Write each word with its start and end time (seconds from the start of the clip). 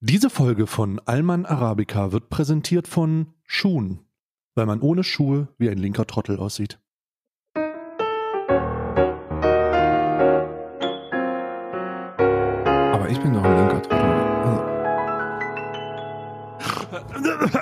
Diese 0.00 0.30
Folge 0.30 0.68
von 0.68 1.00
Alman 1.06 1.44
Arabica 1.44 2.12
wird 2.12 2.28
präsentiert 2.28 2.86
von 2.86 3.34
Schuhen, 3.42 4.06
weil 4.54 4.64
man 4.64 4.80
ohne 4.80 5.02
Schuhe 5.02 5.48
wie 5.58 5.68
ein 5.68 5.78
linker 5.78 6.06
Trottel 6.06 6.38
aussieht. 6.38 6.78
Aber 12.92 13.08
ich 13.10 13.18
bin 13.18 13.34
doch 13.34 13.42
ein 13.42 13.57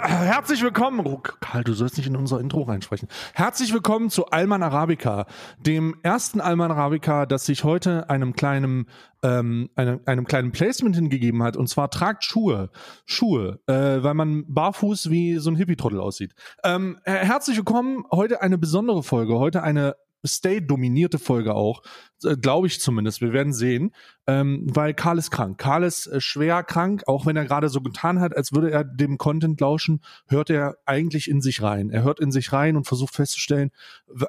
Herzlich 0.03 0.62
willkommen, 0.62 1.00
oh, 1.05 1.19
Karl, 1.41 1.64
du 1.64 1.73
sollst 1.75 1.96
nicht 1.96 2.07
in 2.07 2.16
unser 2.16 2.41
Intro 2.41 2.62
reinsprechen. 2.62 3.09
Herzlich 3.34 3.73
willkommen 3.73 4.11
zu 4.11 4.27
Alman 4.27 4.62
Arabica, 4.62 5.27
dem 5.59 5.96
ersten 6.02 6.41
Alman 6.41 6.70
Arabica, 6.70 7.27
das 7.27 7.46
sich 7.46 7.64
heute 7.64 8.09
einem 8.11 8.34
kleinen, 8.34 8.88
ähm, 9.23 9.70
einem, 9.75 10.01
einem 10.07 10.27
kleinen 10.27 10.52
Placement 10.52 10.96
hingegeben 10.96 11.43
hat. 11.43 11.57
Und 11.57 11.69
zwar 11.69 11.91
tragt 11.91 12.25
Schuhe, 12.25 12.70
Schuhe, 13.05 13.60
äh, 13.66 14.02
weil 14.02 14.15
man 14.15 14.45
barfuß 14.48 15.10
wie 15.10 15.37
so 15.38 15.51
ein 15.51 15.57
Hippie-Trottel 15.57 16.01
aussieht. 16.01 16.34
Ähm, 16.65 16.98
herzlich 17.05 17.57
willkommen, 17.57 18.05
heute 18.10 18.43
eine 18.43 18.59
besondere 18.59 19.02
Folge, 19.02 19.38
heute 19.38 19.62
eine 19.62 19.96
Stay-dominierte 20.25 21.19
Folge 21.19 21.55
auch, 21.55 21.83
äh, 22.24 22.37
glaube 22.37 22.66
ich 22.66 22.80
zumindest. 22.80 23.20
Wir 23.20 23.33
werden 23.33 23.52
sehen, 23.52 23.93
ähm, 24.27 24.66
weil 24.66 24.95
Karl 24.95 25.19
ist 25.19 25.30
krank. 25.30 25.59
Karl 25.59 25.84
ist 25.84 26.07
äh, 26.07 26.20
schwer 26.20 26.62
krank, 26.62 27.02
auch 27.07 27.27
wenn 27.27 27.37
er 27.37 27.45
gerade 27.45 27.69
so 27.69 27.80
getan 27.80 28.21
hat, 28.21 28.37
als 28.37 28.52
würde 28.52 28.71
er 28.71 28.84
dem 28.84 29.19
Content 29.19 29.60
lauschen, 29.60 30.01
hört 30.27 30.51
er 30.51 30.77
eigentlich 30.84 31.29
in 31.29 31.41
sich 31.41 31.62
rein. 31.62 31.91
Er 31.91 32.02
hört 32.02 32.21
in 32.21 32.33
sich 32.33 32.52
rein 32.52 32.77
und 32.77 32.87
versucht 32.87 33.15
festzustellen, 33.15 33.71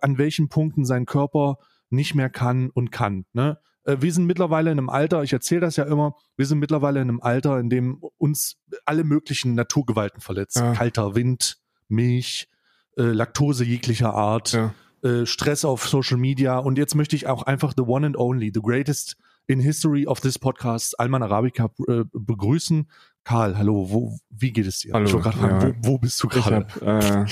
an 0.01 0.17
welchen 0.17 0.49
Punkten 0.49 0.85
sein 0.85 1.05
Körper 1.05 1.57
nicht 1.89 2.15
mehr 2.15 2.29
kann 2.29 2.69
und 2.69 2.91
kann. 2.91 3.25
Ne? 3.33 3.57
Äh, 3.83 3.97
wir 4.01 4.13
sind 4.13 4.25
mittlerweile 4.25 4.71
in 4.71 4.77
einem 4.77 4.89
Alter, 4.89 5.23
ich 5.23 5.33
erzähle 5.33 5.61
das 5.61 5.77
ja 5.77 5.85
immer, 5.85 6.15
wir 6.35 6.45
sind 6.45 6.59
mittlerweile 6.59 7.01
in 7.01 7.09
einem 7.09 7.21
Alter, 7.21 7.59
in 7.59 7.69
dem 7.69 8.01
uns 8.17 8.57
alle 8.85 9.03
möglichen 9.03 9.55
Naturgewalten 9.55 10.21
verletzt. 10.21 10.57
Ja. 10.57 10.73
Kalter 10.73 11.15
Wind, 11.15 11.57
Milch, 11.87 12.49
äh, 12.97 13.03
Laktose 13.03 13.63
jeglicher 13.63 14.13
Art. 14.13 14.51
Ja 14.51 14.73
äh, 15.03 15.25
Stress 15.25 15.65
auf 15.65 15.87
Social 15.87 16.17
Media 16.17 16.57
und 16.57 16.77
jetzt 16.77 16.95
möchte 16.95 17.15
ich 17.15 17.27
auch 17.27 17.43
einfach 17.43 17.73
the 17.75 17.83
one 17.83 18.05
and 18.05 18.17
only, 18.17 18.51
the 18.53 18.61
greatest 18.61 19.17
in 19.47 19.59
history 19.59 20.05
of 20.05 20.19
this 20.19 20.37
podcast, 20.37 20.99
Alman 20.99 21.23
Arabica, 21.23 21.69
äh, 21.87 22.03
begrüßen. 22.13 22.87
Karl, 23.23 23.57
hallo, 23.57 23.87
wo, 23.89 24.17
wie 24.29 24.51
geht 24.51 24.67
es 24.67 24.79
dir? 24.79 24.93
Hallo, 24.93 25.05
ich 25.05 25.13
ja. 25.13 25.31
fragen, 25.31 25.77
wo, 25.81 25.93
wo, 25.93 25.97
bist 25.97 26.21
du 26.21 26.27
gerade? 26.27 26.67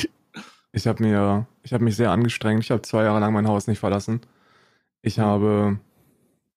Ich 0.72 0.88
habe 0.88 1.00
äh, 1.04 1.08
hab 1.08 1.18
mir, 1.18 1.48
ich 1.64 1.74
habe 1.74 1.84
mich 1.84 1.96
sehr 1.96 2.12
angestrengt. 2.12 2.64
Ich 2.64 2.72
habe 2.72 2.82
zwei 2.82 3.04
Jahre 3.04 3.22
lang 3.22 3.34
mein 3.34 3.48
Haus 3.48 3.68
nicht 3.68 3.80
verlassen. 3.80 4.20
Ich 5.02 5.20
habe 5.20 5.80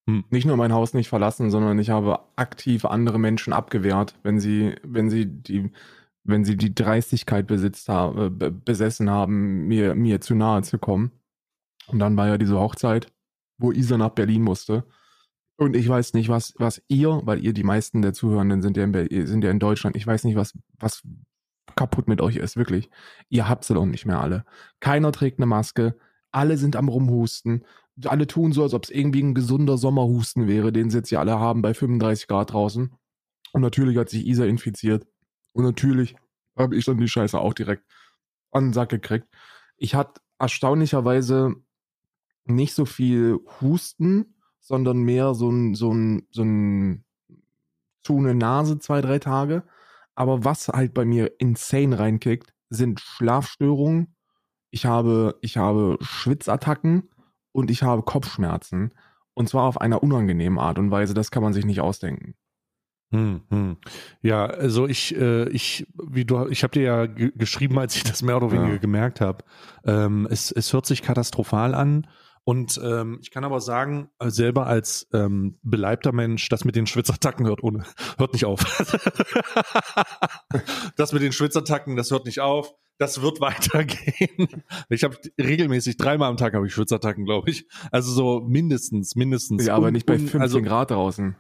hm. 0.08 0.24
nicht 0.30 0.44
nur 0.44 0.56
mein 0.56 0.72
Haus 0.72 0.92
nicht 0.92 1.08
verlassen, 1.08 1.50
sondern 1.50 1.78
ich 1.78 1.90
habe 1.90 2.20
aktiv 2.34 2.84
andere 2.84 3.20
Menschen 3.20 3.52
abgewehrt, 3.52 4.16
wenn 4.24 4.40
sie, 4.40 4.74
wenn 4.82 5.08
sie 5.08 5.26
die 5.26 5.70
wenn 6.28 6.44
sie 6.44 6.56
die 6.56 6.74
Dreistigkeit 6.74 7.46
besitzt 7.46 7.88
haben, 7.88 8.40
äh, 8.40 8.50
besessen 8.50 9.10
haben, 9.10 9.66
mir, 9.66 9.94
mir 9.94 10.20
zu 10.20 10.34
nahe 10.34 10.62
zu 10.62 10.78
kommen. 10.78 11.10
Und 11.88 11.98
dann 11.98 12.16
war 12.16 12.28
ja 12.28 12.38
diese 12.38 12.58
Hochzeit, 12.58 13.10
wo 13.58 13.72
Isa 13.72 13.96
nach 13.96 14.10
Berlin 14.10 14.42
musste. 14.42 14.84
Und 15.56 15.74
ich 15.74 15.88
weiß 15.88 16.14
nicht, 16.14 16.28
was, 16.28 16.54
was 16.58 16.82
ihr, 16.88 17.22
weil 17.24 17.44
ihr 17.44 17.52
die 17.52 17.64
meisten 17.64 18.02
der 18.02 18.12
Zuhörenden 18.12 18.62
sind 18.62 18.76
ja 18.76 18.84
in, 18.84 19.26
sind 19.26 19.42
ja 19.42 19.50
in 19.50 19.58
Deutschland, 19.58 19.96
ich 19.96 20.06
weiß 20.06 20.24
nicht, 20.24 20.36
was, 20.36 20.56
was 20.78 21.02
kaputt 21.74 22.08
mit 22.08 22.20
euch 22.20 22.36
ist, 22.36 22.56
wirklich. 22.56 22.90
Ihr 23.30 23.48
habt 23.48 23.64
sie 23.64 23.74
doch 23.74 23.86
nicht 23.86 24.06
mehr 24.06 24.20
alle. 24.20 24.44
Keiner 24.80 25.10
trägt 25.12 25.38
eine 25.38 25.46
Maske, 25.46 25.96
alle 26.30 26.58
sind 26.58 26.76
am 26.76 26.88
Rumhusten. 26.88 27.64
Alle 28.04 28.26
tun 28.26 28.52
so, 28.52 28.62
als 28.62 28.74
ob 28.74 28.84
es 28.84 28.90
irgendwie 28.90 29.22
ein 29.22 29.34
gesunder 29.34 29.76
Sommerhusten 29.78 30.46
wäre, 30.46 30.72
den 30.72 30.90
sie 30.90 30.98
jetzt 30.98 31.10
ja 31.10 31.20
alle 31.20 31.40
haben 31.40 31.62
bei 31.62 31.74
35 31.74 32.28
Grad 32.28 32.52
draußen. 32.52 32.92
Und 33.52 33.60
natürlich 33.62 33.96
hat 33.96 34.10
sich 34.10 34.26
Isa 34.26 34.44
infiziert. 34.44 35.06
Und 35.58 35.64
natürlich 35.64 36.14
habe 36.56 36.76
ich 36.76 36.84
dann 36.84 36.98
die 36.98 37.08
Scheiße 37.08 37.36
auch 37.36 37.52
direkt 37.52 37.82
an 38.52 38.66
den 38.66 38.72
Sack 38.72 38.90
gekriegt. 38.90 39.26
Ich 39.76 39.96
hatte 39.96 40.20
erstaunlicherweise 40.38 41.56
nicht 42.44 42.74
so 42.74 42.84
viel 42.84 43.40
Husten, 43.60 44.36
sondern 44.60 44.98
mehr 44.98 45.34
so 45.34 45.50
ein, 45.50 45.74
so 45.74 45.92
ein, 45.92 46.28
so 46.30 46.44
ein, 46.44 47.04
zu 48.04 48.18
eine 48.18 48.36
Nase 48.36 48.78
zwei, 48.78 49.00
drei 49.00 49.18
Tage. 49.18 49.64
Aber 50.14 50.44
was 50.44 50.68
halt 50.68 50.94
bei 50.94 51.04
mir 51.04 51.32
insane 51.40 51.98
reinkickt, 51.98 52.54
sind 52.70 53.00
Schlafstörungen. 53.00 54.14
Ich 54.70 54.86
habe, 54.86 55.40
ich 55.40 55.56
habe 55.56 55.98
Schwitzattacken 56.00 57.10
und 57.50 57.72
ich 57.72 57.82
habe 57.82 58.02
Kopfschmerzen. 58.02 58.94
Und 59.34 59.48
zwar 59.48 59.64
auf 59.64 59.80
einer 59.80 60.04
unangenehmen 60.04 60.60
Art 60.60 60.78
und 60.78 60.92
Weise. 60.92 61.14
Das 61.14 61.32
kann 61.32 61.42
man 61.42 61.52
sich 61.52 61.64
nicht 61.64 61.80
ausdenken. 61.80 62.36
Hm, 63.10 63.40
hm. 63.48 63.76
Ja, 64.20 64.46
also 64.46 64.86
ich, 64.86 65.16
äh, 65.16 65.48
ich, 65.48 65.86
wie 65.94 66.24
du, 66.24 66.46
ich 66.48 66.62
habe 66.62 66.72
dir 66.72 66.82
ja 66.82 67.06
geschrieben, 67.06 67.78
als 67.78 67.96
ich 67.96 68.04
das 68.04 68.22
mehr 68.22 68.36
oder 68.36 68.52
weniger 68.52 68.74
ja. 68.74 68.78
gemerkt 68.78 69.20
habe. 69.20 69.44
Ähm, 69.84 70.28
es, 70.30 70.52
es 70.52 70.72
hört 70.72 70.86
sich 70.86 71.02
katastrophal 71.02 71.74
an. 71.74 72.06
Und 72.44 72.80
ähm, 72.82 73.18
ich 73.20 73.30
kann 73.30 73.44
aber 73.44 73.60
sagen, 73.60 74.08
äh, 74.18 74.30
selber 74.30 74.66
als 74.66 75.06
ähm, 75.12 75.58
beleibter 75.62 76.12
Mensch, 76.12 76.48
das 76.48 76.64
mit 76.64 76.76
den 76.76 76.86
Schwitzattacken 76.86 77.46
hört 77.46 77.62
ohne, 77.62 77.84
hört 78.16 78.32
nicht 78.32 78.46
auf. 78.46 78.64
das 80.96 81.12
mit 81.12 81.20
den 81.20 81.32
Schwitzattacken, 81.32 81.96
das 81.96 82.10
hört 82.10 82.24
nicht 82.24 82.40
auf. 82.40 82.74
Das 82.96 83.20
wird 83.20 83.40
weitergehen. 83.40 84.64
Ich 84.88 85.04
habe 85.04 85.18
regelmäßig 85.38 85.98
dreimal 85.98 86.30
am 86.30 86.38
Tag 86.38 86.54
habe 86.54 86.66
ich 86.66 86.72
Schwitzattacken, 86.72 87.26
glaube 87.26 87.50
ich. 87.50 87.66
Also 87.90 88.12
so 88.12 88.40
mindestens, 88.40 89.14
mindestens. 89.14 89.66
Ja, 89.66 89.74
aber 89.74 89.88
und, 89.88 89.92
nicht 89.92 90.06
bei 90.06 90.18
15 90.18 90.40
also, 90.40 90.62
Grad 90.62 90.90
draußen. 90.90 91.36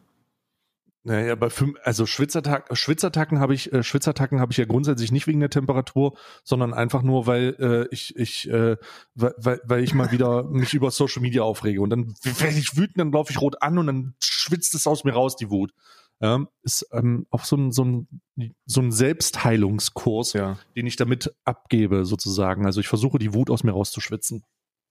Naja, 1.08 1.36
bei 1.36 1.48
fünf, 1.48 1.78
also 1.84 2.04
Schwitzattacken, 2.04 2.76
Schwitzattacken 2.76 3.40
habe 3.40 3.54
ich, 3.54 3.72
äh, 3.72 3.82
Schwitzattacken 3.82 4.40
habe 4.40 4.52
ich 4.52 4.58
ja 4.58 4.66
grundsätzlich 4.66 5.10
nicht 5.10 5.26
wegen 5.26 5.40
der 5.40 5.48
Temperatur, 5.48 6.18
sondern 6.44 6.74
einfach 6.74 7.00
nur, 7.00 7.26
weil 7.26 7.56
äh, 7.58 7.94
ich, 7.94 8.14
ich, 8.16 8.46
äh, 8.50 8.76
weil, 9.14 9.58
weil 9.64 9.82
ich 9.82 9.94
mal 9.94 10.12
wieder 10.12 10.44
mich 10.50 10.74
über 10.74 10.90
Social 10.90 11.22
Media 11.22 11.44
aufrege 11.44 11.80
und 11.80 11.88
dann 11.88 12.14
werde 12.24 12.58
ich 12.58 12.76
wütend, 12.76 12.98
dann 12.98 13.10
laufe 13.10 13.32
ich 13.32 13.40
rot 13.40 13.62
an 13.62 13.78
und 13.78 13.86
dann 13.86 14.14
schwitzt 14.18 14.74
es 14.74 14.86
aus 14.86 15.04
mir 15.04 15.12
raus, 15.12 15.34
die 15.34 15.48
Wut. 15.48 15.72
Ja, 16.20 16.44
ist 16.62 16.86
ähm, 16.92 17.26
auch 17.30 17.44
so 17.44 17.56
ein, 17.56 17.72
so 17.72 17.84
ein, 17.84 18.20
so 18.66 18.82
ein 18.82 18.92
Selbstheilungskurs, 18.92 20.34
ja. 20.34 20.58
den 20.76 20.86
ich 20.86 20.96
damit 20.96 21.34
abgebe, 21.44 22.04
sozusagen. 22.04 22.66
Also 22.66 22.80
ich 22.80 22.88
versuche 22.88 23.18
die 23.18 23.32
Wut 23.32 23.48
aus 23.48 23.64
mir 23.64 23.72
rauszuschwitzen. 23.72 24.44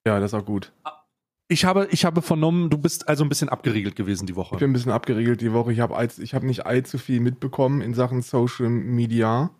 Ja, 0.07 0.19
das 0.19 0.31
ist 0.31 0.39
auch 0.39 0.45
gut. 0.45 0.71
Ich 1.49 1.63
habe, 1.63 1.87
ich 1.91 2.03
habe 2.03 2.21
vernommen, 2.21 2.69
du 2.69 2.77
bist 2.77 3.07
also 3.07 3.23
ein 3.23 3.29
bisschen 3.29 3.47
abgeriegelt 3.47 3.95
gewesen 3.95 4.25
die 4.25 4.35
Woche. 4.35 4.55
Ich 4.55 4.59
bin 4.59 4.71
ein 4.71 4.73
bisschen 4.73 4.91
abgeriegelt 4.91 5.39
die 5.39 5.53
Woche. 5.53 5.71
Ich 5.71 5.79
habe 5.79 5.95
ich 6.17 6.33
habe 6.33 6.45
nicht 6.45 6.65
allzu 6.65 6.97
viel 6.97 7.21
mitbekommen 7.21 7.81
in 7.81 7.93
Sachen 7.93 8.21
Social 8.21 8.69
Media. 8.69 9.51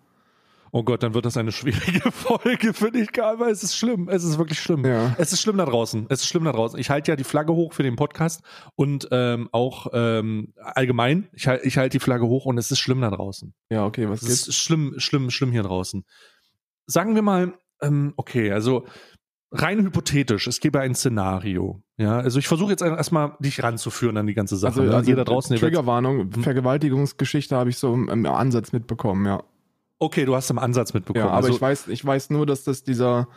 Oh 0.70 0.82
Gott, 0.82 1.02
dann 1.02 1.14
wird 1.14 1.24
das 1.24 1.38
eine 1.38 1.50
schwierige 1.50 2.10
Folge, 2.12 2.74
finde 2.74 3.00
ich, 3.00 3.12
Karl, 3.12 3.40
weil 3.40 3.50
es 3.50 3.62
ist 3.62 3.74
schlimm. 3.74 4.08
Es 4.10 4.22
ist 4.22 4.36
wirklich 4.36 4.60
schlimm. 4.60 4.84
Ja. 4.84 5.14
Es 5.18 5.32
ist 5.32 5.40
schlimm 5.40 5.56
da 5.56 5.64
draußen. 5.64 6.06
Es 6.10 6.20
ist 6.20 6.26
schlimm 6.26 6.44
da 6.44 6.52
draußen. 6.52 6.78
Ich 6.78 6.90
halte 6.90 7.10
ja 7.10 7.16
die 7.16 7.24
Flagge 7.24 7.54
hoch 7.54 7.72
für 7.72 7.82
den 7.82 7.96
Podcast 7.96 8.42
und 8.74 9.08
ähm, 9.10 9.48
auch 9.52 9.86
ähm, 9.94 10.52
allgemein. 10.58 11.28
Ich, 11.32 11.48
halte 11.48 11.66
ich 11.66 11.78
halte 11.78 11.96
die 11.98 12.04
Flagge 12.04 12.26
hoch 12.26 12.44
und 12.44 12.58
es 12.58 12.70
ist 12.70 12.80
schlimm 12.80 13.00
da 13.00 13.10
draußen. 13.10 13.54
Ja, 13.70 13.86
okay, 13.86 14.10
was 14.10 14.22
es 14.22 14.46
ist 14.46 14.56
schlimm, 14.56 14.94
schlimm, 14.98 15.30
schlimm 15.30 15.52
hier 15.52 15.62
draußen. 15.62 16.04
Sagen 16.86 17.14
wir 17.14 17.22
mal, 17.22 17.54
ähm, 17.80 18.12
okay, 18.16 18.52
also 18.52 18.86
rein 19.50 19.82
hypothetisch, 19.82 20.46
es 20.46 20.60
gäbe 20.60 20.80
ein 20.80 20.94
Szenario. 20.94 21.82
Ja, 21.96 22.18
also 22.18 22.38
ich 22.38 22.48
versuche 22.48 22.70
jetzt 22.70 22.82
erstmal 22.82 23.32
dich 23.40 23.62
ranzuführen 23.62 24.16
an 24.16 24.26
die 24.26 24.34
ganze 24.34 24.56
Sache. 24.56 24.80
Also, 24.80 24.94
also 24.94 25.10
jeder 25.10 25.24
draußen. 25.24 25.56
Triggerwarnung, 25.56 26.32
hm? 26.34 26.42
Vergewaltigungsgeschichte 26.42 27.56
habe 27.56 27.70
ich 27.70 27.78
so 27.78 27.92
im, 27.92 28.08
im, 28.08 28.26
Ansatz 28.26 28.72
mitbekommen, 28.72 29.26
ja. 29.26 29.42
Okay, 29.98 30.24
du 30.24 30.36
hast 30.36 30.48
im 30.50 30.58
Ansatz 30.58 30.94
mitbekommen. 30.94 31.24
Ja, 31.24 31.30
aber 31.30 31.38
also, 31.38 31.50
ich 31.50 31.60
weiß, 31.60 31.88
ich 31.88 32.04
weiß 32.04 32.30
nur, 32.30 32.46
dass 32.46 32.62
das 32.62 32.84
dieser, 32.84 33.28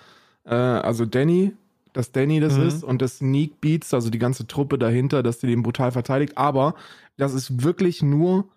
äh, 0.45 0.53
also 0.53 1.05
Danny, 1.05 1.53
dass 1.93 2.11
Danny 2.11 2.39
das 2.39 2.57
mhm. 2.57 2.67
ist 2.67 2.83
und 2.83 3.01
das 3.01 3.17
Sneak 3.17 3.59
Beats, 3.61 3.93
also 3.93 4.09
die 4.09 4.19
ganze 4.19 4.45
Truppe 4.45 4.77
dahinter, 4.77 5.23
dass 5.23 5.39
die 5.39 5.47
den 5.47 5.63
brutal 5.63 5.91
verteidigt. 5.91 6.37
Aber 6.37 6.75
das 7.17 7.33
ist 7.33 7.63
wirklich 7.63 8.03
nur, 8.03 8.47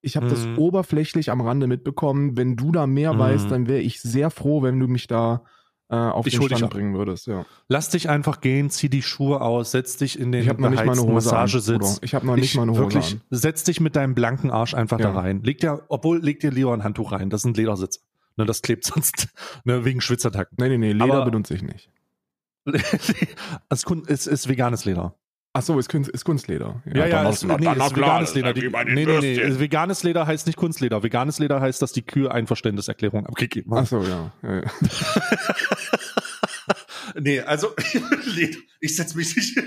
ich 0.00 0.16
habe 0.16 0.26
mhm. 0.26 0.30
das 0.30 0.46
oberflächlich 0.56 1.30
am 1.30 1.40
Rande 1.40 1.66
mitbekommen. 1.66 2.36
Wenn 2.36 2.56
du 2.56 2.70
da 2.70 2.86
mehr 2.86 3.14
mhm. 3.14 3.18
weißt, 3.18 3.50
dann 3.50 3.66
wäre 3.66 3.80
ich 3.80 4.00
sehr 4.00 4.30
froh, 4.30 4.62
wenn 4.62 4.78
du 4.78 4.86
mich 4.86 5.08
da 5.08 5.42
äh, 5.90 5.96
auf 5.96 6.26
ich 6.26 6.38
den 6.38 6.56
Stand 6.56 6.70
bringen 6.70 6.94
würdest. 6.94 7.26
Ja. 7.26 7.46
Lass 7.68 7.88
dich 7.90 8.08
einfach 8.08 8.40
gehen, 8.40 8.70
zieh 8.70 8.88
die 8.88 9.02
Schuhe 9.02 9.40
aus, 9.40 9.70
setz 9.70 9.96
dich 9.96 10.18
in 10.18 10.32
den 10.32 10.42
ich 10.42 10.48
hab 10.48 10.58
noch 10.58 10.70
nicht 10.70 10.84
meine 10.84 11.00
Hose 11.00 11.12
Massagesitz. 11.12 11.96
An, 11.96 11.98
ich 12.02 12.14
habe 12.14 12.26
noch 12.26 12.36
nicht 12.36 12.52
ich, 12.52 12.56
meine 12.56 12.72
Hose 12.72 12.80
wirklich, 12.80 13.12
an. 13.12 13.20
Setz 13.30 13.64
dich 13.64 13.80
mit 13.80 13.96
deinem 13.96 14.14
blanken 14.14 14.50
Arsch 14.50 14.74
einfach 14.74 15.00
ja. 15.00 15.12
da 15.12 15.18
rein. 15.18 15.42
Leg 15.42 15.58
dir, 15.58 15.82
obwohl 15.88 16.18
leg 16.18 16.40
dir 16.40 16.50
lieber 16.50 16.74
ein 16.74 16.84
Handtuch 16.84 17.12
rein. 17.12 17.30
Das 17.30 17.42
ist 17.42 17.46
ein 17.46 17.54
Ledersitz. 17.54 18.04
Ne, 18.36 18.46
das 18.46 18.62
klebt 18.62 18.84
sonst 18.84 19.28
ne, 19.64 19.84
wegen 19.84 20.00
Schwitzattacken. 20.00 20.56
Nee, 20.60 20.68
nee, 20.68 20.78
nee, 20.78 20.92
Leder 20.92 21.14
Aber, 21.14 21.24
benutze 21.24 21.54
ich 21.54 21.62
nicht. 21.62 21.90
es 24.08 24.26
ist 24.26 24.48
veganes 24.48 24.84
Leder. 24.84 25.17
Ach 25.54 25.62
so, 25.62 25.78
ist, 25.78 25.88
Kunst, 25.88 26.10
ist 26.10 26.24
Kunstleder. 26.24 26.82
Ja, 26.84 27.06
ja, 27.06 27.22
ja 27.22 27.28
ist, 27.30 27.42
nee, 27.44 27.52
ist 27.54 27.96
veganes 27.96 28.34
Leder. 28.34 28.52
Die, 28.52 28.68
nee, 28.68 29.04
nee, 29.06 29.18
nee, 29.20 29.58
veganes 29.58 30.02
Leder 30.02 30.26
heißt 30.26 30.46
nicht 30.46 30.56
Kunstleder. 30.56 31.02
Veganes 31.02 31.38
Leder 31.38 31.60
heißt, 31.60 31.80
dass 31.80 31.92
die 31.92 32.02
Kühe 32.02 32.30
Einverständniserklärung 32.30 33.26
abgegeben 33.26 33.74
haben. 33.74 33.84
Ach 33.84 33.86
so, 33.86 34.02
ja. 34.02 34.32
ja, 34.42 34.56
ja. 34.56 34.62
nee, 37.20 37.40
also 37.40 37.68
ich 38.80 38.96
setz 38.96 39.14
mich 39.14 39.34
nicht. 39.34 39.58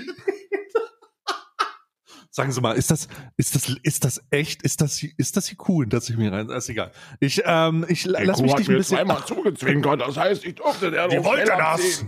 Sagen 2.34 2.50
Sie 2.50 2.62
mal, 2.62 2.72
ist 2.72 2.90
das, 2.90 3.08
ist 3.36 3.54
das, 3.54 3.76
ist 3.82 4.04
das 4.04 4.24
echt? 4.30 4.62
Ist 4.62 4.80
das, 4.80 5.02
ist 5.02 5.36
das 5.36 5.48
hier 5.48 5.58
cool, 5.68 5.86
dass 5.86 6.08
ich 6.08 6.16
mir 6.16 6.32
rein? 6.32 6.48
Ist 6.48 6.70
egal. 6.70 6.92
Ich, 7.20 7.42
ähm, 7.44 7.84
ich 7.88 8.06
lass 8.06 8.40
mich 8.40 8.54
dich 8.54 8.70
ein 8.70 8.76
bisschen. 8.76 8.96
zweimal 8.96 9.22
zugezwinkert, 9.26 10.00
das 10.00 10.16
heißt, 10.16 10.42
ich 10.46 10.54
durfte 10.54 10.90
der 10.90 11.08
Die 11.08 11.16
noch 11.16 11.24
wollte 11.24 11.44
das. 11.44 12.06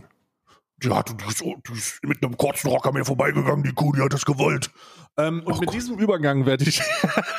Die, 0.82 0.90
hat, 0.90 1.10
die, 1.20 1.24
ist, 1.28 1.40
die 1.40 1.72
ist 1.72 2.04
mit 2.04 2.22
einem 2.22 2.36
kurzen 2.36 2.68
Rock 2.68 2.86
an 2.86 2.94
mir 2.94 3.04
vorbeigegangen, 3.04 3.62
die 3.62 3.72
Kuh, 3.72 3.92
die 3.92 4.00
hat 4.02 4.12
das 4.12 4.24
gewollt. 4.24 4.70
Ähm, 5.16 5.42
und 5.44 5.60
mit 5.60 5.72
diesem 5.72 5.98
Übergang 5.98 6.46
werde 6.46 6.64
ich, 6.64 6.82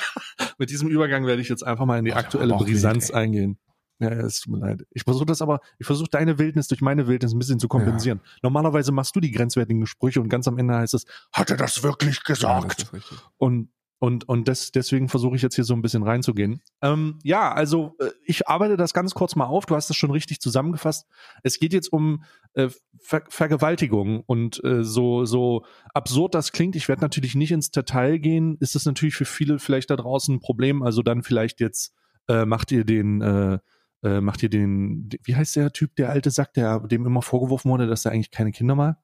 mit 0.58 0.70
diesem 0.70 0.88
Übergang 0.88 1.26
werde 1.26 1.42
ich 1.42 1.50
jetzt 1.50 1.64
einfach 1.64 1.86
mal 1.86 2.00
in 2.00 2.06
die 2.06 2.14
aktuelle 2.14 2.54
aber 2.54 2.62
auch 2.62 2.66
Brisanz 2.66 3.10
wild, 3.10 3.16
eingehen. 3.16 3.60
Ja, 4.00 4.10
ja, 4.14 4.22
es 4.26 4.42
tut 4.42 4.54
mir 4.54 4.60
leid. 4.60 4.86
Ich 4.92 5.04
versuche 5.04 5.26
das 5.26 5.42
aber, 5.42 5.60
ich 5.80 5.86
versuche 5.86 6.10
deine 6.10 6.38
Wildnis 6.38 6.68
durch 6.68 6.82
meine 6.82 7.08
Wildnis 7.08 7.34
ein 7.34 7.40
bisschen 7.40 7.60
zu 7.60 7.68
kompensieren. 7.68 8.20
Normalerweise 8.42 8.92
machst 8.92 9.16
du 9.16 9.20
die 9.22 9.32
grenzwertigen 9.32 9.86
Sprüche 9.86 10.20
und 10.22 10.30
ganz 10.30 10.48
am 10.48 10.58
Ende 10.58 10.76
heißt 10.76 10.94
es, 10.94 11.06
Hat 11.32 11.50
er 11.50 11.58
das 11.58 11.82
wirklich 11.84 12.18
Ja, 12.18 12.24
gesagt? 12.26 12.80
das 12.80 12.84
ist 12.88 12.94
richtig. 12.94 13.18
und 13.38 13.70
und 14.06 14.30
und 14.30 14.48
das, 14.48 14.72
deswegen 14.72 15.10
versuche 15.10 15.36
ich 15.36 15.42
jetzt 15.42 15.56
hier 15.56 15.64
so 15.64 15.74
ein 15.74 15.82
bisschen 15.82 16.04
reinzugehen. 16.04 16.62
Ähm, 16.84 17.18
ja, 17.24 17.52
also 17.52 17.96
äh, 18.00 18.12
ich 18.24 18.48
arbeite 18.48 18.78
das 18.78 18.94
ganz 18.94 19.16
kurz 19.16 19.36
mal 19.36 19.48
auf. 19.48 19.66
Du 19.66 19.76
hast 19.76 19.90
es 19.90 19.96
schon 19.96 20.12
richtig 20.12 20.40
zusammengefasst. 20.42 21.08
Es 21.42 21.58
geht 21.58 21.74
jetzt 21.74 21.92
um 21.92 22.24
äh, 22.54 22.70
Ver 23.02 23.24
Vergewaltigung 23.30 24.22
und 24.28 24.64
äh, 24.64 24.84
so 24.84 25.26
so 25.26 25.66
absurd 25.92 26.36
das 26.36 26.52
klingt. 26.52 26.76
Ich 26.76 26.88
werde 26.88 27.02
natürlich 27.02 27.34
nicht 27.34 27.52
ins 27.52 27.72
Detail 27.72 28.20
gehen. 28.20 28.58
Ist 28.60 28.76
es 28.76 28.86
natürlich 28.86 29.16
für 29.16 29.26
viele 29.26 29.58
vielleicht 29.58 29.90
da 29.90 29.96
draußen 29.96 30.36
ein 30.36 30.40
Problem. 30.40 30.84
Also 30.84 31.02
dann 31.02 31.24
vielleicht 31.24 31.60
jetzt 31.60 31.92
äh, 32.28 32.46
macht 32.46 32.72
ihr 32.72 32.86
den 32.86 33.22
äh, 33.22 33.58
äh, 34.04 34.22
macht 34.22 34.44
ihr 34.44 34.50
den 34.50 35.10
wie 35.24 35.36
heißt 35.36 35.56
der 35.56 35.74
Typ 35.74 35.96
der 35.96 36.12
alte 36.12 36.30
Sack, 36.30 36.54
der 36.54 36.80
dem 36.82 37.08
immer 37.08 37.24
vorgeworfen 37.24 37.72
wurde, 37.72 37.88
dass 37.88 38.06
er 38.06 38.12
eigentlich 38.12 38.30
keine 38.30 38.52
Kinder 38.52 38.76
mal. 38.76 38.98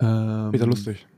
Ähm, 0.00 0.52
Peter 0.52 0.66
lustig. 0.66 1.08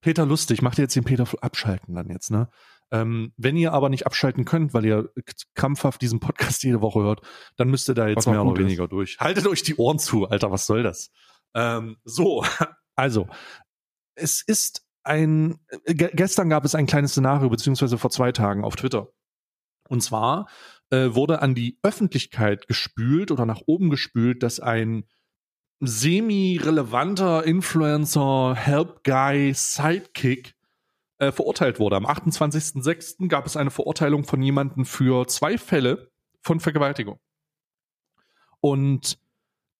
Peter 0.00 0.26
lustig, 0.26 0.62
macht 0.62 0.78
ihr 0.78 0.82
jetzt 0.82 0.96
den 0.96 1.04
Peter 1.04 1.26
abschalten 1.40 1.94
dann 1.94 2.08
jetzt, 2.08 2.30
ne? 2.30 2.48
Ähm, 2.92 3.32
wenn 3.36 3.56
ihr 3.56 3.72
aber 3.72 3.88
nicht 3.88 4.06
abschalten 4.06 4.44
könnt, 4.44 4.74
weil 4.74 4.84
ihr 4.84 5.10
krampfhaft 5.54 6.02
diesen 6.02 6.18
Podcast 6.18 6.62
jede 6.64 6.80
Woche 6.80 7.00
hört, 7.00 7.20
dann 7.56 7.68
müsst 7.68 7.88
ihr 7.88 7.94
da 7.94 8.08
jetzt 8.08 8.26
mehr 8.26 8.40
oder 8.40 8.50
gut 8.50 8.58
ist. 8.58 8.64
weniger 8.64 8.88
durch. 8.88 9.18
Haltet 9.20 9.46
euch 9.46 9.62
die 9.62 9.76
Ohren 9.76 9.98
zu, 9.98 10.28
Alter, 10.28 10.50
was 10.50 10.66
soll 10.66 10.82
das? 10.82 11.10
Ähm, 11.54 11.98
so, 12.04 12.44
also, 12.96 13.28
es 14.14 14.42
ist 14.42 14.84
ein, 15.04 15.58
äh, 15.84 15.94
ge 15.94 16.10
gestern 16.12 16.50
gab 16.50 16.64
es 16.64 16.74
ein 16.74 16.86
kleines 16.86 17.12
Szenario, 17.12 17.48
beziehungsweise 17.48 17.98
vor 17.98 18.10
zwei 18.10 18.32
Tagen 18.32 18.64
auf 18.64 18.76
Twitter. 18.76 19.08
Und 19.88 20.02
zwar 20.02 20.48
äh, 20.90 21.14
wurde 21.14 21.42
an 21.42 21.54
die 21.54 21.78
Öffentlichkeit 21.82 22.66
gespült 22.68 23.30
oder 23.30 23.46
nach 23.46 23.62
oben 23.66 23.90
gespült, 23.90 24.42
dass 24.42 24.60
ein 24.60 25.04
semi-relevanter 25.80 27.44
Influencer, 27.44 28.54
Help 28.54 29.02
Guy, 29.02 29.52
Sidekick 29.54 30.54
äh, 31.18 31.32
verurteilt 31.32 31.78
wurde. 31.78 31.96
Am 31.96 32.06
28.06. 32.06 33.28
gab 33.28 33.46
es 33.46 33.56
eine 33.56 33.70
Verurteilung 33.70 34.24
von 34.24 34.42
jemandem 34.42 34.84
für 34.84 35.26
zwei 35.26 35.58
Fälle 35.58 36.10
von 36.42 36.60
Vergewaltigung. 36.60 37.18
Und 38.60 39.18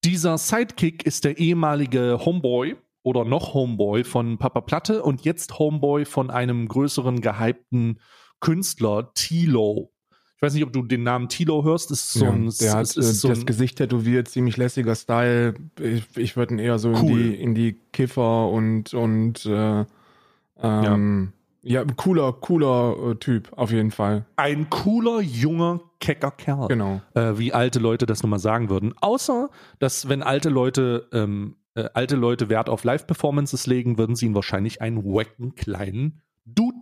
dieser 0.05 0.39
Sidekick 0.39 1.05
ist 1.05 1.25
der 1.25 1.39
ehemalige 1.39 2.25
Homeboy 2.25 2.77
oder 3.03 3.25
noch 3.25 3.53
Homeboy 3.53 4.05
von 4.05 4.39
Papa 4.39 4.63
Platte 4.63 5.03
und 5.03 5.25
jetzt 5.25 5.59
Homeboy 5.59 6.07
von 6.07 6.31
einem 6.31 6.69
größeren 6.69 7.21
gehypten 7.21 8.01
Künstler, 8.41 9.13
Tilo. 9.15 9.93
Ich 10.41 10.47
weiß 10.47 10.55
nicht, 10.55 10.65
ob 10.65 10.73
du 10.73 10.81
den 10.81 11.03
Namen 11.03 11.29
Tilo 11.29 11.65
hörst. 11.65 11.91
Das 11.91 12.01
ist 12.01 12.13
so 12.15 12.25
ja, 12.25 12.31
ein, 12.33 12.51
der 12.63 12.73
hat 12.73 12.97
äh, 12.97 13.03
so 13.03 13.29
das 13.29 13.45
Gesicht 13.45 13.77
tätowiert, 13.77 14.27
ziemlich 14.27 14.57
lässiger 14.57 14.95
Style. 14.95 15.53
Ich, 15.79 16.05
ich 16.17 16.35
würde 16.35 16.55
ihn 16.55 16.59
eher 16.59 16.79
so 16.79 16.93
in, 16.93 16.97
Cool. 16.97 17.23
die, 17.23 17.35
in 17.35 17.55
die 17.55 17.77
Kiffer 17.93 18.49
und, 18.49 18.95
und 18.95 19.45
äh, 19.45 19.85
ähm, 20.63 21.33
ja. 21.61 21.85
cooler, 21.85 22.33
cooler 22.33 23.11
äh, 23.11 23.15
Typ, 23.17 23.53
auf 23.55 23.71
jeden 23.71 23.91
Fall. 23.91 24.25
ein 24.37 24.71
cooler, 24.71 25.21
junger, 25.21 25.81
kecker 26.01 26.31
Kerl. 26.31 26.69
Genau. 26.69 27.03
äh, 27.13 27.37
wie 27.37 27.53
alte 27.53 27.79
Leute 27.79 28.07
das 28.07 28.23
nun 28.23 28.31
mal 28.31 28.39
sagen 28.39 28.71
würden. 28.71 28.95
Außer, 28.99 29.51
dass 29.79 30.09
wenn 30.09 30.23
alte 30.23 30.49
Leute, 30.49 31.07
ähm, 31.13 31.57
äh, 31.75 31.91
alte 31.93 32.17
Leute 32.17 32.49
Wert 32.49 32.71
auf 32.71 32.83
Live-Performances 32.85 33.67
legen, 33.67 33.99
würden 33.99 34.17
sie 34.17 34.25
ihn 34.25 34.35
wahrscheinlich 34.35 34.81
einen 34.81 35.05
wacken 35.05 35.55
kleinen 35.55 36.23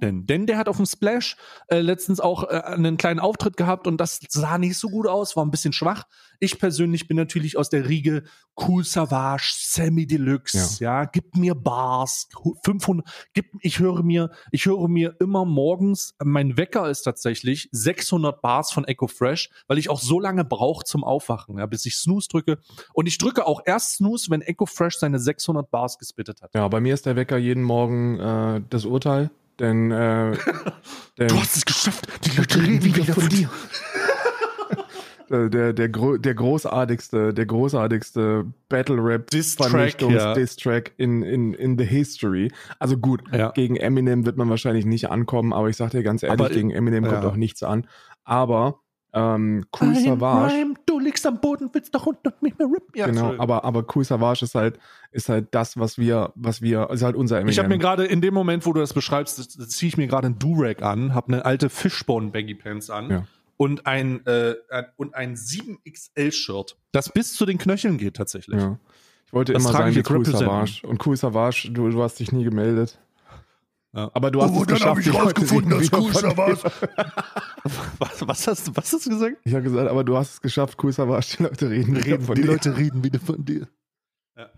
Nennen. 0.01 0.27
Denn 0.27 0.47
der 0.47 0.59
hat 0.59 0.69
auf 0.69 0.77
dem 0.77 0.87
Splash 0.87 1.37
äh, 1.69 1.81
letztens 1.81 2.21
auch 2.21 2.45
äh, 2.45 2.63
einen 2.65 2.97
kleinen 2.97 3.21
Auftritt 3.21 3.57
gehabt 3.57 3.87
und 3.87 3.99
das 3.99 4.21
sah 4.29 4.59
nicht 4.59 4.77
so 4.77 4.89
gut 4.89 5.07
aus, 5.07 5.37
war 5.37 5.45
ein 5.45 5.51
bisschen 5.51 5.73
schwach. 5.73 6.05
Ich 6.41 6.59
persönlich 6.59 7.09
bin 7.09 7.17
natürlich 7.17 7.57
aus 7.57 7.69
der 7.69 7.89
Riege 7.89 8.23
Cool 8.57 8.85
Savage, 8.85 9.55
Sammy 9.57 10.07
Deluxe, 10.07 10.83
ja, 10.83 11.05
gib 11.05 11.37
mir 11.37 11.55
Bars, 11.55 12.29
500, 12.65 13.07
gib, 13.33 13.47
ich 13.61 13.79
höre 13.79 14.03
mir, 14.03 14.31
ich 14.51 14.67
höre 14.67 14.89
mir 14.89 15.17
immer 15.21 15.45
morgens, 15.45 16.15
mein 16.23 16.57
Wecker 16.57 16.89
ist 16.89 17.03
tatsächlich 17.03 17.69
600 17.73 18.41
Bars 18.41 18.73
von 18.73 18.85
Echo 18.85 19.07
Fresh, 19.07 19.51
weil 19.67 19.79
ich 19.79 19.91
auch 19.91 20.01
so 20.01 20.19
lange 20.21 20.45
brauche 20.45 20.85
zum 20.85 21.05
Aufwachen, 21.05 21.59
ja, 21.59 21.67
bis 21.67 21.87
ich 21.87 21.97
Snooze 21.97 22.29
drücke. 22.29 22.59
Und 22.93 23.07
ich 23.07 23.19
drücke 23.19 23.47
auch 23.47 23.63
erst 23.65 23.97
Snooze, 23.97 24.31
wenn 24.31 24.43
Echo 24.43 24.67
Fresh 24.67 24.99
seine 24.99 25.19
600 25.19 25.71
Bars 25.71 25.99
gespittet 25.99 26.43
hat. 26.43 26.55
Ja, 26.55 26.67
bei 26.69 26.81
mir 26.81 26.95
ist 26.95 27.07
der 27.07 27.17
Wecker 27.17 27.37
jeden 27.37 27.63
Morgen 27.63 28.19
äh, 28.19 28.63
das 28.71 28.85
Urteil, 28.85 29.31
denn, 29.59 29.91
äh, 29.91 30.37
denn 31.19 31.29
Du 31.29 31.37
hast 31.37 31.57
es 31.57 31.65
geschafft. 31.65 32.07
Die 32.25 32.37
Leute 32.37 32.63
reden 32.63 32.85
wieder 32.85 33.15
von 33.15 33.29
dir. 33.29 33.51
äh, 35.31 35.51
der, 35.51 35.73
der, 35.73 35.89
gro 35.89 36.17
der 36.17 36.35
großartigste, 36.35 37.35
der 37.35 37.47
großartigste 37.47 38.47
Battle 38.69 39.03
Rap 39.03 39.31
Diss-Track, 39.31 39.71
Vernichtungs 39.71 40.15
ja. 40.15 40.35
Diss-Track 40.35 40.93
in, 40.97 41.23
in, 41.23 41.55
in 41.55 41.79
the 41.79 41.85
history. 41.85 42.51
Also 42.79 42.97
gut, 42.97 43.23
Ja. 43.33 43.51
gegen 43.51 43.77
Eminem 43.77 44.27
wird 44.27 44.37
man 44.37 44.49
wahrscheinlich 44.49 44.87
nicht 44.87 45.11
ankommen, 45.11 45.53
aber 45.53 45.69
ich 45.69 45.77
sag 45.77 45.91
dir 45.91 46.03
ganz 46.03 46.23
ehrlich, 46.23 46.41
Aber, 46.41 46.51
gegen 46.51 46.71
Eminem 46.71 47.05
kommt 47.05 47.25
ja. 47.25 47.29
auch 47.29 47.37
nichts 47.37 47.63
an. 47.63 47.87
Aber 48.25 48.81
ähm, 49.13 49.65
Cool 49.81 49.95
Savage, 49.95 50.75
du 50.87 50.99
liegst 50.99 51.27
am 51.27 51.41
Boden, 51.41 51.71
willst 51.73 51.95
doch 51.95 52.07
unten 52.07 52.31
mich 52.41 52.57
mehr 52.59 52.67
rippen. 52.69 52.93
Ja, 52.95 53.07
genau, 53.07 53.35
aber, 53.39 53.65
aber 53.65 53.85
Cool 53.95 54.05
Savage 54.05 54.45
ist 54.45 54.55
halt, 54.55 54.79
ist 55.13 55.29
halt 55.29 55.49
das, 55.53 55.79
was 55.79 55.97
wir, 55.99 56.33
was 56.35 56.61
wir, 56.63 56.91
ist 56.91 57.03
halt 57.03 57.17
unser 57.17 57.37
Eminem. 57.39 57.51
Ich 57.51 57.59
habe 57.59 57.69
mir 57.69 57.79
gerade 57.79 58.05
in 58.05 58.21
dem 58.21 58.35
Moment, 58.35 58.67
wo 58.67 58.73
du 58.73 58.81
das 58.81 58.93
beschreibst, 58.93 59.39
ziehe 59.71 59.89
ich 59.89 59.97
mir 59.97 60.07
gerade 60.09 60.27
ein 60.29 60.39
Durag 60.39 60.83
an, 60.83 61.15
habe 61.15 61.33
eine 61.33 61.45
alte 61.45 61.71
Fishbone 61.71 62.31
Baggy 62.31 62.55
Pants 62.55 62.91
an 62.91 63.11
Ja. 63.11 63.25
und 63.57 63.87
ein 63.87 64.25
äh, 64.27 64.55
und 64.97 65.15
ein 65.15 65.37
7XL 65.37 66.33
Shirt, 66.33 66.77
das 66.93 67.09
bis 67.09 67.35
zu 67.35 67.47
den 67.47 67.59
Knöcheln 67.59 67.97
geht 67.99 68.17
tatsächlich. 68.17 68.61
Ja. 68.61 68.79
Ich 69.27 69.33
wollte 69.33 69.53
Das 69.53 69.63
immer 69.63 69.73
sein 69.73 69.95
wie 69.95 70.03
Cool. 70.09 70.25
Savage. 70.25 70.87
Und 70.87 71.07
Cool 71.07 71.17
Savage, 71.17 71.69
du, 71.71 71.91
du 71.91 72.03
hast 72.03 72.19
dich 72.19 72.33
nie 72.33 72.45
gemeldet. 72.45 72.99
Ja. 73.95 74.11
Aber 74.15 74.31
du 74.31 74.43
hast 74.43 74.53
Oh, 74.53 74.61
es 74.63 74.67
dann 74.67 74.81
habe 74.81 75.01
geschafft, 75.01 75.07
ich 75.07 75.13
die 75.13 75.17
rausgefunden, 75.19 75.73
reden 75.73 75.91
dass 75.91 76.13
dir. 76.23 76.29
Savage. 76.29 76.73
Was, 77.99 78.27
was 78.27 78.47
hast 78.47 78.69
du, 78.69 78.77
was 78.77 78.93
hast 78.93 79.07
du 79.07 79.11
gesagt? 79.11 79.37
Ich 79.45 79.53
habe 79.53 79.63
gesagt, 79.65 79.91
aber 79.91 80.05
du 80.05 80.17
hast 80.17 80.33
es 80.35 80.41
geschafft, 80.41 80.79
Cool 80.83 80.93
Savage, 80.93 81.37
die 81.39 81.43
Leute 81.43 81.71
reden 81.71 81.97
wieder 81.97 82.21
von 82.21 82.35
die 82.37 82.43
dir. 82.43 82.47
Leute 82.49 82.77
reden 82.77 83.05
wieder 83.05 83.19
von 83.21 83.45
dir. 83.45 83.69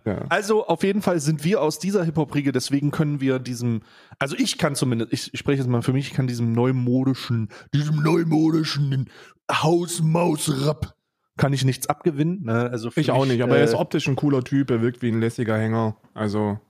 Ja. 0.04 0.26
Also 0.28 0.66
auf 0.66 0.82
jeden 0.82 1.00
Fall 1.00 1.20
sind 1.20 1.42
wir 1.42 1.62
aus 1.62 1.78
dieser 1.78 2.04
Hip-Hop-Riege, 2.04 2.52
deswegen 2.52 2.90
können 2.90 3.20
wir 3.22 3.38
diesem, 3.38 3.80
also 4.18 4.36
ich 4.36 4.58
kann 4.58 4.74
zumindest, 4.74 5.12
ich, 5.12 5.32
ich 5.32 5.40
spreche 5.40 5.62
jetzt 5.62 5.70
mal 5.70 5.80
für 5.82 5.94
mich, 5.94 6.08
ich 6.08 6.12
kann 6.14 6.26
diesem 6.26 6.52
neumodischen, 6.52 7.48
Diesem 7.72 8.02
neumodischen 8.02 9.08
Haus-Maus-Rap. 9.50 10.94
kann 11.38 11.52
ich 11.54 11.64
nichts 11.64 11.88
abgewinnen. 11.88 12.42
Ne? 12.44 12.68
Also 12.70 12.90
Ich 12.94 13.10
auch 13.10 13.20
mich, 13.22 13.32
nicht, 13.32 13.42
aber 13.42 13.56
er 13.56 13.64
ist 13.64 13.72
äh, 13.72 13.76
optisch 13.76 14.06
ein 14.08 14.16
cooler 14.16 14.44
Typ, 14.44 14.70
er 14.70 14.82
wirkt 14.82 15.00
wie 15.02 15.10
ein 15.10 15.20
lässiger 15.20 15.56
Hänger. 15.58 15.96
Also, 16.12 16.60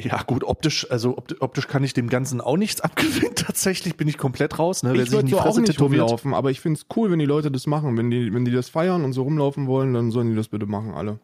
Ja, 0.00 0.22
gut, 0.22 0.44
optisch, 0.44 0.88
also 0.90 1.18
opti- 1.18 1.40
optisch 1.40 1.66
kann 1.66 1.82
ich 1.82 1.92
dem 1.92 2.08
Ganzen 2.08 2.40
auch 2.40 2.56
nichts 2.56 2.80
abgewinnen. 2.82 3.34
Tatsächlich 3.34 3.96
bin 3.96 4.06
ich 4.06 4.16
komplett 4.16 4.58
raus. 4.58 4.82
Ne? 4.84 4.94
Wer 4.94 5.02
ich 5.02 5.10
sich 5.10 5.18
in 5.18 5.26
die 5.26 5.32
so 5.32 5.38
auch 5.38 5.42
Fresse 5.42 5.60
nicht 5.62 5.80
rumlaufen, 5.80 6.34
aber 6.34 6.50
ich 6.52 6.60
finde 6.60 6.78
es 6.78 6.86
cool, 6.96 7.10
wenn 7.10 7.18
die 7.18 7.24
Leute 7.26 7.50
das 7.50 7.66
machen. 7.66 7.96
Wenn 7.96 8.10
die, 8.10 8.32
wenn 8.32 8.44
die 8.44 8.52
das 8.52 8.68
feiern 8.68 9.04
und 9.04 9.12
so 9.12 9.22
rumlaufen 9.22 9.66
wollen, 9.66 9.94
dann 9.94 10.10
sollen 10.12 10.30
die 10.30 10.36
das 10.36 10.48
bitte 10.48 10.66
machen, 10.66 10.94
alle. 10.94 11.18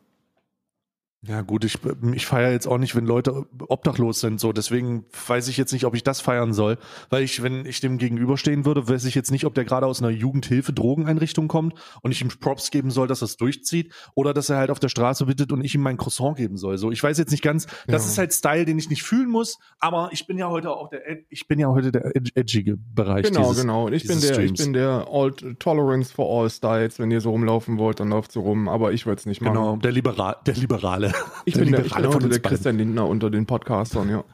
Ja, 1.27 1.41
gut, 1.41 1.65
ich, 1.65 1.79
ich 2.13 2.27
feiere 2.27 2.53
jetzt 2.53 2.67
auch 2.67 2.77
nicht, 2.77 2.95
wenn 2.95 3.07
Leute 3.07 3.47
obdachlos 3.69 4.21
sind, 4.21 4.41
so. 4.41 4.53
Deswegen 4.53 5.05
weiß 5.27 5.49
ich 5.49 5.57
jetzt 5.57 5.73
nicht, 5.73 5.87
ob 5.87 5.95
ich 5.95 6.03
das 6.03 6.21
feiern 6.21 6.53
soll. 6.53 6.77
Weil 7.09 7.23
ich, 7.23 7.43
wenn 7.43 7.65
ich 7.65 7.81
dem 7.81 7.97
gegenüberstehen 7.97 8.67
würde, 8.67 8.89
weiß 8.89 9.05
ich 9.07 9.15
jetzt 9.15 9.31
nicht, 9.31 9.47
ob 9.47 9.55
der 9.55 9.65
gerade 9.65 9.87
aus 9.87 10.01
einer 10.03 10.11
Jugendhilfe-Drogeneinrichtung 10.11 11.49
kommt 11.49 11.75
und 12.03 12.11
ich 12.13 12.21
ihm 12.21 12.29
Props 12.29 12.71
geben 12.71 12.91
soll, 12.91 13.07
dass 13.09 13.23
er 13.23 13.27
es 13.27 13.37
durchzieht 13.37 13.93
oder 14.15 14.35
dass 14.35 14.51
er 14.51 14.59
halt 14.59 14.71
auf 14.71 14.81
der 14.81 14.89
Straße 14.89 15.27
bittet 15.27 15.51
und 15.53 15.65
ich 15.65 15.75
ihm 15.75 15.81
mein 15.81 15.97
Croissant 15.97 16.37
geben 16.37 16.57
soll. 16.57 16.77
So, 16.79 16.91
ich 16.91 17.03
weiß 17.03 17.17
jetzt 17.19 17.31
nicht 17.31 17.43
ganz, 17.43 17.67
das 17.87 18.05
Ja. 18.05 18.11
ist 18.11 18.19
halt 18.19 18.33
Style, 18.35 18.65
den 18.67 18.79
ich 18.79 18.91
nicht 18.91 19.03
fühlen 19.03 19.31
muss, 19.31 19.59
aber 19.79 20.11
ich 20.13 20.27
bin 20.27 20.37
ja 20.37 20.49
heute 20.51 20.71
auch 20.71 20.91
der, 20.91 21.01
ich 21.31 21.49
bin 21.49 21.59
ja 21.59 21.69
heute 21.69 21.91
der 21.93 22.15
ed- 22.17 22.33
edgige 22.35 22.77
Bereich. 22.77 23.25
Genau, 23.27 23.49
dieses, 23.49 23.63
genau. 23.63 23.89
Ich 23.89 24.07
bin 24.07 24.21
der, 24.21 24.31
ich 24.31 24.35
Streams. 24.35 24.63
bin 24.63 24.73
der 24.75 25.07
all, 25.11 25.33
Tolerance 25.59 26.13
for 26.13 26.29
all 26.43 26.51
Styles. 26.51 26.99
Wenn 26.99 27.11
ihr 27.11 27.21
so 27.23 27.31
rumlaufen 27.31 27.79
wollt, 27.79 28.01
dann 28.01 28.11
lauft 28.11 28.33
so 28.33 28.41
rum. 28.43 28.69
Aber 28.69 28.93
ich 28.93 29.07
würde 29.07 29.21
es 29.21 29.27
nicht 29.27 29.41
machen. 29.41 29.55
Genau, 29.55 29.77
der 29.77 29.93
Liberal, 29.93 30.37
der 30.45 30.55
Liberale. 30.55 31.14
Ich 31.45 31.55
bin, 31.55 31.71
der, 31.73 31.85
von 31.85 32.05
heute 32.07 32.17
uns 32.27 32.29
der. 32.31 32.41
Christian 32.41 32.79
Lindner 32.79 33.07
unter 33.07 33.31
den 33.31 33.47
Podcastern, 33.47 34.09
ja. 34.11 34.25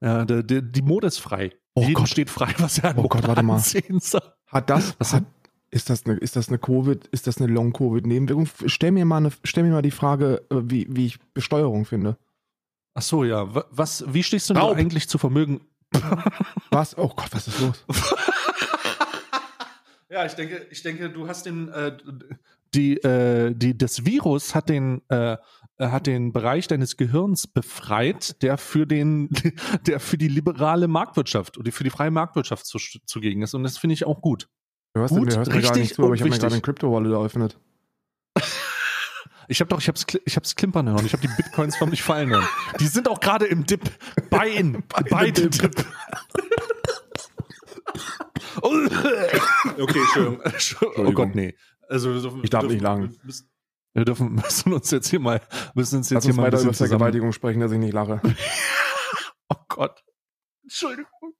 Ja, 0.00 0.24
der, 0.24 0.42
der, 0.42 0.62
die 0.62 0.82
Mode 0.82 1.06
ist 1.08 1.18
frei. 1.18 1.52
Oh 1.74 1.80
Jedem 1.82 1.94
Gott. 1.94 2.08
steht 2.08 2.30
frei, 2.30 2.54
was 2.58 2.78
er 2.78 2.90
an 2.90 2.98
Oh 2.98 3.08
Gott, 3.08 3.26
warte 3.26 3.42
mal. 3.42 3.60
Hat 3.60 4.70
das, 4.70 4.94
Was 4.98 5.12
hat, 5.14 5.24
ist 5.70 5.88
das 5.90 6.04
eine, 6.04 6.16
ist 6.18 6.36
das 6.36 6.48
eine 6.48 6.58
Covid, 6.58 7.06
ist 7.08 7.26
das 7.26 7.38
eine 7.40 7.50
Long-Covid-Nebenwirkung? 7.52 8.48
Stell 8.66 8.90
mir 8.92 9.04
mal 9.04 9.18
eine, 9.18 9.30
stell 9.44 9.62
mir 9.64 9.70
mal 9.70 9.82
die 9.82 9.90
Frage, 9.90 10.42
äh, 10.50 10.56
wie, 10.64 10.86
wie 10.90 11.06
ich 11.06 11.18
Besteuerung 11.34 11.84
finde. 11.86 12.16
Ach 12.94 13.02
so, 13.02 13.24
ja. 13.24 13.54
Wa- 13.54 13.64
Was, 13.70 14.04
wie 14.12 14.22
stehst 14.22 14.50
du 14.50 14.54
denn 14.54 14.62
eigentlich 14.62 15.08
zu 15.08 15.16
Vermögen? 15.18 15.60
Was? 16.70 16.96
Oh 16.98 17.08
Gott, 17.08 17.28
was 17.32 17.48
ist 17.48 17.60
los? 17.60 17.84
ja, 20.10 20.26
ich 20.26 20.34
denke, 20.34 20.66
ich 20.70 20.82
denke, 20.82 21.10
du 21.10 21.26
hast 21.28 21.46
den, 21.46 21.68
äh, 21.68 21.96
die, 22.74 22.96
äh, 22.98 23.54
die, 23.54 23.76
das 23.76 24.04
Virus 24.04 24.54
hat 24.54 24.68
den, 24.68 25.02
äh, 25.08 25.36
hat 25.78 26.06
den 26.06 26.32
Bereich 26.32 26.68
deines 26.68 26.96
Gehirns 26.96 27.46
befreit, 27.46 28.42
der 28.42 28.58
für 28.58 28.86
den, 28.86 29.30
der 29.86 30.00
für 30.00 30.18
die 30.18 30.28
liberale 30.28 30.88
Marktwirtschaft 30.88 31.58
oder 31.58 31.72
für 31.72 31.84
die 31.84 31.90
freie 31.90 32.10
Marktwirtschaft 32.10 32.66
zu, 32.66 32.78
zugegen 33.06 33.42
ist. 33.42 33.54
Und 33.54 33.62
das 33.62 33.78
finde 33.78 33.94
ich 33.94 34.04
auch 34.04 34.20
gut. 34.20 34.48
Du 34.94 35.00
hörst, 35.00 35.14
Gut, 35.14 35.28
mir 35.28 35.36
hörst 35.36 35.50
mir 35.50 35.54
gar 35.54 35.62
richtig 35.62 35.82
nicht 35.82 35.94
zu, 35.94 36.04
aber 36.04 36.14
ich 36.14 36.20
habe 36.20 36.30
mir 36.30 36.38
gerade 36.38 36.54
ein 36.54 36.62
Crypto-Wallet 36.62 37.12
eröffnet. 37.12 37.58
Ich 39.48 39.60
habe 39.60 39.68
doch, 39.68 39.80
ich 39.80 39.88
hab's, 39.88 40.06
ich 40.24 40.36
hab's 40.36 40.54
klimpern 40.54 40.88
hören. 40.88 41.04
Ich 41.04 41.12
habe 41.12 41.26
die 41.26 41.34
Bitcoins 41.36 41.76
von 41.76 41.90
mich 41.90 42.02
fallen 42.02 42.30
hören. 42.30 42.46
Die 42.78 42.86
sind 42.86 43.08
auch 43.08 43.18
gerade 43.18 43.44
im 43.44 43.66
Dip. 43.66 43.82
Bein. 44.30 44.84
Beide 45.10 45.50
Dip. 45.50 45.84
okay, 48.62 50.38
Entschuldigung. 50.44 51.06
Oh 51.06 51.12
Gott, 51.12 51.34
nee. 51.34 51.54
Also, 51.88 52.40
Ich 52.42 52.50
darf 52.50 52.64
nicht. 52.64 52.82
Wir 52.82 53.10
müssen, 53.24 53.51
wir 53.94 54.04
dürfen 54.04 54.34
müssen 54.34 54.72
uns 54.72 54.90
jetzt 54.90 55.08
hier 55.08 55.20
mal, 55.20 55.40
müssen 55.74 55.98
uns 55.98 56.10
jetzt 56.10 56.16
Lass 56.16 56.24
hier 56.24 56.32
uns 56.32 56.36
mal 56.38 56.44
weiter 56.44 56.60
über 56.60 56.72
zusammen. 56.72 56.88
Vergewaltigung 56.88 57.32
sprechen, 57.32 57.60
dass 57.60 57.72
ich 57.72 57.78
nicht 57.78 57.92
lache. 57.92 58.20
Oh 59.54 59.64
Gott. 59.68 60.02
Entschuldigung. 60.62 61.34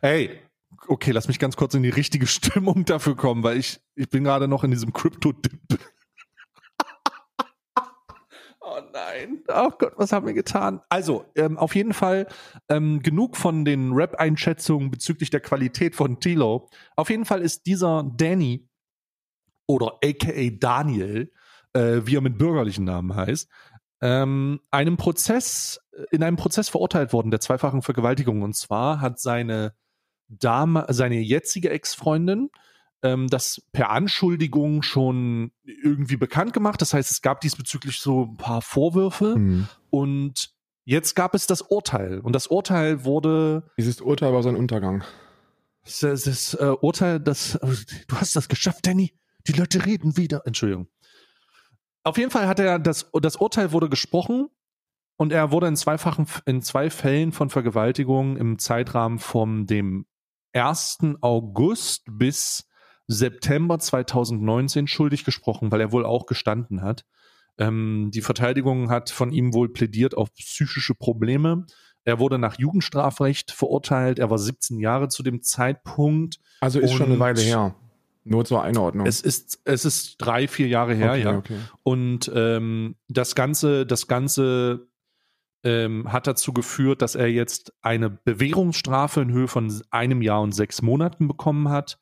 Ey, 0.00 0.40
okay, 0.88 1.12
lass 1.12 1.28
mich 1.28 1.38
ganz 1.38 1.54
kurz 1.54 1.74
in 1.74 1.84
die 1.84 1.90
richtige 1.90 2.26
Stimmung 2.28 2.84
dafür 2.84 3.14
kommen, 3.14 3.44
weil 3.44 3.58
ich, 3.58 3.80
ich 3.94 4.08
bin 4.08 4.24
gerade 4.24 4.48
noch 4.48 4.64
in 4.64 4.72
diesem 4.72 4.92
Crypto-Dip. 4.92 5.78
oh 8.60 8.80
nein. 8.92 9.44
Oh 9.46 9.70
Gott, 9.78 9.92
was 9.96 10.10
haben 10.10 10.26
wir 10.26 10.34
getan? 10.34 10.80
Also, 10.88 11.26
ähm, 11.36 11.56
auf 11.56 11.76
jeden 11.76 11.92
Fall 11.92 12.26
ähm, 12.68 13.00
genug 13.02 13.36
von 13.36 13.64
den 13.64 13.92
Rap-Einschätzungen 13.92 14.90
bezüglich 14.90 15.30
der 15.30 15.40
Qualität 15.40 15.94
von 15.94 16.18
Tilo. 16.18 16.68
Auf 16.96 17.08
jeden 17.08 17.24
Fall 17.24 17.40
ist 17.40 17.66
dieser 17.66 18.02
Danny 18.16 18.68
oder 19.66 19.98
aka 20.04 20.50
Daniel, 20.58 21.32
äh, 21.74 22.00
wie 22.06 22.16
er 22.16 22.20
mit 22.22 22.38
bürgerlichen 22.38 22.84
Namen 22.84 23.14
heißt, 23.14 23.48
ähm, 24.00 24.60
einem 24.70 24.96
Prozess, 24.96 25.80
in 26.10 26.22
einem 26.22 26.36
Prozess 26.36 26.68
verurteilt 26.68 27.12
worden, 27.12 27.30
der 27.30 27.40
zweifachen 27.40 27.82
Vergewaltigung. 27.82 28.42
Und 28.42 28.56
zwar 28.56 29.00
hat 29.00 29.18
seine 29.20 29.74
Dame, 30.28 30.86
seine 30.88 31.20
jetzige 31.20 31.70
Ex-Freundin, 31.70 32.50
ähm, 33.02 33.28
das 33.28 33.62
per 33.72 33.90
Anschuldigung 33.90 34.82
schon 34.82 35.52
irgendwie 35.62 36.16
bekannt 36.16 36.52
gemacht. 36.52 36.80
Das 36.80 36.94
heißt, 36.94 37.10
es 37.10 37.22
gab 37.22 37.40
diesbezüglich 37.42 37.98
so 38.00 38.24
ein 38.24 38.36
paar 38.36 38.62
Vorwürfe 38.62 39.34
Hm. 39.34 39.68
und 39.90 40.50
jetzt 40.84 41.14
gab 41.14 41.34
es 41.34 41.46
das 41.46 41.62
Urteil. 41.62 42.18
Und 42.20 42.34
das 42.34 42.46
Urteil 42.48 43.04
wurde, 43.04 43.70
Dieses 43.78 44.00
Urteil 44.00 44.32
war 44.32 44.42
sein 44.42 44.56
Untergang. 44.56 45.04
das, 45.84 46.00
das, 46.00 46.22
das 46.24 46.54
äh, 46.54 46.64
Urteil, 46.80 47.20
das, 47.20 47.58
du 48.08 48.16
hast 48.16 48.34
das 48.36 48.48
geschafft, 48.48 48.86
Danny. 48.86 49.12
Die 49.46 49.52
Leute 49.52 49.84
reden 49.86 50.16
wieder. 50.16 50.42
Entschuldigung. 50.46 50.88
Auf 52.04 52.18
jeden 52.18 52.30
Fall 52.30 52.46
hat 52.46 52.60
er 52.60 52.78
das, 52.78 53.10
das 53.20 53.36
Urteil 53.36 53.72
wurde 53.72 53.88
gesprochen 53.88 54.48
und 55.16 55.32
er 55.32 55.50
wurde 55.50 55.68
in 55.68 55.76
zweifachen, 55.76 56.26
in 56.44 56.60
zwei 56.62 56.90
Fällen 56.90 57.32
von 57.32 57.48
Vergewaltigung 57.48 58.36
im 58.36 58.58
Zeitrahmen 58.58 59.18
vom 59.18 59.66
dem 59.66 60.06
1. 60.52 60.98
August 61.22 62.04
bis 62.10 62.68
September 63.06 63.78
2019 63.78 64.86
schuldig 64.86 65.24
gesprochen, 65.24 65.72
weil 65.72 65.80
er 65.80 65.92
wohl 65.92 66.04
auch 66.04 66.26
gestanden 66.26 66.82
hat. 66.82 67.04
Ähm, 67.58 68.10
die 68.12 68.22
Verteidigung 68.22 68.90
hat 68.90 69.10
von 69.10 69.32
ihm 69.32 69.54
wohl 69.54 69.72
plädiert 69.72 70.16
auf 70.16 70.32
psychische 70.34 70.94
Probleme. 70.94 71.66
Er 72.04 72.18
wurde 72.18 72.38
nach 72.38 72.58
Jugendstrafrecht 72.58 73.50
verurteilt. 73.50 74.18
Er 74.18 74.28
war 74.28 74.38
17 74.38 74.78
Jahre 74.78 75.08
zu 75.08 75.22
dem 75.22 75.42
Zeitpunkt. 75.42 76.38
Also 76.60 76.80
ist 76.80 76.92
schon 76.92 77.06
eine 77.06 77.18
Weile 77.18 77.40
her. 77.40 77.74
Nur 78.24 78.44
zur 78.44 78.62
Einordnung. 78.62 79.06
Es 79.06 79.20
ist, 79.20 79.60
es 79.64 79.84
ist 79.84 80.16
drei, 80.18 80.48
vier 80.48 80.66
Jahre 80.68 80.94
her, 80.94 81.10
okay, 81.12 81.22
ja. 81.22 81.36
okay. 81.36 81.58
Und 81.82 82.30
ähm, 82.34 82.96
das 83.08 83.34
Ganze, 83.34 83.84
das 83.84 84.06
Ganze 84.06 84.88
ähm, 85.62 86.10
hat 86.12 86.26
dazu 86.26 86.52
geführt, 86.52 87.02
dass 87.02 87.14
er 87.14 87.28
jetzt 87.30 87.72
eine 87.82 88.10
Bewährungsstrafe 88.10 89.20
in 89.22 89.30
Höhe 89.32 89.48
von 89.48 89.72
einem 89.90 90.22
Jahr 90.22 90.40
und 90.42 90.52
sechs 90.52 90.82
Monaten 90.82 91.28
bekommen 91.28 91.68
hat. 91.68 91.98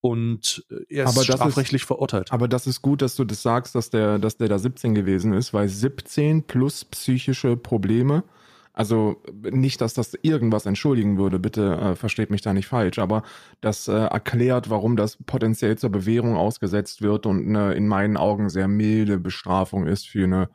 Und 0.00 0.64
äh, 0.70 0.96
er 0.96 1.04
ist 1.04 1.10
Aber 1.10 1.20
das 1.20 1.28
ist- 1.28 1.34
strafrechtlich 1.36 1.84
verurteilt. 1.84 2.32
Aber 2.32 2.48
das 2.48 2.66
ist 2.66 2.82
gut, 2.82 3.02
dass 3.02 3.14
du 3.16 3.24
das 3.24 3.42
sagst, 3.42 3.74
dass 3.74 3.88
der, 3.90 4.18
dass 4.18 4.36
der 4.36 4.48
da 4.48 4.58
17 4.58 4.94
gewesen 4.94 5.32
ist, 5.32 5.54
weil 5.54 5.68
17 5.68 6.42
plus 6.46 6.84
psychische 6.86 7.56
Probleme, 7.56 8.24
also 8.72 9.22
nicht, 9.42 9.80
dass 9.82 9.92
das 9.92 10.14
irgendwas 10.22 10.64
entschuldigen 10.64 11.18
würde, 11.18 11.38
bitte 11.38 11.76
äh, 11.76 11.94
versteht 11.94 12.30
mich 12.30 12.40
da 12.40 12.54
nicht 12.54 12.66
falsch, 12.66 12.98
aber 12.98 13.22
das 13.60 13.86
äh, 13.86 13.92
erklärt, 13.92 14.70
warum 14.70 14.96
das 14.96 15.18
potenziell 15.26 15.76
zur 15.76 15.90
Bewährung 15.90 16.36
ausgesetzt 16.36 17.02
wird 17.02 17.26
und 17.26 17.46
eine 17.46 17.74
in 17.74 17.86
meinen 17.86 18.16
Augen 18.16 18.48
sehr 18.48 18.68
milde 18.68 19.18
Bestrafung 19.18 19.86
ist 19.86 20.08
für 20.08 20.24
eine, 20.24 20.48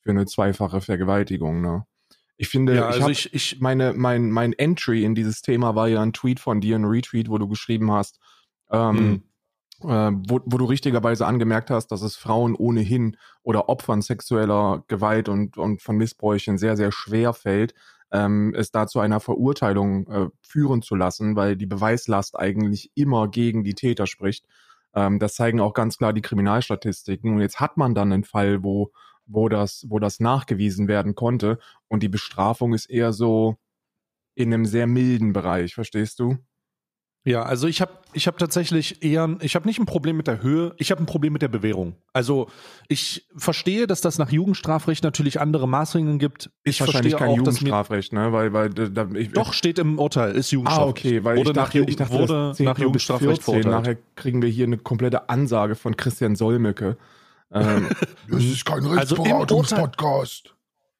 für 0.00 0.10
eine 0.10 0.26
zweifache 0.26 0.80
Vergewaltigung. 0.80 1.62
Ne? 1.62 1.84
Ich 2.36 2.48
finde, 2.48 2.76
ja, 2.76 2.90
ich 2.90 2.94
also 2.94 3.02
hab, 3.04 3.10
ich, 3.10 3.34
ich, 3.34 3.60
meine, 3.60 3.92
mein, 3.92 4.30
mein 4.30 4.52
Entry 4.52 5.04
in 5.04 5.16
dieses 5.16 5.42
Thema 5.42 5.74
war 5.74 5.88
ja 5.88 6.00
ein 6.00 6.12
Tweet 6.12 6.38
von 6.38 6.60
dir, 6.60 6.76
ein 6.76 6.84
Retweet, 6.84 7.28
wo 7.28 7.38
du 7.38 7.48
geschrieben 7.48 7.90
hast, 7.90 8.20
ähm, 8.70 9.24
äh, 9.84 10.12
wo, 10.28 10.40
wo 10.44 10.58
du 10.58 10.64
richtigerweise 10.64 11.26
angemerkt 11.26 11.70
hast, 11.70 11.88
dass 11.88 12.02
es 12.02 12.16
Frauen 12.16 12.54
ohnehin 12.54 13.16
oder 13.42 13.68
Opfern 13.68 14.02
sexueller 14.02 14.84
Gewalt 14.88 15.28
und, 15.28 15.56
und 15.56 15.82
von 15.82 15.96
Missbräuchen 15.96 16.58
sehr, 16.58 16.76
sehr 16.76 16.92
schwer 16.92 17.32
fällt, 17.32 17.74
ähm, 18.12 18.54
es 18.56 18.70
da 18.70 18.86
zu 18.86 19.00
einer 19.00 19.20
Verurteilung 19.20 20.06
äh, 20.08 20.28
führen 20.40 20.82
zu 20.82 20.94
lassen, 20.94 21.36
weil 21.36 21.56
die 21.56 21.66
Beweislast 21.66 22.38
eigentlich 22.38 22.90
immer 22.94 23.28
gegen 23.28 23.64
die 23.64 23.74
Täter 23.74 24.06
spricht. 24.06 24.46
Ähm, 24.94 25.18
das 25.18 25.34
zeigen 25.34 25.60
auch 25.60 25.74
ganz 25.74 25.98
klar 25.98 26.12
die 26.12 26.22
Kriminalstatistiken. 26.22 27.34
Und 27.34 27.40
jetzt 27.40 27.60
hat 27.60 27.76
man 27.76 27.94
dann 27.94 28.12
einen 28.12 28.24
Fall, 28.24 28.62
wo, 28.62 28.92
wo, 29.26 29.48
das, 29.48 29.86
wo 29.88 29.98
das 29.98 30.20
nachgewiesen 30.20 30.88
werden 30.88 31.14
konnte. 31.14 31.58
Und 31.88 32.02
die 32.02 32.08
Bestrafung 32.08 32.72
ist 32.74 32.86
eher 32.86 33.12
so 33.12 33.56
in 34.34 34.52
einem 34.52 34.66
sehr 34.66 34.86
milden 34.86 35.32
Bereich, 35.32 35.74
verstehst 35.74 36.18
du? 36.20 36.38
Ja, 37.26 37.42
also 37.42 37.66
ich 37.66 37.80
habe 37.80 37.90
ich 38.12 38.26
hab 38.26 38.36
tatsächlich 38.36 39.02
eher, 39.02 39.36
ich 39.40 39.54
habe 39.54 39.66
nicht 39.66 39.78
ein 39.78 39.86
Problem 39.86 40.16
mit 40.18 40.26
der 40.26 40.42
Höhe, 40.42 40.74
ich 40.76 40.90
habe 40.90 41.02
ein 41.02 41.06
Problem 41.06 41.32
mit 41.32 41.40
der 41.40 41.48
Bewährung. 41.48 41.96
Also 42.12 42.48
ich 42.86 43.26
verstehe, 43.34 43.86
dass 43.86 44.02
das 44.02 44.18
nach 44.18 44.30
Jugendstrafrecht 44.30 45.02
natürlich 45.04 45.40
andere 45.40 45.66
Maßregeln 45.66 46.18
gibt. 46.18 46.50
Ich 46.64 46.78
Ist 46.78 46.86
wahrscheinlich 46.86 47.12
verstehe 47.14 47.26
kein 47.26 47.34
auch, 47.34 47.38
Jugendstrafrecht, 47.38 48.12
ne? 48.12 48.30
Weil, 48.32 48.52
weil 48.52 48.68
da, 48.68 48.88
da- 48.88 49.08
ich, 49.14 49.32
doch 49.32 49.54
steht 49.54 49.78
im 49.78 49.98
Urteil, 49.98 50.32
ist 50.36 50.48
Ah, 50.48 50.52
Jugendstrafrecht. 50.52 50.90
okay, 51.06 51.24
weil 51.24 51.36
wurde 51.38 51.50
ich 51.50 51.54
dachte, 51.54 51.78
nach, 51.80 51.88
ich 51.88 51.96
dachte 51.96 52.12
wurde 52.12 52.54
nach 52.58 52.78
Jugendstrafrecht 52.78 53.42
14. 53.42 53.44
verurteilt. 53.62 53.74
Nachher 53.74 53.96
kriegen 54.16 54.42
wir 54.42 54.50
hier 54.50 54.66
eine 54.66 54.76
komplette 54.76 55.30
Ansage 55.30 55.76
von 55.76 55.96
Christian 55.96 56.36
Solmecke. 56.36 56.98
Ähm, 57.52 57.88
Das 58.30 58.42
ist 58.44 58.64
kein 58.66 58.84
Also 58.84 59.14
Rechtsberatungspodcast. 59.16 60.53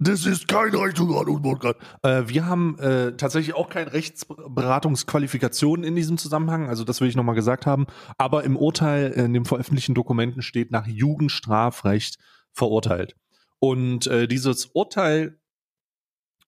Das 0.04 0.26
ist 0.26 0.48
kein 0.48 0.74
Rechtsberatungspodcast. 0.74 1.76
Äh, 2.02 2.24
wir 2.26 2.44
haben 2.44 2.78
äh, 2.78 3.16
tatsächlich 3.16 3.54
auch 3.54 3.70
keine 3.70 3.94
Rechtsberatungsqualifikationen 3.94 5.82
in 5.82 5.96
diesem 5.96 6.18
Zusammenhang, 6.18 6.68
also 6.68 6.84
das 6.84 7.00
will 7.00 7.08
ich 7.08 7.16
nochmal 7.16 7.34
gesagt 7.34 7.64
haben. 7.64 7.86
Aber 8.18 8.44
im 8.44 8.58
Urteil, 8.58 9.12
in 9.12 9.32
den 9.32 9.46
veröffentlichten 9.46 9.94
Dokumenten 9.94 10.42
steht 10.42 10.70
nach 10.70 10.86
Jugendstrafrecht 10.86 12.18
verurteilt. 12.52 13.16
Und 13.60 14.06
äh, 14.06 14.28
dieses 14.28 14.66
Urteil, 14.66 15.38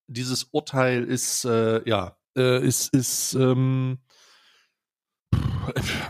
dieses 0.07 0.45
Urteil 0.53 1.05
ist, 1.05 1.47
äh, 1.47 1.81
ja, 1.89 2.19
äh, 2.37 2.63
ist, 2.63 2.93
ist, 2.93 3.33
ähm, 3.37 4.01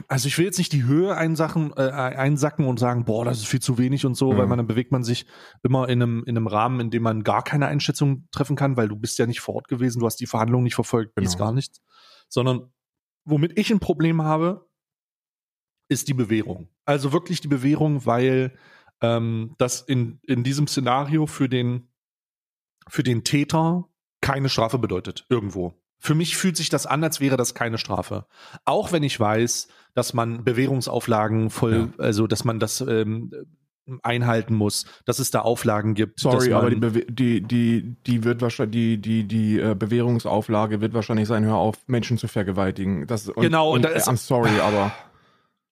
also 0.09 0.29
ich 0.29 0.37
will 0.39 0.45
jetzt 0.47 0.59
nicht 0.59 0.73
die 0.73 0.85
Höhe 0.85 1.17
einsachen, 1.17 1.73
äh, 1.77 1.81
einsacken 1.91 2.67
und 2.67 2.79
sagen, 2.79 3.05
boah, 3.05 3.25
das 3.25 3.39
ist 3.39 3.47
viel 3.47 3.61
zu 3.61 3.79
wenig 3.79 4.05
und 4.07 4.15
so, 4.15 4.33
Mhm. 4.33 4.39
weil 4.39 4.47
man 4.47 4.59
dann 4.59 4.67
bewegt 4.67 4.93
man 4.93 5.05
sich 5.05 5.27
immer 5.63 5.89
in 5.89 6.03
einem, 6.03 6.25
in 6.27 6.37
einem 6.37 6.47
Rahmen, 6.47 6.81
in 6.81 6.91
dem 6.91 7.03
man 7.03 7.23
gar 7.23 7.43
keine 7.43 7.67
Einschätzung 7.67 8.29
treffen 8.33 8.57
kann, 8.57 8.77
weil 8.77 8.89
du 8.89 8.97
bist 8.97 9.19
ja 9.19 9.27
nicht 9.27 9.41
vor 9.41 9.55
Ort 9.57 9.69
gewesen, 9.69 10.01
du 10.01 10.07
hast 10.07 10.17
die 10.17 10.27
Verhandlungen 10.27 10.65
nicht 10.65 10.75
verfolgt, 10.75 11.15
Genau. 11.15 11.25
dies 11.27 11.37
gar 11.39 11.53
nichts. 11.53 11.81
Sondern 12.29 12.73
womit 13.25 13.59
ich 13.59 13.71
ein 13.71 13.81
Problem 13.81 14.23
habe, 14.23 14.69
ist 15.89 16.09
die 16.09 16.15
Bewährung. 16.15 16.69
Also 16.85 17.13
wirklich 17.13 17.41
die 17.41 17.49
Bewährung, 17.49 18.07
weil 18.07 18.57
ähm, 19.01 19.55
das 19.59 19.83
in, 19.83 20.19
in 20.23 20.43
diesem 20.43 20.67
Szenario 20.67 21.27
für 21.27 21.49
den, 21.49 21.89
für 22.89 23.03
den 23.03 23.23
Täter 23.25 23.89
keine 24.21 24.49
Strafe 24.49 24.79
bedeutet, 24.79 25.27
irgendwo. 25.29 25.75
Für 25.99 26.15
mich 26.15 26.37
fühlt 26.37 26.57
sich 26.57 26.69
das 26.69 26.87
an, 26.87 27.03
als 27.03 27.21
wäre 27.21 27.37
das 27.37 27.55
keine 27.55 27.79
Strafe. 27.79 28.27
Auch 28.65 28.93
wenn 28.93 29.03
ich 29.03 29.19
weiß, 29.19 29.69
dass 29.95 30.15
man 30.15 30.45
Bewährungsauflagen 30.45 31.51
voll, 31.51 31.93
also 31.99 32.27
dass 32.27 32.45
man 32.45 32.61
das 32.61 32.81
ähm, 32.83 33.33
einhalten 34.03 34.55
muss, 34.55 34.85
dass 35.05 35.21
es 35.21 35.31
da 35.31 35.41
Auflagen 35.41 35.95
gibt. 35.95 36.19
sorry, 36.21 36.53
aber 36.53 36.71
die, 36.71 36.77
Bewe- 36.77 37.07
die, 37.09 37.41
die, 37.41 37.97
die 38.07 38.25
wird 38.25 38.43
wahrscheinlich, 38.43 38.73
die, 38.73 38.99
die, 39.01 39.25
die 39.29 39.61
äh, 39.61 39.75
Bewährungsauflage 39.79 40.81
wird 40.81 40.93
wahrscheinlich 40.93 41.29
sein, 41.29 41.45
hör 41.45 41.55
auf, 41.57 41.77
Menschen 41.87 42.19
zu 42.19 42.27
vergewaltigen. 42.29 43.07
Das, 43.07 43.29
und, 43.29 43.43
Genau, 43.43 43.71
und 43.71 43.77
und, 43.77 43.83
da 43.85 43.89
ist- 43.91 44.09
I'm 44.09 44.17
sorry, 44.17 44.59
aber 44.61 44.93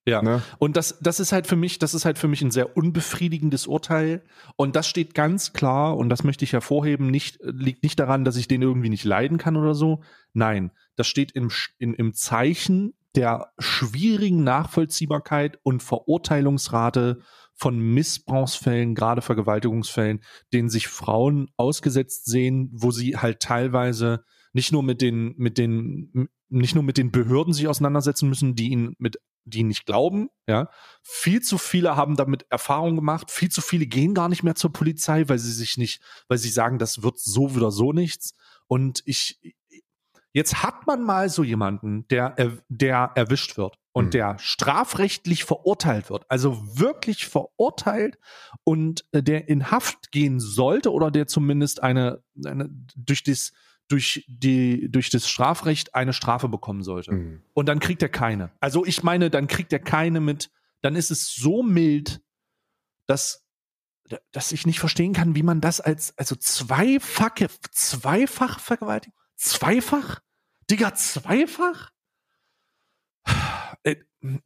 Ja. 0.06 0.22
Ne? 0.22 0.42
Und 0.58 0.76
das, 0.76 0.98
das 1.00 1.18
ist 1.18 1.32
halt 1.32 1.46
für 1.46 1.56
mich, 1.56 1.78
das 1.78 1.94
ist 1.94 2.04
halt 2.04 2.18
für 2.18 2.28
mich 2.28 2.42
ein 2.42 2.50
sehr 2.50 2.76
unbefriedigendes 2.76 3.66
Urteil. 3.66 4.22
Und 4.56 4.76
das 4.76 4.86
steht 4.86 5.14
ganz 5.14 5.52
klar, 5.52 5.96
und 5.96 6.10
das 6.10 6.24
möchte 6.24 6.44
ich 6.44 6.52
hervorheben, 6.52 7.10
nicht, 7.10 7.38
liegt 7.42 7.82
nicht 7.82 7.98
daran, 7.98 8.24
dass 8.24 8.36
ich 8.36 8.48
den 8.48 8.62
irgendwie 8.62 8.90
nicht 8.90 9.04
leiden 9.04 9.38
kann 9.38 9.56
oder 9.56 9.74
so. 9.74 10.02
Nein, 10.34 10.72
das 10.96 11.06
steht 11.06 11.32
im, 11.32 11.50
in, 11.78 11.94
im 11.94 12.12
Zeichen 12.12 12.92
der 13.14 13.52
schwierigen 13.58 14.44
Nachvollziehbarkeit 14.44 15.58
und 15.62 15.82
Verurteilungsrate 15.82 17.20
von 17.54 17.78
Missbrauchsfällen, 17.78 18.94
gerade 18.94 19.22
Vergewaltigungsfällen, 19.22 20.22
denen 20.52 20.68
sich 20.68 20.88
Frauen 20.88 21.48
ausgesetzt 21.56 22.26
sehen, 22.26 22.68
wo 22.72 22.90
sie 22.90 23.16
halt 23.16 23.40
teilweise 23.40 24.24
nicht 24.54 24.72
nur 24.72 24.82
mit 24.82 25.02
den, 25.02 25.34
mit 25.36 25.58
den, 25.58 26.28
nicht 26.48 26.74
nur 26.74 26.82
mit 26.84 26.96
den 26.96 27.10
Behörden 27.12 27.52
sich 27.52 27.68
auseinandersetzen 27.68 28.28
müssen, 28.28 28.54
die 28.54 28.70
ihnen 28.70 28.94
mit, 28.98 29.18
die 29.44 29.58
ihnen 29.58 29.68
nicht 29.68 29.84
glauben, 29.84 30.30
ja. 30.48 30.70
Viel 31.02 31.42
zu 31.42 31.58
viele 31.58 31.96
haben 31.96 32.16
damit 32.16 32.46
Erfahrung 32.48 32.96
gemacht, 32.96 33.30
viel 33.30 33.50
zu 33.50 33.60
viele 33.60 33.86
gehen 33.86 34.14
gar 34.14 34.30
nicht 34.30 34.42
mehr 34.42 34.54
zur 34.54 34.72
Polizei, 34.72 35.28
weil 35.28 35.38
sie 35.38 35.52
sich 35.52 35.76
nicht, 35.76 36.00
weil 36.28 36.38
sie 36.38 36.48
sagen, 36.48 36.78
das 36.78 37.02
wird 37.02 37.18
so 37.18 37.48
oder 37.50 37.70
so 37.70 37.92
nichts. 37.92 38.32
Und 38.68 39.02
ich, 39.04 39.38
jetzt 40.32 40.62
hat 40.62 40.86
man 40.86 41.02
mal 41.02 41.28
so 41.28 41.44
jemanden, 41.44 42.08
der, 42.08 42.34
er- 42.38 42.58
der 42.68 43.12
erwischt 43.14 43.56
wird 43.58 43.76
und 43.92 44.06
Mhm. 44.06 44.10
der 44.10 44.38
strafrechtlich 44.38 45.44
verurteilt 45.44 46.10
wird, 46.10 46.24
also 46.30 46.60
wirklich 46.78 47.26
verurteilt 47.26 48.18
und 48.64 49.04
äh, 49.12 49.22
der 49.22 49.48
in 49.48 49.70
Haft 49.70 50.10
gehen 50.10 50.40
sollte 50.40 50.90
oder 50.92 51.10
der 51.10 51.26
zumindest 51.26 51.82
eine, 51.82 52.22
eine 52.44 52.68
durch 52.96 53.22
das 53.22 53.52
durch 53.88 54.24
die 54.28 54.90
durch 54.90 55.10
das 55.10 55.28
Strafrecht 55.28 55.94
eine 55.94 56.12
Strafe 56.12 56.48
bekommen 56.48 56.82
sollte. 56.82 57.12
Mhm. 57.12 57.42
Und 57.52 57.66
dann 57.66 57.80
kriegt 57.80 58.02
er 58.02 58.08
keine. 58.08 58.50
Also 58.60 58.84
ich 58.84 59.02
meine, 59.02 59.30
dann 59.30 59.46
kriegt 59.46 59.72
er 59.72 59.78
keine 59.78 60.20
mit, 60.20 60.50
dann 60.80 60.96
ist 60.96 61.10
es 61.10 61.34
so 61.34 61.62
mild, 61.62 62.22
dass, 63.06 63.44
dass 64.32 64.52
ich 64.52 64.66
nicht 64.66 64.80
verstehen 64.80 65.12
kann, 65.12 65.34
wie 65.34 65.42
man 65.42 65.60
das 65.60 65.80
als, 65.80 66.16
also 66.18 66.34
zweifache, 66.36 67.48
zweifach 67.70 68.60
Vergewaltigung? 68.60 69.18
Zweifach? 69.36 70.20
Digga, 70.70 70.94
zweifach? 70.94 71.90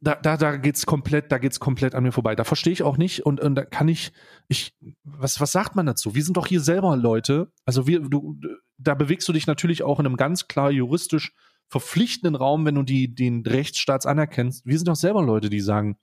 Da, 0.01 0.15
da, 0.15 0.35
da 0.35 0.57
geht's 0.57 0.85
komplett, 0.85 1.31
da 1.31 1.37
geht's 1.37 1.61
komplett 1.61 1.95
an 1.95 2.03
mir 2.03 2.11
vorbei. 2.11 2.35
Da 2.35 2.43
verstehe 2.43 2.73
ich 2.73 2.83
auch 2.83 2.97
nicht 2.97 3.25
und, 3.25 3.39
und 3.39 3.55
da 3.55 3.63
kann 3.63 3.87
ich, 3.87 4.11
ich, 4.49 4.75
was, 5.03 5.39
was 5.39 5.53
sagt 5.53 5.77
man 5.77 5.85
dazu? 5.85 6.15
Wir 6.15 6.23
sind 6.23 6.35
doch 6.35 6.47
hier 6.47 6.59
selber 6.59 6.97
Leute. 6.97 7.53
Also 7.65 7.87
wir, 7.87 8.01
du, 8.01 8.37
da 8.77 8.93
bewegst 8.93 9.27
du 9.29 9.33
dich 9.33 9.47
natürlich 9.47 9.83
auch 9.83 10.01
in 10.01 10.05
einem 10.05 10.17
ganz 10.17 10.49
klar 10.49 10.69
juristisch 10.69 11.33
verpflichtenden 11.69 12.35
Raum, 12.35 12.65
wenn 12.65 12.75
du 12.75 12.83
die, 12.83 13.15
den 13.15 13.45
Rechtsstaats 13.45 14.05
anerkennst. 14.05 14.65
Wir 14.65 14.77
sind 14.77 14.89
doch 14.89 14.97
selber 14.97 15.23
Leute, 15.23 15.49
die 15.49 15.61
sagen, 15.61 15.97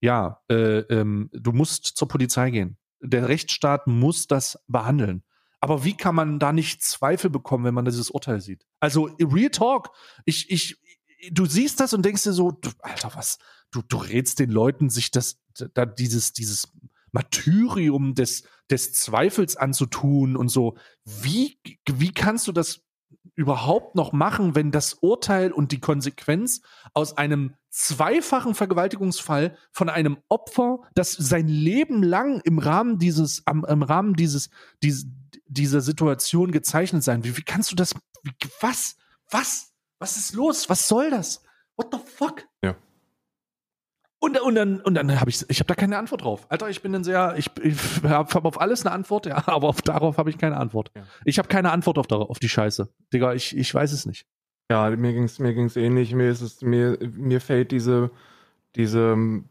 ja, 0.00 0.42
äh, 0.50 0.80
ähm, 0.80 1.30
du 1.32 1.52
musst 1.52 1.84
zur 1.96 2.08
Polizei 2.08 2.50
gehen. 2.50 2.76
Der 3.00 3.28
Rechtsstaat 3.28 3.86
muss 3.86 4.26
das 4.26 4.62
behandeln. 4.66 5.22
Aber 5.60 5.84
wie 5.84 5.96
kann 5.96 6.14
man 6.14 6.38
da 6.38 6.52
nicht 6.52 6.82
Zweifel 6.82 7.30
bekommen, 7.30 7.64
wenn 7.64 7.74
man 7.74 7.84
dieses 7.84 8.10
Urteil 8.10 8.40
sieht? 8.40 8.66
Also 8.80 9.10
Real 9.20 9.50
Talk, 9.50 9.90
ich, 10.24 10.50
ich, 10.50 10.76
du 11.30 11.46
siehst 11.46 11.80
das 11.80 11.92
und 11.94 12.04
denkst 12.04 12.22
dir 12.22 12.32
so, 12.32 12.52
du, 12.52 12.70
Alter, 12.80 13.12
was, 13.14 13.38
du, 13.70 13.82
du 13.82 13.96
rätst 13.96 14.38
den 14.38 14.50
Leuten, 14.50 14.90
sich 14.90 15.10
das, 15.10 15.40
da 15.74 15.86
dieses, 15.86 16.32
dieses 16.32 16.68
Martyrium 17.12 18.14
des, 18.14 18.44
des 18.70 18.92
Zweifels 18.92 19.56
anzutun 19.56 20.36
und 20.36 20.48
so. 20.48 20.76
Wie, 21.04 21.58
wie 21.86 22.12
kannst 22.12 22.46
du 22.46 22.52
das 22.52 22.82
überhaupt 23.34 23.94
noch 23.94 24.12
machen, 24.12 24.54
wenn 24.54 24.72
das 24.72 24.94
Urteil 24.94 25.52
und 25.52 25.72
die 25.72 25.80
Konsequenz 25.80 26.60
aus 26.92 27.16
einem 27.16 27.54
zweifachen 27.70 28.54
Vergewaltigungsfall 28.54 29.56
von 29.70 29.88
einem 29.88 30.18
Opfer, 30.28 30.80
das 30.94 31.12
sein 31.12 31.46
Leben 31.46 32.02
lang 32.02 32.40
im 32.40 32.58
Rahmen 32.58 32.98
dieses, 32.98 33.46
am, 33.46 33.64
im 33.64 33.82
Rahmen 33.82 34.14
dieses, 34.14 34.50
dies, 34.82 35.06
dieser 35.46 35.80
Situation 35.80 36.50
gezeichnet 36.50 37.04
sein. 37.04 37.24
Wie, 37.24 37.36
wie 37.36 37.42
kannst 37.42 37.70
du 37.70 37.76
das, 37.76 37.94
wie, 38.22 38.32
was, 38.60 38.96
was, 39.30 39.72
was 39.98 40.16
ist 40.16 40.34
los? 40.34 40.68
Was 40.68 40.88
soll 40.88 41.10
das? 41.10 41.42
What 41.76 41.88
the 41.92 41.98
fuck? 41.98 42.46
Ja. 42.62 42.76
Und, 44.20 44.40
und 44.40 44.54
dann, 44.56 44.80
und 44.80 44.94
dann 44.94 45.20
habe 45.20 45.30
ich, 45.30 45.48
ich 45.48 45.60
habe 45.60 45.68
da 45.68 45.74
keine 45.74 45.96
Antwort 45.96 46.24
drauf. 46.24 46.46
Alter, 46.48 46.68
ich 46.68 46.82
bin 46.82 46.92
dann 46.92 47.04
sehr, 47.04 47.34
ich, 47.36 47.50
ich 47.62 48.02
habe 48.02 48.34
hab 48.34 48.44
auf 48.44 48.60
alles 48.60 48.84
eine 48.84 48.92
Antwort, 48.92 49.26
ja, 49.26 49.36
aber 49.46 49.68
auf, 49.68 49.80
darauf 49.80 50.18
habe 50.18 50.30
ich 50.30 50.38
keine 50.38 50.56
Antwort. 50.56 50.90
Ja. 50.94 51.04
Ich 51.24 51.38
habe 51.38 51.48
keine 51.48 51.70
Antwort 51.70 51.98
auf, 51.98 52.10
auf 52.10 52.38
die 52.38 52.48
Scheiße. 52.48 52.88
Digga, 53.12 53.34
ich, 53.34 53.56
ich 53.56 53.72
weiß 53.72 53.92
es 53.92 54.06
nicht. 54.06 54.26
Ja, 54.70 54.90
mir 54.90 55.12
ging's 55.14 55.38
mir 55.38 55.54
ging's 55.54 55.76
ähnlich. 55.76 56.12
Mir 56.12 56.30
ist 56.30 56.42
es 56.42 56.60
mir 56.60 56.98
mir 57.16 57.40
fällt 57.40 57.70
diese 57.70 58.10
diese 58.76 59.12
ähm, 59.12 59.48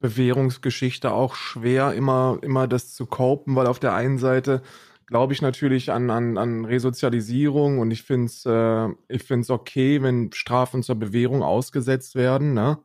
Bewährungsgeschichte 0.00 1.10
auch 1.10 1.34
schwer, 1.34 1.94
immer 1.94 2.38
immer 2.42 2.68
das 2.68 2.94
zu 2.94 3.06
copen, 3.06 3.56
weil 3.56 3.66
auf 3.66 3.78
der 3.78 3.94
einen 3.94 4.18
Seite 4.18 4.62
glaube 5.10 5.34
ich 5.34 5.42
natürlich 5.42 5.92
an 5.92 6.08
an 6.10 6.38
an 6.38 6.64
Resozialisierung 6.64 7.78
und 7.78 7.90
ich 7.90 8.02
finde 8.02 8.26
es 8.26 8.46
äh, 8.46 8.88
ich 9.08 9.24
finde 9.24 9.42
es 9.42 9.50
okay, 9.50 10.02
wenn 10.02 10.32
Strafen 10.32 10.82
zur 10.82 10.96
Bewährung 10.96 11.42
ausgesetzt 11.42 12.14
werden, 12.14 12.54
ne? 12.54 12.78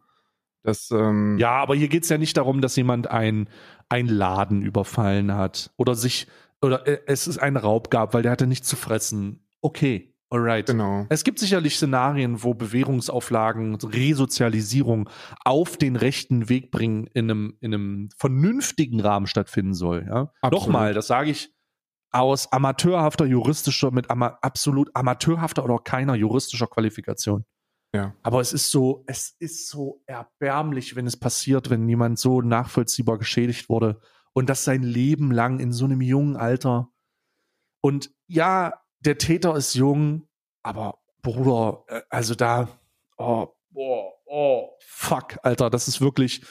Das 0.66 0.90
ähm, 0.92 1.38
Ja, 1.38 1.52
aber 1.52 1.76
hier 1.76 1.88
geht's 1.88 2.10
ja 2.10 2.18
nicht 2.18 2.36
darum, 2.38 2.60
dass 2.60 2.76
jemand 2.76 3.08
ein, 3.08 3.48
ein 3.88 4.08
Laden 4.08 4.64
überfallen 4.64 5.34
hat 5.36 5.72
oder 5.78 5.96
sich, 5.96 6.28
oder 6.62 6.88
äh, 6.88 7.00
es 7.06 7.28
ist 7.28 7.38
ein 7.38 7.56
Raub 7.56 7.92
gab, 7.92 8.14
weil 8.14 8.24
der 8.24 8.32
hatte 8.32 8.48
nichts 8.48 8.68
zu 8.68 8.76
fressen. 8.76 9.48
Okay, 9.62 10.16
alright. 10.30 10.66
genau. 10.66 11.06
Es 11.10 11.24
gibt 11.24 11.38
sicherlich 11.38 11.78
Szenarien, 11.78 12.44
wo 12.44 12.56
Bewährungsauflagen, 12.56 13.76
Resozialisierung 13.76 15.08
auf 15.44 15.78
den 15.78 15.96
rechten 15.96 16.50
Weg 16.50 16.72
bringen 16.72 17.08
in 17.14 17.30
einem, 17.30 17.58
in 17.60 17.74
einem 17.74 18.10
vernünftigen 18.18 19.00
Rahmen 19.00 19.28
stattfinden 19.28 19.76
soll. 19.76 20.06
Ja? 20.08 20.32
Absolut. 20.42 20.66
Nochmal, 20.66 20.94
das 20.96 21.06
sage 21.06 21.30
ich 21.30 21.55
aus 22.16 22.52
amateurhafter 22.52 23.26
juristischer, 23.26 23.92
mit 23.92 24.10
ama 24.10 24.38
absolut 24.42 24.90
amateurhafter 24.96 25.64
oder 25.66 25.80
keiner 25.80 26.16
juristischer 26.16 26.68
Qualifikation. 26.68 27.46
Ja. 27.94 28.16
Aber 28.24 28.40
es 28.40 28.54
ist 28.54 28.72
so, 28.72 29.04
es 29.06 29.36
ist 29.40 29.70
so 29.70 30.02
erbärmlich, 30.06 30.96
wenn 30.96 31.08
es 31.08 31.18
passiert, 31.18 31.70
wenn 31.70 31.88
jemand 31.88 32.18
so 32.18 32.42
nachvollziehbar 32.42 33.18
geschädigt 33.18 33.70
wurde 33.70 34.00
und 34.34 34.50
das 34.50 34.64
sein 34.64 34.84
Leben 34.84 35.32
lang 35.32 35.60
in 35.60 35.72
so 35.72 35.86
einem 35.86 36.02
jungen 36.02 36.38
Alter. 36.38 36.90
Und 37.82 38.12
ja, 38.28 38.82
der 39.00 39.18
Täter 39.18 39.56
ist 39.56 39.76
jung, 39.76 40.28
aber 40.64 41.00
Bruder, 41.22 41.84
äh, 41.88 42.02
also 42.10 42.34
da, 42.34 42.68
oh, 43.18 43.48
oh, 43.74 44.12
oh, 44.26 44.70
fuck, 44.80 45.38
Alter, 45.44 45.70
das 45.70 45.88
ist 45.88 46.00
wirklich, 46.02 46.46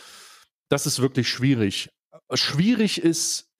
das 0.68 0.86
ist 0.86 1.00
wirklich 1.00 1.28
schwierig. 1.28 1.90
Schwierig 2.32 3.02
ist, 3.02 3.53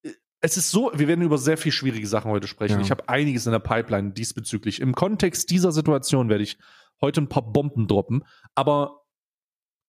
es 0.45 0.59
ist 0.59 0.71
so, 0.71 0.91
wir 0.95 1.09
werden 1.09 1.23
über 1.23 1.39
sehr 1.39 1.57
viel 1.57 1.73
schwierige 1.73 2.07
Sachen 2.07 2.31
heute 2.31 2.47
sprechen. 2.47 2.75
Ja. 2.75 2.81
Ich 2.83 2.91
habe 2.91 3.09
einiges 3.09 3.47
in 3.47 3.53
der 3.53 3.61
Pipeline 3.61 4.13
diesbezüglich. 4.13 4.79
Im 4.79 4.95
Kontext 4.95 5.51
dieser 5.51 5.73
Situation 5.73 6.29
werde 6.29 6.45
ich 6.45 6.59
heute 7.01 7.23
ein 7.23 7.31
paar 7.31 7.51
Bomben 7.51 7.89
droppen, 7.89 8.27
aber 8.55 9.07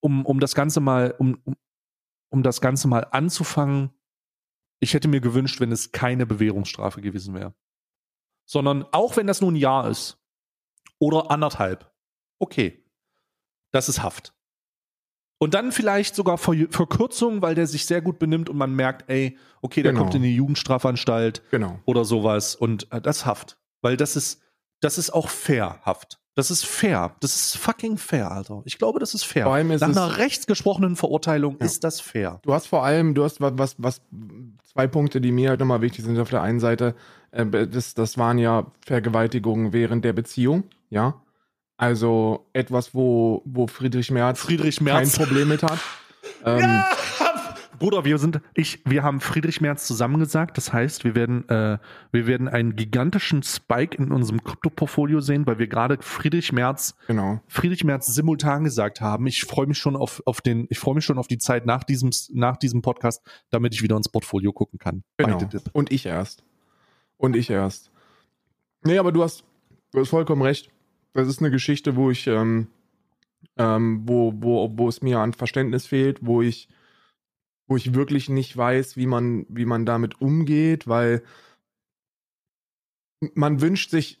um, 0.00 0.24
um 0.24 0.40
das 0.40 0.54
Ganze 0.54 0.80
mal, 0.80 1.14
um, 1.18 1.38
um, 1.44 1.56
um 2.30 2.42
das 2.42 2.62
Ganze 2.62 2.88
mal 2.88 3.06
anzufangen, 3.10 3.90
ich 4.80 4.94
hätte 4.94 5.08
mir 5.08 5.20
gewünscht, 5.20 5.60
wenn 5.60 5.72
es 5.72 5.92
keine 5.92 6.24
Bewährungsstrafe 6.24 7.02
gewesen 7.02 7.34
wäre. 7.34 7.54
Sondern 8.46 8.86
auch 8.92 9.18
wenn 9.18 9.26
das 9.26 9.42
nur 9.42 9.52
ein 9.52 9.56
Jahr 9.56 9.90
ist 9.90 10.18
oder 10.98 11.30
anderthalb, 11.30 11.92
okay, 12.38 12.82
das 13.72 13.90
ist 13.90 14.02
Haft. 14.02 14.34
Und 15.38 15.52
dann 15.54 15.70
vielleicht 15.72 16.14
sogar 16.14 16.38
Ver 16.38 16.54
Verkürzung, 16.70 17.42
weil 17.42 17.54
der 17.54 17.66
sich 17.66 17.84
sehr 17.86 18.00
gut 18.00 18.18
benimmt 18.18 18.48
und 18.48 18.56
man 18.56 18.74
merkt, 18.74 19.10
ey, 19.10 19.36
okay, 19.60 19.82
der 19.82 19.92
Genau. 19.92 20.02
kommt 20.04 20.14
in 20.14 20.22
die 20.22 20.34
Jugendstrafanstalt 20.34 21.42
Genau. 21.50 21.78
oder 21.84 22.04
sowas 22.04 22.54
und 22.54 22.90
äh, 22.92 23.00
das 23.00 23.26
Haft. 23.26 23.58
Weil 23.82 23.96
das 23.96 24.16
ist, 24.16 24.40
das 24.80 24.96
ist 24.98 25.10
auch 25.12 25.28
fair 25.28 25.80
Haft. 25.82 26.18
Das 26.34 26.50
ist 26.50 26.66
fair. 26.66 27.16
Das 27.20 27.34
ist 27.34 27.56
fucking 27.56 27.96
fair, 27.96 28.30
Alter. 28.30 28.60
Ich 28.66 28.76
glaube, 28.78 28.98
das 28.98 29.14
ist 29.14 29.24
fair. 29.24 29.44
Vor 29.44 29.54
allem 29.54 29.70
ist 29.70 29.80
Nach 29.80 29.88
einer 29.88 30.18
rechtsgesprochenen 30.18 30.94
Verurteilung 30.96 31.56
Ja. 31.60 31.64
ist 31.66 31.82
das 31.84 32.00
fair. 32.00 32.40
Du 32.42 32.52
hast 32.52 32.66
vor 32.66 32.84
allem, 32.84 33.14
du 33.14 33.24
hast 33.24 33.40
was, 33.40 33.52
was, 33.56 33.74
was 33.78 34.02
zwei 34.70 34.86
Punkte, 34.86 35.20
die 35.22 35.32
mir 35.32 35.50
halt 35.50 35.60
nochmal 35.60 35.80
wichtig 35.80 36.04
sind. 36.04 36.18
Auf 36.18 36.28
der 36.30 36.42
einen 36.42 36.60
Seite, 36.60 36.94
äh, 37.30 37.46
das, 37.46 37.94
das 37.94 38.18
waren 38.18 38.36
ja 38.38 38.70
Vergewaltigungen 38.86 39.72
während 39.72 40.04
der 40.04 40.12
Beziehung, 40.12 40.64
ja. 40.90 41.22
Also 41.76 42.46
etwas, 42.52 42.94
wo, 42.94 43.42
wo 43.44 43.66
Friedrich 43.66 44.10
Merz 44.10 44.40
Friedrich 44.40 44.76
kein 44.76 44.84
Merz. 44.84 45.16
Problem 45.16 45.48
mit 45.48 45.62
hat. 45.62 45.78
Ähm, 46.44 46.58
Ja! 46.60 46.86
Bruder, 47.78 48.04
wir 48.04 48.18
sind, 48.18 48.40
ich, 48.54 48.80
wir 48.84 49.02
haben 49.02 49.20
Friedrich 49.20 49.60
Merz 49.60 49.86
zusammengesagt. 49.86 50.56
Das 50.56 50.72
heißt, 50.72 51.04
wir 51.04 51.14
werden, 51.14 51.48
äh, 51.48 51.78
wir 52.10 52.26
werden 52.26 52.48
einen 52.48 52.74
gigantischen 52.74 53.42
Spike 53.42 53.96
in 53.96 54.10
unserem 54.12 54.42
Krypto-Portfolio 54.42 55.20
sehen, 55.20 55.46
weil 55.46 55.58
wir 55.58 55.66
gerade 55.66 55.98
Friedrich 56.00 56.52
Merz, 56.52 56.94
Genau. 57.06 57.40
Friedrich 57.48 57.84
Merz 57.84 58.06
simultan 58.06 58.64
gesagt 58.64 59.00
haben. 59.00 59.26
Ich 59.26 59.44
freue 59.44 59.66
mich 59.66 59.78
schon 59.78 59.94
auf, 59.94 60.22
auf 60.24 60.40
den, 60.40 60.66
ich 60.70 60.78
freue 60.78 60.94
mich 60.94 61.04
schon 61.04 61.18
auf 61.18 61.26
die 61.26 61.38
Zeit 61.38 61.66
nach 61.66 61.84
diesem, 61.84 62.10
nach 62.32 62.56
diesem 62.56 62.82
Podcast, 62.82 63.22
damit 63.50 63.74
ich 63.74 63.82
wieder 63.82 63.96
ins 63.96 64.08
Portfolio 64.08 64.52
gucken 64.52 64.78
kann. 64.78 65.02
Genau. 65.18 65.38
Und 65.72 65.92
ich 65.92 66.06
erst. 66.06 66.44
Und 67.18 67.36
ich 67.36 67.50
erst. 67.50 67.90
Nee, 68.84 68.98
aber 68.98 69.12
du 69.12 69.22
hast, 69.22 69.44
du 69.92 70.00
hast 70.00 70.08
vollkommen 70.08 70.42
recht. 70.42 70.70
Das 71.16 71.28
ist 71.28 71.40
eine 71.40 71.50
Geschichte, 71.50 71.96
wo 71.96 72.10
ich, 72.10 72.26
ähm, 72.26 72.68
ähm, 73.56 74.02
wo, 74.04 74.32
wo, 74.36 74.70
wo 74.76 74.88
es 74.88 75.00
mir 75.00 75.18
an 75.20 75.32
Verständnis 75.32 75.86
fehlt, 75.86 76.18
wo 76.20 76.42
ich, 76.42 76.68
wo 77.66 77.76
ich 77.76 77.94
wirklich 77.94 78.28
nicht 78.28 78.54
weiß, 78.56 78.96
wie 78.96 79.06
man, 79.06 79.46
wie 79.48 79.64
man 79.64 79.86
damit 79.86 80.20
umgeht, 80.20 80.86
weil 80.86 81.22
man 83.34 83.62
wünscht 83.62 83.90
sich, 83.90 84.20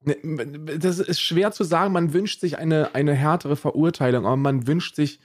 ne, 0.00 0.16
das 0.78 1.00
ist 1.00 1.20
schwer 1.20 1.50
zu 1.50 1.64
sagen, 1.64 1.92
man 1.92 2.12
wünscht 2.12 2.40
sich 2.40 2.58
eine, 2.58 2.94
eine 2.94 3.14
härtere 3.14 3.56
Verurteilung, 3.56 4.24
aber 4.24 4.36
man 4.36 4.68
wünscht 4.68 4.94
sich 4.94 5.20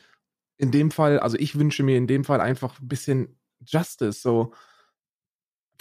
in 0.58 0.72
dem 0.72 0.90
Fall, 0.90 1.20
also 1.20 1.38
ich 1.38 1.58
wünsche 1.58 1.84
mir 1.84 1.98
in 1.98 2.08
dem 2.08 2.24
Fall 2.24 2.42
einfach 2.42 2.80
ein 2.80 2.88
bisschen 2.88 3.40
Justice, 3.66 4.22
so 4.22 4.54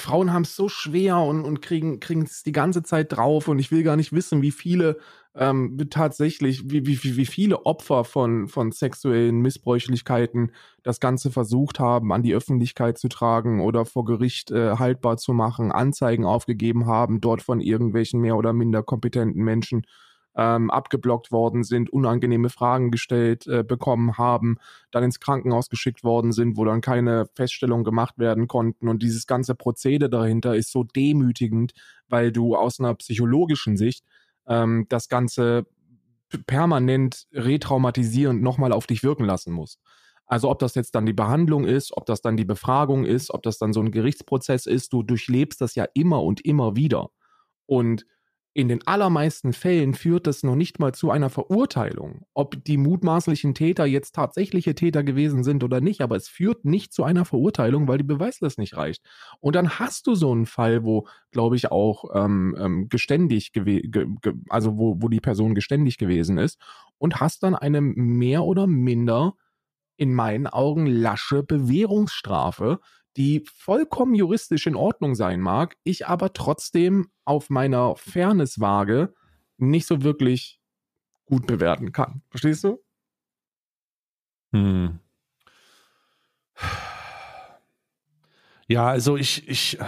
Frauen 0.01 0.33
haben 0.33 0.43
es 0.43 0.55
so 0.55 0.69
schwer 0.69 1.19
und, 1.19 1.45
und 1.45 1.61
kriegen 1.61 1.99
es 2.23 2.43
die 2.45 2.53
ganze 2.53 2.83
Zeit 2.85 3.13
drauf 3.13 3.49
und 3.49 3.59
ich 3.59 3.73
will 3.73 3.83
gar 3.83 3.97
nicht 3.97 4.13
wissen, 4.13 4.43
wie 4.43 4.53
viele 4.53 4.99
ähm, 5.35 5.77
tatsächlich, 5.91 6.71
wie, 6.71 6.87
wie, 6.87 7.17
wie 7.17 7.27
viele 7.27 7.67
Opfer 7.67 8.05
von, 8.05 8.49
von 8.49 8.71
sexuellen 8.71 9.41
Missbräuchlichkeiten 9.41 10.53
das 10.83 11.01
Ganze 11.01 11.31
versucht 11.31 11.81
haben, 11.81 12.13
an 12.13 12.23
die 12.23 12.35
Öffentlichkeit 12.35 12.99
zu 12.99 13.09
tragen 13.09 13.61
oder 13.61 13.85
vor 13.85 14.05
Gericht 14.05 14.51
äh, 14.51 14.77
haltbar 14.77 15.17
zu 15.17 15.33
machen, 15.33 15.73
Anzeigen 15.73 16.25
aufgegeben 16.25 16.87
haben, 16.87 17.21
dort 17.21 17.43
von 17.43 17.61
irgendwelchen 17.61 18.21
mehr 18.21 18.37
oder 18.37 18.53
minder 18.53 18.83
kompetenten 18.83 19.43
Menschen 19.43 19.83
ähm, 20.38 20.70
abgeblockt 20.70 21.33
worden 21.33 21.64
sind, 21.64 21.90
unangenehme 21.90 22.48
Fragen 22.48 22.92
gestellt 22.92 23.48
äh, 23.48 23.64
bekommen 23.64 24.18
haben, 24.18 24.59
dann 24.92 25.03
ins 25.03 25.18
Krankenhaus 25.18 25.68
geschickt 25.68 26.05
worden 26.05 26.31
sind, 26.31 26.57
wo 26.57 26.64
dann 26.64 26.81
keine 26.81 27.27
Feststellungen 27.35 27.85
gemacht 27.85 28.18
werden 28.18 28.46
konnten. 28.46 28.88
Und 28.88 29.03
dieses 29.03 29.27
ganze 29.27 29.57
Prozedere 29.57 30.09
dahinter 30.09 30.55
ist 30.55 30.70
so 30.70 30.85
demütigend, 30.85 31.72
weil 32.09 32.31
du 32.31 32.55
aus 32.55 32.79
einer 32.79 32.94
psychologischen 32.94 33.77
Sicht 33.77 34.05
ähm, 34.46 34.87
das 34.88 35.09
Ganze 35.09 35.66
permanent 36.46 37.27
retraumatisierend 37.33 38.40
nochmal 38.40 38.72
auf 38.72 38.87
dich 38.87 39.03
wirken 39.03 39.24
lassen 39.24 39.53
musst. 39.53 39.81
Also 40.27 40.51
ob 40.51 40.61
das 40.61 40.77
jetzt 40.77 40.94
dann 40.94 41.07
die 41.07 41.14
Behandlung 41.14 41.64
ist, 41.64 41.96
ob 41.96 42.07
das 42.07 42.20
dann 42.20 42.37
die 42.37 42.44
Befragung 42.44 43.07
ist, 43.07 43.33
ob 43.33 43.42
das 43.42 43.59
dann 43.59 43.72
so 43.72 43.81
ein 43.81 43.90
Gerichtsprozess 43.90 44.66
ist, 44.66 44.92
du 44.92 45.03
durchlebst 45.03 45.61
das 45.61 45.74
ja 45.74 45.87
immer 45.94 46.22
und 46.22 46.44
immer 46.44 46.77
wieder. 46.77 47.09
Und 47.66 48.05
in 48.59 48.66
den 48.66 48.85
allermeisten 48.88 49.53
Fällen 49.53 49.94
führt 49.94 50.27
das 50.27 50.42
noch 50.42 50.57
nicht 50.57 50.81
mal 50.81 50.92
zu 50.92 51.12
einer 51.12 51.31
Verurteilung, 51.31 52.27
ob 52.35 52.64
die 52.64 52.77
mutmaßlichen 52.77 53.55
Täter 53.55 53.87
jetzt 53.87 54.16
tatsächliche 54.16 54.75
Täter 54.75 55.05
gewesen 55.05 55.44
sind 55.44 55.62
oder 55.62 55.81
nicht, 55.81 56.01
aber 56.01 56.16
es 56.16 56.27
führt 56.27 56.64
nicht 56.64 56.92
zu 56.92 57.05
einer 57.05 57.25
Verurteilung, 57.25 57.87
weil 57.87 57.99
die 57.99 58.05
Beweislast 58.05 58.59
nicht 58.59 58.77
reicht. 58.77 59.05
Und 59.38 59.55
dann 59.55 59.79
hast 59.79 60.09
du 60.09 60.16
so 60.16 60.33
einen 60.33 60.44
Fall, 60.44 60.83
wo, 60.83 61.07
glaube 61.31 61.55
ich, 61.55 61.71
auch 61.71 62.07
ähm, 62.12 62.57
ähm, 62.59 62.88
geständig, 62.88 63.53
ge 63.53 64.09
also 64.49 64.77
wo, 64.77 64.97
wo 64.99 65.09
die 65.09 65.21
Person 65.21 65.55
geständig 65.55 65.97
gewesen 65.97 66.37
ist 66.37 66.61
und 66.99 67.21
hast 67.21 67.44
dann 67.44 67.55
eine 67.55 67.81
mehr 67.81 68.42
oder 68.42 68.66
minder 68.66 69.35
in 69.97 70.12
meinen 70.12 70.49
Augen 70.49 70.87
lasche 70.87 71.44
Bewährungsstrafe, 71.44 72.81
die 73.16 73.44
vollkommen 73.53 74.14
juristisch 74.14 74.66
in 74.66 74.77
Ordnung 74.77 75.14
sein 75.14 75.40
mag, 75.40 75.77
ich 75.83 76.07
aber 76.07 76.33
trotzdem 76.33 77.11
auf 77.25 77.51
meiner 77.51 77.97
Fairnesswaage 77.97 79.14
nicht 79.57 79.87
so 79.87 80.03
wirklich 80.03 80.61
gut 81.27 81.47
bewerten 81.47 81.92
kann. 81.92 82.23
Verstehst 82.31 82.64
du? 82.64 82.83
Hm. 84.53 84.99
Ja, 88.66 88.87
also 88.87 89.16
ich, 89.16 89.49
ich, 89.49 89.79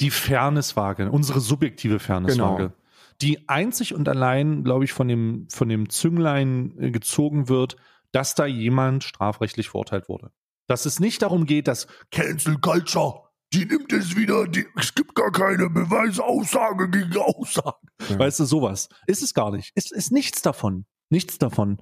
die 0.00 0.10
Fairnesswaage, 0.10 1.10
unsere 1.10 1.40
subjektive 1.40 1.98
Fairnesswaage, 1.98 2.68
genau. 2.68 2.74
die 3.20 3.48
einzig 3.48 3.94
und 3.94 4.08
allein, 4.08 4.64
glaube 4.64 4.84
ich, 4.84 4.92
von 4.92 5.08
dem, 5.08 5.48
von 5.48 5.68
dem 5.68 5.88
Zünglein 5.88 6.76
äh, 6.78 6.90
gezogen 6.90 7.48
wird, 7.48 7.76
dass 8.12 8.34
da 8.34 8.46
jemand 8.46 9.04
strafrechtlich 9.04 9.68
verurteilt 9.68 10.08
wurde. 10.08 10.30
Dass 10.66 10.86
es 10.86 11.00
nicht 11.00 11.22
darum 11.22 11.46
geht, 11.46 11.68
dass 11.68 11.86
Cancel 12.10 12.58
Culture, 12.58 13.22
die 13.52 13.66
nimmt 13.66 13.92
es 13.92 14.16
wieder, 14.16 14.48
die, 14.48 14.66
es 14.76 14.94
gibt 14.94 15.14
gar 15.14 15.30
keine 15.30 15.70
Beweisaussage 15.70 16.90
gegen 16.90 17.16
Aussage. 17.16 17.76
Ja. 18.08 18.18
Weißt 18.18 18.40
du, 18.40 18.44
sowas. 18.44 18.88
Ist 19.06 19.22
es 19.22 19.34
gar 19.34 19.52
nicht. 19.52 19.72
Es 19.74 19.90
ist 19.90 20.10
nichts 20.10 20.42
davon. 20.42 20.86
Nichts 21.10 21.38
davon. 21.38 21.80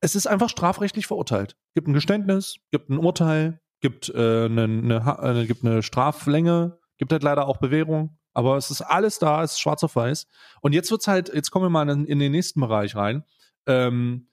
Es 0.00 0.16
ist 0.16 0.26
einfach 0.26 0.48
strafrechtlich 0.48 1.06
verurteilt. 1.06 1.56
Gibt 1.74 1.88
ein 1.88 1.92
Geständnis, 1.92 2.56
gibt 2.70 2.88
ein 2.90 2.98
Urteil, 2.98 3.60
gibt, 3.80 4.08
äh, 4.08 4.46
eine, 4.46 4.64
eine, 4.64 5.40
äh, 5.42 5.46
gibt 5.46 5.64
eine 5.64 5.82
Straflänge, 5.82 6.78
gibt 6.98 7.12
halt 7.12 7.22
leider 7.22 7.46
auch 7.46 7.58
Bewährung. 7.58 8.18
Aber 8.32 8.56
es 8.56 8.70
ist 8.70 8.82
alles 8.82 9.18
da, 9.18 9.42
es 9.42 9.52
ist 9.52 9.60
schwarz 9.60 9.84
auf 9.84 9.96
weiß. 9.96 10.26
Und 10.60 10.72
jetzt 10.72 10.90
wird's 10.90 11.06
halt, 11.06 11.32
jetzt 11.32 11.50
kommen 11.50 11.66
wir 11.66 11.70
mal 11.70 11.88
in, 11.88 12.04
in 12.06 12.18
den 12.18 12.32
nächsten 12.32 12.60
Bereich 12.60 12.96
rein. 12.96 13.24
Ähm, 13.66 14.28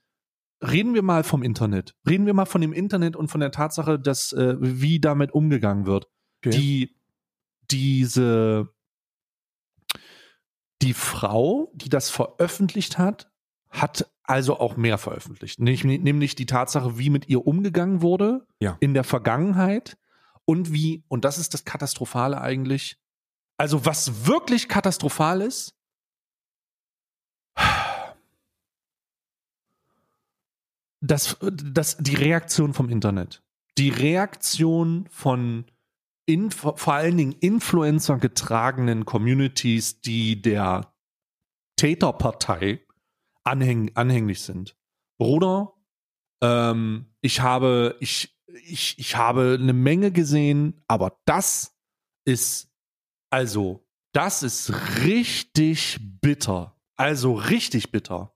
reden 0.64 0.94
wir 0.94 1.04
mal 1.04 1.24
vom 1.24 1.44
Internet. 1.44 1.96
Reden 2.08 2.26
wir 2.26 2.34
mal 2.34 2.46
von 2.46 2.62
dem 2.62 2.74
Internet 2.74 3.16
und 3.16 3.28
von 3.28 3.40
der 3.40 3.52
Tatsache, 3.52 4.00
dass 4.00 4.32
äh, 4.34 4.56
wie 4.60 5.00
damit 5.00 5.32
umgegangen 5.32 5.86
wird. 5.86 6.08
Okay. 6.46 6.58
Die 6.58 6.96
diese 7.72 8.70
die 10.82 10.94
Frau, 10.94 11.72
die 11.76 11.90
das 11.90 12.10
veröffentlicht 12.10 12.98
hat, 12.98 13.32
hat 13.70 14.12
also 14.24 14.60
auch 14.60 14.78
mehr 14.78 14.98
veröffentlicht. 14.98 15.60
Nämlich 15.60 16.36
die 16.36 16.46
Tatsache, 16.46 16.98
wie 16.98 17.10
mit 17.10 17.30
ihr 17.30 17.48
umgegangen 17.48 18.02
wurde 18.02 18.46
ja. 18.60 18.78
in 18.82 18.94
der 18.94 19.04
Vergangenheit 19.04 19.98
und 20.46 20.74
wie, 20.74 21.04
und 21.08 21.26
das 21.26 21.38
ist 21.38 21.54
das 21.54 21.66
Katastrophale 21.66 22.40
eigentlich. 22.40 22.98
Also 23.58 23.86
was 23.86 24.28
wirklich 24.28 24.68
katastrophal 24.68 25.42
ist, 25.42 25.76
das, 31.04 31.38
das, 31.42 31.98
die 31.98 32.16
Reaktion 32.16 32.74
vom 32.74 32.90
Internet. 32.90 33.44
Die 33.78 33.90
Reaktion 33.90 35.08
von 35.12 35.66
in, 36.26 36.52
vor 36.52 36.94
allen 36.94 37.18
Dingen 37.18 37.36
Influencer 37.42 38.18
getragenen 38.18 39.06
Communities, 39.06 40.00
die 40.00 40.42
der 40.42 40.94
Täterpartei 41.76 42.86
anhäng, 43.44 43.92
anhänglich 43.96 44.42
sind. 44.42 44.78
Bruder, 45.18 45.74
ähm, 46.42 47.14
ich 47.20 47.42
habe, 47.42 47.98
ich, 48.00 48.40
ich, 48.64 48.98
ich 48.98 49.18
habe 49.18 49.58
eine 49.60 49.74
Menge 49.74 50.12
gesehen, 50.12 50.86
aber 50.88 51.20
das 51.26 51.76
ist, 52.24 52.72
also, 53.30 53.86
das 54.14 54.44
ist 54.44 54.72
richtig 55.04 56.00
bitter. 56.22 56.80
Also 56.96 57.34
richtig 57.34 57.92
bitter. 57.92 58.34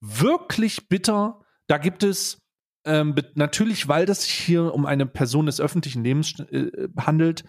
Wirklich 0.00 0.88
bitter, 0.88 1.42
da 1.66 1.78
gibt 1.78 2.02
es 2.02 2.38
ähm, 2.84 3.14
natürlich, 3.34 3.88
weil 3.88 4.06
das 4.06 4.22
sich 4.22 4.34
hier 4.34 4.74
um 4.74 4.86
eine 4.86 5.06
Person 5.06 5.46
des 5.46 5.60
öffentlichen 5.60 6.02
Lebens 6.04 6.40
äh, 6.50 6.88
handelt, 6.98 7.44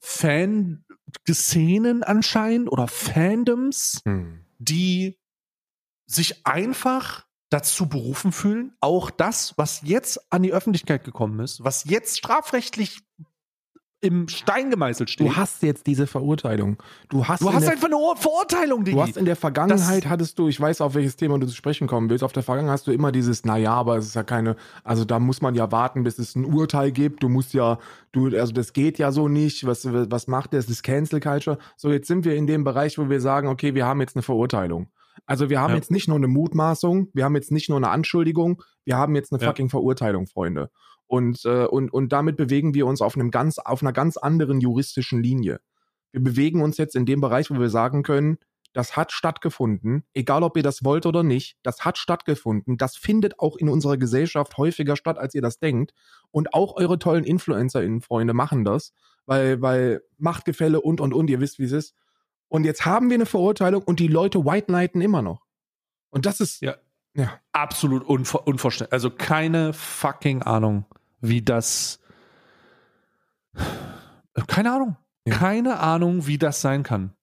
Fan-Szenen 0.00 0.82
anscheinend 2.02 2.72
oder 2.72 2.88
Fandoms, 2.88 4.00
hm. 4.04 4.46
die 4.58 5.18
sich 6.06 6.46
einfach 6.46 7.26
dazu 7.50 7.88
berufen 7.88 8.32
fühlen, 8.32 8.74
auch 8.80 9.10
das, 9.10 9.54
was 9.58 9.82
jetzt 9.82 10.32
an 10.32 10.42
die 10.42 10.52
Öffentlichkeit 10.52 11.04
gekommen 11.04 11.40
ist, 11.40 11.62
was 11.64 11.84
jetzt 11.84 12.16
strafrechtlich 12.18 13.00
im 14.02 14.28
Stein 14.28 14.70
gemeißelt 14.70 15.10
steht. 15.10 15.26
Du 15.26 15.36
hast 15.36 15.62
jetzt 15.62 15.86
diese 15.86 16.06
Verurteilung. 16.06 16.78
Du 17.10 17.26
hast, 17.28 17.42
du 17.42 17.52
hast 17.52 17.68
einfach 17.68 17.86
eine 17.86 17.96
Verurteilung, 18.16 18.84
Digi. 18.84 18.96
Du 18.96 19.02
hast 19.02 19.16
in 19.16 19.26
der 19.26 19.36
Vergangenheit 19.36 20.04
das 20.04 20.10
hattest 20.10 20.38
du, 20.38 20.48
ich 20.48 20.58
weiß, 20.58 20.80
auf 20.80 20.94
welches 20.94 21.16
Thema 21.16 21.38
du 21.38 21.46
zu 21.46 21.54
sprechen 21.54 21.86
kommen 21.86 22.08
willst, 22.08 22.24
auf 22.24 22.32
der 22.32 22.42
Vergangenheit 22.42 22.74
hast 22.74 22.86
du 22.86 22.92
immer 22.92 23.12
dieses, 23.12 23.44
naja, 23.44 23.72
aber 23.72 23.98
es 23.98 24.06
ist 24.06 24.14
ja 24.14 24.22
keine, 24.22 24.56
also 24.84 25.04
da 25.04 25.18
muss 25.18 25.42
man 25.42 25.54
ja 25.54 25.70
warten, 25.70 26.02
bis 26.02 26.18
es 26.18 26.34
ein 26.34 26.46
Urteil 26.46 26.92
gibt. 26.92 27.22
Du 27.22 27.28
musst 27.28 27.52
ja, 27.52 27.78
du, 28.12 28.26
also 28.28 28.52
das 28.52 28.72
geht 28.72 28.98
ja 28.98 29.12
so 29.12 29.28
nicht. 29.28 29.66
Was, 29.66 29.86
was 29.86 30.26
macht 30.26 30.54
das? 30.54 30.66
Das 30.66 30.76
ist 30.76 30.82
Cancel 30.82 31.20
Culture. 31.20 31.58
So, 31.76 31.90
jetzt 31.90 32.08
sind 32.08 32.24
wir 32.24 32.36
in 32.36 32.46
dem 32.46 32.64
Bereich, 32.64 32.96
wo 32.98 33.10
wir 33.10 33.20
sagen, 33.20 33.48
okay, 33.48 33.74
wir 33.74 33.84
haben 33.84 34.00
jetzt 34.00 34.16
eine 34.16 34.22
Verurteilung. 34.22 34.88
Also 35.26 35.50
wir 35.50 35.60
haben 35.60 35.70
ja. 35.70 35.76
jetzt 35.76 35.90
nicht 35.90 36.08
nur 36.08 36.16
eine 36.16 36.28
Mutmaßung, 36.28 37.08
wir 37.12 37.24
haben 37.24 37.34
jetzt 37.34 37.52
nicht 37.52 37.68
nur 37.68 37.76
eine 37.76 37.90
Anschuldigung, 37.90 38.62
wir 38.84 38.96
haben 38.96 39.14
jetzt 39.14 39.32
eine 39.32 39.40
fucking 39.44 39.68
Verurteilung, 39.68 40.26
Freunde. 40.26 40.70
Und, 41.10 41.44
äh, 41.44 41.64
und, 41.64 41.92
und 41.92 42.12
damit 42.12 42.36
bewegen 42.36 42.72
wir 42.72 42.86
uns 42.86 43.00
auf 43.02 43.16
einem 43.16 43.32
ganz, 43.32 43.58
auf 43.58 43.82
einer 43.82 43.92
ganz 43.92 44.16
anderen 44.16 44.60
juristischen 44.60 45.20
Linie. 45.20 45.60
Wir 46.12 46.22
bewegen 46.22 46.62
uns 46.62 46.76
jetzt 46.76 46.94
in 46.94 47.04
dem 47.04 47.20
Bereich, 47.20 47.50
wo 47.50 47.58
wir 47.58 47.68
sagen 47.68 48.04
können, 48.04 48.38
das 48.74 48.96
hat 48.96 49.10
stattgefunden, 49.10 50.04
egal 50.14 50.44
ob 50.44 50.56
ihr 50.56 50.62
das 50.62 50.84
wollt 50.84 51.06
oder 51.06 51.24
nicht, 51.24 51.56
das 51.64 51.84
hat 51.84 51.98
stattgefunden, 51.98 52.76
das 52.76 52.96
findet 52.96 53.40
auch 53.40 53.56
in 53.56 53.68
unserer 53.68 53.96
Gesellschaft 53.96 54.56
häufiger 54.56 54.94
statt, 54.94 55.18
als 55.18 55.34
ihr 55.34 55.42
das 55.42 55.58
denkt. 55.58 55.94
Und 56.30 56.54
auch 56.54 56.76
eure 56.76 57.00
tollen 57.00 57.24
InfluencerInnen, 57.24 58.02
Freunde, 58.02 58.32
machen 58.32 58.64
das, 58.64 58.92
weil, 59.26 59.60
weil 59.60 60.02
Machtgefälle 60.16 60.80
und 60.80 61.00
und 61.00 61.12
und, 61.12 61.28
ihr 61.28 61.40
wisst, 61.40 61.58
wie 61.58 61.64
es 61.64 61.72
ist. 61.72 61.96
Und 62.46 62.62
jetzt 62.62 62.86
haben 62.86 63.10
wir 63.10 63.16
eine 63.16 63.26
Verurteilung 63.26 63.82
und 63.82 63.98
die 63.98 64.06
Leute 64.06 64.44
white 64.44 64.66
knighten 64.66 65.00
immer 65.00 65.22
noch. 65.22 65.44
Und 66.10 66.24
das 66.24 66.38
ist 66.38 66.62
ja, 66.62 66.76
ja. 67.14 67.32
absolut 67.50 68.04
unver 68.04 68.46
unverständlich. 68.46 68.92
Also 68.92 69.10
keine 69.10 69.72
fucking 69.72 70.42
Ahnung 70.42 70.84
wie 71.20 71.42
das. 71.42 72.00
Keine 74.46 74.72
Ahnung. 74.72 74.96
Ja. 75.26 75.34
Keine 75.36 75.80
Ahnung, 75.80 76.26
wie 76.26 76.38
das 76.38 76.60
sein 76.60 76.82
kann. 76.82 77.14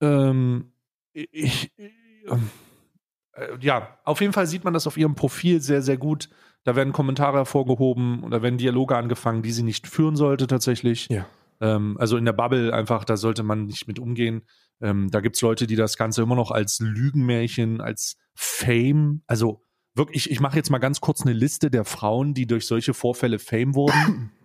Ähm, 0.00 0.72
ich, 1.12 1.28
ich, 1.32 1.72
äh, 1.78 3.56
ja, 3.60 3.98
auf 4.04 4.20
jeden 4.20 4.32
Fall 4.32 4.46
sieht 4.46 4.64
man 4.64 4.74
das 4.74 4.86
auf 4.86 4.96
ihrem 4.96 5.14
Profil 5.14 5.60
sehr, 5.60 5.82
sehr 5.82 5.96
gut. 5.96 6.28
Da 6.64 6.76
werden 6.76 6.92
Kommentare 6.92 7.38
hervorgehoben 7.38 8.22
oder 8.24 8.42
werden 8.42 8.58
Dialoge 8.58 8.96
angefangen, 8.96 9.42
die 9.42 9.52
sie 9.52 9.62
nicht 9.62 9.86
führen 9.86 10.16
sollte 10.16 10.46
tatsächlich. 10.46 11.08
Ja. 11.10 11.26
Ähm, 11.60 11.96
also 11.98 12.16
in 12.16 12.24
der 12.24 12.32
Bubble 12.32 12.72
einfach, 12.72 13.04
da 13.04 13.16
sollte 13.16 13.42
man 13.42 13.66
nicht 13.66 13.86
mit 13.86 13.98
umgehen. 13.98 14.42
Ähm, 14.80 15.10
da 15.10 15.20
gibt 15.20 15.36
es 15.36 15.42
Leute, 15.42 15.66
die 15.66 15.76
das 15.76 15.96
Ganze 15.96 16.22
immer 16.22 16.36
noch 16.36 16.50
als 16.50 16.80
Lügenmärchen, 16.80 17.80
als 17.80 18.16
Fame, 18.34 19.22
also 19.26 19.63
wirklich, 19.94 20.30
ich 20.30 20.40
mache 20.40 20.56
jetzt 20.56 20.70
mal 20.70 20.78
ganz 20.78 21.00
kurz 21.00 21.22
eine 21.22 21.32
Liste 21.32 21.70
der 21.70 21.84
Frauen, 21.84 22.34
die 22.34 22.46
durch 22.46 22.66
solche 22.66 22.94
Vorfälle 22.94 23.38
Fame 23.38 23.74
wurden. 23.74 24.32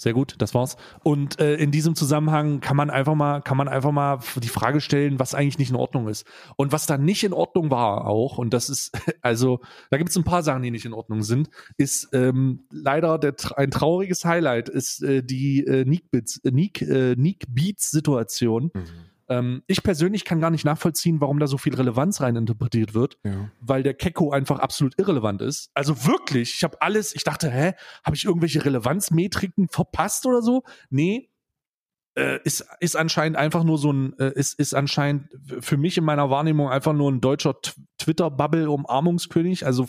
Sehr 0.00 0.12
gut, 0.12 0.36
das 0.38 0.54
war's. 0.54 0.76
Und 1.02 1.40
äh, 1.40 1.56
in 1.56 1.72
diesem 1.72 1.96
Zusammenhang 1.96 2.60
kann 2.60 2.76
man 2.76 2.88
einfach 2.88 3.16
mal, 3.16 3.42
kann 3.42 3.56
man 3.56 3.66
einfach 3.66 3.90
mal 3.90 4.20
die 4.36 4.48
Frage 4.48 4.80
stellen, 4.80 5.18
was 5.18 5.34
eigentlich 5.34 5.58
nicht 5.58 5.70
in 5.70 5.76
Ordnung 5.76 6.06
ist. 6.06 6.24
Und 6.54 6.70
was 6.70 6.86
da 6.86 6.96
nicht 6.96 7.24
in 7.24 7.32
Ordnung 7.32 7.72
war 7.72 8.06
auch, 8.06 8.38
und 8.38 8.54
das 8.54 8.68
ist, 8.68 8.92
also, 9.22 9.60
da 9.90 9.98
gibt 9.98 10.10
es 10.10 10.16
ein 10.16 10.22
paar 10.22 10.44
Sachen, 10.44 10.62
die 10.62 10.70
nicht 10.70 10.84
in 10.84 10.92
Ordnung 10.92 11.24
sind, 11.24 11.50
ist 11.78 12.10
ähm, 12.12 12.64
leider 12.70 13.18
der, 13.18 13.34
ein 13.56 13.72
trauriges 13.72 14.24
Highlight, 14.24 14.68
ist 14.68 15.02
äh, 15.02 15.24
die 15.24 15.66
äh, 15.66 15.84
Neek 15.84 16.12
Beats, 16.12 16.38
äh, 16.44 16.52
Neek, 16.52 16.80
äh, 16.82 17.16
Neek 17.16 17.46
Beats 17.48 17.90
Situation. 17.90 18.70
Mhm 18.72 19.08
ähm, 19.28 19.62
ich 19.66 19.82
persönlich 19.82 20.24
kann 20.24 20.40
gar 20.40 20.50
nicht 20.50 20.64
nachvollziehen, 20.64 21.20
warum 21.20 21.38
da 21.38 21.46
so 21.46 21.58
viel 21.58 21.74
Relevanz 21.74 22.20
rein 22.20 22.36
interpretiert 22.36 22.94
wird, 22.94 23.18
ja. 23.24 23.50
weil 23.60 23.82
der 23.82 23.94
Kecko 23.94 24.32
einfach 24.32 24.58
absolut 24.58 24.98
irrelevant 24.98 25.42
ist. 25.42 25.70
Also 25.74 26.06
wirklich, 26.06 26.54
ich 26.54 26.64
habe 26.64 26.80
alles, 26.80 27.14
ich 27.14 27.24
dachte, 27.24 27.50
hä, 27.50 27.72
habe 28.04 28.16
ich 28.16 28.24
irgendwelche 28.24 28.64
Relevanzmetriken 28.64 29.68
verpasst 29.68 30.26
oder 30.26 30.42
so? 30.42 30.62
Nee, 30.90 31.30
äh, 32.18 32.40
ist, 32.44 32.66
ist 32.80 32.96
anscheinend 32.96 33.36
einfach 33.36 33.64
nur 33.64 33.78
so 33.78 33.92
ein, 33.92 34.18
äh, 34.18 34.32
ist, 34.34 34.58
ist 34.58 34.74
anscheinend 34.74 35.28
für 35.60 35.76
mich 35.76 35.98
in 35.98 36.04
meiner 36.04 36.30
Wahrnehmung 36.30 36.68
einfach 36.68 36.92
nur 36.92 37.10
ein 37.10 37.20
deutscher 37.20 37.56
Twitter-Bubble-Umarmungskönig. 37.98 39.64
Also 39.66 39.86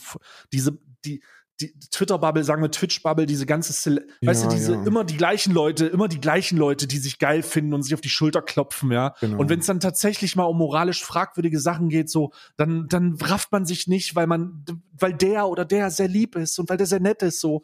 diese, 0.54 0.78
die, 1.06 1.24
die 1.62 1.74
Twitter-Bubble, 1.92 2.44
sagen 2.44 2.62
wir 2.62 2.72
Twitch-Bubble, 2.72 3.26
diese 3.26 3.46
ganze, 3.46 3.74
Cele 3.74 4.06
ja, 4.22 4.30
weißt 4.30 4.46
du, 4.46 4.50
diese 4.50 4.74
ja. 4.74 4.84
immer 4.84 5.04
die 5.04 5.18
gleichen 5.18 5.54
Leute, 5.54 5.88
immer 5.88 6.08
die 6.08 6.22
gleichen 6.22 6.58
Leute, 6.58 6.88
die 6.88 6.98
sich 6.98 7.20
geil 7.20 7.44
finden 7.44 7.74
und 7.74 7.84
sich 7.84 7.94
auf 7.94 8.02
die 8.02 8.10
Schulter 8.10 8.42
klopfen, 8.42 8.92
ja. 8.92 9.14
Genau. 9.20 9.40
Und 9.40 9.50
wenn 9.50 9.60
es 9.60 9.66
dann 9.66 9.80
tatsächlich 9.80 10.36
mal 10.36 10.46
um 10.46 10.58
moralisch 10.58 11.04
fragwürdige 11.04 11.60
Sachen 11.60 11.90
geht, 11.90 12.10
so, 12.10 12.32
dann, 12.58 12.88
dann 12.88 13.18
rafft 13.22 13.52
man 13.52 13.66
sich 13.66 13.88
nicht, 13.88 14.16
weil 14.16 14.28
man, 14.28 14.66
weil 14.92 15.14
der 15.14 15.48
oder 15.48 15.66
der 15.66 15.92
sehr 15.92 16.08
lieb 16.08 16.36
ist 16.36 16.58
und 16.60 16.70
weil 16.70 16.78
der 16.78 16.88
sehr 16.88 17.00
nett 17.00 17.22
ist, 17.22 17.40
so. 17.42 17.64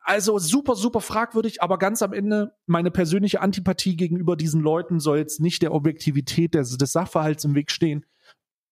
Also 0.00 0.38
super, 0.38 0.76
super 0.76 1.02
fragwürdig, 1.02 1.62
aber 1.62 1.78
ganz 1.78 2.00
am 2.00 2.14
Ende 2.14 2.54
meine 2.66 2.90
persönliche 2.90 3.42
Antipathie 3.42 3.96
gegenüber 3.96 4.34
diesen 4.34 4.62
Leuten 4.62 4.98
soll 4.98 5.18
jetzt 5.18 5.40
nicht 5.40 5.60
der 5.60 5.74
Objektivität 5.74 6.54
des, 6.54 6.78
des 6.78 6.92
Sachverhalts 6.92 7.44
im 7.44 7.54
Weg 7.54 7.70
stehen. 7.70 8.06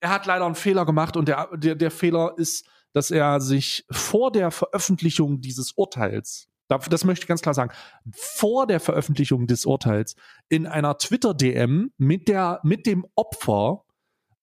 Er 0.01 0.09
hat 0.09 0.25
leider 0.27 0.47
einen 0.47 0.55
Fehler 0.55 0.87
gemacht 0.87 1.17
und 1.17 1.29
der, 1.29 1.51
der, 1.57 1.75
der 1.75 1.91
Fehler 1.91 2.35
ist, 2.37 2.67
dass 2.93 3.11
er 3.11 3.41
sich 3.41 3.85
vor 3.91 4.33
der 4.33 4.51
Veröffentlichung 4.51 5.41
dieses 5.41 5.73
Urteils, 5.73 6.49
das 6.69 7.05
möchte 7.05 7.25
ich 7.25 7.29
ganz 7.29 7.43
klar 7.43 7.55
sagen, 7.55 7.73
vor 8.11 8.67
der 8.67 8.81
Veröffentlichung 8.81 9.47
des 9.47 9.67
Urteils 9.67 10.17
in 10.49 10.67
einer 10.67 10.97
Twitter-DM 10.97 11.93
mit, 11.99 12.29
der, 12.29 12.61
mit 12.63 12.87
dem 12.87 13.07
Opfer 13.15 13.85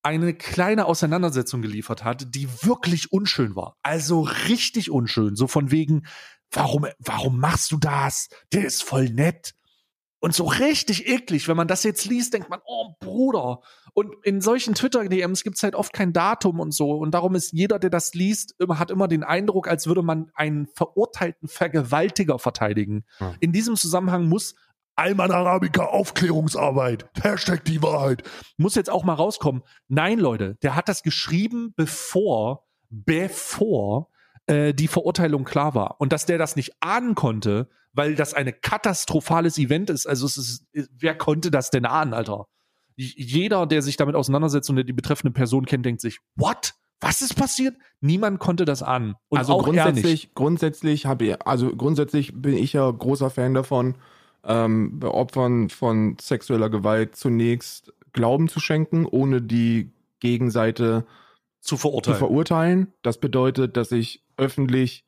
eine 0.03 0.33
kleine 0.33 0.85
Auseinandersetzung 0.85 1.61
geliefert 1.61 2.03
hat, 2.03 2.33
die 2.35 2.47
wirklich 2.63 3.11
unschön 3.11 3.55
war. 3.55 3.77
Also 3.83 4.21
richtig 4.21 4.91
unschön. 4.91 5.35
So 5.35 5.47
von 5.47 5.71
wegen, 5.71 6.05
warum, 6.51 6.87
warum 6.99 7.39
machst 7.39 7.71
du 7.71 7.77
das? 7.77 8.29
Der 8.53 8.65
ist 8.65 8.83
voll 8.83 9.09
nett. 9.09 9.55
Und 10.21 10.35
so 10.35 10.45
richtig 10.45 11.07
eklig, 11.07 11.47
wenn 11.47 11.55
man 11.55 11.67
das 11.67 11.83
jetzt 11.83 12.05
liest, 12.05 12.33
denkt 12.33 12.49
man, 12.49 12.59
oh 12.65 12.93
Bruder. 12.99 13.61
Und 13.93 14.13
in 14.23 14.41
solchen 14.41 14.75
Twitter-DMs 14.75 15.43
gibt 15.43 15.55
es 15.55 15.63
halt 15.63 15.75
oft 15.75 15.93
kein 15.93 16.11
Datum 16.11 16.59
und 16.59 16.73
so. 16.73 16.91
Und 16.91 17.11
darum 17.11 17.35
ist 17.35 17.53
jeder, 17.53 17.79
der 17.79 17.89
das 17.89 18.13
liest, 18.13 18.55
hat 18.69 18.91
immer 18.91 19.07
den 19.07 19.23
Eindruck, 19.23 19.67
als 19.67 19.87
würde 19.87 20.01
man 20.01 20.29
einen 20.33 20.67
verurteilten 20.67 21.47
Vergewaltiger 21.47 22.37
verteidigen. 22.37 23.05
Hm. 23.17 23.35
In 23.39 23.51
diesem 23.53 23.77
Zusammenhang 23.77 24.27
muss 24.27 24.55
Alman 24.99 25.31
Arabica 25.31 25.85
Aufklärungsarbeit. 25.85 27.09
Hashtag 27.21 27.63
die 27.63 27.81
Wahrheit. 27.81 28.23
Muss 28.57 28.75
jetzt 28.75 28.89
auch 28.89 29.05
mal 29.05 29.13
rauskommen. 29.13 29.63
Nein, 29.87 30.19
Leute, 30.19 30.55
der 30.61 30.75
hat 30.75 30.89
das 30.89 31.03
geschrieben, 31.03 31.73
bevor, 31.77 32.67
bevor 32.89 34.09
äh, 34.49 34.73
die 34.73 34.87
Verurteilung 34.87 35.43
klar 35.43 35.75
war. 35.75 36.01
Und 36.01 36.11
dass 36.11 36.25
der 36.25 36.39
das 36.39 36.55
nicht 36.55 36.71
ahnen 36.79 37.13
konnte, 37.13 37.69
weil 37.93 38.15
das 38.15 38.33
ein 38.33 38.51
katastrophales 38.61 39.57
Event 39.59 39.89
ist. 39.91 40.07
Also 40.07 40.25
es 40.25 40.37
ist, 40.37 40.65
wer 40.73 41.15
konnte 41.15 41.51
das 41.51 41.69
denn 41.69 41.85
ahnen, 41.85 42.13
Alter? 42.13 42.45
Jeder, 42.95 43.67
der 43.67 43.81
sich 43.81 43.95
damit 43.95 44.15
auseinandersetzt 44.15 44.69
und 44.69 44.75
der 44.75 44.85
die 44.85 44.93
betreffende 44.93 45.31
Person 45.31 45.65
kennt, 45.65 45.85
denkt 45.85 46.01
sich, 46.01 46.19
what? 46.35 46.73
Was 46.99 47.21
ist 47.21 47.35
passiert? 47.35 47.77
Niemand 48.01 48.39
konnte 48.39 48.65
das 48.65 48.83
ahnen. 48.83 49.15
Und 49.29 49.37
also 49.37 49.57
grundsätzlich, 49.59 50.33
grundsätzlich 50.33 51.05
habe 51.05 51.25
ich, 51.25 51.47
also 51.47 51.73
grundsätzlich 51.73 52.33
bin 52.41 52.57
ich 52.57 52.73
ja 52.73 52.89
großer 52.89 53.29
Fan 53.29 53.53
davon, 53.53 53.95
ähm, 54.43 54.99
bei 54.99 55.07
Opfern 55.07 55.69
von 55.69 56.17
sexueller 56.19 56.69
Gewalt 56.69 57.15
zunächst 57.15 57.93
Glauben 58.11 58.49
zu 58.49 58.59
schenken, 58.59 59.05
ohne 59.05 59.41
die 59.41 59.91
Gegenseite 60.19 61.05
zu 61.61 61.77
verurteilen. 61.77 62.15
zu 62.15 62.19
verurteilen. 62.19 62.93
Das 63.01 63.19
bedeutet, 63.19 63.77
dass 63.77 63.91
ich 63.91 64.23
öffentlich 64.39 65.05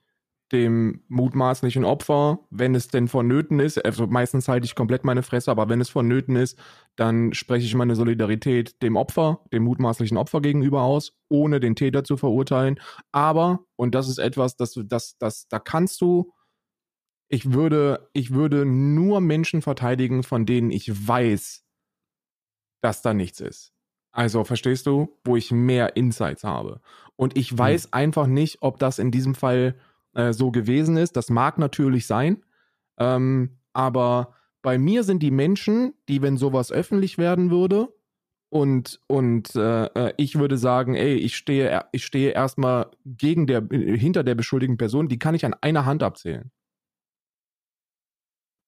dem 0.52 1.04
mutmaßlichen 1.08 1.86
Opfer, 1.86 2.40
wenn 2.50 2.76
es 2.76 2.90
denn 2.90 3.08
vonnöten 3.08 3.60
ist, 3.60 3.84
also 3.84 4.08
meistens 4.08 4.48
halte 4.48 4.66
ich 4.66 4.76
komplett 4.76 5.06
meine 5.06 5.24
Fresse, 5.24 5.50
aber 5.50 5.70
wenn 5.70 5.80
es 5.80 5.90
vonnöten 5.90 6.36
ist, 6.36 6.60
dann 6.98 7.34
spreche 7.34 7.66
ich 7.66 7.74
meine 7.74 7.96
Solidarität 7.96 8.82
dem 8.82 8.98
Opfer, 8.98 9.40
dem 9.54 9.64
mutmaßlichen 9.64 10.18
Opfer 10.18 10.42
gegenüber 10.42 10.82
aus, 10.82 11.14
ohne 11.30 11.60
den 11.60 11.76
Täter 11.76 12.04
zu 12.04 12.18
verurteilen. 12.18 12.80
Aber, 13.12 13.62
und 13.78 13.96
das 13.96 14.10
ist 14.10 14.18
etwas, 14.18 14.58
das, 14.58 14.78
das, 14.86 15.18
das, 15.18 15.48
da 15.48 15.60
kannst 15.60 16.02
du, 16.02 16.34
ich 17.30 17.54
würde, 17.54 18.10
ich 18.12 18.34
würde 18.34 18.66
nur 18.66 19.22
Menschen 19.22 19.62
verteidigen, 19.62 20.24
von 20.24 20.46
denen 20.46 20.70
ich 20.70 21.08
weiß, 21.08 21.64
dass 22.82 23.02
da 23.02 23.14
nichts 23.14 23.40
ist. 23.40 23.72
Also, 24.14 24.44
verstehst 24.44 24.86
du, 24.88 25.18
wo 25.24 25.38
ich 25.38 25.52
mehr 25.52 25.96
Insights 25.96 26.44
habe. 26.44 26.82
Und 27.22 27.38
ich 27.38 27.56
weiß 27.56 27.84
hm. 27.84 27.90
einfach 27.92 28.26
nicht, 28.26 28.64
ob 28.64 28.80
das 28.80 28.98
in 28.98 29.12
diesem 29.12 29.36
Fall 29.36 29.76
äh, 30.16 30.34
so 30.34 30.50
gewesen 30.50 30.98
ist. 30.98 31.16
Das 31.16 31.30
mag 31.30 31.60
natürlich 31.60 32.08
sein. 32.08 32.44
Ähm, 32.98 33.60
aber 33.74 34.34
bei 34.64 34.80
mir 34.80 35.04
sind 35.04 35.22
die 35.22 35.30
Menschen, 35.30 35.94
die, 36.10 36.24
wenn 36.24 36.36
sowas 36.36 36.72
öffentlich 36.72 37.20
werden 37.20 37.52
würde, 37.52 37.94
und, 38.50 39.00
und 39.06 39.56
äh, 39.56 39.86
äh 39.86 40.14
ich 40.18 40.40
würde 40.40 40.58
sagen, 40.58 40.96
ey, 40.96 41.14
ich 41.14 41.38
stehe, 41.38 41.86
ich 41.92 42.06
stehe 42.06 42.32
erstmal 42.32 42.90
gegen 43.06 43.46
der, 43.46 43.68
hinter 43.70 44.24
der 44.24 44.34
beschuldigten 44.34 44.80
Person, 44.80 45.08
die 45.08 45.20
kann 45.20 45.36
ich 45.36 45.46
an 45.46 45.54
einer 45.62 45.86
Hand 45.86 46.02
abzählen. 46.02 46.50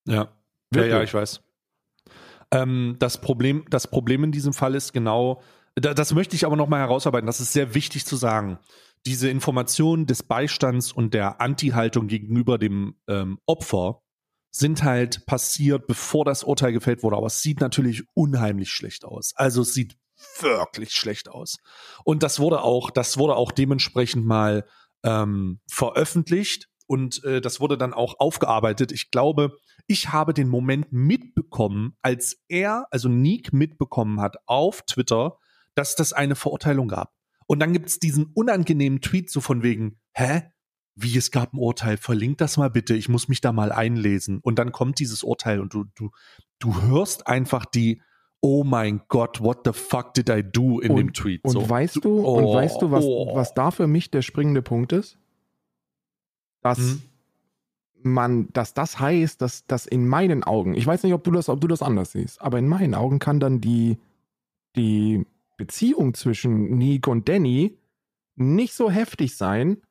Ja. 0.08 0.32
Ja, 0.76 0.86
ja, 0.86 1.02
ich 1.02 1.14
weiß. 1.14 1.42
Ähm, 2.52 2.98
das, 3.00 3.20
Problem, 3.20 3.66
das 3.72 3.88
Problem 3.88 4.24
in 4.24 4.32
diesem 4.32 4.54
Fall 4.54 4.76
ist 4.76 4.94
genau, 4.94 5.42
das 5.76 6.14
möchte 6.14 6.36
ich 6.36 6.46
aber 6.46 6.56
nochmal 6.56 6.82
herausarbeiten, 6.82 7.28
das 7.28 7.40
ist 7.40 7.54
sehr 7.54 7.74
wichtig 7.74 8.06
zu 8.06 8.16
sagen 8.16 8.60
diese 9.06 9.30
Informationen 9.30 10.06
des 10.06 10.24
Beistands 10.24 10.92
und 10.92 11.14
der 11.14 11.42
Anti-Haltung 11.42 12.08
gegenüber 12.08 12.58
dem 12.58 12.96
ähm, 13.08 13.40
Opfer 13.46 14.02
sind 14.52 14.84
halt 14.84 15.26
passiert, 15.26 15.88
bevor 15.88 16.26
das 16.26 16.44
Urteil 16.44 16.72
gefällt 16.72 17.04
wurde. 17.04 17.18
Aber 17.18 17.28
es 17.28 17.42
sieht 17.42 17.60
natürlich 17.60 18.04
unheimlich 18.14 18.70
schlecht 18.70 19.04
aus. 19.04 19.34
Also 19.36 19.62
es 19.62 19.74
sieht 19.74 19.98
wirklich 20.40 20.92
schlecht 20.94 21.28
aus. 21.30 21.58
Und 22.06 22.24
das 22.24 22.40
wurde 22.40 22.62
auch, 22.62 22.92
das 22.92 23.18
wurde 23.18 23.36
auch 23.36 23.52
dementsprechend 23.52 24.26
mal 24.26 24.66
ähm, 25.04 25.60
veröffentlicht 25.68 26.70
und 26.86 27.24
äh, 27.24 27.42
das 27.42 27.60
wurde 27.60 27.78
dann 27.78 27.94
auch 27.94 28.20
aufgearbeitet. 28.20 28.92
Ich 28.92 29.12
glaube, 29.12 29.58
ich 29.88 30.14
habe 30.14 30.34
den 30.34 30.48
Moment 30.48 30.94
mitbekommen, 30.94 31.98
als 32.02 32.38
er, 32.48 32.86
also 32.92 33.10
Nick 33.10 33.52
mitbekommen 33.52 34.22
hat 34.22 34.38
auf 34.46 34.84
Twitter, 34.84 35.40
dass 35.76 35.96
das 35.96 36.14
eine 36.14 36.36
Verurteilung 36.36 36.88
gab. 36.88 37.14
Und 37.48 37.60
dann 37.60 37.74
gibt 37.74 37.90
es 37.90 38.00
diesen 38.00 38.32
unangenehmen 38.34 39.02
Tweet 39.02 39.30
so 39.30 39.42
von 39.42 39.64
wegen, 39.64 40.00
hä? 40.14 40.44
Wie 40.96 41.18
es 41.18 41.32
gab 41.32 41.54
ein 41.54 41.58
Urteil, 41.58 41.98
verlink 41.98 42.38
das 42.38 42.58
mal 42.58 42.70
bitte, 42.70 42.94
ich 42.94 43.10
muss 43.10 43.28
mich 43.28 43.42
da 43.42 43.52
mal 43.52 43.72
einlesen. 43.72 44.40
Und 44.40 44.60
dann 44.60 44.72
kommt 44.72 45.00
dieses 45.00 45.24
Urteil 45.24 45.60
und 45.60 45.74
du, 45.74 45.86
du, 45.96 46.12
du 46.60 46.82
hörst 46.84 47.26
einfach 47.26 47.66
die, 47.66 48.00
oh 48.42 48.64
mein 48.64 49.02
Gott, 49.08 49.42
what 49.42 49.62
the 49.66 49.74
fuck 49.74 50.14
did 50.14 50.30
I 50.30 50.44
do 50.44 50.82
in 50.82 50.92
und, 50.92 50.98
dem 50.98 51.14
Tweet. 51.14 51.44
Und 51.44 51.54
so. 51.54 51.68
weißt 51.68 52.04
du, 52.04 52.24
oh, 52.24 52.38
und 52.38 52.54
weißt 52.54 52.82
du, 52.82 52.92
was, 52.92 53.06
oh. 53.06 53.34
was 53.34 53.54
da 53.54 53.72
für 53.72 53.88
mich 53.88 54.12
der 54.12 54.22
springende 54.22 54.62
Punkt 54.62 54.92
ist? 54.92 55.18
Dass 56.62 56.78
hm? 56.78 57.02
man, 58.04 58.50
dass 58.52 58.74
das 58.74 59.00
heißt, 59.00 59.42
dass 59.42 59.66
das 59.66 59.86
in 59.86 60.08
meinen 60.08 60.44
Augen, 60.44 60.76
ich 60.76 60.86
weiß 60.86 61.04
nicht, 61.04 61.14
ob 61.14 61.24
du 61.24 61.32
das, 61.32 61.50
ob 61.50 61.62
du 61.62 61.68
das 61.68 61.82
anders 61.82 62.12
siehst, 62.12 62.42
aber 62.42 62.60
in 62.60 62.68
meinen 62.68 62.94
Augen 62.94 63.20
kann 63.20 63.40
dann 63.40 63.62
die, 63.62 63.98
die 64.76 65.26
Beziehung 65.58 66.14
zwischen 66.14 66.78
Nick 66.78 67.08
und 67.08 67.30
Danny 67.30 67.78
nicht 68.36 68.74
so 68.74 68.90
heftig 68.90 69.38
sein, 69.38 69.82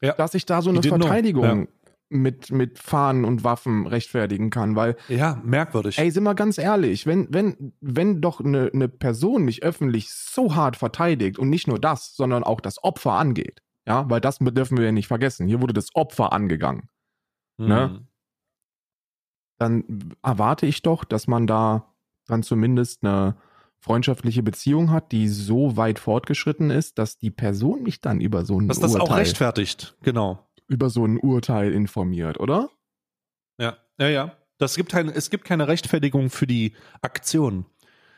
ja. 0.00 0.12
dass 0.14 0.34
ich 0.34 0.46
da 0.46 0.62
so 0.62 0.70
eine 0.70 0.82
Verteidigung, 0.82 1.68
mit, 2.10 2.50
mit 2.50 2.78
Fahnen 2.78 3.24
und 3.24 3.44
Waffen 3.44 3.86
rechtfertigen 3.86 4.50
kann, 4.50 4.76
weil, 4.76 4.96
Ja, 5.08 5.40
merkwürdig. 5.44 5.98
ey, 5.98 6.10
sind 6.10 6.24
wir 6.24 6.34
ganz 6.34 6.58
ehrlich, 6.58 7.06
wenn, 7.06 7.26
wenn, 7.30 7.72
wenn 7.80 8.20
doch 8.20 8.40
eine, 8.40 8.70
eine 8.72 8.88
Person 8.88 9.44
mich 9.44 9.62
öffentlich 9.62 10.10
so 10.10 10.54
hart 10.54 10.76
verteidigt 10.76 11.38
und 11.38 11.50
nicht 11.50 11.68
nur 11.68 11.78
das, 11.78 12.14
sondern 12.16 12.44
auch 12.44 12.60
das 12.60 12.82
Opfer 12.82 13.12
angeht, 13.12 13.62
ja, 13.86 14.08
weil 14.08 14.20
das 14.20 14.38
dürfen 14.38 14.78
wir 14.78 14.86
ja 14.86 14.92
nicht 14.92 15.08
vergessen. 15.08 15.46
Hier 15.46 15.60
wurde 15.60 15.74
das 15.74 15.94
Opfer 15.94 16.32
angegangen. 16.32 16.88
ne? 17.58 17.88
Mhm. 17.88 18.08
Dann 19.58 20.14
erwarte 20.22 20.66
ich 20.66 20.82
doch, 20.82 21.04
dass 21.04 21.26
man 21.26 21.46
da 21.46 21.92
dann 22.26 22.42
zumindest 22.42 23.04
eine 23.04 23.36
freundschaftliche 23.80 24.42
Beziehung 24.42 24.90
hat, 24.90 25.12
die 25.12 25.28
so 25.28 25.76
weit 25.76 25.98
fortgeschritten 25.98 26.70
ist, 26.70 26.98
dass 26.98 27.18
die 27.18 27.30
Person 27.30 27.82
mich 27.82 28.00
dann 28.00 28.20
über 28.20 28.44
so 28.44 28.60
ein 28.60 28.68
Dass 28.68 28.80
das 28.80 28.96
auch 28.96 29.02
Urteil, 29.02 29.18
rechtfertigt, 29.18 29.96
genau. 30.02 30.46
über 30.66 30.90
so 30.90 31.04
ein 31.04 31.18
Urteil 31.18 31.72
informiert, 31.72 32.40
oder? 32.40 32.70
Ja, 33.58 33.76
ja, 33.98 34.08
ja. 34.08 34.32
Das 34.58 34.74
gibt 34.74 34.90
kein, 34.90 35.08
es 35.08 35.30
gibt 35.30 35.44
keine 35.44 35.68
Rechtfertigung 35.68 36.30
für 36.30 36.46
die 36.46 36.72
Aktion. 37.00 37.66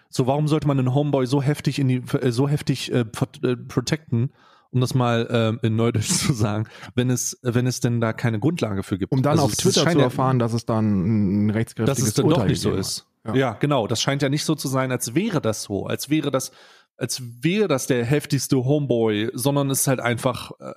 So, 0.08 0.26
warum 0.26 0.48
sollte 0.48 0.66
man 0.66 0.78
einen 0.78 0.94
Homeboy 0.94 1.26
so 1.26 1.42
heftig 1.42 1.78
in 1.78 1.88
die, 1.88 2.02
äh, 2.20 2.32
so 2.32 2.48
heftig 2.48 2.90
äh, 2.92 3.00
äh, 3.00 3.56
protecten, 3.56 4.32
um 4.70 4.80
das 4.80 4.94
mal 4.94 5.58
äh, 5.62 5.66
in 5.66 5.76
Neudeutsch 5.76 6.08
zu 6.26 6.32
sagen, 6.32 6.66
wenn 6.94 7.10
es, 7.10 7.38
wenn 7.42 7.66
es 7.66 7.80
denn 7.80 8.00
da 8.00 8.12
keine 8.12 8.40
Grundlage 8.40 8.82
für 8.82 8.98
gibt? 8.98 9.12
Um 9.12 9.22
dann 9.22 9.32
Also 9.32 9.44
auf 9.44 9.56
Twitter 9.56 9.88
zu 9.88 9.98
erfahren, 9.98 10.38
dass 10.38 10.54
es 10.54 10.64
dann 10.64 11.46
ein 11.46 11.50
rechtskräftiges 11.50 11.98
dass 11.98 12.08
es 12.08 12.14
dann 12.14 12.26
Urteil 12.26 12.42
doch 12.44 12.48
nicht 12.48 12.60
so 12.60 12.72
ist. 12.72 13.06
Hat. 13.26 13.34
Ja. 13.36 13.52
genau. 13.54 13.86
Das 13.86 14.00
scheint 14.00 14.22
ja 14.22 14.28
nicht 14.28 14.44
so 14.44 14.54
zu 14.54 14.68
sein, 14.68 14.90
als 14.92 15.14
wäre 15.14 15.40
das 15.40 15.62
so, 15.62 15.86
als 15.86 16.08
wäre 16.10 16.30
das, 16.30 16.52
als 16.96 17.22
wäre 17.42 17.68
das 17.68 17.86
der 17.86 18.04
heftigste 18.04 18.56
Homeboy, 18.64 19.30
sondern 19.34 19.70
es 19.70 19.82
ist 19.82 19.86
halt 19.88 20.00
einfach, 20.00 20.52
äh, 20.60 20.72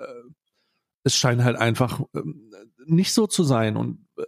es 1.04 1.16
scheint 1.16 1.44
halt 1.44 1.58
einfach 1.58 2.02
ähm, 2.16 2.52
nicht 2.86 3.14
so 3.14 3.28
zu 3.28 3.44
sein 3.44 3.76
und 3.78 4.06
äh, 4.18 4.24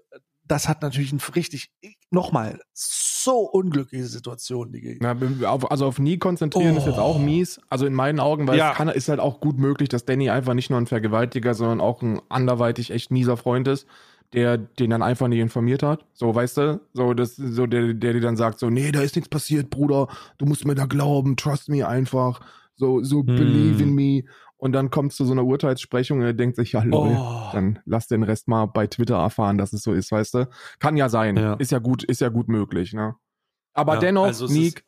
das 0.47 0.67
hat 0.69 0.83
natürlich 0.83 1.11
ein 1.11 1.19
richtig, 1.35 1.71
nochmal, 2.11 2.59
so 2.73 3.39
unglückliche 3.39 4.05
Situation, 4.05 4.71
die 4.71 4.99
auf, 5.43 5.71
also 5.71 5.87
auf 5.87 5.97
nie 5.97 6.19
konzentrieren 6.19 6.77
ist 6.77 6.85
jetzt 6.85 6.99
auch 6.99 7.15
Oh. 7.15 7.19
mies. 7.19 7.59
Also 7.69 7.87
in 7.87 7.95
meinen 7.95 8.19
Augen, 8.19 8.47
weil 8.47 8.55
Ja. 8.59 8.69
es 8.71 8.77
kann, 8.77 8.87
ist 8.89 9.09
halt 9.09 9.19
auch 9.19 9.39
gut 9.39 9.57
möglich, 9.57 9.89
dass 9.89 10.05
Danny 10.05 10.29
einfach 10.29 10.53
nicht 10.53 10.69
nur 10.69 10.79
ein 10.79 10.85
Vergewaltiger, 10.85 11.55
sondern 11.55 11.81
auch 11.81 12.03
ein 12.03 12.21
anderweitig 12.29 12.91
echt 12.91 13.09
mieser 13.09 13.37
Freund 13.37 13.67
ist, 13.67 13.87
der 14.33 14.57
den 14.57 14.89
dann 14.89 15.01
einfach 15.01 15.27
nicht 15.27 15.39
informiert 15.39 15.83
hat. 15.83 16.05
So, 16.13 16.33
weißt 16.33 16.57
du? 16.57 16.81
So, 16.93 17.13
das, 17.13 17.35
so 17.35 17.65
der, 17.67 17.93
der 17.93 18.13
dir 18.13 18.21
dann 18.21 18.35
sagt, 18.37 18.59
so, 18.59 18.69
nee, 18.69 18.91
da 18.91 19.01
ist 19.01 19.15
nichts 19.15 19.29
passiert, 19.29 19.69
Bruder. 19.69 20.07
Du 20.37 20.45
musst 20.45 20.65
mir 20.65 20.75
da 20.75 20.85
glauben, 20.85 21.37
trust 21.37 21.69
me 21.69 21.87
einfach. 21.87 22.41
So, 22.75 23.01
so 23.03 23.19
Hm. 23.19 23.35
believe 23.35 23.81
in 23.83 23.93
me. 23.93 24.23
Und 24.57 24.71
dann 24.73 24.89
kommt 24.89 25.11
es 25.11 25.17
zu 25.17 25.25
so 25.25 25.31
einer 25.33 25.43
Urteilssprechung 25.45 26.19
und 26.19 26.25
er 26.25 26.33
denkt 26.33 26.55
sich, 26.55 26.71
ja, 26.73 26.83
lol, 26.83 27.17
Oh. 27.17 27.49
dann 27.53 27.79
lass 27.85 28.07
den 28.07 28.23
Rest 28.23 28.47
mal 28.47 28.65
bei 28.65 28.87
Twitter 28.87 29.15
erfahren, 29.17 29.57
dass 29.57 29.73
es 29.73 29.83
so 29.83 29.93
ist, 29.93 30.11
weißt 30.11 30.33
du? 30.33 30.49
Kann 30.79 30.97
ja 30.97 31.07
sein. 31.09 31.37
Ja. 31.37 31.53
Ist 31.55 31.71
ja 31.71 31.79
gut, 31.79 32.03
ist 32.03 32.21
ja 32.21 32.29
gut 32.29 32.47
möglich, 32.47 32.93
ne? 32.93 33.15
Aber 33.73 33.95
Ja, 33.95 33.99
dennoch, 33.99 34.23
also 34.25 34.47
Nick, 34.47 34.85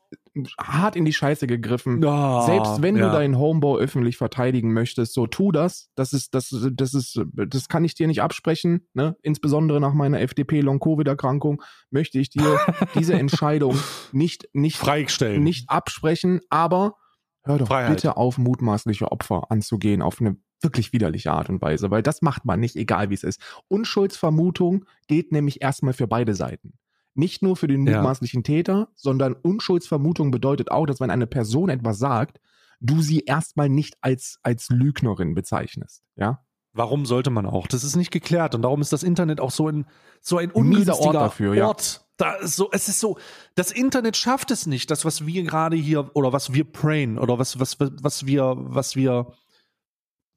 hart 0.59 0.95
in 0.95 1.05
die 1.05 1.13
Scheiße 1.13 1.47
gegriffen. 1.47 2.01
Ja, 2.01 2.41
Selbst 2.41 2.81
wenn 2.81 2.97
ja. 2.97 3.07
du 3.07 3.11
deinen 3.11 3.37
Homeboy 3.37 3.81
öffentlich 3.81 4.17
verteidigen 4.17 4.73
möchtest, 4.73 5.13
so 5.13 5.27
tu 5.27 5.51
das. 5.51 5.89
Das 5.95 6.13
ist, 6.13 6.33
das, 6.33 6.55
das 6.71 6.93
ist, 6.93 7.21
das 7.33 7.69
kann 7.69 7.85
ich 7.85 7.95
dir 7.95 8.07
nicht 8.07 8.21
absprechen. 8.21 8.87
Ne? 8.93 9.15
Insbesondere 9.21 9.79
nach 9.79 9.93
meiner 9.93 10.21
FDP-Long-Covid-Erkrankung 10.21 11.61
möchte 11.89 12.19
ich 12.19 12.29
dir 12.29 12.59
diese 12.95 13.13
Entscheidung 13.13 13.77
nicht, 14.11 14.49
nicht, 14.53 14.77
freistellen. 14.77 15.43
nicht 15.43 15.69
absprechen. 15.69 16.41
Aber 16.49 16.95
hör 17.43 17.57
doch 17.57 17.67
Freiheit. 17.67 17.95
bitte 17.95 18.17
auf, 18.17 18.37
mutmaßliche 18.37 19.11
Opfer 19.11 19.51
anzugehen 19.51 20.01
auf 20.01 20.19
eine 20.19 20.37
wirklich 20.61 20.93
widerliche 20.93 21.31
Art 21.31 21.49
und 21.49 21.61
Weise, 21.61 21.91
weil 21.91 22.01
das 22.01 22.21
macht 22.21 22.45
man 22.45 22.59
nicht, 22.59 22.75
egal 22.75 23.09
wie 23.09 23.13
es 23.13 23.23
ist. 23.23 23.41
Unschuldsvermutung 23.67 24.85
geht 25.07 25.31
nämlich 25.31 25.61
erstmal 25.61 25.93
für 25.93 26.07
beide 26.07 26.33
Seiten. 26.33 26.73
Nicht 27.17 27.41
nur 27.41 27.55
für 27.57 27.67
den 27.67 27.85
Ja. 27.87 27.97
mutmaßlichen 27.97 28.43
Täter, 28.43 28.89
sondern 28.95 29.33
Unschuldsvermutung 29.33 30.31
bedeutet 30.31 30.71
auch, 30.71 30.85
dass 30.85 30.99
wenn 30.99 31.09
eine 31.09 31.27
Person 31.27 31.69
etwas 31.69 31.97
sagt, 31.97 32.39
du 32.79 33.01
sie 33.01 33.21
erstmal 33.21 33.69
nicht 33.69 33.97
als, 34.01 34.39
als 34.43 34.69
Lügnerin 34.69 35.33
bezeichnest. 35.33 36.03
Ja? 36.15 36.45
Warum 36.73 37.07
sollte 37.07 37.31
man 37.31 37.47
auch? 37.47 37.65
Das 37.65 37.83
ist 37.83 37.95
nicht 37.95 38.11
geklärt 38.11 38.53
und 38.53 38.61
darum 38.61 38.81
ist 38.81 38.93
das 38.93 39.01
Internet 39.01 39.41
auch 39.41 39.49
so 39.49 39.67
ein 39.67 39.87
so 40.21 40.37
ein 40.37 40.51
ungünstiger 40.51 40.99
Ort 40.99 41.15
dafür, 41.15 41.55
ja. 41.55 41.67
Ort. 41.67 42.05
Da 42.17 42.33
ist 42.35 42.55
so, 42.55 42.69
es 42.71 42.87
ist 42.87 42.99
so, 42.99 43.17
das 43.55 43.71
Internet 43.71 44.15
schafft 44.15 44.51
es 44.51 44.67
nicht, 44.67 44.89
das 44.91 45.03
was 45.05 45.25
wir 45.25 45.43
gerade 45.43 45.75
hier 45.75 46.15
oder 46.15 46.33
was 46.33 46.53
wir 46.53 46.65
prayen 46.65 47.17
oder 47.17 47.39
was 47.39 47.59
was 47.59 47.77
was 47.79 48.27
wir 48.27 48.55
was 48.57 48.95
wir 48.95 49.33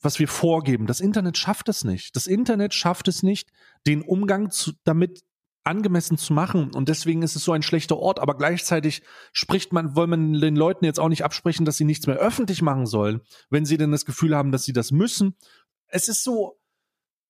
was 0.01 0.19
wir 0.19 0.29
vorgeben. 0.29 0.87
Das 0.87 1.01
Internet 1.01 1.37
schafft 1.37 1.69
es 1.69 1.85
nicht. 1.85 2.17
Das 2.17 2.27
Internet 2.27 2.73
schafft 2.73 3.07
es 3.09 3.23
nicht, 3.23 3.51
den 3.87 4.01
Umgang 4.01 4.51
zu, 4.51 4.73
damit 4.85 5.23
angemessen 5.65 6.17
zu 6.17 6.33
machen 6.33 6.73
und 6.75 6.89
deswegen 6.89 7.23
ist 7.23 7.37
es 7.37 7.45
so 7.45 7.53
ein 7.53 7.63
schlechter 7.63 7.99
Ort, 7.99 8.19
aber 8.19 8.37
gleichzeitig 8.37 9.03
spricht 9.33 9.73
man, 9.73 9.95
wollen 9.95 10.11
man 10.11 10.33
den 10.41 10.57
Leuten 10.57 10.85
jetzt 10.85 10.99
auch 10.99 11.09
nicht 11.09 11.25
absprechen, 11.25 11.67
dass 11.67 11.77
sie 11.77 11.85
nichts 11.85 12.07
mehr 12.07 12.17
öffentlich 12.17 12.63
machen 12.63 12.87
sollen, 12.87 13.21
wenn 13.51 13.67
sie 13.67 13.77
denn 13.77 13.93
das 13.93 14.05
Gefühl 14.07 14.35
haben, 14.35 14.53
dass 14.53 14.65
sie 14.65 14.73
das 14.73 14.91
müssen. 14.91 15.37
Es 15.87 16.09
ist 16.09 16.25
so, 16.25 16.61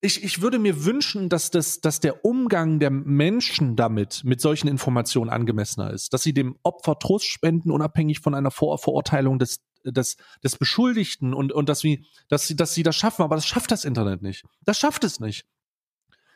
ich, 0.01 0.23
ich 0.23 0.41
würde 0.41 0.59
mir 0.59 0.83
wünschen, 0.85 1.29
dass, 1.29 1.51
das, 1.51 1.79
dass 1.79 1.99
der 1.99 2.25
Umgang 2.25 2.79
der 2.79 2.89
Menschen 2.89 3.75
damit, 3.75 4.23
mit 4.23 4.41
solchen 4.41 4.67
Informationen 4.67 5.29
angemessener 5.29 5.91
ist, 5.91 6.13
dass 6.13 6.23
sie 6.23 6.33
dem 6.33 6.57
Opfer 6.63 6.97
Trost 6.97 7.27
spenden, 7.27 7.69
unabhängig 7.69 8.19
von 8.19 8.33
einer 8.33 8.49
Vor 8.49 8.79
Verurteilung 8.79 9.37
des, 9.37 9.59
des, 9.83 10.17
des 10.43 10.57
Beschuldigten 10.57 11.33
und, 11.33 11.51
und 11.51 11.69
dass, 11.69 11.83
wir, 11.83 11.99
dass, 12.29 12.47
sie, 12.47 12.55
dass 12.55 12.73
sie 12.73 12.83
das 12.83 12.95
schaffen, 12.95 13.21
aber 13.21 13.35
das 13.35 13.45
schafft 13.45 13.71
das 13.71 13.85
Internet 13.85 14.23
nicht. 14.23 14.43
Das 14.61 14.79
schafft 14.79 15.03
es 15.03 15.19
nicht. 15.19 15.45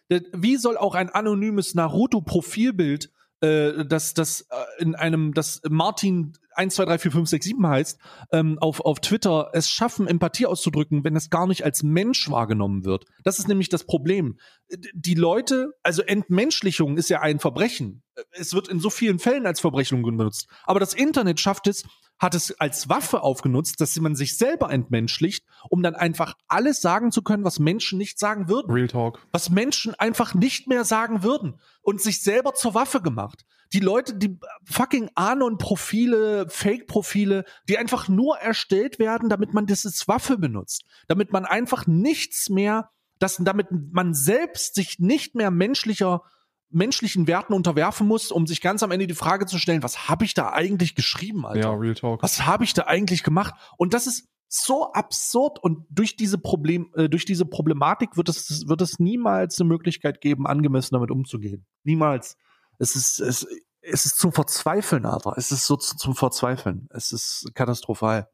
Der- 0.10 0.22
Wie 0.34 0.58
soll 0.58 0.78
auch 0.78 0.96
ein 0.96 1.10
anonymes 1.10 1.76
Naruto-Profilbild, 1.76 3.12
äh, 3.42 3.86
das, 3.86 4.14
das 4.14 4.42
äh, 4.42 4.82
in 4.82 4.96
einem, 4.96 5.34
das 5.34 5.62
Martin 5.70 6.34
1, 6.56 6.76
2, 6.76 6.86
3, 6.86 6.98
4, 7.00 7.12
5, 7.12 7.30
6, 7.30 7.46
7 7.46 7.68
heißt, 7.68 8.00
ähm, 8.32 8.58
auf, 8.60 8.80
auf 8.82 9.00
Twitter 9.00 9.50
es 9.54 9.70
schaffen, 9.70 10.08
Empathie 10.08 10.46
auszudrücken, 10.46 11.04
wenn 11.04 11.16
es 11.16 11.30
gar 11.30 11.48
nicht 11.48 11.64
als 11.66 11.84
Mensch 11.84 12.30
wahrgenommen 12.30 12.86
wird. 12.86 13.06
Das 13.24 13.40
ist 13.40 13.48
nämlich 13.48 13.70
das 13.70 13.84
Problem. 13.86 14.38
D- 14.72 14.90
Die 14.94 15.16
Leute, 15.16 15.74
also 15.84 16.02
Entmenschlichung 16.02 16.98
ist 16.98 17.10
ja 17.10 17.22
ein 17.22 17.40
Verbrechen. 17.40 18.04
Es 18.32 18.54
wird 18.54 18.68
in 18.68 18.80
so 18.80 18.90
vielen 18.90 19.20
Fällen 19.20 19.46
als 19.46 19.60
Verbrechen 19.60 20.02
benutzt. 20.02 20.48
Aber 20.64 20.80
das 20.80 20.94
Internet 20.94 21.40
schafft 21.40 21.68
es, 21.68 21.84
hat 22.18 22.34
es 22.34 22.58
als 22.62 22.88
Waffe 22.88 23.22
aufgenutzt, 23.24 23.82
dass 23.82 23.96
man 24.00 24.16
sich 24.16 24.38
selber 24.38 24.72
entmenschlicht, 24.72 25.46
um 25.70 25.84
dann 25.84 25.96
einfach 25.96 26.36
alles 26.48 26.80
sagen 26.82 27.12
zu 27.12 27.22
können, 27.24 27.44
was 27.44 27.60
Menschen 27.60 27.98
nicht 27.98 28.18
sagen 28.20 28.48
würden 28.48 28.72
Real 28.72 28.88
Talk. 28.88 29.20
was 29.34 29.50
Menschen 29.50 29.94
einfach 29.96 30.34
nicht 30.34 30.68
mehr 30.68 30.86
sagen 30.86 31.24
würden 31.24 31.60
und 31.82 32.00
sich 32.02 32.22
selber 32.22 32.54
zur 32.54 32.74
Waffe 32.74 33.02
gemacht. 33.02 33.44
Die 33.76 33.82
Leute, 33.82 34.16
die 34.16 34.40
fucking 34.64 35.10
Anon-Profile, 35.16 36.48
Fake-Profile, 36.48 37.44
die 37.68 37.78
einfach 37.78 38.08
nur 38.08 38.38
erstellt 38.38 39.00
werden, 39.00 39.28
damit 39.28 39.54
man 39.54 39.66
das 39.66 39.86
als 39.86 40.08
Waffe 40.08 40.38
benutzt. 40.38 40.86
Damit 41.10 41.34
man 41.34 41.44
einfach 41.44 41.86
nichts 41.86 42.50
mehr, 42.50 42.90
dass, 43.20 43.36
damit 43.36 43.68
man 43.72 44.14
selbst 44.14 44.76
sich 44.76 45.00
nicht 45.00 45.36
mehr 45.36 45.52
menschlicher, 45.52 46.22
menschlichen 46.70 47.28
Werten 47.28 47.54
unterwerfen 47.54 48.08
muss, 48.08 48.32
um 48.32 48.48
sich 48.48 48.62
ganz 48.62 48.82
am 48.82 48.92
Ende 48.92 49.08
die 49.08 49.14
Frage 49.14 49.46
zu 49.46 49.58
stellen, 49.58 49.84
was 49.84 50.08
habe 50.08 50.24
ich 50.24 50.34
da 50.34 50.54
eigentlich 50.54 50.96
geschrieben, 50.96 51.46
Alter? 51.46 51.60
Ja, 51.60 51.74
Real 51.74 51.96
Talk. 51.96 52.24
was 52.24 52.46
habe 52.46 52.64
ich 52.64 52.74
da 52.74 52.84
eigentlich 52.84 53.24
gemacht? 53.24 53.56
Und 53.76 53.94
das 53.94 54.08
ist 54.08 54.30
so 54.48 54.94
absurd 54.94 55.60
und 55.60 55.86
durch 55.90 56.16
diese 56.16 56.38
Problem, 56.38 56.94
äh, 56.96 57.10
durch 57.10 57.26
diese 57.26 57.46
Problematik 57.46 58.16
wird 58.16 58.30
es, 58.30 58.70
wird 58.70 58.80
es 58.80 59.00
niemals 59.00 59.60
eine 59.60 59.68
Möglichkeit 59.68 60.22
geben, 60.22 60.48
angemessen 60.48 60.96
damit 60.96 61.12
umzugehen. 61.12 61.66
Niemals. 61.84 62.38
Es 62.80 62.96
ist, 62.96 63.20
es, 63.20 63.48
es 63.82 64.06
ist 64.06 64.18
zum 64.18 64.32
Verzweifeln, 64.32 65.06
Alter. 65.06 65.34
Es 65.38 65.52
ist 65.52 65.66
so 65.66 65.76
zu- 65.78 65.96
zum 65.98 66.16
Verzweifeln. 66.16 66.88
Es 66.92 67.12
ist 67.12 67.52
katastrophal. 67.54 68.30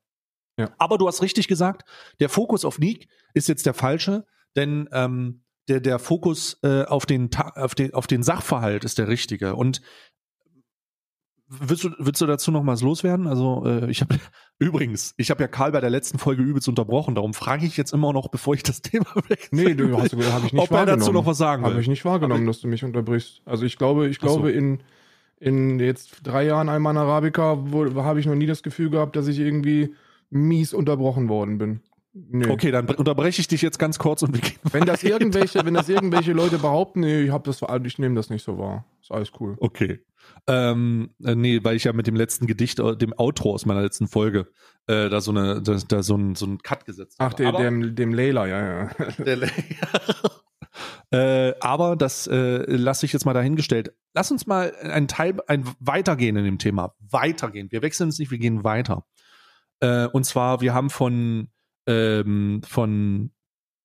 Ja. 0.58 0.70
Aber 0.78 0.98
du 0.98 1.08
hast 1.08 1.22
richtig 1.22 1.48
gesagt, 1.48 1.84
der 2.20 2.30
Fokus 2.30 2.66
auf 2.66 2.78
Nick 2.80 3.08
ist 3.34 3.48
jetzt 3.48 3.66
der 3.66 3.74
falsche, 3.74 4.26
denn 4.56 4.90
ähm, 4.92 5.44
der, 5.68 5.80
der 5.80 6.00
Fokus 6.00 6.58
äh, 6.64 6.84
auf, 6.84 7.06
den, 7.06 7.30
auf, 7.36 7.76
den, 7.76 7.94
auf 7.94 8.08
den 8.08 8.24
Sachverhalt 8.24 8.84
ist 8.84 8.98
der 8.98 9.08
richtige. 9.08 9.56
Und 9.56 9.82
Willst 11.60 11.84
du, 11.84 11.90
willst 12.00 12.22
du 12.22 12.26
dazu 12.28 12.50
noch 12.50 12.66
was 12.66 12.82
loswerden? 12.82 13.28
Also 13.28 13.64
äh, 13.66 13.92
ich 13.92 14.00
habe 14.02 14.16
übrigens, 14.60 15.14
ich 15.18 15.30
habe 15.32 15.42
ja 15.44 15.48
Karl 15.50 15.74
bei 15.74 15.82
der 15.82 15.90
letzten 15.90 16.18
Folge 16.18 16.42
übelst 16.44 16.70
unterbrochen. 16.70 17.14
Darum 17.14 17.34
frage 17.34 17.66
ich 17.66 17.76
jetzt 17.76 17.92
immer 17.94 18.14
noch, 18.14 18.30
bevor 18.30 18.54
ich 18.54 18.64
das 18.64 18.82
Thema 18.82 19.08
wechsle. 19.28 19.50
Nee, 19.64 19.74
du 19.74 19.98
hast 19.98 20.14
habe 20.14 20.46
ich 20.46 20.54
nicht 20.54 20.62
ob 20.64 20.72
er 20.72 20.86
dazu 20.86 21.12
noch 21.12 21.26
was 21.26 21.38
sagen 21.38 21.64
Habe 21.64 21.76
will. 21.76 21.82
ich 21.82 21.90
nicht 21.90 22.06
wahrgenommen, 22.06 22.46
dass 22.48 22.62
du 22.62 22.68
mich 22.70 22.84
unterbrichst. 22.86 23.42
Also 23.46 23.66
ich 23.66 23.78
glaube, 23.78 24.08
ich 24.08 24.18
Ach 24.22 24.28
so. 24.30 24.36
glaube 24.38 24.52
in 24.52 24.80
in 25.40 25.80
jetzt 25.80 26.20
drei 26.24 26.46
Jahren 26.46 26.70
Alman 26.70 26.98
Arabica 26.98 27.58
wo- 27.72 27.96
habe 28.04 28.20
ich 28.20 28.28
noch 28.28 28.36
nie 28.36 28.46
das 28.46 28.62
Gefühl 28.64 28.90
gehabt, 28.92 29.16
dass 29.16 29.28
ich 29.28 29.40
irgendwie 29.40 29.96
mies 30.30 30.74
unterbrochen 30.74 31.28
worden 31.30 31.58
bin. 31.58 31.82
Nee. 32.14 32.48
Okay, 32.48 32.72
dann 32.72 32.86
bre- 32.86 32.96
unterbreche 32.98 33.42
ich 33.42 33.48
dich 33.48 33.62
jetzt 33.62 33.80
ganz 33.80 33.98
kurz 33.98 34.22
und 34.22 34.34
wir 34.36 34.42
gehen 34.42 34.58
Wenn 34.72 34.86
das 34.86 35.04
weiter. 35.04 35.14
irgendwelche, 35.14 35.66
wenn 35.66 35.74
das 35.74 35.90
irgendwelche 35.90 36.34
Leute 36.34 36.60
behaupten, 36.60 37.00
nee, 37.02 37.22
ich 37.24 37.32
hab 37.32 37.44
das, 37.46 37.62
ich 37.86 38.00
nehme 38.00 38.16
das 38.16 38.30
nicht 38.30 38.44
so 38.44 38.58
wahr. 38.60 38.86
Ist 39.02 39.12
alles 39.12 39.32
cool. 39.40 39.56
Okay. 39.60 40.00
Ähm, 40.48 41.12
äh, 41.24 41.36
nee, 41.36 41.60
weil 41.64 41.76
ich 41.76 41.84
ja 41.84 41.94
mit 41.94 42.08
dem 42.08 42.16
letzten 42.16 42.48
Gedicht, 42.48 42.80
äh, 42.80 42.96
dem 42.98 43.14
Outro 43.18 43.54
aus 43.54 43.66
meiner 43.66 43.82
letzten 43.82 44.08
Folge, 44.08 44.48
äh, 44.88 45.10
da 45.10 45.22
so 45.22 45.32
eine, 45.32 45.62
da, 45.62 45.78
da 45.88 46.02
so 46.04 46.16
ein, 46.18 46.36
so 46.36 46.46
ein 46.48 46.58
Cut 46.60 46.86
gesetzt 46.86 47.16
Ach, 47.20 47.26
habe. 47.26 47.36
der, 47.36 47.48
Aber- 47.50 47.60
dem, 47.64 47.96
dem 47.96 48.14
Leila, 48.14 48.48
ja, 48.48 48.84
ja. 48.84 48.90
Der 49.20 49.36
Le- 49.38 49.50
Äh, 51.14 51.54
aber 51.60 51.98
das 51.98 52.26
äh, 52.28 52.64
lasse 52.68 53.06
ich 53.06 53.12
jetzt 53.12 53.26
mal 53.26 53.34
dahingestellt. 53.34 53.94
Lass 54.14 54.32
uns 54.32 54.48
mal 54.48 54.74
ein 54.82 55.10
Teil, 55.10 55.36
ein 55.48 55.66
weitergehen 55.80 56.38
in 56.38 56.46
dem 56.46 56.58
Thema. 56.58 56.96
Weitergehen. 57.00 57.70
Wir 57.72 57.82
wechseln 57.82 58.08
es 58.10 58.18
nicht, 58.18 58.32
wir 58.32 58.38
gehen 58.38 58.64
weiter. 58.64 59.06
Äh, 59.82 60.06
und 60.08 60.24
zwar, 60.26 60.62
wir 60.62 60.74
haben 60.74 60.90
von, 60.90 61.50
ähm, 61.86 62.62
von 62.66 63.32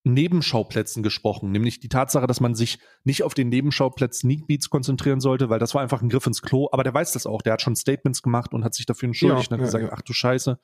Nebenschauplätzen 0.07 1.03
gesprochen, 1.03 1.51
nämlich 1.51 1.81
die 1.81 1.89
Tatsache, 1.89 2.27
dass 2.27 2.41
man 2.41 2.55
sich 2.55 2.79
nicht 3.05 3.25
auf 3.25 3.35
den 3.35 3.49
Nebenschauplatz 3.49 4.21
Sneak 4.21 4.47
Beats 4.47 4.71
konzentrieren 4.71 5.21
sollte, 5.21 5.51
weil 5.51 5.59
das 5.59 5.75
war 5.75 5.83
einfach 5.83 6.01
ein 6.01 6.09
Griff 6.09 6.27
ins 6.27 6.43
Klo, 6.43 6.69
aber 6.71 6.85
der 6.85 6.95
weiß 6.95 7.13
das 7.13 7.27
auch, 7.27 7.43
der 7.43 7.55
hat 7.55 7.63
schon 7.63 7.77
Statements 7.77 8.23
gemacht 8.23 8.55
und 8.55 8.65
hat 8.65 8.75
sich 8.75 8.87
dafür 8.87 9.09
entschuldigt 9.09 9.51
ja, 9.51 9.57
und 9.57 9.63
hat 9.63 9.73
ja, 9.73 9.79
gesagt, 9.79 9.85
ja. 9.85 9.91
ach 9.93 10.03
du 10.03 10.13
Scheiße. 10.13 10.59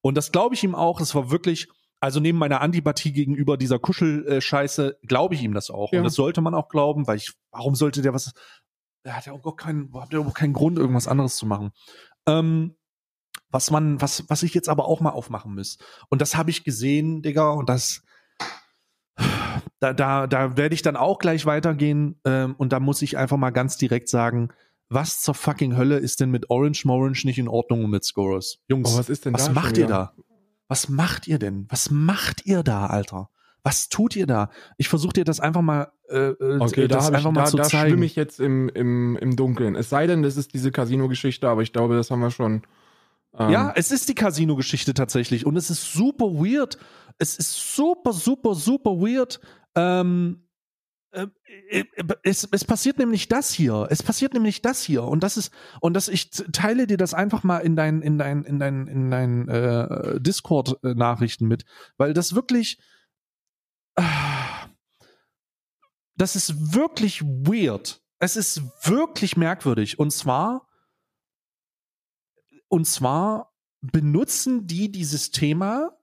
Und 0.00 0.16
das 0.16 0.32
glaube 0.32 0.54
ich 0.54 0.64
ihm 0.64 0.74
auch, 0.74 1.00
es 1.00 1.14
war 1.14 1.30
wirklich, 1.30 1.68
also 2.00 2.20
neben 2.20 2.38
meiner 2.38 2.60
Antipathie 2.60 3.12
gegenüber 3.12 3.56
dieser 3.56 3.78
Kuschelscheiße, 3.78 4.98
glaube 5.06 5.34
ich 5.34 5.42
ihm 5.42 5.54
das 5.54 5.70
auch. 5.70 5.92
Und 5.92 6.04
das 6.04 6.14
sollte 6.14 6.40
man 6.40 6.54
auch 6.54 6.68
glauben, 6.68 7.06
weil 7.06 7.16
ich, 7.18 7.34
warum 7.50 7.74
sollte 7.74 8.02
der 8.02 8.14
was, 8.14 8.32
der 9.04 9.16
hat 9.16 9.26
ja 9.26 9.32
auch 9.32 9.56
keinen, 9.56 9.92
hat 9.94 10.12
ja 10.12 10.20
auch 10.20 10.34
keinen 10.34 10.52
Grund, 10.52 10.78
irgendwas 10.78 11.08
anderes 11.08 11.36
zu 11.36 11.46
machen. 11.46 11.70
Ähm, 12.26 12.76
was 13.50 13.70
man, 13.70 14.00
was, 14.00 14.24
was 14.28 14.42
ich 14.42 14.54
jetzt 14.54 14.68
aber 14.68 14.86
auch 14.86 15.00
mal 15.00 15.10
aufmachen 15.10 15.54
muss. 15.54 15.78
Und 16.08 16.20
das 16.20 16.36
habe 16.36 16.50
ich 16.50 16.64
gesehen, 16.64 17.22
Digga, 17.22 17.50
und 17.50 17.68
das, 17.68 18.02
da, 19.80 19.92
da, 19.92 20.26
da 20.26 20.56
werde 20.56 20.74
ich 20.74 20.82
dann 20.82 20.96
auch 20.96 21.18
gleich 21.18 21.46
weitergehen 21.46 22.20
ähm, 22.24 22.54
und 22.58 22.72
da 22.72 22.80
muss 22.80 23.02
ich 23.02 23.16
einfach 23.16 23.36
mal 23.36 23.50
ganz 23.50 23.76
direkt 23.76 24.08
sagen, 24.08 24.50
was 24.88 25.20
zur 25.20 25.34
fucking 25.34 25.76
Hölle 25.76 25.98
ist 25.98 26.20
denn 26.20 26.30
mit 26.30 26.50
Orange 26.50 26.84
Morange 26.84 27.22
nicht 27.24 27.38
in 27.38 27.48
Ordnung 27.48 27.90
mit 27.90 28.04
Scorers? 28.04 28.58
Jungs, 28.68 28.94
oh, 28.94 28.98
was, 28.98 29.08
ist 29.08 29.24
denn 29.24 29.34
was 29.34 29.52
macht 29.52 29.78
ihr 29.78 29.86
da? 29.86 30.12
Was 30.68 30.88
macht 30.88 31.26
ihr 31.26 31.38
denn? 31.38 31.66
Was 31.68 31.90
macht 31.90 32.46
ihr 32.46 32.62
da, 32.62 32.86
Alter? 32.86 33.30
Was 33.62 33.88
tut 33.88 34.14
ihr 34.14 34.26
da? 34.26 34.50
Ich 34.76 34.88
versuche 34.88 35.14
dir 35.14 35.24
das 35.24 35.40
einfach 35.40 35.62
mal, 35.62 35.90
äh, 36.08 36.28
äh 36.28 36.58
okay, 36.60 36.86
das 36.86 37.08
da 37.08 37.16
einfach 37.16 37.30
ich, 37.30 37.34
mal 37.34 37.44
da, 37.44 37.46
zu 37.46 37.56
da 37.56 37.62
zeigen. 37.64 37.82
Da 37.82 37.88
schwimme 37.88 38.06
ich 38.06 38.14
jetzt 38.14 38.38
im, 38.38 38.68
im, 38.68 39.16
im 39.16 39.34
Dunkeln. 39.34 39.74
Es 39.74 39.90
sei 39.90 40.06
denn, 40.06 40.22
das 40.22 40.36
ist 40.36 40.54
diese 40.54 40.70
Casino-Geschichte, 40.70 41.48
aber 41.48 41.62
ich 41.62 41.72
glaube, 41.72 41.96
das 41.96 42.10
haben 42.10 42.20
wir 42.20 42.30
schon. 42.30 42.62
Ähm 43.38 43.50
ja, 43.50 43.72
es 43.74 43.90
ist 43.90 44.08
die 44.08 44.14
Casino-Geschichte 44.14 44.94
tatsächlich 44.94 45.46
und 45.46 45.56
es 45.56 45.70
ist 45.70 45.92
super 45.92 46.26
weird. 46.26 46.78
Es 47.18 47.36
ist 47.36 47.74
super, 47.74 48.12
super, 48.12 48.54
super 48.54 48.92
weird. 48.92 49.40
Ähm, 49.74 50.46
äh, 51.16 51.28
äh, 51.70 51.84
es, 52.22 52.46
es 52.50 52.64
passiert 52.64 52.98
nämlich 52.98 53.28
das 53.28 53.50
hier. 53.50 53.86
Es 53.90 54.02
passiert 54.02 54.34
nämlich 54.34 54.60
das 54.62 54.82
hier. 54.82 55.02
Und 55.04 55.22
das 55.22 55.36
ist, 55.36 55.52
und 55.80 55.94
das, 55.94 56.08
ich 56.08 56.30
teile 56.30 56.86
dir 56.86 56.98
das 56.98 57.14
einfach 57.14 57.42
mal 57.42 57.58
in 57.58 57.74
dein, 57.76 58.02
in 58.02 58.18
dein, 58.18 58.44
in 58.44 58.58
dein, 58.58 58.86
in 58.86 59.10
dein 59.10 59.48
äh, 59.48 60.20
Discord-Nachrichten 60.20 61.46
mit, 61.46 61.64
weil 61.96 62.12
das 62.12 62.34
wirklich. 62.34 62.78
Äh, 63.96 64.02
das 66.18 66.34
ist 66.34 66.74
wirklich 66.74 67.22
weird. 67.22 68.00
Es 68.18 68.36
ist 68.36 68.62
wirklich 68.86 69.36
merkwürdig. 69.36 69.98
Und 69.98 70.12
zwar, 70.12 70.65
und 72.68 72.86
zwar 72.86 73.52
benutzen 73.80 74.66
die 74.66 74.90
dieses 74.90 75.30
Thema 75.30 75.96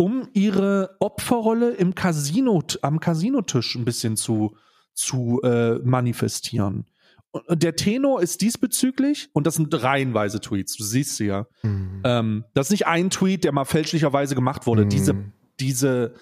um 0.00 0.30
ihre 0.32 0.96
Opferrolle 0.98 1.72
im 1.72 1.94
Casino, 1.94 2.62
am 2.80 3.00
Casinotisch 3.00 3.74
ein 3.74 3.84
bisschen 3.84 4.16
zu, 4.16 4.56
zu 4.94 5.42
äh, 5.42 5.74
manifestieren. 5.80 6.86
Und 7.32 7.62
der 7.62 7.76
Tenor 7.76 8.22
ist 8.22 8.40
diesbezüglich, 8.40 9.28
und 9.34 9.46
das 9.46 9.56
sind 9.56 9.74
reihenweise 9.82 10.40
Tweets, 10.40 10.76
du 10.76 10.84
siehst 10.84 11.16
sie 11.16 11.26
ja. 11.26 11.46
Mhm. 11.62 12.00
Ähm, 12.04 12.44
das 12.54 12.68
ist 12.68 12.70
nicht 12.70 12.86
ein 12.86 13.10
Tweet, 13.10 13.44
der 13.44 13.52
mal 13.52 13.66
fälschlicherweise 13.66 14.34
gemacht 14.34 14.66
wurde. 14.66 14.86
Mhm. 14.86 14.88
Diese, 14.88 15.32
diese, 15.60 16.14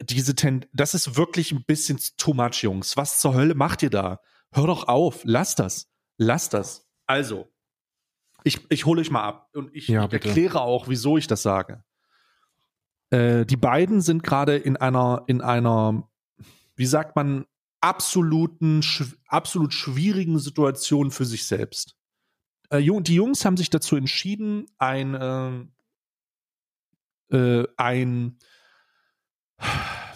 diese 0.00 0.34
Ten 0.34 0.64
das 0.72 0.94
ist 0.94 1.18
wirklich 1.18 1.52
ein 1.52 1.64
bisschen 1.66 2.00
too 2.16 2.32
much, 2.32 2.62
Jungs. 2.62 2.96
Was 2.96 3.20
zur 3.20 3.34
Hölle 3.34 3.54
macht 3.54 3.82
ihr 3.82 3.90
da? 3.90 4.20
Hör 4.52 4.66
doch 4.68 4.88
auf, 4.88 5.20
lass 5.24 5.54
das. 5.54 5.90
Lass 6.16 6.48
das. 6.48 6.88
Also, 7.06 7.46
ich, 8.46 8.60
ich 8.68 8.86
hole 8.86 9.00
euch 9.00 9.10
mal 9.10 9.24
ab 9.24 9.50
und 9.54 9.74
ich, 9.74 9.88
ja, 9.88 10.06
ich 10.06 10.12
erkläre 10.12 10.60
auch, 10.60 10.86
wieso 10.88 11.18
ich 11.18 11.26
das 11.26 11.42
sage. 11.42 11.82
Äh, 13.10 13.44
die 13.44 13.56
beiden 13.56 14.00
sind 14.00 14.22
gerade 14.22 14.56
in 14.56 14.76
einer, 14.76 15.24
in 15.26 15.40
einer, 15.40 16.08
wie 16.76 16.86
sagt 16.86 17.16
man, 17.16 17.46
absoluten, 17.80 18.82
absolut 19.26 19.74
schwierigen 19.74 20.38
Situation 20.38 21.10
für 21.10 21.24
sich 21.24 21.44
selbst. 21.46 21.96
Äh, 22.70 22.82
die 23.02 23.14
Jungs 23.16 23.44
haben 23.44 23.56
sich 23.56 23.68
dazu 23.68 23.96
entschieden, 23.96 24.66
ein, 24.78 25.14
äh, 27.30 27.36
äh, 27.36 27.66
ein, 27.76 28.38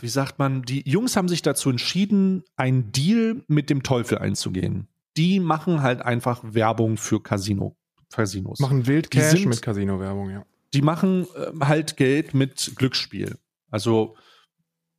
wie 0.00 0.08
sagt 0.08 0.38
man, 0.38 0.62
die 0.62 0.88
Jungs 0.88 1.16
haben 1.16 1.28
sich 1.28 1.42
dazu 1.42 1.68
entschieden, 1.68 2.44
einen 2.54 2.92
Deal 2.92 3.42
mit 3.48 3.70
dem 3.70 3.82
Teufel 3.82 4.18
einzugehen. 4.18 4.86
Die 5.16 5.40
machen 5.40 5.82
halt 5.82 6.02
einfach 6.02 6.42
Werbung 6.44 6.96
für 6.96 7.20
Casino, 7.20 7.76
Casinos. 8.12 8.58
Machen 8.58 8.86
Wildcash 8.86 9.46
mit 9.46 9.62
Casino-Werbung, 9.62 10.30
ja 10.30 10.44
die 10.74 10.82
machen 10.82 11.26
äh, 11.34 11.64
halt 11.64 11.96
Geld 11.96 12.34
mit 12.34 12.72
Glücksspiel. 12.76 13.36
Also, 13.70 14.16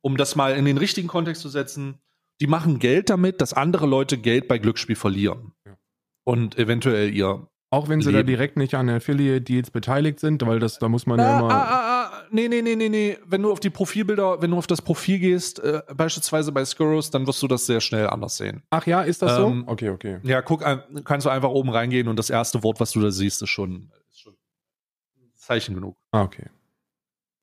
um 0.00 0.16
das 0.16 0.36
mal 0.36 0.56
in 0.56 0.64
den 0.64 0.78
richtigen 0.78 1.08
Kontext 1.08 1.42
zu 1.42 1.48
setzen, 1.48 1.98
die 2.40 2.46
machen 2.46 2.78
Geld 2.78 3.10
damit, 3.10 3.40
dass 3.40 3.52
andere 3.52 3.86
Leute 3.86 4.18
Geld 4.18 4.48
bei 4.48 4.58
Glücksspiel 4.58 4.96
verlieren. 4.96 5.52
Ja. 5.64 5.76
Und 6.24 6.58
eventuell 6.58 7.14
ihr. 7.14 7.48
Auch 7.70 7.88
wenn 7.88 8.02
sie 8.02 8.10
Leben. 8.10 8.18
da 8.18 8.22
direkt 8.24 8.56
nicht 8.58 8.74
an 8.74 8.90
Affiliate-Deals 8.90 9.70
beteiligt 9.70 10.20
sind, 10.20 10.44
weil 10.44 10.58
das, 10.58 10.78
da 10.78 10.88
muss 10.88 11.06
man 11.06 11.20
ah, 11.20 11.22
ja 11.22 11.38
immer. 11.38 11.50
Ah, 11.50 11.62
ah, 11.62 11.91
nee, 12.32 12.48
nee, 12.48 12.62
nee, 12.62 12.74
nee, 12.74 12.88
nee. 12.88 13.18
Wenn 13.24 13.42
du 13.42 13.52
auf 13.52 13.60
die 13.60 13.70
Profilbilder, 13.70 14.42
wenn 14.42 14.50
du 14.50 14.58
auf 14.58 14.66
das 14.66 14.82
Profil 14.82 15.20
gehst, 15.20 15.60
äh, 15.60 15.82
beispielsweise 15.94 16.50
bei 16.50 16.64
Skurrus, 16.64 17.10
dann 17.10 17.26
wirst 17.26 17.42
du 17.42 17.48
das 17.48 17.66
sehr 17.66 17.80
schnell 17.80 18.08
anders 18.08 18.36
sehen. 18.36 18.62
Ach 18.70 18.86
ja, 18.86 19.02
ist 19.02 19.22
das 19.22 19.38
ähm, 19.38 19.64
so? 19.66 19.72
Okay, 19.72 19.90
okay. 19.90 20.18
Ja, 20.24 20.42
guck, 20.42 20.64
kannst 21.04 21.26
du 21.26 21.30
einfach 21.30 21.50
oben 21.50 21.70
reingehen 21.70 22.08
und 22.08 22.18
das 22.18 22.30
erste 22.30 22.62
Wort, 22.62 22.80
was 22.80 22.90
du 22.92 23.00
da 23.00 23.10
siehst, 23.10 23.42
ist 23.42 23.50
schon 23.50 23.92
Zeichen 25.42 25.74
genug. 25.74 25.96
Ah, 26.12 26.22
okay. 26.22 26.48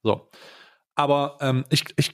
So. 0.04 0.30
Aber 1.00 1.38
ähm, 1.40 1.64
ich, 1.70 1.86
ich, 1.96 2.12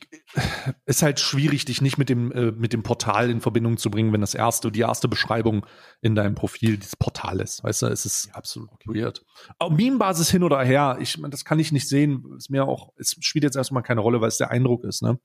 ist 0.85 1.01
halt 1.01 1.19
schwierig, 1.19 1.65
dich 1.65 1.81
nicht 1.81 1.97
mit 1.97 2.07
dem, 2.07 2.31
äh, 2.31 2.51
mit 2.51 2.71
dem 2.71 2.83
Portal 2.83 3.31
in 3.31 3.41
Verbindung 3.41 3.77
zu 3.77 3.89
bringen, 3.89 4.13
wenn 4.13 4.21
das 4.21 4.35
erste, 4.35 4.71
die 4.71 4.81
erste 4.81 5.07
Beschreibung 5.07 5.65
in 6.01 6.13
deinem 6.13 6.35
Profil 6.35 6.77
dieses 6.77 6.95
Portal 6.95 7.39
ist. 7.39 7.63
Weißt 7.63 7.81
du, 7.81 7.87
es 7.87 8.05
ist 8.05 8.29
absolut 8.35 8.69
okay. 8.71 8.89
weird. 8.93 9.25
Auf 9.57 9.71
Meme-Basis 9.71 10.29
hin 10.29 10.43
oder 10.43 10.63
her, 10.63 10.99
ich, 10.99 11.19
das 11.31 11.45
kann 11.45 11.57
ich 11.57 11.71
nicht 11.71 11.89
sehen. 11.89 12.25
Ist 12.37 12.51
mir 12.51 12.67
auch, 12.67 12.93
es 12.95 13.15
spielt 13.21 13.43
jetzt 13.43 13.55
erstmal 13.55 13.81
keine 13.81 14.01
Rolle, 14.01 14.21
weil 14.21 14.27
es 14.27 14.37
der 14.37 14.51
Eindruck 14.51 14.83
ist, 14.83 15.01
ne? 15.01 15.19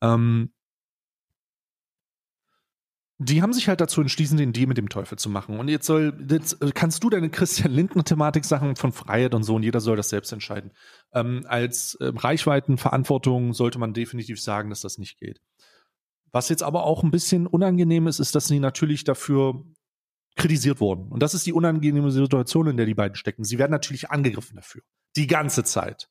Ähm, 0.00 0.54
die 3.20 3.42
haben 3.42 3.52
sich 3.52 3.68
halt 3.68 3.80
dazu 3.80 4.00
entschließen, 4.00 4.36
den 4.36 4.52
Deal 4.52 4.68
mit 4.68 4.78
dem 4.78 4.88
Teufel 4.88 5.18
zu 5.18 5.28
machen. 5.28 5.58
Und 5.58 5.68
jetzt 5.68 5.86
soll, 5.86 6.16
jetzt 6.30 6.62
äh, 6.62 6.70
kannst 6.72 7.02
du 7.02 7.10
deine 7.10 7.30
Christian 7.30 7.72
Lindner-Thematik-Sachen 7.72 8.76
von 8.76 8.92
Freiheit 8.92 9.34
und 9.34 9.42
so 9.42 9.56
und 9.56 9.64
jeder 9.64 9.80
soll 9.80 9.96
das 9.96 10.08
selbst 10.08 10.32
entscheiden. 10.32 10.70
Ähm, 11.12 11.44
als 11.48 11.96
äh, 11.96 12.12
Reichweitenverantwortung 12.14 13.54
sollte 13.54 13.80
man 13.80 13.92
definitiv 13.92 14.40
sagen, 14.40 14.70
dass 14.70 14.82
das 14.82 14.98
nicht 14.98 15.18
geht. 15.18 15.40
Was 16.30 16.48
jetzt 16.48 16.62
aber 16.62 16.84
auch 16.84 17.02
ein 17.02 17.10
bisschen 17.10 17.48
unangenehm 17.48 18.06
ist, 18.06 18.20
ist, 18.20 18.36
dass 18.36 18.46
sie 18.46 18.60
natürlich 18.60 19.02
dafür 19.02 19.64
kritisiert 20.36 20.80
wurden. 20.80 21.08
Und 21.08 21.20
das 21.20 21.34
ist 21.34 21.44
die 21.44 21.52
unangenehme 21.52 22.12
Situation, 22.12 22.68
in 22.68 22.76
der 22.76 22.86
die 22.86 22.94
beiden 22.94 23.16
stecken. 23.16 23.42
Sie 23.42 23.58
werden 23.58 23.72
natürlich 23.72 24.10
angegriffen 24.10 24.54
dafür. 24.56 24.82
Die 25.16 25.26
ganze 25.26 25.64
Zeit. 25.64 26.08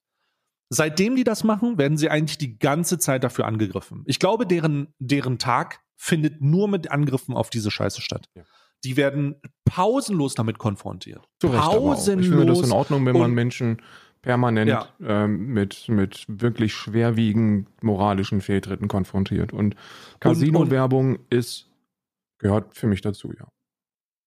Seitdem 0.69 1.15
die 1.15 1.23
das 1.23 1.45
machen, 1.45 1.77
werden 1.77 1.97
sie 1.97 2.09
eigentlich 2.09 2.37
die 2.37 2.57
ganze 2.57 2.99
Zeit 2.99 3.23
dafür 3.23 3.45
angegriffen. 3.45 4.03
Ich 4.05 4.19
glaube, 4.19 4.45
deren, 4.45 4.93
deren 4.99 5.39
Tag 5.39 5.79
findet 5.97 6.41
nur 6.41 6.67
mit 6.67 6.91
Angriffen 6.91 7.33
auf 7.33 7.49
diese 7.49 7.71
Scheiße 7.71 8.01
statt. 8.01 8.29
Ja. 8.35 8.43
Die 8.83 8.95
werden 8.95 9.35
pausenlos 9.65 10.35
damit 10.35 10.59
konfrontiert. 10.59 11.27
Zu 11.41 11.47
Recht 11.47 11.61
pausenlos. 11.63 12.25
Ich 12.25 12.29
finde 12.29 12.45
das 12.45 12.61
in 12.61 12.71
Ordnung, 12.71 13.05
wenn 13.05 13.17
man 13.17 13.31
Menschen 13.31 13.81
permanent 14.21 14.69
ja. 14.69 14.87
ähm, 15.01 15.53
mit, 15.53 15.87
mit 15.89 16.25
wirklich 16.27 16.73
schwerwiegend 16.73 17.67
moralischen 17.83 18.41
Fehltritten 18.41 18.87
konfrontiert. 18.87 19.53
Und 19.53 19.75
Casino-Werbung 20.19 21.19
ist, 21.29 21.69
gehört 22.37 22.75
für 22.75 22.87
mich 22.87 23.01
dazu, 23.01 23.31
ja. 23.37 23.47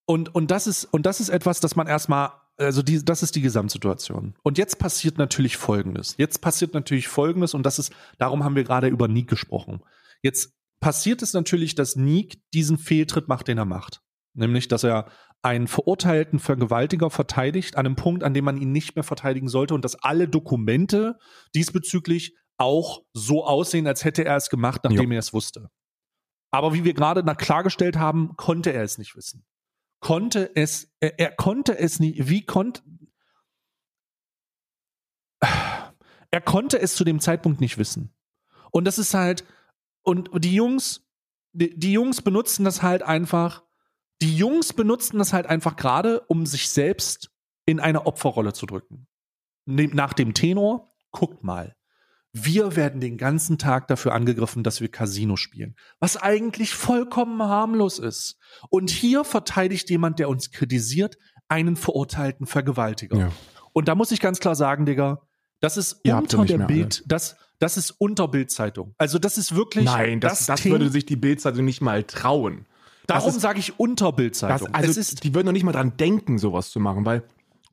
Und, 0.06 0.34
und, 0.34 0.50
das 0.50 0.66
ist, 0.66 0.84
und 0.86 1.06
das 1.06 1.20
ist 1.20 1.28
etwas, 1.28 1.60
das 1.60 1.76
man 1.76 1.86
erstmal, 1.86 2.30
also 2.56 2.82
die, 2.82 3.04
das 3.04 3.22
ist 3.22 3.36
die 3.36 3.42
Gesamtsituation. 3.42 4.34
Und 4.42 4.58
jetzt 4.58 4.78
passiert 4.78 5.18
natürlich 5.18 5.56
Folgendes. 5.56 6.16
Jetzt 6.18 6.40
passiert 6.40 6.74
natürlich 6.74 7.06
Folgendes, 7.06 7.54
und 7.54 7.64
das 7.64 7.78
ist, 7.78 7.92
darum 8.18 8.42
haben 8.42 8.56
wir 8.56 8.64
gerade 8.64 8.88
über 8.88 9.06
Nick 9.06 9.28
gesprochen. 9.28 9.82
Jetzt 10.22 10.52
passiert 10.80 11.22
es 11.22 11.32
natürlich, 11.32 11.74
dass 11.74 11.96
Nick 11.96 12.42
diesen 12.52 12.78
Fehltritt 12.78 13.28
macht, 13.28 13.48
den 13.48 13.58
er 13.58 13.64
macht. 13.64 14.02
Nämlich, 14.34 14.68
dass 14.68 14.84
er 14.84 15.10
einen 15.42 15.68
verurteilten 15.68 16.38
Vergewaltiger 16.38 17.10
verteidigt, 17.10 17.76
an 17.76 17.86
einem 17.86 17.96
Punkt, 17.96 18.24
an 18.24 18.34
dem 18.34 18.44
man 18.44 18.56
ihn 18.56 18.72
nicht 18.72 18.94
mehr 18.94 19.04
verteidigen 19.04 19.48
sollte 19.48 19.74
und 19.74 19.84
dass 19.84 19.96
alle 19.96 20.28
Dokumente 20.28 21.18
diesbezüglich 21.54 22.36
auch 22.58 23.02
so 23.14 23.44
aussehen, 23.44 23.86
als 23.86 24.04
hätte 24.04 24.24
er 24.24 24.36
es 24.36 24.50
gemacht, 24.50 24.82
nachdem 24.84 25.10
jo. 25.10 25.16
er 25.16 25.20
es 25.20 25.32
wusste. 25.32 25.70
Aber 26.50 26.74
wie 26.74 26.84
wir 26.84 26.94
gerade 26.94 27.22
klargestellt 27.36 27.96
haben, 27.96 28.36
konnte 28.36 28.72
er 28.72 28.82
es 28.82 28.98
nicht 28.98 29.16
wissen. 29.16 29.46
Konnte 30.00 30.50
es, 30.54 30.92
er, 31.00 31.18
er 31.18 31.32
konnte 31.32 31.78
es 31.78 32.00
nicht, 32.00 32.28
wie 32.28 32.44
konnte, 32.44 32.82
er 36.30 36.40
konnte 36.40 36.80
es 36.80 36.94
zu 36.94 37.04
dem 37.04 37.20
Zeitpunkt 37.20 37.60
nicht 37.60 37.78
wissen. 37.78 38.14
Und 38.70 38.84
das 38.84 38.98
ist 38.98 39.14
halt, 39.14 39.44
und 40.02 40.30
die 40.44 40.54
Jungs, 40.54 41.06
die, 41.52 41.78
die 41.78 41.92
Jungs 41.92 42.22
benutzen 42.22 42.64
das 42.64 42.82
halt 42.82 43.02
einfach, 43.02 43.62
die 44.22 44.36
Jungs 44.36 44.72
benutzen 44.72 45.18
das 45.18 45.32
halt 45.32 45.46
einfach 45.46 45.76
gerade, 45.76 46.20
um 46.28 46.46
sich 46.46 46.68
selbst 46.70 47.30
in 47.66 47.80
eine 47.80 48.06
Opferrolle 48.06 48.52
zu 48.52 48.66
drücken. 48.66 49.06
Ne- 49.66 49.88
Nach 49.92 50.12
dem 50.12 50.34
Tenor, 50.34 50.92
guckt 51.10 51.42
mal. 51.42 51.76
Wir 52.32 52.76
werden 52.76 53.00
den 53.00 53.18
ganzen 53.18 53.58
Tag 53.58 53.88
dafür 53.88 54.14
angegriffen, 54.14 54.62
dass 54.62 54.80
wir 54.80 54.88
Casino 54.88 55.34
spielen. 55.36 55.74
Was 55.98 56.16
eigentlich 56.16 56.74
vollkommen 56.74 57.42
harmlos 57.42 57.98
ist. 57.98 58.38
Und 58.68 58.90
hier 58.90 59.24
verteidigt 59.24 59.90
jemand, 59.90 60.20
der 60.20 60.28
uns 60.28 60.52
kritisiert, 60.52 61.16
einen 61.48 61.74
verurteilten 61.74 62.46
Vergewaltiger. 62.46 63.18
Ja. 63.18 63.32
Und 63.72 63.88
da 63.88 63.96
muss 63.96 64.12
ich 64.12 64.20
ganz 64.20 64.38
klar 64.38 64.54
sagen, 64.54 64.86
Digga, 64.86 65.22
das 65.60 65.76
ist 65.76 66.00
Ihr 66.04 66.16
unter 66.16 66.44
der 66.44 66.58
Bild, 66.58 67.02
das, 67.06 67.36
das 67.60 67.76
ist 67.76 67.92
unter 67.98 68.26
Bildzeitung. 68.26 68.94
Also 68.98 69.18
das 69.20 69.38
ist 69.38 69.54
wirklich 69.54 69.84
Nein, 69.84 70.18
das, 70.18 70.46
das, 70.46 70.62
Thema- 70.62 70.74
würde 70.74 70.90
sich 70.90 71.06
die 71.06 71.16
Bildzeitung 71.16 71.64
nicht 71.64 71.80
mal 71.80 72.02
trauen. 72.02 72.66
Darum 73.06 73.32
das 73.32 73.40
sage 73.42 73.58
ich 73.60 73.78
unter 73.78 74.06
Das, 74.06 74.16
Bildzeitung. 74.16 74.74
also 74.74 74.98
ist 75.00 75.22
die 75.24 75.34
würden 75.34 75.46
noch 75.46 75.52
nicht 75.52 75.64
mal 75.64 75.72
dran 75.72 75.96
denken, 75.96 76.38
sowas 76.38 76.70
zu 76.70 76.80
machen, 76.80 77.04
weil 77.06 77.22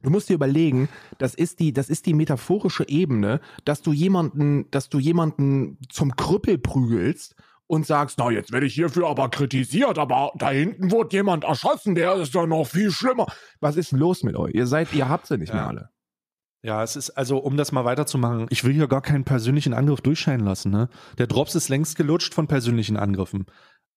du 0.03 0.09
musst 0.09 0.29
dir 0.29 0.33
überlegen, 0.35 0.89
das 1.17 1.33
ist 1.35 1.59
die, 1.59 1.73
das 1.73 1.89
ist 1.89 2.05
die 2.05 2.13
metaphorische 2.13 2.87
Ebene, 2.87 3.39
dass 3.65 3.81
du 3.81 3.93
jemanden, 3.93 4.69
dass 4.71 4.89
du 4.89 4.99
jemanden 4.99 5.77
zum 5.89 6.15
Krüppel 6.15 6.57
prügelst 6.57 7.35
und 7.67 7.85
sagst, 7.85 8.17
na, 8.17 8.31
jetzt 8.31 8.51
werde 8.51 8.65
ich 8.65 8.73
hierfür 8.75 9.07
aber 9.09 9.29
kritisiert, 9.29 9.97
aber 9.99 10.31
da 10.37 10.49
hinten 10.51 10.89
wurde 10.91 11.15
jemand 11.17 11.43
erschossen, 11.43 11.95
der 11.95 12.15
ist 12.15 12.33
ja 12.33 12.45
noch 12.45 12.65
viel 12.65 12.91
schlimmer. 12.91 13.27
Was 13.59 13.75
ist 13.75 13.91
denn 13.91 13.99
los 13.99 14.23
mit 14.23 14.35
euch? 14.37 14.53
Ihr 14.55 14.67
seid, 14.67 14.93
ihr 14.93 15.09
habt 15.09 15.27
sie 15.27 15.37
nicht 15.37 15.49
Ja. 15.49 15.55
mehr 15.55 15.67
alle. 15.67 15.89
Ja, 16.63 16.83
es 16.83 16.95
ist, 16.95 17.11
also 17.11 17.37
um 17.37 17.55
das 17.55 17.71
mal 17.71 17.85
weiterzumachen, 17.85 18.47
ich 18.49 18.63
will 18.63 18.73
hier 18.73 18.87
gar 18.87 19.01
keinen 19.01 19.23
persönlichen 19.23 19.73
Angriff 19.73 20.01
durchscheinen 20.01 20.45
lassen, 20.45 20.71
ne? 20.71 20.89
Der 21.17 21.27
Drops 21.27 21.55
ist 21.55 21.69
längst 21.69 21.95
gelutscht 21.95 22.33
von 22.33 22.47
persönlichen 22.47 22.97
Angriffen. 22.97 23.45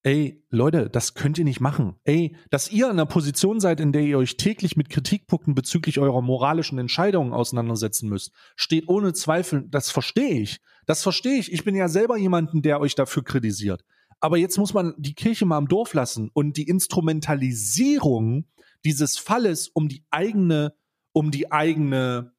Ey, 0.02 0.42
Leute, 0.48 0.88
das 0.88 1.12
könnt 1.12 1.36
ihr 1.36 1.44
nicht 1.44 1.60
machen. 1.60 1.96
Ey, 2.04 2.34
dass 2.50 2.70
ihr 2.70 2.86
in 2.86 2.92
einer 2.92 3.06
Position 3.06 3.60
seid, 3.60 3.80
in 3.80 3.92
der 3.92 4.02
ihr 4.02 4.16
euch 4.16 4.38
täglich 4.38 4.74
mit 4.76 4.88
Kritikpunkten 4.88 5.54
bezüglich 5.54 5.98
eurer 5.98 6.22
moralischen 6.22 6.78
Entscheidungen 6.78 7.34
auseinandersetzen 7.34 8.08
müsst, 8.08 8.32
steht 8.56 8.88
ohne 8.88 9.12
Zweifel, 9.12 9.66
das 9.68 9.90
verstehe 9.90 10.40
ich. 10.40 10.60
Das 10.86 11.02
verstehe 11.02 11.38
ich. 11.38 11.52
Ich 11.52 11.64
bin 11.64 11.74
ja 11.74 11.88
selber 11.88 12.16
jemanden, 12.16 12.62
der 12.62 12.80
euch 12.80 12.94
dafür 12.94 13.24
kritisiert. 13.24 13.84
Aber 14.20 14.38
jetzt 14.38 14.56
muss 14.56 14.72
man 14.72 14.94
die 14.96 15.14
Kirche 15.14 15.44
mal 15.44 15.58
im 15.58 15.68
Dorf 15.68 15.92
lassen 15.92 16.30
und 16.32 16.56
die 16.56 16.68
Instrumentalisierung 16.68 18.46
dieses 18.84 19.18
Falles 19.18 19.68
um 19.68 19.88
die 19.88 20.04
eigene, 20.10 20.74
um 21.12 21.30
die 21.30 21.52
eigene 21.52 22.32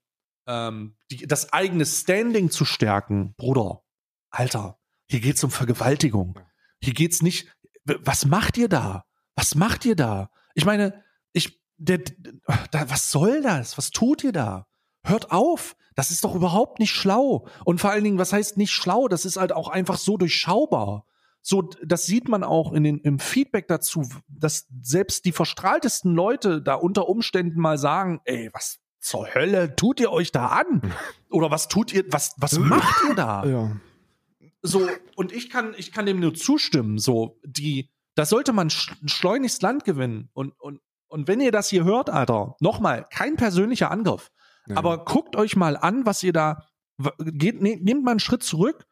ähm, 0.47 0.95
die, 1.11 1.27
das 1.27 1.53
eigene 1.53 1.85
Standing 1.85 2.49
zu 2.49 2.65
stärken, 2.65 3.33
Bruder, 3.35 3.83
Alter, 4.29 4.79
hier 5.09 5.19
geht's 5.19 5.43
um 5.43 5.51
Vergewaltigung. 5.51 6.39
Hier 6.81 6.93
geht's 6.93 7.21
nicht. 7.21 7.47
Was 7.83 8.25
macht 8.25 8.57
ihr 8.57 8.69
da? 8.69 9.05
Was 9.35 9.55
macht 9.55 9.85
ihr 9.85 9.95
da? 9.95 10.31
Ich 10.55 10.65
meine, 10.65 11.03
ich, 11.33 11.61
der, 11.77 11.99
da, 12.71 12.89
was 12.89 13.11
soll 13.11 13.41
das? 13.41 13.77
Was 13.77 13.91
tut 13.91 14.23
ihr 14.23 14.31
da? 14.31 14.67
Hört 15.03 15.31
auf. 15.31 15.75
Das 15.95 16.11
ist 16.11 16.23
doch 16.23 16.35
überhaupt 16.35 16.79
nicht 16.79 16.93
schlau. 16.93 17.47
Und 17.65 17.81
vor 17.81 17.91
allen 17.91 18.03
Dingen, 18.03 18.17
was 18.17 18.33
heißt 18.33 18.57
nicht 18.57 18.71
schlau? 18.71 19.07
Das 19.07 19.25
ist 19.25 19.37
halt 19.37 19.51
auch 19.51 19.67
einfach 19.67 19.97
so 19.97 20.17
durchschaubar. 20.17 21.05
So, 21.41 21.63
das 21.83 22.05
sieht 22.05 22.29
man 22.29 22.43
auch 22.43 22.71
in 22.71 22.83
den, 22.83 22.99
im 22.99 23.19
Feedback 23.19 23.67
dazu, 23.67 24.07
dass 24.27 24.67
selbst 24.81 25.25
die 25.25 25.31
verstrahltesten 25.31 26.13
Leute 26.13 26.61
da 26.61 26.75
unter 26.75 27.09
Umständen 27.09 27.59
mal 27.59 27.77
sagen, 27.77 28.21
ey, 28.25 28.49
was 28.53 28.79
zur 29.01 29.33
Hölle 29.33 29.75
tut 29.75 29.99
ihr 29.99 30.11
euch 30.11 30.31
da 30.31 30.47
an? 30.47 30.93
Oder 31.29 31.51
was 31.51 31.67
tut 31.67 31.93
ihr, 31.93 32.05
was, 32.09 32.35
was 32.37 32.57
macht 32.57 33.09
ihr 33.09 33.15
da? 33.15 33.45
Ja. 33.45 33.71
So, 34.63 34.87
und 35.15 35.31
ich 35.31 35.49
kann, 35.49 35.73
ich 35.75 35.91
kann 35.91 36.05
dem 36.05 36.19
nur 36.19 36.35
zustimmen, 36.35 36.99
so, 36.99 37.39
die, 37.43 37.89
da 38.13 38.25
sollte 38.25 38.53
man 38.53 38.69
sch 38.69 38.93
schleunigst 39.07 39.63
Land 39.63 39.85
gewinnen. 39.85 40.29
Und, 40.33 40.51
und, 40.59 40.81
und 41.07 41.27
wenn 41.27 41.41
ihr 41.41 41.51
das 41.51 41.69
hier 41.69 41.83
hört, 41.83 42.11
Alter, 42.11 42.55
nochmal, 42.59 43.07
kein 43.09 43.37
persönlicher 43.37 43.89
Angriff. 43.89 44.31
Ja. 44.67 44.77
Aber 44.77 45.03
guckt 45.03 45.35
euch 45.35 45.55
mal 45.55 45.75
an, 45.77 46.05
was 46.05 46.21
ihr 46.21 46.31
da, 46.31 46.67
geht, 47.19 47.59
ne, 47.59 47.77
nehmt 47.81 48.03
mal 48.03 48.11
einen 48.11 48.19
Schritt 48.19 48.43
zurück 48.43 48.85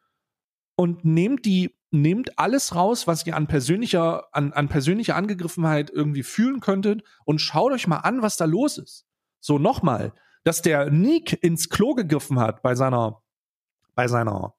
und 0.74 1.04
nehmt 1.04 1.44
die, 1.44 1.76
nehmt 1.92 2.36
alles 2.36 2.74
raus, 2.74 3.06
was 3.06 3.24
ihr 3.24 3.36
an 3.36 3.46
persönlicher, 3.46 4.24
an, 4.32 4.52
an 4.52 4.68
persönlicher 4.68 5.14
Angegriffenheit 5.14 5.90
irgendwie 5.90 6.24
fühlen 6.24 6.58
könntet 6.58 7.04
und 7.24 7.40
schaut 7.40 7.70
euch 7.70 7.86
mal 7.86 7.98
an, 7.98 8.22
was 8.22 8.36
da 8.36 8.44
los 8.44 8.76
ist. 8.76 9.06
So, 9.40 9.58
nochmal, 9.58 10.12
dass 10.44 10.62
der 10.62 10.90
Nick 10.90 11.42
ins 11.42 11.68
Klo 11.68 11.94
gegriffen 11.94 12.38
hat 12.38 12.62
bei 12.62 12.74
seiner, 12.74 13.22
bei 13.94 14.06
seiner, 14.08 14.54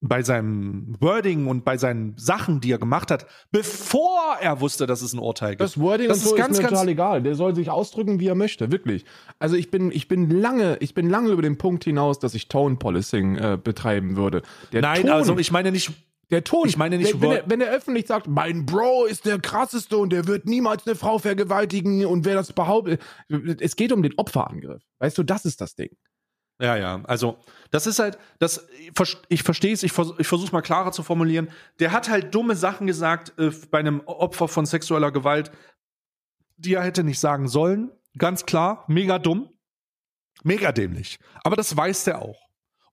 bei 0.00 0.22
seinem 0.22 0.96
Wording 1.00 1.46
und 1.46 1.64
bei 1.64 1.78
seinen 1.78 2.14
Sachen, 2.18 2.60
die 2.60 2.70
er 2.72 2.78
gemacht 2.78 3.10
hat, 3.10 3.26
bevor 3.50 4.36
er 4.40 4.60
wusste, 4.60 4.86
dass 4.86 5.00
es 5.00 5.14
ein 5.14 5.18
Urteil 5.18 5.50
gibt. 5.52 5.62
Das 5.62 5.78
Wording 5.80 6.08
Das 6.08 6.18
ist 6.18 6.28
so 6.30 6.34
ganz, 6.36 6.52
ist 6.52 6.58
mir 6.58 6.62
ganz- 6.64 6.72
total 6.78 6.88
egal. 6.88 7.22
Der 7.22 7.34
soll 7.34 7.54
sich 7.54 7.70
ausdrücken, 7.70 8.20
wie 8.20 8.26
er 8.26 8.34
möchte, 8.34 8.70
wirklich. 8.70 9.04
Also 9.38 9.56
ich 9.56 9.70
bin, 9.70 9.90
ich 9.92 10.06
bin 10.08 10.28
lange, 10.28 10.76
ich 10.80 10.92
bin 10.94 11.08
lange 11.08 11.30
über 11.30 11.42
den 11.42 11.56
Punkt 11.56 11.84
hinaus, 11.84 12.18
dass 12.18 12.34
ich 12.34 12.48
Tone 12.48 12.76
Policing 12.76 13.36
äh, 13.36 13.58
betreiben 13.62 14.16
würde. 14.16 14.42
Der 14.72 14.82
Nein, 14.82 15.02
Ton, 15.02 15.10
also 15.10 15.38
ich 15.38 15.50
meine 15.50 15.72
nicht, 15.72 15.90
der 16.30 16.44
Ton. 16.44 16.68
ich 16.68 16.76
meine 16.76 16.98
nicht 16.98 17.20
wenn, 17.20 17.22
wenn, 17.22 17.30
er, 17.30 17.50
wenn 17.50 17.60
er 17.60 17.70
öffentlich 17.70 18.06
sagt, 18.06 18.26
mein 18.26 18.66
Bro 18.66 19.06
ist 19.06 19.26
der 19.26 19.38
krasseste 19.38 19.96
und 19.96 20.10
der 20.10 20.26
wird 20.26 20.46
niemals 20.46 20.86
eine 20.86 20.96
Frau 20.96 21.18
vergewaltigen 21.18 22.04
und 22.06 22.24
wer 22.24 22.34
das 22.34 22.52
behauptet, 22.52 23.00
es 23.60 23.76
geht 23.76 23.92
um 23.92 24.02
den 24.02 24.14
Opferangriff. 24.16 24.82
Weißt 24.98 25.18
du, 25.18 25.22
das 25.22 25.44
ist 25.44 25.60
das 25.60 25.74
Ding. 25.74 25.96
Ja, 26.60 26.76
ja, 26.76 27.02
also 27.04 27.38
das 27.72 27.86
ist 27.86 27.98
halt, 27.98 28.16
das, 28.38 28.68
ich 29.28 29.42
verstehe 29.42 29.72
es, 29.72 29.82
ich, 29.82 29.92
vers 29.92 30.12
ich 30.18 30.26
versuche 30.26 30.46
es 30.46 30.52
mal 30.52 30.62
klarer 30.62 30.92
zu 30.92 31.02
formulieren. 31.02 31.50
Der 31.80 31.90
hat 31.90 32.08
halt 32.08 32.32
dumme 32.32 32.54
Sachen 32.54 32.86
gesagt 32.86 33.32
äh, 33.38 33.50
bei 33.70 33.80
einem 33.80 34.00
Opfer 34.06 34.46
von 34.46 34.64
sexueller 34.64 35.10
Gewalt, 35.10 35.50
die 36.56 36.74
er 36.74 36.84
hätte 36.84 37.02
nicht 37.02 37.18
sagen 37.18 37.48
sollen. 37.48 37.90
Ganz 38.16 38.46
klar, 38.46 38.84
mega 38.86 39.18
dumm, 39.18 39.50
mega 40.44 40.70
dämlich. 40.70 41.18
Aber 41.42 41.56
das 41.56 41.76
weiß 41.76 42.04
der 42.04 42.22
auch. 42.22 42.43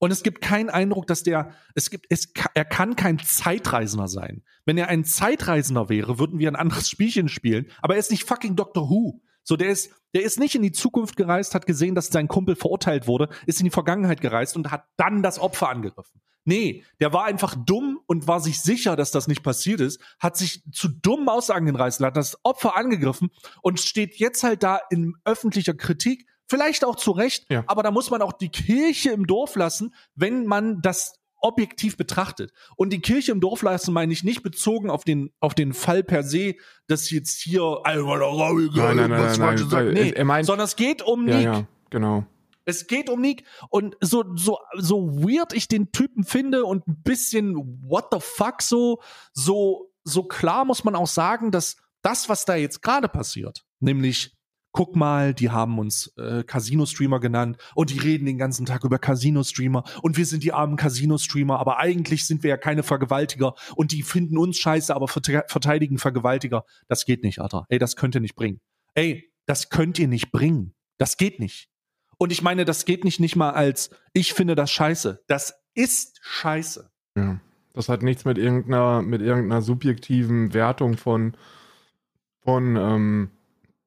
Und 0.01 0.09
es 0.09 0.23
gibt 0.23 0.41
keinen 0.41 0.71
Eindruck, 0.71 1.05
dass 1.05 1.21
der, 1.21 1.53
es 1.75 1.91
gibt, 1.91 2.07
es, 2.09 2.33
er 2.55 2.65
kann 2.65 2.95
kein 2.95 3.19
Zeitreisender 3.19 4.07
sein. 4.07 4.41
Wenn 4.65 4.79
er 4.79 4.87
ein 4.87 5.05
Zeitreisender 5.05 5.89
wäre, 5.89 6.17
würden 6.17 6.39
wir 6.39 6.47
ein 6.47 6.55
anderes 6.55 6.89
Spielchen 6.89 7.29
spielen. 7.29 7.67
Aber 7.83 7.93
er 7.93 7.99
ist 7.99 8.09
nicht 8.09 8.27
fucking 8.27 8.55
Doctor 8.55 8.89
Who. 8.89 9.21
So, 9.43 9.57
der 9.57 9.69
ist, 9.69 9.91
der 10.15 10.23
ist 10.23 10.39
nicht 10.39 10.55
in 10.55 10.63
die 10.63 10.71
Zukunft 10.71 11.17
gereist, 11.17 11.53
hat 11.53 11.67
gesehen, 11.67 11.93
dass 11.93 12.07
sein 12.07 12.27
Kumpel 12.27 12.55
verurteilt 12.55 13.05
wurde, 13.05 13.29
ist 13.45 13.59
in 13.59 13.65
die 13.65 13.71
Vergangenheit 13.71 14.21
gereist 14.21 14.55
und 14.55 14.71
hat 14.71 14.85
dann 14.97 15.21
das 15.21 15.37
Opfer 15.37 15.69
angegriffen. 15.69 16.19
Nee, 16.45 16.83
der 16.99 17.13
war 17.13 17.25
einfach 17.25 17.55
dumm 17.55 17.99
und 18.07 18.27
war 18.27 18.39
sich 18.39 18.59
sicher, 18.59 18.95
dass 18.95 19.11
das 19.11 19.27
nicht 19.27 19.43
passiert 19.43 19.81
ist, 19.81 20.01
hat 20.19 20.35
sich 20.35 20.63
zu 20.71 20.87
dummen 20.87 21.29
Aussagen 21.29 21.67
hinreißen 21.67 22.03
hat 22.03 22.17
das 22.17 22.39
Opfer 22.43 22.75
angegriffen 22.75 23.29
und 23.61 23.79
steht 23.79 24.15
jetzt 24.15 24.41
halt 24.41 24.63
da 24.63 24.79
in 24.89 25.13
öffentlicher 25.25 25.75
Kritik, 25.75 26.25
vielleicht 26.51 26.85
auch 26.85 26.95
zu 26.95 27.11
Recht, 27.11 27.45
Ja. 27.49 27.63
aber 27.65 27.81
da 27.81 27.89
muss 27.89 28.11
man 28.11 28.21
auch 28.21 28.33
die 28.33 28.49
Kirche 28.49 29.09
im 29.11 29.25
Dorf 29.25 29.55
lassen, 29.55 29.95
wenn 30.13 30.45
man 30.45 30.81
das 30.81 31.15
objektiv 31.43 31.97
betrachtet. 31.97 32.51
Und 32.75 32.93
die 32.93 33.01
Kirche 33.01 33.31
im 33.31 33.41
Dorf 33.41 33.63
lassen 33.63 33.93
meine 33.93 34.13
ich 34.13 34.23
nicht 34.23 34.43
bezogen 34.43 34.91
auf 34.91 35.03
den, 35.03 35.31
auf 35.39 35.55
den 35.55 35.73
Fall 35.73 36.03
per 36.03 36.21
se, 36.21 36.53
dass 36.85 37.09
jetzt 37.09 37.39
hier 37.41 37.79
Nein, 37.83 37.97
nein, 38.05 39.09
nein, 39.09 39.09
nein, 39.09 39.67
nein, 39.71 39.93
Nee, 39.93 40.11
er 40.11 40.25
meint- 40.25 40.45
sondern 40.45 40.65
es 40.65 40.75
geht 40.75 41.01
um 41.01 41.27
Ja, 41.27 41.35
Nick. 41.37 41.45
ja, 41.45 41.67
genau. 41.89 42.25
Es 42.65 42.85
geht 42.85 43.09
um 43.09 43.19
Nick. 43.21 43.43
Und 43.69 43.97
so, 44.01 44.23
so, 44.35 44.59
so 44.77 45.11
weird 45.23 45.53
ich 45.53 45.67
den 45.67 45.91
Typen 45.91 46.23
finde 46.23 46.63
und 46.65 46.87
ein 46.87 47.01
bisschen 47.01 47.55
what 47.87 48.09
the 48.11 48.19
fuck 48.19 48.61
so, 48.61 49.01
so, 49.33 49.89
so 50.03 50.21
klar 50.23 50.63
muss 50.63 50.83
man 50.83 50.95
auch 50.95 51.07
sagen, 51.07 51.49
dass 51.49 51.77
das, 52.03 52.29
was 52.29 52.45
da 52.45 52.55
jetzt 52.55 52.83
gerade 52.83 53.07
passiert, 53.07 53.63
nämlich 53.79 54.37
guck 54.71 54.95
mal, 54.95 55.33
die 55.33 55.49
haben 55.49 55.79
uns 55.79 56.13
äh, 56.17 56.43
Casino-Streamer 56.43 57.19
genannt 57.19 57.57
und 57.75 57.89
die 57.89 57.99
reden 57.99 58.25
den 58.25 58.37
ganzen 58.37 58.65
Tag 58.65 58.83
über 58.83 58.99
Casino-Streamer 58.99 59.83
und 60.01 60.17
wir 60.17 60.25
sind 60.25 60.43
die 60.43 60.53
armen 60.53 60.77
Casino-Streamer, 60.77 61.59
aber 61.59 61.77
eigentlich 61.79 62.25
sind 62.25 62.43
wir 62.43 62.49
ja 62.51 62.57
keine 62.57 62.83
Vergewaltiger 62.83 63.53
und 63.75 63.91
die 63.91 64.03
finden 64.03 64.37
uns 64.37 64.57
scheiße, 64.57 64.95
aber 64.95 65.07
verte- 65.07 65.43
verteidigen 65.47 65.97
Vergewaltiger. 65.97 66.63
Das 66.87 67.05
geht 67.05 67.23
nicht, 67.23 67.39
Alter. 67.39 67.65
Ey, 67.69 67.79
das 67.79 67.95
könnt 67.95 68.15
ihr 68.15 68.21
nicht 68.21 68.35
bringen. 68.35 68.61
Ey, 68.93 69.31
das 69.45 69.69
könnt 69.69 69.99
ihr 69.99 70.07
nicht 70.07 70.31
bringen. 70.31 70.73
Das 70.97 71.17
geht 71.17 71.39
nicht. 71.39 71.69
Und 72.17 72.31
ich 72.31 72.41
meine, 72.41 72.65
das 72.65 72.85
geht 72.85 73.03
nicht 73.03 73.19
nicht 73.19 73.35
mal 73.35 73.51
als, 73.51 73.89
ich 74.13 74.33
finde 74.33 74.55
das 74.55 74.71
scheiße. 74.71 75.23
Das 75.27 75.55
ist 75.73 76.19
scheiße. 76.21 76.89
Ja. 77.17 77.39
Das 77.73 77.89
hat 77.89 78.03
nichts 78.03 78.25
mit 78.25 78.37
irgendeiner, 78.37 79.01
mit 79.01 79.21
irgendeiner 79.21 79.61
subjektiven 79.61 80.53
Wertung 80.53 80.97
von, 80.97 81.35
von, 82.43 82.75
ähm, 82.75 83.31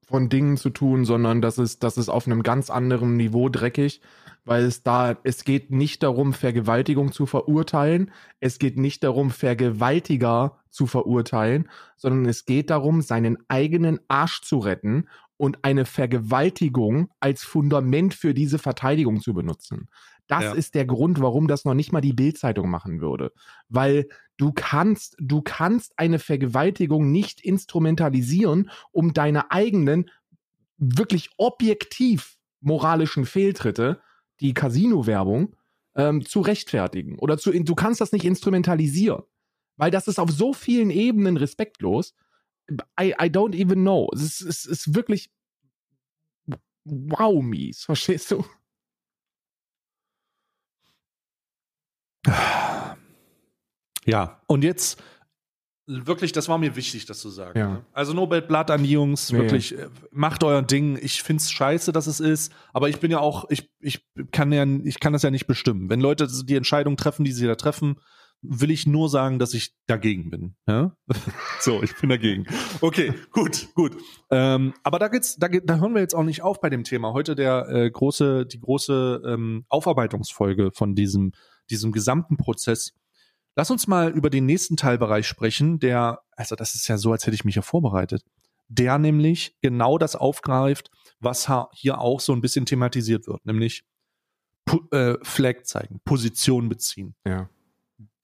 von 0.07 0.29
Dingen 0.29 0.57
zu 0.57 0.71
tun, 0.71 1.05
sondern 1.05 1.41
das 1.43 1.59
ist, 1.59 1.83
das 1.83 1.97
ist 1.97 2.09
auf 2.09 2.27
einem 2.27 2.43
ganz 2.43 2.71
anderen 2.71 3.17
Niveau 3.17 3.49
dreckig, 3.49 4.01
weil 4.45 4.65
es 4.65 4.83
da, 4.83 5.17
es 5.25 5.45
geht 5.45 5.71
nicht 5.71 6.03
darum, 6.03 6.33
Vergewaltigung 6.33 7.13
zu 7.13 7.27
verurteilen, 7.27 8.11
es 8.41 8.59
geht 8.59 8.79
nicht 8.79 9.03
darum, 9.05 9.31
Vergewaltiger 9.31 10.59
zu 10.71 10.87
verurteilen, 10.87 11.69
sondern 11.97 12.27
es 12.27 12.45
geht 12.45 12.71
darum, 12.71 13.01
seinen 13.01 13.39
eigenen 13.49 14.01
Arsch 14.09 14.43
zu 14.43 14.59
retten 14.59 15.09
und 15.37 15.65
eine 15.65 15.85
Vergewaltigung 15.85 17.09
als 17.21 17.43
Fundament 17.43 18.15
für 18.15 18.35
diese 18.35 18.59
Verteidigung 18.59 19.21
zu 19.21 19.35
benutzen. 19.35 19.89
Das 20.27 20.43
Ja. 20.45 20.53
ist 20.53 20.75
der 20.75 20.87
Grund, 20.87 21.21
warum 21.21 21.49
das 21.49 21.65
noch 21.65 21.75
nicht 21.75 21.93
mal 21.93 22.01
die 22.01 22.13
Bildzeitung 22.15 22.71
machen 22.71 23.01
würde. 23.01 23.33
Weil 23.69 24.07
du 24.37 24.53
kannst, 24.53 25.17
du 25.19 25.43
kannst 25.43 25.99
eine 25.99 26.19
Vergewaltigung 26.19 27.11
nicht 27.11 27.41
instrumentalisieren, 27.41 28.71
um 28.93 29.13
deine 29.13 29.51
eigenen 29.51 30.11
wirklich 30.77 31.31
objektiv 31.37 32.37
moralischen 32.61 33.27
Fehltritte, 33.27 34.01
die 34.41 34.55
Casino-Werbung, 34.55 35.55
ähm, 35.97 36.25
zu 36.25 36.41
rechtfertigen. 36.41 37.19
Oder 37.19 37.39
zu, 37.39 37.53
du 37.53 37.75
kannst 37.75 38.01
das 38.01 38.13
nicht 38.13 38.25
instrumentalisieren. 38.25 39.23
Weil 39.77 39.91
das 39.91 40.09
ist 40.09 40.19
auf 40.19 40.31
so 40.31 40.53
vielen 40.53 40.91
Ebenen 40.91 41.37
respektlos. 41.37 42.15
I, 43.01 43.15
I 43.21 43.27
don't 43.29 43.55
even 43.55 43.83
know. 43.83 44.09
Es 44.15 44.23
ist, 44.23 44.41
es 44.41 44.67
ist 44.67 44.95
wirklich 44.95 45.31
wow 46.85 47.43
mies, 47.43 47.83
verstehst 47.85 48.31
du? 48.31 48.45
Ja, 54.05 54.43
und 54.47 54.65
jetzt 54.65 55.03
wirklich, 55.87 56.33
das 56.33 56.49
war 56.49 56.59
mir 56.59 56.77
wichtig, 56.77 57.07
das 57.07 57.19
zu 57.21 57.29
sagen. 57.29 57.59
Ja. 57.59 57.69
ne? 57.69 57.87
Also 57.93 58.15
no 58.15 58.27
bad 58.27 58.49
blood 58.49 58.71
an 58.71 58.83
die 58.85 58.93
Jungs, 58.93 59.31
Nee. 59.33 59.39
wirklich, 59.39 59.79
äh, 59.79 59.89
macht 60.11 60.43
euer 60.43 60.63
Ding. 60.63 60.99
Ich 61.01 61.23
find's 61.23 61.51
scheiße, 61.51 61.93
dass 61.93 62.07
es 62.07 62.21
ist, 62.21 62.53
aber 62.73 62.89
ich 62.89 63.01
bin 63.01 63.11
ja 63.11 63.19
auch, 63.21 63.51
ich, 63.51 63.71
ich 63.81 64.07
kann 64.33 64.53
ja, 64.53 64.65
ich 64.65 65.01
kann 65.01 65.13
das 65.13 65.23
ja 65.23 65.31
nicht 65.31 65.47
bestimmen. 65.47 65.91
Wenn 65.91 66.01
Leute 66.01 66.27
die 66.45 66.57
Entscheidung 66.57 66.97
treffen, 66.97 67.25
die 67.25 67.33
sie 67.33 67.47
da 67.47 67.55
treffen, 67.55 67.97
will 68.47 68.71
ich 68.71 68.87
nur 68.87 69.09
sagen, 69.09 69.39
dass 69.39 69.55
ich 69.55 69.75
dagegen 69.87 70.31
bin. 70.31 70.55
Ja? 70.67 70.97
so, 71.61 71.83
ich 71.83 71.95
bin 71.97 72.11
dagegen. 72.11 72.47
Okay, 72.81 73.13
gut, 73.33 73.69
gut. 73.75 73.97
Ähm, 74.31 74.75
aber 74.83 74.99
da 74.99 75.09
geht's, 75.09 75.37
da, 75.37 75.49
da 75.49 75.77
hören 75.77 75.95
wir 75.95 76.01
jetzt 76.01 76.15
auch 76.15 76.25
nicht 76.25 76.43
auf 76.43 76.61
bei 76.61 76.71
dem 76.71 76.85
Thema. 76.85 77.13
Heute 77.13 77.35
der 77.35 77.69
äh, 77.69 77.91
große, 77.91 78.47
die 78.47 78.61
große 78.61 79.23
ähm, 79.27 79.65
Aufarbeitungsfolge 79.69 80.71
von 80.73 80.95
diesem, 80.95 81.33
diesem 81.71 81.93
gesamten 81.93 82.37
Prozess. 82.37 82.93
Lass 83.57 83.71
uns 83.71 83.87
mal 83.87 84.11
über 84.11 84.31
den 84.31 84.47
nächsten 84.47 84.77
Teilbereich 84.77 85.27
sprechen, 85.27 85.79
der, 85.79 86.23
also 86.33 86.57
das 86.57 86.75
ist 86.75 86.89
ja 86.89 86.99
so, 86.99 87.13
als 87.13 87.27
hätte 87.27 87.35
ich 87.35 87.45
mich 87.45 87.55
ja 87.55 87.63
vorbereitet, 87.63 88.25
der 88.69 88.99
nämlich 88.99 89.57
genau 89.63 89.99
das 89.99 90.17
aufgreift, 90.17 90.91
was 91.21 91.51
hier 91.73 92.01
auch 92.01 92.21
so 92.21 92.33
ein 92.33 92.41
bisschen 92.41 92.67
thematisiert 92.67 93.27
wird, 93.27 93.45
nämlich 93.47 93.85
äh, 94.91 95.15
Flag 95.23 95.63
zeigen, 95.65 96.01
Position 96.05 96.69
beziehen. 96.69 97.15
Ja. 97.27 97.49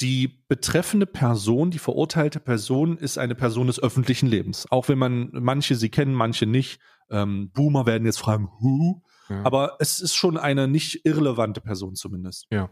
Die 0.00 0.42
betreffende 0.48 1.06
Person, 1.06 1.70
die 1.70 1.78
verurteilte 1.78 2.40
Person, 2.40 2.96
ist 2.96 3.18
eine 3.18 3.34
Person 3.34 3.66
des 3.66 3.80
öffentlichen 3.80 4.26
Lebens. 4.26 4.70
Auch 4.70 4.88
wenn 4.88 4.98
man 4.98 5.30
manche 5.32 5.76
sie 5.76 5.90
kennen, 5.90 6.14
manche 6.14 6.46
nicht. 6.46 6.80
Ähm, 7.10 7.50
Boomer 7.52 7.86
werden 7.86 8.06
jetzt 8.06 8.18
fragen, 8.18 8.48
who? 8.60 9.02
ja. 9.28 9.44
Aber 9.44 9.76
es 9.78 10.00
ist 10.00 10.14
schon 10.14 10.38
eine 10.38 10.66
nicht 10.66 11.04
irrelevante 11.04 11.60
Person 11.60 11.94
zumindest. 11.94 12.46
Ja. 12.50 12.70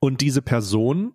Und 0.00 0.22
diese 0.22 0.42
Person 0.42 1.14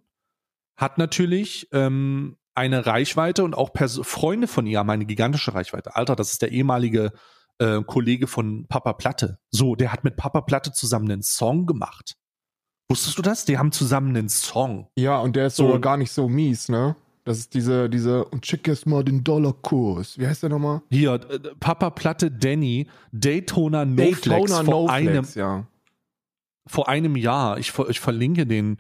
hat 0.80 0.98
natürlich 0.98 1.68
ähm, 1.72 2.38
eine 2.56 2.86
Reichweite 2.86 3.44
und 3.44 3.54
auch 3.56 3.74
Pers 3.74 4.00
Freunde 4.04 4.48
von 4.48 4.66
ihr 4.66 4.80
haben 4.80 4.90
eine 4.90 5.06
gigantische 5.06 5.54
Reichweite. 5.54 5.96
Alter, 5.96 6.16
das 6.16 6.32
ist 6.32 6.42
der 6.42 6.52
ehemalige 6.52 7.12
äh, 7.60 7.82
Kollege 7.84 8.28
von 8.28 8.66
Papa 8.68 8.94
Platte. 8.94 9.38
So, 9.52 9.76
der 9.76 9.92
hat 9.92 10.04
mit 10.04 10.16
Papa 10.16 10.42
Platte 10.42 10.72
zusammen 10.72 11.12
einen 11.12 11.22
Song 11.22 11.66
gemacht. 11.66 12.16
Wusstest 12.90 13.18
du 13.18 13.22
das? 13.22 13.46
Die 13.46 13.58
haben 13.58 13.72
zusammen 13.72 14.16
einen 14.16 14.30
Song. 14.30 14.88
ja, 14.96 15.20
und 15.20 15.36
der 15.36 15.48
ist 15.48 15.58
So- 15.58 15.66
sogar 15.66 15.80
gar 15.80 15.98
nicht 15.98 16.12
so 16.12 16.28
mies, 16.28 16.70
ne? 16.70 16.96
Das 17.26 17.38
ist 17.38 17.54
diese, 17.54 17.90
diese, 17.90 18.26
und 18.26 18.42
check 18.42 18.68
erst 18.68 18.88
mal 18.88 19.04
den 19.04 19.24
Dollarkurs. 19.24 20.18
Wie 20.18 20.26
heißt 20.26 20.42
der 20.42 20.50
nochmal? 20.50 20.82
Hier, 20.90 21.14
äh, 21.14 21.40
Papa 21.60 21.92
Platte 21.92 22.32
Danny, 22.32 22.88
Daytona 23.12 23.86
No 23.86 23.96
Flex 24.02 24.22
Daytona 24.22 24.64
vor, 24.64 24.74
No 24.86 24.88
einem, 24.88 25.24
Flex, 25.26 25.36
ja. 25.36 25.68
vor 26.66 26.90
einem 26.90 27.16
Jahr. 27.16 27.60
Ich, 27.60 27.78
ich 27.90 28.00
verlinke 28.00 28.48
den 28.48 28.78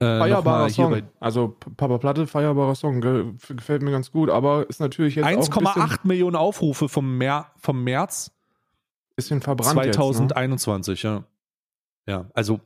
äh, 0.00 0.18
Feierbarer 0.18 0.68
Song. 0.70 0.90
Also 1.20 1.56
Papa 1.76 1.98
Platte, 1.98 2.26
feierbarer 2.26 2.74
Song, 2.74 3.00
ge- 3.00 3.32
gefällt 3.48 3.82
mir 3.82 3.90
ganz 3.90 4.10
gut, 4.10 4.30
aber 4.30 4.68
ist 4.68 4.80
natürlich 4.80 5.14
jetzt 5.16 5.24
auch 5.24 5.30
ein 5.30 5.36
bisschen, 5.64 5.82
1,8 5.82 5.98
Millionen 6.04 6.36
Aufrufe 6.36 6.88
vom, 6.88 7.16
Mer 7.18 7.52
vom 7.56 7.82
März 7.84 8.32
bisschen 9.16 9.40
verbrannt 9.40 9.76
jetzt, 9.86 9.96
ne? 9.96 10.02
2021, 10.02 11.02
ja. 11.02 11.24
Ja, 12.06 12.26
also, 12.34 12.60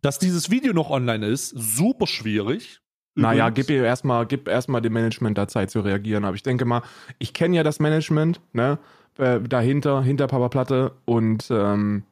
dass 0.00 0.18
dieses 0.18 0.50
Video 0.50 0.72
noch 0.72 0.90
online 0.90 1.24
ist, 1.26 1.50
super 1.50 2.06
schwierig. 2.06 2.80
Naja, 3.14 3.50
gib 3.50 3.68
ihr 3.70 3.84
erstmal, 3.84 4.26
gib 4.26 4.48
erstmal 4.48 4.80
dem 4.80 4.94
Management 4.94 5.36
da 5.38 5.46
Zeit 5.46 5.70
zu 5.70 5.80
reagieren. 5.80 6.24
Aber 6.24 6.34
ich 6.34 6.42
denke 6.42 6.64
mal, 6.64 6.82
ich 7.18 7.34
kenne 7.34 7.54
ja 7.56 7.62
das 7.62 7.78
Management, 7.78 8.40
ne? 8.52 8.78
Äh, 9.18 9.40
dahinter, 9.40 10.02
hinter 10.02 10.26
Papa 10.26 10.48
Platte 10.48 10.92
und 11.04 11.46
ähm, 11.50 12.04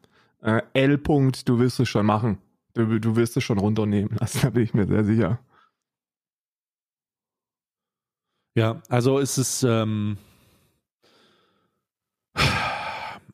äh, 0.43 0.61
L. 0.75 0.97
-Punkt, 0.97 1.47
du 1.47 1.59
wirst 1.59 1.81
es 1.81 1.89
schon 1.89 2.05
machen. 2.05 2.37
Du, 2.75 3.01
du 3.01 3.17
wirst 3.17 3.37
es 3.37 3.45
schon 3.45 3.59
runternehmen 3.59 4.17
lassen, 4.21 4.41
da 4.43 4.51
bin 4.51 4.63
ich 4.63 4.75
mir 4.75 4.87
sehr 4.87 5.05
sicher. 5.05 5.41
Ja, 8.57 8.83
also 8.89 9.19
es 9.21 9.39
ist, 9.39 9.63
ähm, 9.63 10.19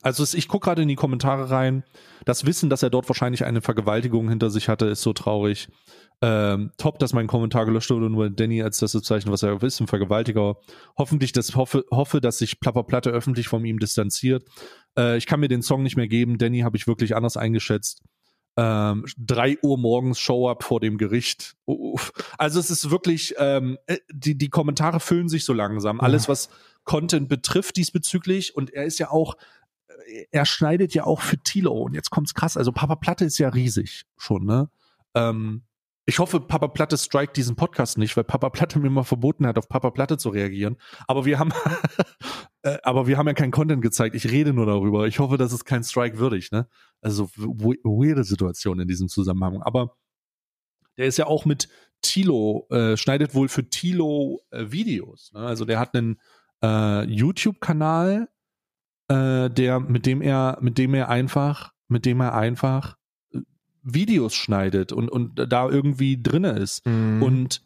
also 0.01 0.23
es, 0.23 0.33
ich 0.33 0.47
gucke 0.47 0.65
gerade 0.65 0.81
in 0.83 0.87
die 0.87 0.95
Kommentare 0.95 1.49
rein. 1.49 1.83
Das 2.25 2.45
Wissen, 2.45 2.69
dass 2.69 2.83
er 2.83 2.89
dort 2.89 3.09
wahrscheinlich 3.09 3.45
eine 3.45 3.61
Vergewaltigung 3.61 4.29
hinter 4.29 4.49
sich 4.49 4.69
hatte, 4.69 4.85
ist 4.85 5.01
so 5.01 5.13
traurig. 5.13 5.69
Ähm, 6.21 6.71
top, 6.77 6.97
dass 6.99 7.13
mein 7.13 7.27
Kommentar 7.27 7.65
gelöscht 7.65 7.89
wurde, 7.91 8.09
nur 8.09 8.29
Danny 8.29 8.63
als 8.63 8.79
das 8.79 8.93
bezeichnet, 8.93 9.31
was 9.31 9.43
er 9.43 9.61
ist, 9.61 9.79
ein 9.79 9.87
Vergewaltiger. 9.87 10.55
Hoffentlich, 10.97 11.31
das 11.31 11.55
hoffe, 11.55 11.83
hoffe, 11.91 12.21
dass 12.21 12.39
sich 12.39 12.59
Plapper 12.59 12.83
Platte 12.83 13.11
öffentlich 13.11 13.47
von 13.47 13.63
ihm 13.65 13.79
distanziert. 13.79 14.43
Äh, 14.97 15.17
ich 15.17 15.25
kann 15.25 15.39
mir 15.39 15.47
den 15.47 15.61
Song 15.61 15.83
nicht 15.83 15.97
mehr 15.97 16.07
geben. 16.07 16.37
Danny 16.37 16.61
habe 16.61 16.77
ich 16.77 16.87
wirklich 16.87 17.15
anders 17.15 17.37
eingeschätzt. 17.37 18.01
Ähm, 18.59 19.05
drei 19.17 19.57
Uhr 19.61 19.77
morgens 19.77 20.19
Show-up 20.19 20.63
vor 20.63 20.79
dem 20.79 20.97
Gericht. 20.97 21.55
Uff. 21.65 22.11
Also 22.39 22.59
es 22.59 22.71
ist 22.71 22.89
wirklich, 22.89 23.35
ähm, 23.37 23.77
äh, 23.85 23.97
die, 24.11 24.35
die 24.35 24.49
Kommentare 24.49 24.99
füllen 24.99 25.29
sich 25.29 25.45
so 25.45 25.53
langsam. 25.53 26.01
Alles, 26.01 26.27
was 26.27 26.49
Content 26.83 27.29
betrifft 27.29 27.77
diesbezüglich. 27.77 28.55
Und 28.55 28.73
er 28.73 28.85
ist 28.85 28.97
ja 28.97 29.11
auch, 29.11 29.37
äh, 29.87 30.25
er 30.31 30.45
schneidet 30.45 30.95
ja 30.95 31.03
auch 31.03 31.21
für 31.21 31.37
Tilo. 31.37 31.73
Und 31.73 31.93
jetzt 31.93 32.09
kommt's 32.09 32.33
krass. 32.33 32.57
Also 32.57 32.71
Papa 32.71 32.95
Platte 32.95 33.25
ist 33.25 33.37
ja 33.37 33.49
riesig 33.49 34.05
schon, 34.17 34.45
ne? 34.45 34.69
Ähm, 35.13 35.61
ich 36.09 36.19
hoffe, 36.19 36.39
Papa 36.39 36.69
Platte 36.69 36.95
strikt 36.97 37.35
diesen 37.35 37.57
Podcast 37.57 37.97
nicht, 37.97 38.15
weil 38.15 38.23
Papa 38.23 38.49
Platte 38.49 38.79
mir 38.79 38.89
mal 38.89 39.03
verboten 39.03 39.45
hat, 39.45 39.57
auf 39.57 39.67
Papa 39.67 39.91
Platte 39.91 40.17
zu 40.17 40.29
reagieren. 40.29 40.77
Aber 41.05 41.25
wir 41.25 41.37
haben, 41.37 41.51
äh, 42.61 42.77
aber 42.83 43.07
wir 43.07 43.17
haben 43.17 43.27
ja 43.27 43.33
keinen 43.33 43.51
Content 43.51 43.81
gezeigt. 43.81 44.15
Ich 44.15 44.31
rede 44.31 44.53
nur 44.53 44.65
darüber. 44.65 45.05
Ich 45.05 45.19
hoffe, 45.19 45.37
das 45.37 45.51
ist 45.51 45.65
kein 45.65 45.83
Strike 45.83 46.17
würdig, 46.17 46.51
ne? 46.51 46.67
Also 47.01 47.29
weirde 47.35 48.23
Situation 48.23 48.79
in 48.79 48.87
diesem 48.87 49.07
Zusammenhang. 49.07 49.61
Aber 49.61 49.95
der 50.97 51.05
ist 51.05 51.17
ja 51.17 51.27
auch 51.27 51.45
mit 51.45 51.69
Tilo, 52.01 52.67
äh, 52.69 52.97
schneidet 52.97 53.33
wohl 53.33 53.49
für 53.49 53.69
Tilo 53.69 54.41
äh, 54.51 54.71
Videos. 54.71 55.31
Ne? 55.33 55.39
Also 55.41 55.65
der 55.65 55.79
hat 55.79 55.95
einen 55.95 56.19
äh, 56.63 57.03
YouTube-Kanal, 57.05 58.29
äh, 59.07 59.49
der, 59.49 59.79
mit 59.79 60.05
dem 60.05 60.21
er, 60.21 60.57
mit 60.61 60.77
dem 60.77 60.93
er 60.93 61.09
einfach, 61.09 61.73
mit 61.87 62.05
dem 62.05 62.19
er 62.21 62.33
einfach 62.33 62.97
äh, 63.33 63.39
Videos 63.83 64.35
schneidet 64.35 64.91
und, 64.91 65.09
und 65.09 65.35
da 65.35 65.69
irgendwie 65.69 66.21
drinne 66.21 66.51
ist. 66.51 66.85
Mhm. 66.85 67.23
Und 67.23 67.61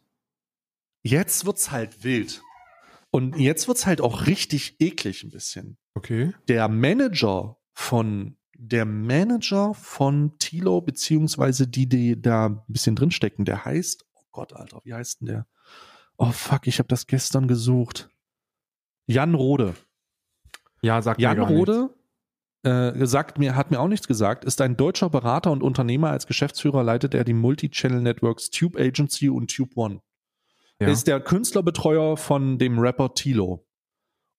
jetzt 1.03 1.45
wird's 1.45 1.71
halt 1.71 2.03
wild. 2.03 2.41
Und 3.11 3.37
jetzt 3.37 3.67
wird's 3.67 3.85
halt 3.85 3.99
auch 3.99 4.27
richtig 4.27 4.77
eklig 4.79 5.23
ein 5.23 5.31
bisschen. 5.31 5.77
okay. 5.95 6.33
Der 6.47 6.69
Manager 6.69 7.57
von 7.73 8.37
der 8.63 8.85
Manager 8.85 9.73
von 9.73 10.37
Tilo, 10.37 10.81
beziehungsweise 10.81 11.67
die, 11.67 11.89
die 11.89 12.21
da 12.21 12.45
ein 12.45 12.61
bisschen 12.67 12.95
drinstecken, 12.95 13.43
der 13.43 13.65
heißt, 13.65 14.05
oh 14.13 14.21
Gott, 14.31 14.53
Alter, 14.53 14.81
wie 14.83 14.93
heißt 14.93 15.21
denn 15.21 15.27
der? 15.27 15.47
Oh 16.17 16.31
fuck, 16.31 16.67
ich 16.67 16.77
habe 16.77 16.87
das 16.87 17.07
gestern 17.07 17.47
gesucht. 17.47 18.09
Jan 19.07 19.33
Rode. 19.33 19.73
Ja, 20.83 21.01
sag 21.01 21.19
Jan 21.19 21.37
mir 21.37 21.43
gar 21.43 21.49
nichts. 21.49 21.59
Rode 21.59 21.89
äh, 22.63 23.05
sagt 23.07 23.39
mir, 23.39 23.55
hat 23.55 23.71
mir 23.71 23.79
auch 23.79 23.87
nichts 23.87 24.07
gesagt, 24.07 24.45
ist 24.45 24.61
ein 24.61 24.77
deutscher 24.77 25.09
Berater 25.09 25.51
und 25.51 25.63
Unternehmer. 25.63 26.11
Als 26.11 26.27
Geschäftsführer 26.27 26.83
leitet 26.83 27.15
er 27.15 27.23
die 27.23 27.33
Multi-Channel 27.33 28.01
Networks 28.01 28.51
Tube 28.51 28.79
Agency 28.79 29.29
und 29.29 29.55
Tube 29.55 29.75
One. 29.75 30.01
Ja. 30.79 30.87
Er 30.87 30.93
ist 30.93 31.07
der 31.07 31.19
Künstlerbetreuer 31.19 32.15
von 32.15 32.59
dem 32.59 32.77
Rapper 32.77 33.15
Tilo 33.15 33.65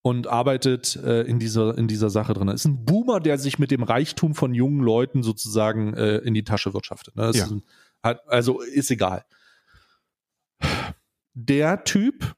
und 0.03 0.26
arbeitet 0.26 0.96
äh, 0.96 1.22
in 1.22 1.38
dieser 1.38 1.78
in 1.78 1.88
dieser 1.88 2.11
Sache 2.11 2.34
drin. 2.34 2.48
Ist 2.48 2.64
ein 2.64 2.84
Boomer, 2.84 3.20
der 3.20 3.38
sich 3.38 3.59
mit 3.59 3.70
dem 3.70 3.82
Reichtum 3.82 4.34
von 4.34 4.55
jungen 4.55 4.80
Leuten 4.80 5.22
sozusagen 5.22 5.94
äh, 5.94 6.18
in 6.18 6.34
die 6.34 6.44
Tasche 6.44 6.74
wirtschaftet. 6.74 7.16
Ne? 7.16 7.22
Ja. 7.22 7.30
ist 7.30 7.50
ein, 7.50 7.62
hat, 8.03 8.28
also 8.28 8.61
ist 8.61 8.90
egal. 8.90 9.24
Der 11.34 11.84
Typ 11.84 12.34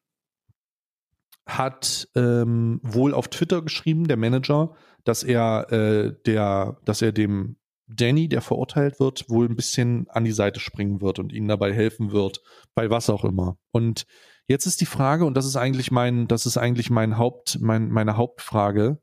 hat 1.46 2.08
ähm, 2.14 2.80
wohl 2.82 3.12
auf 3.12 3.28
Twitter 3.28 3.62
geschrieben, 3.62 4.06
der 4.06 4.16
Manager, 4.16 4.74
dass 5.04 5.22
er 5.22 5.70
äh, 5.72 6.14
der, 6.26 6.78
dass 6.84 7.02
er 7.02 7.12
dem 7.12 7.56
Danny, 7.86 8.28
der 8.28 8.40
verurteilt 8.40 8.98
wird, 8.98 9.28
wohl 9.28 9.46
ein 9.46 9.56
bisschen 9.56 10.06
an 10.08 10.24
die 10.24 10.32
Seite 10.32 10.58
springen 10.60 11.02
wird 11.02 11.18
und 11.18 11.32
ihnen 11.32 11.48
dabei 11.48 11.72
helfen 11.72 12.12
wird, 12.12 12.40
bei 12.74 12.88
was 12.88 13.10
auch 13.10 13.24
immer. 13.24 13.58
Und 13.72 14.06
jetzt 14.46 14.66
ist 14.66 14.80
die 14.80 14.86
Frage, 14.86 15.24
und 15.24 15.34
das 15.34 15.46
ist 15.46 15.56
eigentlich 15.56 15.90
mein, 15.90 16.28
das 16.28 16.46
ist 16.46 16.56
eigentlich 16.56 16.90
mein 16.90 17.18
Haupt, 17.18 17.58
mein, 17.60 17.90
meine 17.90 18.16
Hauptfrage, 18.16 19.00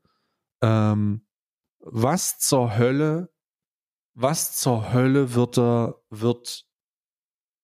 ähm, 0.62 1.26
was 1.80 2.38
zur 2.38 2.76
Hölle 2.76 3.28
was 4.14 4.56
zur 4.56 4.92
Hölle 4.92 5.34
wird 5.34 5.58
er, 5.58 5.96
wird, 6.10 6.66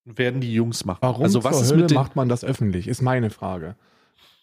werden 0.05 0.41
die 0.41 0.53
Jungs 0.55 0.85
machen? 0.85 1.01
Warum 1.03 1.25
also 1.25 1.45
was 1.45 1.53
zur 1.57 1.63
ist 1.63 1.71
Hölle 1.73 1.83
mit 1.83 1.91
den, 1.91 1.95
macht 1.97 2.17
man 2.17 2.29
das 2.29 2.45
öffentlich, 2.45 2.89
ist 2.89 3.03
meine 3.03 3.31
Frage. 3.31 3.77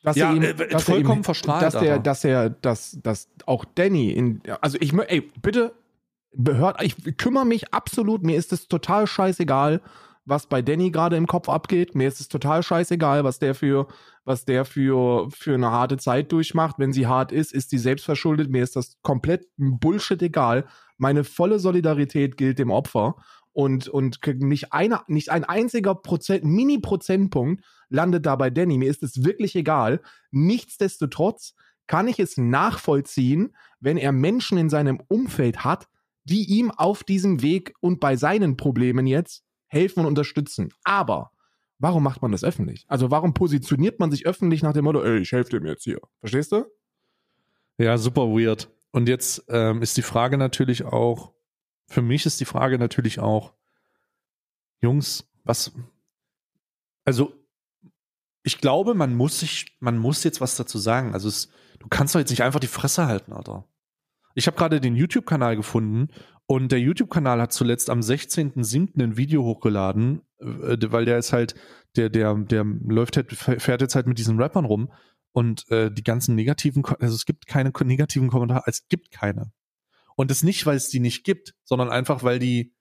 Dass 0.03 0.15
Ja, 0.15 0.31
ihm- 0.31 0.43
äh, 0.43 0.53
dass 0.53 0.83
vollkommen 0.83 1.23
verstrahlt, 1.23 1.63
Dass 1.63 1.73
er, 1.73 1.93
Alter. 1.93 1.99
dass 1.99 2.23
er, 2.23 2.49
dass, 2.51 2.99
dass 3.01 3.29
auch 3.47 3.65
Danny 3.65 4.11
in, 4.11 4.41
also 4.61 4.77
ich, 4.79 4.93
ey, 4.93 5.21
bitte, 5.41 5.73
behört, 6.31 6.79
ich 6.83 7.17
kümmere 7.17 7.45
mich 7.45 7.73
absolut, 7.73 8.21
mir 8.21 8.38
ist 8.38 8.53
es 8.53 8.67
total 8.67 9.07
scheißegal, 9.07 9.81
was 10.26 10.47
bei 10.47 10.61
Danny 10.61 10.91
gerade 10.91 11.15
im 11.15 11.28
Kopf 11.28 11.49
abgeht. 11.49 11.95
Mir 11.95 12.07
ist 12.07 12.19
es 12.19 12.28
total 12.28 12.63
scheißegal, 12.63 13.23
was 13.23 13.39
der 13.39 13.55
für, 13.55 13.88
was 14.23 14.45
der 14.45 14.65
für, 14.65 15.30
für 15.32 15.53
eine 15.53 15.71
harte 15.71 15.97
Zeit 15.97 16.32
durchmacht. 16.32 16.78
Wenn 16.80 16.93
sie 16.93 17.07
hart 17.07 17.32
ist, 17.32 17.53
ist 17.53 17.69
sie 17.69 17.78
selbst 17.78 18.05
verschuldet. 18.05 18.49
Mir 18.49 18.63
ist 18.63 18.76
das 18.76 18.97
komplett 19.03 19.47
Bullshit 19.57 20.21
egal. 20.21 20.65
Meine 20.97 21.23
volle 21.23 21.59
Solidarität 21.59 22.38
gilt 22.38 22.59
dem 22.59 22.71
Opfer. 22.71 23.15
Und, 23.53 23.88
und 23.88 24.19
nicht, 24.41 24.73
eine, 24.73 25.01
nicht 25.07 25.30
ein 25.32 25.45
einziger 25.45 25.95
Prozent, 25.95 26.43
Mini-Prozentpunkt 26.43 27.63
landet 27.88 28.26
da 28.26 28.36
bei 28.36 28.49
Danny. 28.49 28.78
Mir 28.78 28.89
ist 28.89 29.03
es 29.03 29.23
wirklich 29.23 29.55
egal. 29.55 30.01
Nichtsdestotrotz 30.32 31.53
kann 31.88 32.07
ich 32.07 32.19
es 32.19 32.36
nachvollziehen, 32.36 33.55
wenn 33.80 33.95
er 33.95 34.11
Menschen 34.11 34.57
in 34.57 34.69
seinem 34.69 34.99
Umfeld 35.07 35.63
hat, 35.63 35.88
die 36.26 36.45
ihm 36.45 36.71
auf 36.71 37.03
diesem 37.03 37.43
Weg 37.43 37.73
und 37.80 37.99
bei 37.99 38.15
seinen 38.15 38.57
Problemen 38.57 39.07
jetzt 39.07 39.45
helfen 39.68 40.01
und 40.01 40.05
unterstützen. 40.07 40.70
Aber 40.84 41.32
warum 41.80 42.03
macht 42.03 42.22
man 42.22 42.32
das 42.32 42.43
öffentlich? 42.43 42.86
Also 42.88 43.11
warum 43.11 43.34
positioniert 43.34 43.99
man 43.99 44.11
sich 44.11 44.26
öffentlich 44.26 44.63
nach 44.63 44.74
dem 44.74 44.86
Motto, 44.86 45.03
ey, 45.03 45.20
ich 45.20 45.32
helfe 45.32 45.51
dem 45.51 45.66
jetzt 45.66 45.84
hier? 45.84 45.99
Verstehst 46.20 46.51
du? 46.51 46.66
Ja, 47.78 47.97
super 47.97 48.28
weird. 48.28 48.70
Und 48.91 49.09
jetzt 49.09 49.43
ähm, 49.49 49.82
ist 49.82 49.97
die 49.97 50.01
Frage 50.01 50.38
natürlich 50.38 50.86
auch, 50.86 51.34
für 51.88 52.01
mich 52.01 52.26
ist 52.26 52.39
die 52.39 52.45
Frage 52.45 52.80
natürlich 52.80 53.20
auch, 53.20 53.53
Jungs, 54.82 55.28
was, 55.43 55.74
also 57.03 57.34
ich 58.43 58.59
glaube, 58.59 58.93
man 58.93 59.16
muss 59.16 59.39
sich, 59.39 59.76
man 59.80 59.97
muss 59.97 60.24
jetzt 60.24 60.39
was 60.39 60.55
dazu 60.55 60.78
sagen. 60.78 61.13
Also 61.13 61.28
es, 61.28 61.49
du 61.80 61.88
kannst 61.89 62.13
doch 62.13 62.20
jetzt 62.20 62.30
nicht 62.30 62.43
einfach 62.43 62.59
die 62.59 62.68
Fresse 62.68 63.07
halten, 63.07 63.34
Alter. 63.34 63.68
Ich 64.36 64.47
habe 64.47 64.55
gerade 64.55 64.80
den 64.80 64.95
YouTube-Kanal 64.95 65.55
gefunden 65.55 66.09
und 66.48 66.72
der 66.72 66.80
YouTube-Kanal 66.80 67.41
hat 67.41 67.54
zuletzt 67.54 67.89
am 67.89 68.02
16.07. 68.02 69.02
ein 69.02 69.18
Video 69.18 69.43
hochgeladen, 69.43 70.22
äh, 70.39 70.78
weil 70.91 71.06
der 71.06 71.18
ist 71.18 71.34
halt, 71.34 71.56
der, 71.96 72.10
der, 72.10 72.36
der 72.36 72.64
läuft 72.64 73.18
halt, 73.18 73.34
fährt 73.34 73.82
jetzt 73.82 73.96
halt 73.96 74.08
mit 74.08 74.20
diesen 74.20 74.39
Rappern 74.39 74.66
rum 74.66 74.91
und 75.32 75.70
äh, 75.72 75.91
die 75.91 76.04
ganzen 76.04 76.36
negativen, 76.36 76.86
also 77.00 77.16
es 77.16 77.26
gibt 77.26 77.48
keine 77.48 77.72
negativen 77.84 78.30
Kommentare, 78.30 78.64
es 78.68 78.88
gibt 78.88 79.12
keine. 79.12 79.52
Und 80.16 80.32
das 80.32 80.43
nicht, 80.43 80.66
weil 80.66 80.78
es 80.78 80.89
die 80.89 81.00
nicht 81.00 81.24
gibt, 81.24 81.56
sondern 81.64 81.89
einfach, 81.89 82.24
weil 82.24 82.39
die, 82.39 82.74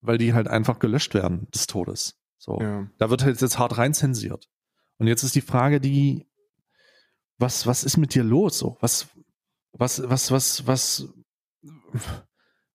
weil 0.00 0.18
die 0.18 0.34
halt 0.34 0.48
einfach 0.48 0.78
gelöscht 0.78 1.14
werden 1.14 1.48
des 1.54 1.66
Todes. 1.66 2.18
So. 2.36 2.58
Ja. 2.60 2.90
Da 2.98 3.10
wird 3.10 3.24
halt 3.24 3.40
jetzt 3.40 3.58
hart 3.58 3.78
rein 3.78 3.94
zensiert. 3.94 4.50
Und 4.98 5.06
jetzt 5.06 5.22
ist 5.22 5.34
die 5.34 5.40
Frage, 5.40 5.80
die, 5.80 6.26
was, 7.38 7.66
was 7.66 7.84
ist 7.84 7.96
mit 7.96 8.14
dir 8.14 8.22
los? 8.22 8.58
So, 8.58 8.76
was, 8.80 9.08
was, 9.72 10.02
was, 10.08 10.30
was, 10.30 10.66
was, 10.66 11.08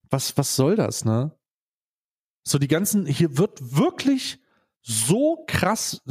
was, 0.09 0.38
was 0.38 0.55
soll 0.55 0.76
das, 0.76 1.05
ne? 1.05 1.32
So 2.43 2.57
die 2.57 2.67
ganzen, 2.67 3.05
hier 3.05 3.38
wird 3.38 3.78
wirklich 3.78 4.39
so 4.82 5.43
krass, 5.47 6.01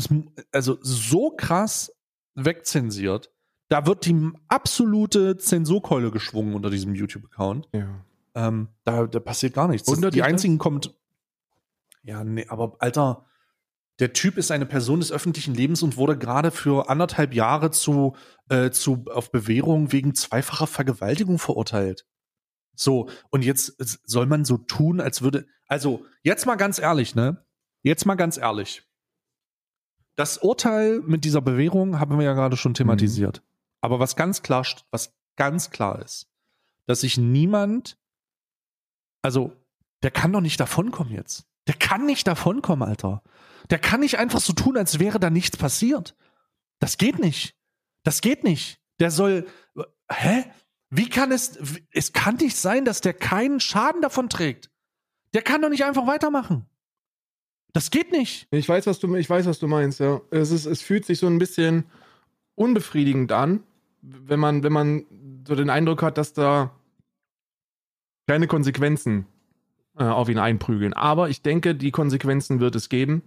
also 0.53 0.79
so 0.83 1.31
krass 1.31 1.93
wegzensiert. 2.35 3.31
Da 3.69 3.87
wird 3.87 4.07
die 4.07 4.31
absolute 4.49 5.37
Zensurkeule 5.37 6.11
geschwungen 6.11 6.55
unter 6.55 6.71
diesem 6.71 6.95
YouTube-Account. 6.95 7.69
ja. 7.73 8.05
Ähm, 8.35 8.69
da, 8.85 9.07
da 9.07 9.19
passiert 9.19 9.55
gar 9.55 9.67
nichts. 9.67 9.89
Wundert 9.89 10.13
die 10.13 10.19
dich 10.19 10.23
das? 10.23 10.33
einzigen 10.33 10.59
kommt. 10.59 10.95
Ja, 12.05 12.23
nee, 12.23 12.47
aber 12.49 12.77
Alter, 12.79 13.27
der 13.99 14.13
Typ 14.13 14.39
ist 14.39 14.53
eine 14.53 14.67
Person 14.67 15.01
des 15.01 15.11
öffentlichen 15.11 15.55
Lebens 15.55 15.83
und 15.83 15.97
wurde 15.97 16.17
gerade 16.17 16.53
für 16.53 16.89
anderthalb 16.89 17.35
Jahre 17.35 17.73
zu, 17.73 18.15
äh, 18.49 18.71
zu 18.71 19.07
auf 19.13 19.33
Bewährung 19.33 19.91
wegen 19.91 20.15
zweifacher 20.15 20.69
Vergewaltigung 20.69 21.39
verurteilt. 21.39 22.07
So, 22.79 23.11
und 23.31 23.45
jetzt 23.45 23.75
soll 24.09 24.27
man 24.27 24.45
so 24.45 24.57
tun, 24.57 25.01
als 25.01 25.21
würde. 25.21 25.49
Also, 25.67 26.07
jetzt 26.23 26.47
mal 26.47 26.55
ganz 26.55 26.79
ehrlich, 26.79 27.17
ne? 27.17 27.45
Jetzt 27.83 28.07
mal 28.07 28.15
ganz 28.15 28.37
ehrlich. 28.37 28.85
Das 30.15 30.39
Urteil 30.39 31.01
mit 31.01 31.25
dieser 31.25 31.41
Bewährung 31.41 31.99
haben 31.99 32.17
wir 32.19 32.25
ja 32.25 32.35
gerade 32.35 32.57
schon 32.57 32.75
thematisiert. 32.75 33.43
Aber 33.81 33.99
was 33.99 34.15
ganz 34.15 34.43
klar, 34.43 34.65
was 34.93 35.13
ganz 35.37 35.71
klar 35.71 36.01
ist, 36.03 36.29
dass 36.87 37.01
sich 37.01 37.19
niemand, 37.19 37.99
also, 39.23 39.53
der 40.05 40.13
kann 40.13 40.33
doch 40.33 40.41
nicht 40.41 40.61
davonkommen 40.61 41.13
jetzt. 41.13 41.47
Der 41.67 41.75
kann 41.75 42.07
nicht 42.07 42.29
davonkommen, 42.29 42.89
Alter. 42.89 43.23
Der 43.71 43.81
kann 43.81 44.01
nicht 44.01 44.19
einfach 44.19 44.41
so 44.41 44.53
tun, 44.53 44.77
als 44.77 45.01
wäre 45.01 45.19
da 45.19 45.31
nichts 45.31 45.57
passiert. 45.57 46.17
Das 46.79 46.97
geht 46.97 47.19
nicht. 47.19 47.57
Das 48.05 48.21
geht 48.21 48.45
nicht. 48.45 48.81
Der 49.01 49.11
soll, 49.11 49.49
hä? 50.11 50.45
Wie 50.91 51.09
kann 51.09 51.33
es, 51.33 51.59
es 51.91 52.13
kann 52.13 52.37
nicht 52.37 52.57
sein, 52.57 52.85
dass 52.85 53.01
der 53.01 53.13
keinen 53.13 53.61
Schaden 53.61 54.01
davon 54.01 54.29
trägt. 54.29 54.71
Der 55.35 55.43
kann 55.43 55.61
doch 55.61 55.69
nicht 55.69 55.85
einfach 55.85 56.07
weitermachen. 56.07 56.65
Das 57.73 57.91
geht 57.91 58.13
nicht. 58.13 58.49
Ich 58.51 58.69
weiß, 58.69 58.87
was 58.87 58.99
du, 58.99 59.15
ich 59.17 59.29
weiß, 59.29 59.47
was 59.47 59.59
du 59.59 59.67
meinst, 59.67 60.01
ja. 60.01 60.21
Es, 60.31 60.51
ist, 60.51 60.65
es 60.65 60.81
fühlt 60.81 61.05
sich 61.05 61.19
so 61.19 61.27
ein 61.27 61.39
bisschen 61.39 61.85
unbefriedigend 62.55 63.31
an, 63.33 63.63
wenn 64.01 64.41
man, 64.41 64.63
wenn 64.63 64.73
man 64.73 65.05
so 65.47 65.55
den 65.55 65.71
Eindruck 65.71 66.03
hat, 66.03 66.17
dass 66.17 66.33
da 66.33 66.75
keine 68.27 68.47
Konsequenzen 68.47 69.27
äh, 69.99 70.05
auf 70.05 70.29
ihn 70.29 70.39
einprügeln. 70.39 70.95
Aber 70.95 71.29
ich 71.29 71.43
denke, 71.43 71.75
die 71.75 71.91
Konsequenzen 71.91 72.61
wird 72.61 72.75
es 72.75 72.89
geben. 72.89 73.23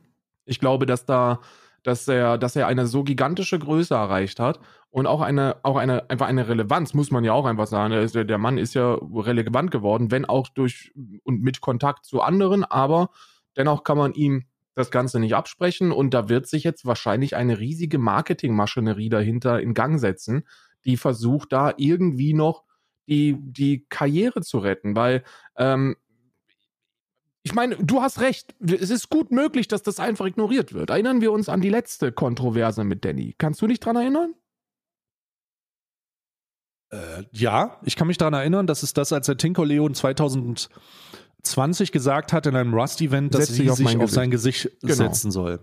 Ich 0.45 0.59
glaube, 0.59 0.86
dass 0.86 1.05
da, 1.05 1.39
dass 1.84 2.08
er, 2.08 2.38
dass 2.38 2.56
er 2.56 2.68
eine 2.68 2.88
so 2.88 3.04
gigantische 3.04 3.58
Größe 3.58 3.94
erreicht 3.94 4.40
hat 4.40 4.60
und 4.90 5.08
auch 5.08 5.22
eine, 5.22 5.58
auch 5.64 5.78
eine, 5.78 6.10
einfach 6.10 6.28
eine 6.28 6.48
Relevanz, 6.48 6.94
muss 6.94 7.12
man 7.12 7.24
ja 7.24 7.34
auch 7.34 7.46
einfach 7.46 7.68
sagen. 7.68 7.94
Er 7.94 8.26
der 8.26 8.38
Mann 8.38 8.58
ist 8.58 8.74
ja 8.74 8.94
relevant 8.96 9.72
geworden, 9.72 10.12
wenn 10.12 10.26
auch 10.26 10.48
durch 10.50 10.92
und 11.24 11.42
mit 11.42 11.62
Kontakt 11.62 12.06
zu 12.06 12.22
anderen, 12.22 12.64
aber 12.64 13.10
dennoch 13.58 13.84
kann 13.84 13.98
man 13.98 14.14
ihm 14.14 14.46
das 14.76 14.92
Ganze 14.92 15.20
nicht 15.20 15.36
absprechen 15.36 15.92
und 15.92 16.14
da 16.14 16.30
wird 16.30 16.48
sich 16.48 16.64
jetzt 16.64 16.86
wahrscheinlich 16.86 17.36
eine 17.36 17.60
riesige 17.60 17.98
Marketingmaschinerie 17.98 19.10
dahinter 19.10 19.60
in 19.60 19.74
Gang 19.74 20.00
setzen, 20.00 20.48
die 20.86 20.98
versucht 20.98 21.52
da 21.52 21.74
irgendwie 21.78 22.34
noch 22.34 22.64
die, 23.08 23.36
die 23.40 23.86
Karriere 23.90 24.42
zu 24.42 24.60
retten, 24.60 24.96
weil 24.96 25.24
ähm, 25.58 25.96
ich 27.44 27.54
meine, 27.56 27.76
du 27.78 28.02
hast 28.02 28.20
recht, 28.22 28.54
es 28.60 28.89
ist 28.89 29.10
gut 29.10 29.32
möglich, 29.32 29.68
dass 29.68 29.82
das 29.84 30.00
einfach 30.00 30.26
ignoriert 30.26 30.74
wird. 30.74 30.89
Erinnern 30.92 31.22
wir 31.22 31.32
uns 31.32 31.50
an 31.50 31.62
die 31.62 31.70
letzte 31.70 32.12
Kontroverse 32.12 32.84
mit 32.84 33.04
Danny. 33.04 33.34
Kannst 33.38 33.62
du 33.62 33.68
dich 33.68 33.80
dran 33.80 33.96
erinnern? 33.96 34.34
Äh, 36.92 37.24
ja, 37.32 37.78
ich 37.84 37.96
kann 37.96 38.08
mich 38.08 38.18
daran 38.18 38.34
erinnern, 38.34 38.68
dass 38.68 38.84
es 38.84 38.94
das, 38.94 39.14
als 39.14 39.26
der 39.26 39.38
Tinko 39.38 39.64
Leon 39.64 39.94
2020 39.96 41.92
gesagt 41.92 42.34
hat 42.34 42.46
in 42.48 42.56
einem 42.56 42.74
Rust-Event, 42.74 43.34
dass 43.34 43.48
Setz 43.48 43.56
sie 43.58 43.70
auf 43.72 43.78
sich 43.78 43.98
auf 43.98 44.12
sein 44.12 44.30
Gesicht 44.30 44.70
Genau. 44.82 44.94
setzen 44.96 45.32
soll. 45.32 45.60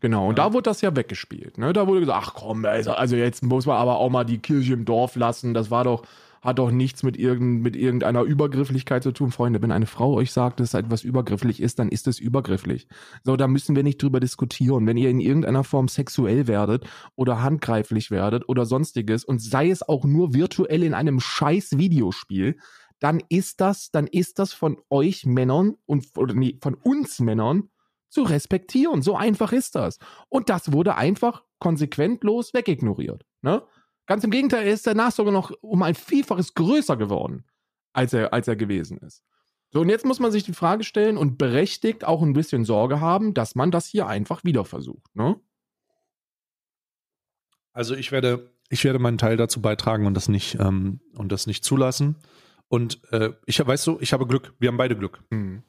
Genau, 0.00 0.28
und 0.28 0.38
Ja. 0.38 0.46
da 0.46 0.52
wurde 0.54 0.62
das 0.62 0.80
ja 0.80 0.96
weggespielt. 0.96 1.58
Ne? 1.58 1.74
Da 1.74 1.86
wurde 1.86 2.00
gesagt, 2.00 2.22
ach 2.28 2.34
komm, 2.34 2.64
also, 2.64 2.92
also 2.92 3.16
jetzt 3.16 3.42
muss 3.42 3.66
man 3.66 3.76
aber 3.76 3.98
auch 3.98 4.08
mal 4.08 4.24
die 4.24 4.38
Kirche 4.38 4.72
im 4.72 4.86
Dorf 4.86 5.14
lassen. 5.16 5.52
Das 5.52 5.70
war 5.70 5.84
doch, 5.84 6.04
hat 6.40 6.58
doch 6.58 6.70
nichts 6.70 7.02
mit, 7.02 7.16
irgend, 7.18 7.62
mit 7.62 7.76
irgendeiner 7.76 8.22
Übergrifflichkeit 8.22 9.02
zu 9.02 9.12
tun. 9.12 9.30
Freunde, 9.30 9.60
wenn 9.62 9.72
eine 9.72 9.86
Frau 9.86 10.14
euch 10.14 10.32
sagt, 10.32 10.60
dass 10.60 10.74
etwas 10.74 11.04
übergrifflich 11.04 11.60
ist, 11.60 11.78
dann 11.78 11.88
ist 11.88 12.06
es 12.06 12.18
übergrifflich. 12.18 12.88
So, 13.24 13.36
da 13.36 13.46
müssen 13.46 13.76
wir 13.76 13.82
nicht 13.82 14.02
drüber 14.02 14.20
diskutieren. 14.20 14.86
Wenn 14.86 14.96
ihr 14.96 15.10
in 15.10 15.20
irgendeiner 15.20 15.64
Form 15.64 15.88
sexuell 15.88 16.46
werdet 16.46 16.84
oder 17.14 17.42
handgreiflich 17.42 18.10
werdet 18.10 18.48
oder 18.48 18.64
sonstiges 18.64 19.24
und 19.24 19.40
sei 19.40 19.70
es 19.70 19.86
auch 19.86 20.04
nur 20.04 20.32
virtuell 20.32 20.82
in 20.82 20.94
einem 20.94 21.20
scheiß 21.20 21.76
Videospiel, 21.78 22.56
dann 23.00 23.22
ist 23.28 23.60
das, 23.60 23.90
dann 23.90 24.06
ist 24.06 24.38
das 24.38 24.52
von 24.52 24.78
euch 24.90 25.26
Männern 25.26 25.74
und 25.86 26.06
nee, 26.34 26.58
von 26.62 26.74
uns 26.74 27.18
Männern 27.20 27.70
zu 28.08 28.22
respektieren. 28.22 29.02
So 29.02 29.16
einfach 29.16 29.52
ist 29.52 29.74
das. 29.74 29.98
Und 30.28 30.48
das 30.48 30.72
wurde 30.72 30.96
einfach 30.96 31.44
konsequentlos 31.58 32.54
wegignoriert. 32.54 33.24
Ne? 33.42 33.62
Ganz 34.10 34.24
im 34.24 34.32
Gegenteil, 34.32 34.66
er 34.66 34.72
ist 34.72 34.88
danach 34.88 35.12
sogar 35.12 35.32
noch 35.32 35.52
um 35.60 35.84
ein 35.84 35.94
Vielfaches 35.94 36.54
größer 36.54 36.96
geworden, 36.96 37.44
als 37.92 38.12
er, 38.12 38.32
als 38.32 38.48
er 38.48 38.56
gewesen 38.56 38.98
ist. 38.98 39.22
So, 39.70 39.82
und 39.82 39.88
jetzt 39.88 40.04
muss 40.04 40.18
man 40.18 40.32
sich 40.32 40.42
die 40.42 40.52
Frage 40.52 40.82
stellen 40.82 41.16
und 41.16 41.38
berechtigt 41.38 42.04
auch 42.04 42.20
ein 42.20 42.32
bisschen 42.32 42.64
Sorge 42.64 43.00
haben, 43.00 43.34
dass 43.34 43.54
man 43.54 43.70
das 43.70 43.86
hier 43.86 44.08
einfach 44.08 44.42
wieder 44.42 44.64
versucht. 44.64 45.14
Ne? 45.14 45.38
Also 47.72 47.94
ich 47.94 48.10
werde, 48.10 48.52
ich 48.68 48.82
werde 48.82 48.98
meinen 48.98 49.16
Teil 49.16 49.36
dazu 49.36 49.62
beitragen 49.62 50.08
und 50.08 50.14
das 50.14 50.26
nicht, 50.26 50.56
ähm, 50.58 50.98
und 51.16 51.30
das 51.30 51.46
nicht 51.46 51.62
zulassen. 51.62 52.16
Und 52.66 53.00
äh, 53.12 53.30
ich 53.46 53.64
weißt 53.64 53.86
du, 53.86 53.98
ich 54.00 54.12
habe 54.12 54.26
Glück. 54.26 54.54
Wir 54.58 54.70
haben 54.70 54.76
beide 54.76 54.96
Glück. 54.96 55.22
Hm. 55.30 55.62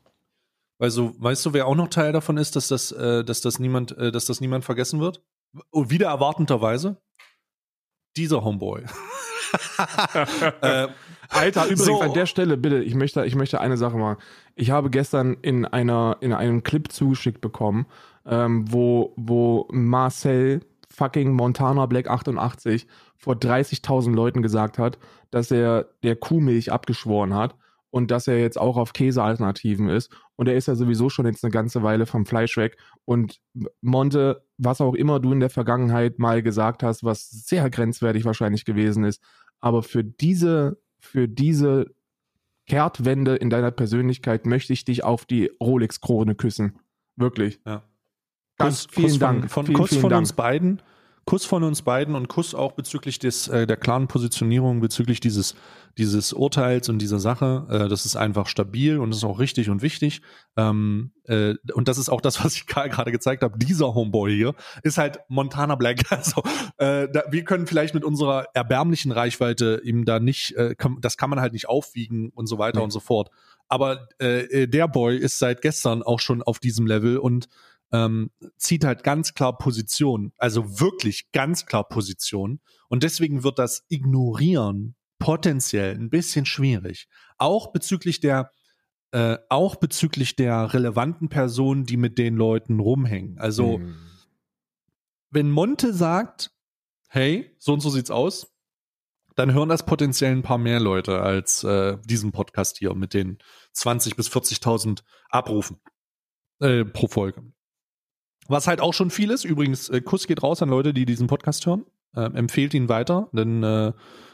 Also, 0.80 1.14
weißt 1.20 1.46
du, 1.46 1.54
wer 1.54 1.68
auch 1.68 1.76
noch 1.76 1.90
Teil 1.90 2.12
davon 2.12 2.38
ist, 2.38 2.56
dass 2.56 2.70
das, 2.70 2.92
äh, 2.92 3.24
dass 3.24 3.42
das 3.42 3.60
niemand, 3.60 3.96
äh, 4.00 4.12
dass 4.12 4.26
das 4.26 4.42
niemand 4.42 4.66
vergessen 4.66 5.00
wird? 5.00 5.24
Wieder 5.72 6.08
erwartenderweise 6.08 7.00
dieser 8.18 8.44
Homeboy. 8.44 8.82
äh, 10.62 10.88
Alter, 11.30 11.66
übrigens 11.66 11.86
so. 11.86 12.02
an 12.02 12.14
der 12.14 12.26
Stelle 12.26 12.58
bitte, 12.58 12.84
ich 12.84 12.96
möchte, 12.96 13.26
ich 13.26 13.36
möchte 13.36 13.62
eine 13.62 13.78
Sache 13.78 13.98
machen. 13.98 14.18
Ich 14.56 14.72
habe 14.72 14.90
gestern 14.90 15.38
in 15.42 15.66
einer, 15.66 16.18
in 16.20 16.34
einem 16.34 16.64
Clip 16.64 16.92
zugeschickt 16.92 17.42
bekommen, 17.42 17.86
ähm, 18.26 18.66
wo, 18.72 19.14
wo 19.16 19.68
Marcel 19.72 20.62
fucking 20.90 21.34
Montana 21.34 21.86
Black 21.86 22.10
88 22.10 22.86
vor 23.18 23.36
30.000 23.36 24.14
Leuten 24.14 24.42
gesagt 24.42 24.78
hat, 24.78 24.98
dass 25.30 25.52
er 25.52 25.88
der 26.04 26.16
Kuhmilch 26.16 26.72
abgeschworen 26.72 27.34
hat 27.34 27.56
und 27.92 28.10
dass 28.10 28.28
er 28.28 28.40
jetzt 28.40 28.60
auch 28.60 28.78
auf 28.78 28.94
Käsealternativen 28.94 29.90
ist. 29.90 30.12
Und 30.36 30.48
er 30.48 30.56
ist 30.56 30.68
ja 30.68 30.76
sowieso 30.76 31.10
schon 31.10 31.26
jetzt 31.26 31.44
eine 31.44 31.52
ganze 31.52 31.84
Weile 31.84 32.06
vom 32.06 32.26
Fleisch 32.26 32.58
weg. 32.58 32.78
Und 33.06 33.40
Monte, 33.82 34.44
was 34.58 34.82
auch 34.82 34.96
immer 34.96 35.20
du 35.20 35.32
in 35.34 35.40
der 35.40 35.50
Vergangenheit 35.50 36.18
mal 36.18 36.42
gesagt 36.42 36.82
hast, 36.82 37.04
was 37.04 37.30
sehr 37.30 37.70
grenzwertig 37.70 38.26
wahrscheinlich 38.26 38.66
gewesen 38.66 39.04
ist, 39.04 39.22
aber 39.60 39.84
für 39.84 40.04
diese, 40.04 40.82
für 41.00 41.28
diese 41.28 41.94
Kehrtwende 42.66 43.36
in 43.36 43.50
deiner 43.50 43.72
Persönlichkeit 43.72 44.46
möchte 44.46 44.74
ich 44.74 44.86
dich 44.86 45.04
auf 45.04 45.26
die 45.26 45.52
Rolex-Krone 45.62 46.36
küssen. 46.36 46.80
Wirklich. 47.18 47.60
Ja. 47.66 47.84
Kuss, 48.58 48.88
vielen 48.90 49.08
Kuss 49.10 49.20
Dank. 49.20 49.42
Von, 49.42 49.50
von, 49.50 49.66
vielen, 49.66 49.78
Kuss 49.78 49.90
vielen 49.90 50.02
von 50.02 50.10
Dank. 50.10 50.22
uns 50.22 50.34
beiden. 50.34 50.82
Kuss 51.26 51.46
von 51.46 51.64
uns 51.64 51.84
beiden 51.84 52.16
und 52.16 52.28
Kuss 52.28 52.56
auch 52.56 52.72
bezüglich 52.72 53.20
des, 53.20 53.48
äh, 53.48 53.68
der 53.68 53.78
klaren 53.78 54.08
Positionierung, 54.08 54.80
bezüglich 54.80 55.20
dieses, 55.20 55.56
dieses 55.98 56.34
Urteils 56.34 56.90
und 56.90 57.00
dieser 57.00 57.20
Sache. 57.20 57.68
Äh, 57.70 57.90
das 57.90 58.06
ist 58.06 58.16
einfach 58.16 58.48
stabil 58.48 58.98
und 58.98 59.12
das 59.12 59.18
ist 59.20 59.24
auch 59.24 59.40
richtig 59.40 59.70
und 59.70 59.84
wichtig. 59.84 60.22
Ähm, 60.58 61.12
äh, 61.26 61.56
und 61.74 61.88
das 61.88 62.00
ist 62.00 62.10
auch 62.10 62.22
das, 62.22 62.44
was 62.44 62.56
ich 62.56 62.66
gerade 62.66 63.12
gezeigt 63.12 63.44
habe. 63.44 63.58
Dieser 63.60 63.94
Homeboy 63.94 64.36
hier 64.36 64.56
ist 64.82 64.98
halt 64.98 65.20
Montana 65.28 65.76
Black. 65.76 66.02
Also 66.12 66.44
äh, 66.78 67.08
da, 67.12 67.24
wir 67.30 67.44
können 67.46 67.68
vielleicht 67.68 67.94
mit 67.94 68.04
unserer 68.04 68.48
erbärmlichen 68.54 69.12
Reichweite 69.12 69.82
ihm 69.84 70.06
da 70.06 70.20
nicht, 70.20 70.56
äh, 70.56 70.76
kann, 70.76 70.98
das 71.02 71.18
kann 71.18 71.30
man 71.30 71.40
halt 71.40 71.54
nicht 71.54 71.70
aufwiegen 71.70 72.30
und 72.32 72.48
so 72.48 72.58
weiter 72.58 72.80
nee. 72.80 72.84
und 72.84 72.92
so 72.92 73.00
fort. 73.00 73.32
Aber 73.70 74.10
äh, 74.20 74.68
der 74.68 74.88
Boy 74.88 75.18
ist 75.18 75.40
seit 75.40 75.62
gestern 75.62 76.04
auch 76.04 76.20
schon 76.20 76.44
auf 76.44 76.60
diesem 76.60 76.86
Level 76.86 77.18
und 77.18 77.48
ähm, 77.92 78.32
zieht 78.58 78.84
halt 78.84 79.04
ganz 79.04 79.34
klar 79.34 79.58
Position, 79.58 80.34
also 80.38 80.80
wirklich 80.80 81.32
ganz 81.32 81.66
klar 81.66 81.88
Position. 81.88 82.62
Und 82.88 83.04
deswegen 83.04 83.44
wird 83.44 83.60
das 83.60 83.86
Ignorieren 83.90 84.96
potenziell 85.20 85.96
ein 85.96 86.10
bisschen 86.10 86.46
schwierig. 86.46 87.08
Auch 87.38 87.72
bezüglich 87.72 88.20
der, 88.20 88.52
äh, 89.12 89.38
auch 89.50 89.76
bezüglich 89.76 90.36
der 90.36 90.74
relevanten 90.74 91.30
Personen, 91.30 91.86
die 91.86 91.98
mit 91.98 92.18
den 92.18 92.36
Leuten 92.36 92.80
rumhängen. 92.80 93.38
Also, 93.38 93.80
mhm. 93.80 93.96
wenn 95.30 95.52
Monte 95.52 95.94
sagt, 95.94 96.52
hey, 97.10 97.56
so 97.60 97.74
und 97.74 97.82
so 97.82 97.90
sieht's 97.90 98.12
aus, 98.12 98.48
dann 99.36 99.54
hören 99.54 99.70
das 99.70 99.86
potenziell 99.86 100.32
ein 100.32 100.44
paar 100.44 100.58
mehr 100.58 100.80
Leute 100.80 101.22
als 101.22 101.64
äh, 101.64 101.98
diesen 102.06 102.32
Podcast 102.32 102.80
hier 102.80 102.94
mit 102.96 103.14
den 103.14 103.38
20 103.74 104.16
bis 104.16 104.30
40.000 104.30 105.04
Abrufen 105.30 105.80
äh, 106.60 106.84
pro 106.84 107.08
Folge. 107.08 107.44
Was 108.52 108.68
halt 108.68 108.82
auch 108.82 108.94
schon 108.94 109.12
viel 109.12 109.32
ist. 109.32 109.46
Übrigens, 109.46 109.88
äh, 109.88 110.02
Kuss 110.02 110.28
geht 110.28 110.44
raus 110.44 110.62
an 110.62 110.68
Leute, 110.68 110.94
die 110.94 111.06
diesen 111.06 111.28
Podcast 111.28 111.66
hören. 111.66 111.86
Äh, 112.14 112.26
empfehlt 112.34 112.74
ihn 112.74 112.90
weiter, 112.90 113.30
denn 113.32 113.64
äh, 113.64 113.94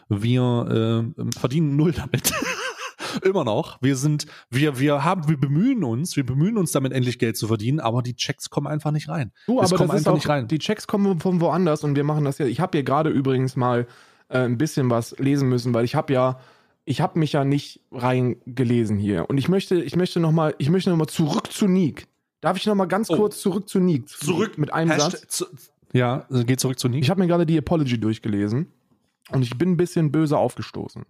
wir 0.10 1.14
äh, 1.16 1.32
verdienen 1.38 1.76
null 1.76 1.92
damit. 1.92 2.34
Immer 3.24 3.44
noch. 3.44 3.80
Wir 3.80 3.96
sind, 3.96 4.26
wir, 4.50 4.80
wir 4.80 5.04
haben, 5.04 5.30
wir 5.30 5.40
bemühen 5.40 5.84
uns, 5.84 6.16
wir 6.16 6.26
bemühen 6.26 6.58
uns 6.58 6.72
damit 6.72 6.94
endlich 6.94 7.20
Geld 7.20 7.38
zu 7.38 7.46
verdienen, 7.46 7.80
aber 7.80 8.02
die 8.02 8.16
Checks 8.16 8.50
kommen 8.50 8.66
einfach 8.66 8.90
nicht 8.90 9.08
rein. 9.08 9.32
Du, 9.46 9.62
aber 9.62 9.78
das 9.78 10.02
ist 10.02 10.08
auch, 10.08 10.16
nicht 10.16 10.28
rein. 10.28 10.48
Die 10.48 10.58
Checks 10.58 10.88
kommen 10.88 11.20
von 11.20 11.40
woanders 11.40 11.84
und 11.84 11.96
wir 11.96 12.04
machen 12.04 12.26
das 12.26 12.40
ja. 12.40 12.48
Ich 12.48 12.60
habe 12.60 12.76
hier 12.76 12.84
gerade 12.84 13.12
übrigens 13.12 13.56
mal 13.56 13.86
äh, 14.30 14.40
ein 14.40 14.58
bisschen 14.58 14.90
was 14.90 15.16
lesen 15.20 15.48
müssen, 15.48 15.76
weil 15.76 15.86
ich 15.86 15.94
habe 15.94 16.12
ja, 16.12 16.40
ich 16.86 17.02
habe 17.02 17.20
mich 17.20 17.34
ja 17.34 17.46
nicht 17.46 17.82
reingelesen 17.92 18.98
hier 18.98 19.30
und 19.30 19.38
ich 19.38 19.48
möchte, 19.48 19.76
ich 19.76 19.96
möchte 19.96 20.20
noch 20.20 20.32
mal, 20.32 20.56
ich 20.58 20.72
möchte 20.72 20.90
noch 20.90 20.98
mal 20.98 21.08
zurück 21.08 21.52
zu 21.52 21.68
Nick. 21.68 22.08
Darf 22.42 22.58
ich 22.58 22.66
noch 22.66 22.76
mal 22.76 22.86
ganz 22.86 23.10
oh. 23.10 23.16
kurz 23.16 23.42
zurück 23.42 23.68
zu 23.68 23.80
Neek? 23.80 24.08
Zurück 24.10 24.58
mit 24.58 24.74
einem 24.74 24.92
Hashtag, 24.92 25.12
Satz. 25.12 25.28
Zu, 25.28 25.46
ja, 25.94 26.26
geht 26.30 26.60
zurück 26.60 26.78
zu 26.78 26.88
Neek. 26.88 27.04
Ich 27.04 27.10
habe 27.10 27.20
mir 27.22 27.28
gerade 27.28 27.46
die 27.46 27.58
Apology 27.58 28.00
durchgelesen 28.00 28.68
und 29.32 29.42
ich 29.42 29.58
bin 29.58 29.72
ein 29.72 29.78
bisschen 29.78 30.12
böse 30.12 30.38
aufgestoßen. 30.38 31.06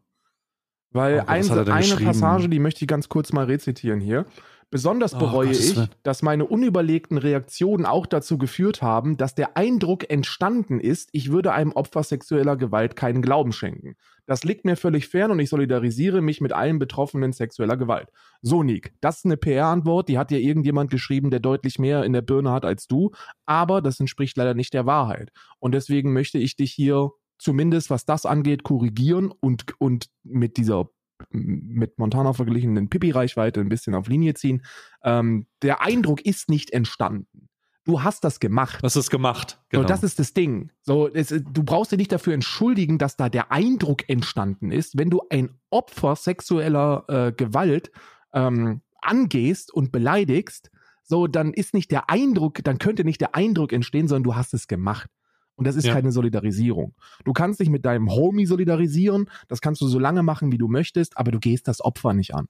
Weil 0.92 1.20
oh, 1.20 1.28
ein, 1.28 1.50
eine 1.50 1.66
Passage, 1.66 2.50
die 2.50 2.60
möchte 2.60 2.84
ich 2.84 2.88
ganz 2.88 3.10
kurz 3.10 3.34
mal 3.34 3.46
rezitieren 3.46 4.00
hier. 4.00 4.26
Besonders 4.70 5.14
oh, 5.14 5.20
bereue 5.20 5.48
oh, 5.48 5.52
ich, 5.52 5.80
dass 6.04 6.22
meine 6.22 6.46
unüberlegten 6.46 7.18
Reaktionen 7.18 7.86
auch 7.86 8.06
dazu 8.06 8.38
geführt 8.38 8.82
haben, 8.82 9.16
dass 9.16 9.34
der 9.34 9.56
Eindruck 9.56 10.10
entstanden 10.10 10.82
ist, 10.82 11.10
ich 11.14 11.32
würde 11.32 11.54
einem 11.54 11.72
Opfer 11.72 12.04
sexueller 12.04 12.58
Gewalt 12.58 12.98
keinen 12.98 13.22
Glauben 13.22 13.54
schenken. 13.54 13.96
Das 14.26 14.44
liegt 14.44 14.66
mir 14.66 14.76
völlig 14.76 15.08
fern 15.08 15.32
und 15.32 15.40
ich 15.40 15.50
solidarisiere 15.50 16.20
mich 16.22 16.42
mit 16.42 16.52
allen 16.52 16.80
Betroffenen 16.80 17.32
sexueller 17.32 17.78
Gewalt. 17.78 18.10
So, 18.42 18.62
Nick, 18.62 18.94
das 19.00 19.20
ist 19.20 19.26
eine 19.26 19.38
PR-Antwort, 19.38 20.10
die 20.10 20.18
hat 20.18 20.32
dir 20.32 20.40
irgendjemand 20.40 20.92
geschrieben, 20.92 21.32
der 21.32 21.40
deutlich 21.40 21.80
mehr 21.80 22.04
in 22.04 22.12
der 22.12 22.22
Birne 22.22 22.52
hat 22.52 22.66
als 22.66 22.88
du, 22.88 23.12
aber 23.46 23.82
das 23.82 24.02
entspricht 24.02 24.36
leider 24.36 24.54
nicht 24.54 24.74
der 24.74 24.86
Wahrheit. 24.86 25.32
Und 25.60 25.74
deswegen 25.74 26.12
möchte 26.12 26.40
ich 26.40 26.58
dich 26.58 26.74
hier 26.74 27.12
zumindest, 27.40 27.90
was 27.90 28.06
das 28.06 28.26
angeht, 28.26 28.64
korrigieren 28.64 29.32
und, 29.40 29.80
und 29.80 30.08
mit 30.24 30.58
dieser 30.58 30.90
mit 31.30 31.98
Montana 32.00 32.34
verglichenen 32.34 32.90
Pippi-Reichweite 32.90 33.60
ein 33.60 33.70
bisschen 33.70 33.96
auf 33.96 34.08
Linie 34.08 34.34
ziehen. 34.34 34.64
Ähm, 35.04 35.48
der 35.62 35.82
Eindruck 35.82 36.26
ist 36.26 36.50
nicht 36.50 36.72
entstanden. 36.72 37.50
Du 37.88 38.04
hast 38.04 38.26
das 38.26 38.42
gemacht. 38.42 38.80
Das 38.82 38.98
ist 38.98 39.10
gemacht. 39.10 39.62
Genau. 39.70 39.84
So, 39.84 39.88
das 39.88 40.04
ist 40.04 40.20
das 40.20 40.34
Ding. 40.34 40.72
So, 40.82 41.08
es, 41.08 41.30
du 41.30 41.64
brauchst 41.64 41.94
dich 41.94 41.98
nicht 41.98 42.12
dafür 42.12 42.34
entschuldigen, 42.34 42.98
dass 42.98 43.16
da 43.16 43.30
der 43.30 43.52
Eindruck 43.54 44.10
entstanden 44.10 44.72
ist, 44.72 44.98
wenn 44.98 45.10
du 45.10 45.22
ein 45.30 45.52
Opfer 45.70 46.18
sexueller 46.18 47.06
äh, 47.08 47.32
Gewalt 47.32 47.92
ähm, 48.34 48.82
angehst 49.02 49.74
und 49.74 49.94
beleidigst. 49.94 50.70
So, 51.04 51.28
dann 51.28 51.54
ist 51.54 51.74
nicht 51.74 51.90
der 51.92 52.10
Eindruck, 52.10 52.62
dann 52.62 52.78
könnte 52.78 53.06
nicht 53.06 53.22
der 53.22 53.36
Eindruck 53.36 53.72
entstehen, 53.72 54.10
sondern 54.10 54.24
du 54.24 54.36
hast 54.36 54.54
es 54.54 54.68
gemacht. 54.68 55.10
Und 55.58 55.66
das 55.66 55.76
ist 55.76 55.86
ja. 55.86 55.94
keine 55.94 56.12
Solidarisierung. 56.12 56.94
Du 57.26 57.34
kannst 57.34 57.60
dich 57.60 57.70
mit 57.70 57.84
deinem 57.84 58.12
Homie 58.12 58.46
solidarisieren, 58.46 59.30
das 59.48 59.60
kannst 59.60 59.82
du 59.82 59.88
so 59.88 60.00
lange 60.00 60.24
machen, 60.24 60.52
wie 60.52 60.58
du 60.58 60.68
möchtest, 60.68 61.18
aber 61.18 61.32
du 61.32 61.40
gehst 61.40 61.68
das 61.68 61.82
Opfer 61.82 62.14
nicht 62.14 62.34
an. 62.36 62.48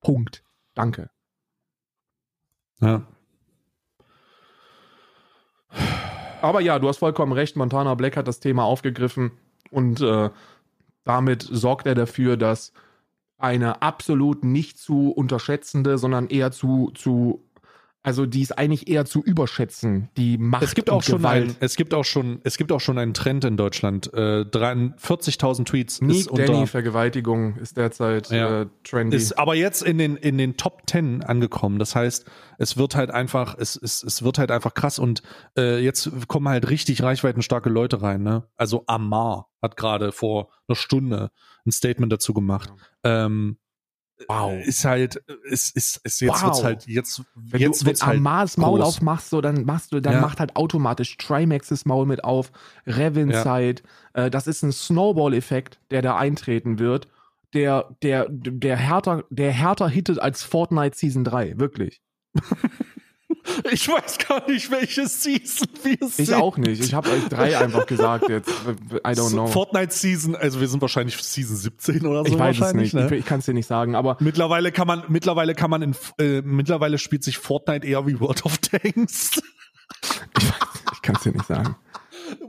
Punkt. 0.00 0.44
Danke. 0.74 1.10
Ja. 2.80 3.06
Aber 6.42 6.60
ja, 6.60 6.78
du 6.78 6.88
hast 6.88 6.98
vollkommen 6.98 7.32
recht, 7.32 7.56
Montana 7.56 7.94
Black 7.94 8.16
hat 8.16 8.28
das 8.28 8.40
Thema 8.40 8.64
aufgegriffen 8.64 9.32
und 9.70 10.00
äh, 10.00 10.30
damit 11.04 11.42
sorgt 11.42 11.86
er 11.86 11.94
dafür, 11.94 12.36
dass 12.36 12.72
eine 13.38 13.80
absolut 13.80 14.44
nicht 14.44 14.78
zu 14.78 15.10
unterschätzende, 15.10 15.96
sondern 15.96 16.28
eher 16.28 16.52
zu, 16.52 16.90
zu 16.94 17.42
also 18.02 18.24
die 18.24 18.40
ist 18.40 18.56
eigentlich 18.56 18.88
eher 18.88 19.04
zu 19.04 19.22
überschätzen, 19.22 20.08
die 20.16 20.38
Macht 20.38 20.62
es 20.62 20.74
gibt 20.74 20.88
auch 20.88 21.02
schon 21.02 21.18
Gewalt. 21.18 21.50
Ein, 21.50 21.56
es 21.60 21.76
gibt 21.76 21.92
auch 21.92 22.04
schon, 22.04 22.40
es 22.44 22.56
gibt 22.56 22.72
auch 22.72 22.80
schon 22.80 22.96
einen 22.96 23.12
Trend 23.12 23.44
in 23.44 23.58
Deutschland. 23.58 24.12
Äh, 24.14 24.44
40.000 24.44 25.64
Tweets 25.66 26.00
Nick 26.00 26.16
ist 26.16 26.28
unter, 26.28 26.46
Danny 26.46 26.66
Vergewaltigung 26.66 27.56
ist 27.56 27.76
derzeit 27.76 28.30
ja, 28.30 28.62
äh, 28.62 28.66
trendy. 28.84 29.16
Ist 29.16 29.38
aber 29.38 29.54
jetzt 29.54 29.82
in 29.82 29.98
den 29.98 30.16
in 30.16 30.38
den 30.38 30.56
Top 30.56 30.82
10 30.86 31.22
angekommen. 31.22 31.78
Das 31.78 31.94
heißt, 31.94 32.24
es 32.56 32.78
wird 32.78 32.94
halt 32.94 33.10
einfach, 33.10 33.56
es 33.58 33.76
es, 33.76 34.02
es 34.02 34.22
wird 34.22 34.38
halt 34.38 34.50
einfach 34.50 34.72
krass 34.72 34.98
und 34.98 35.22
äh, 35.58 35.78
jetzt 35.78 36.10
kommen 36.26 36.48
halt 36.48 36.70
richtig 36.70 37.02
reichweitenstarke 37.02 37.68
Leute 37.68 38.00
rein. 38.00 38.22
Ne? 38.22 38.44
Also 38.56 38.84
Amar 38.86 39.50
hat 39.60 39.76
gerade 39.76 40.12
vor 40.12 40.48
einer 40.68 40.76
Stunde 40.76 41.30
ein 41.66 41.72
Statement 41.72 42.10
dazu 42.10 42.32
gemacht. 42.32 42.72
Ja. 43.04 43.26
Ähm, 43.26 43.58
wow. 44.28 44.52
ist 44.64 44.84
halt, 44.84 45.16
ist, 45.44 45.76
ist, 45.76 46.00
ist 46.04 46.20
jetzt 46.20 46.34
wow. 46.34 46.42
wird's 46.42 46.64
halt, 46.64 46.86
jetzt, 46.86 47.22
wenn 47.34 47.60
jetzt 47.60 47.82
du, 47.82 47.86
wird's 47.86 48.00
wenn 48.00 48.08
halt 48.08 48.18
Amars 48.18 48.56
Maul 48.56 48.82
aufmachst, 48.82 49.30
so, 49.30 49.40
dann 49.40 49.64
machst 49.64 49.92
du, 49.92 50.00
dann 50.00 50.14
ja. 50.14 50.20
macht 50.20 50.40
halt 50.40 50.56
automatisch 50.56 51.16
Trimaxes 51.16 51.84
Maul 51.84 52.06
mit 52.06 52.24
auf, 52.24 52.52
Revinside, 52.86 53.82
ja. 54.16 54.26
äh, 54.26 54.30
das 54.30 54.46
ist 54.46 54.62
ein 54.62 54.72
Snowball-Effekt, 54.72 55.78
der 55.90 56.02
da 56.02 56.16
eintreten 56.16 56.78
wird, 56.78 57.08
der, 57.54 57.96
der, 58.02 58.26
der 58.28 58.76
härter, 58.76 59.24
der 59.30 59.52
härter 59.52 59.88
hittet 59.88 60.18
als 60.18 60.42
Fortnite 60.42 60.96
Season 60.96 61.24
3, 61.24 61.58
wirklich. 61.58 62.00
Ich 63.70 63.88
weiß 63.88 64.18
gar 64.18 64.48
nicht, 64.48 64.70
welche 64.70 65.06
Season 65.06 65.68
wir 65.82 65.96
sind. 66.08 66.28
Ich 66.28 66.34
auch 66.34 66.56
nicht. 66.56 66.84
Ich 66.84 66.94
habe 66.94 67.10
euch 67.10 67.28
drei 67.28 67.58
einfach 67.58 67.86
gesagt 67.86 68.28
jetzt. 68.28 68.48
I 68.48 69.10
don't 69.10 69.32
know. 69.32 69.46
Fortnite 69.46 69.92
Season, 69.92 70.36
also 70.36 70.60
wir 70.60 70.68
sind 70.68 70.80
wahrscheinlich 70.80 71.16
Season 71.16 71.56
17 71.56 72.06
oder 72.06 72.24
so. 72.24 72.32
Ich 72.32 72.38
weiß 72.38 72.60
es 72.60 72.74
nicht. 72.74 72.94
Ne? 72.94 73.06
Ich, 73.06 73.12
ich 73.12 73.24
kann 73.26 73.40
es 73.40 73.46
dir 73.46 73.54
nicht 73.54 73.66
sagen, 73.66 73.94
aber. 73.94 74.16
Mittlerweile 74.20 74.72
kann 74.72 74.86
man, 74.86 75.04
mittlerweile 75.08 75.54
kann 75.54 75.70
man 75.70 75.82
in, 75.82 75.96
äh, 76.18 76.42
mittlerweile 76.42 76.98
spielt 76.98 77.24
sich 77.24 77.38
Fortnite 77.38 77.86
eher 77.86 78.06
wie 78.06 78.20
World 78.20 78.44
of 78.44 78.58
Tanks. 78.58 79.42
ich, 80.38 80.52
ich 80.92 81.02
kann 81.02 81.16
es 81.16 81.22
dir 81.22 81.32
nicht 81.32 81.46
sagen. 81.46 81.76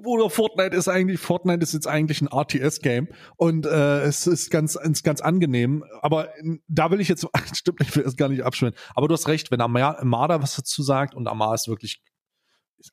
Bruder, 0.02 0.30
Fortnite 0.30 0.76
ist 0.76 0.88
eigentlich, 0.88 1.20
Fortnite 1.20 1.62
ist 1.64 1.74
jetzt 1.74 1.88
eigentlich 1.88 2.22
ein 2.22 2.28
RTS-Game 2.28 3.08
und 3.38 3.66
äh, 3.66 4.02
es 4.02 4.28
ist 4.28 4.50
ganz, 4.52 4.76
ist 4.76 5.04
ganz 5.04 5.22
angenehm. 5.22 5.84
Aber 6.02 6.30
da 6.68 6.92
will 6.92 7.00
ich 7.02 7.08
jetzt, 7.08 7.28
stimmt, 7.54 7.82
ich 7.82 7.96
will 7.96 8.04
es 8.04 8.18
gar 8.18 8.30
nicht 8.30 8.44
abschwimmen. 8.44 8.74
Aber 8.96 9.08
du 9.08 9.14
hast 9.14 9.28
recht, 9.28 9.52
wenn 9.52 9.62
Amar, 9.62 10.00
Amar 10.00 10.42
was 10.42 10.56
dazu 10.56 10.84
sagt 10.84 11.16
und 11.16 11.28
Amar 11.28 11.54
ist 11.56 11.68
wirklich 11.68 12.02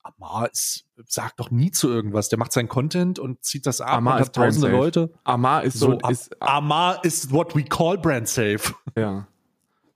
Amar 0.03 0.51
ist, 0.53 0.85
sagt 1.07 1.41
doch 1.41 1.51
nie 1.51 1.71
zu 1.71 1.89
irgendwas. 1.89 2.29
Der 2.29 2.39
macht 2.39 2.53
seinen 2.53 2.69
Content 2.69 3.19
und 3.19 3.43
zieht 3.43 3.67
das 3.67 3.81
ab 3.81 3.95
Amar 3.97 4.17
und 4.17 4.21
hat 4.21 4.35
tausende. 4.35 4.69
Leute. 4.71 5.11
Amar 5.25 5.65
ist 5.65 5.79
so, 5.79 5.99
So, 5.99 6.09
ist, 6.11 6.37
Amar 6.43 7.03
ist 7.05 7.33
what 7.33 7.57
we 7.57 7.65
call 7.65 7.97
brand 7.97 8.29
safe. 8.29 8.75
ja. 8.97 9.27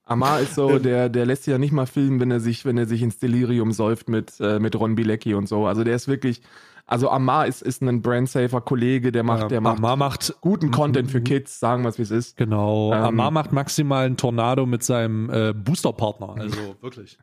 Amar 0.05 0.41
ist 0.41 0.55
so, 0.57 0.71
Ähm. 0.71 0.83
der, 0.83 1.09
der 1.09 1.27
lässt 1.27 1.45
sich 1.45 1.53
ja 1.53 1.59
nicht 1.59 1.73
mal 1.73 1.87
filmen, 1.87 2.21
wenn 2.21 2.31
er 2.31 2.41
sich, 2.41 2.65
wenn 2.65 2.77
er 2.77 2.87
sich 2.87 3.03
ins 3.03 3.19
Delirium 3.19 3.73
säuft 3.73 4.09
mit, 4.09 4.41
äh, 4.41 4.59
mit 4.59 4.75
Ron 4.79 4.95
Bilecki 4.95 5.35
und 5.35 5.47
so. 5.49 5.67
Also 5.67 5.85
der 5.85 5.95
ist 5.95 6.09
wirklich, 6.09 6.43
also 6.87 7.09
Amar 7.09 7.47
ist, 7.47 7.63
ist 7.63 7.83
ein 7.83 8.03
brandsafer 8.03 8.61
Kollege, 8.61 9.13
der 9.13 9.23
macht, 9.23 9.51
der 9.51 9.61
macht 9.61 9.79
Amar 9.79 9.97
macht 9.97 10.35
guten 10.41 10.71
Content 10.71 11.11
für 11.11 11.21
Kids, 11.21 11.59
sagen 11.59 11.85
wir 11.85 11.89
es 11.89 11.99
wie 11.99 12.03
es 12.03 12.11
ist. 12.11 12.37
Genau. 12.37 12.93
Ähm, 12.93 13.05
Amar 13.05 13.31
macht 13.31 13.53
maximal 13.53 14.07
einen 14.07 14.17
Tornado 14.17 14.67
mit 14.67 14.83
seinem 14.83 15.31
äh, 15.31 15.53
Booster-Partner. 15.55 16.35
Also 16.39 16.77
wirklich. 16.81 17.19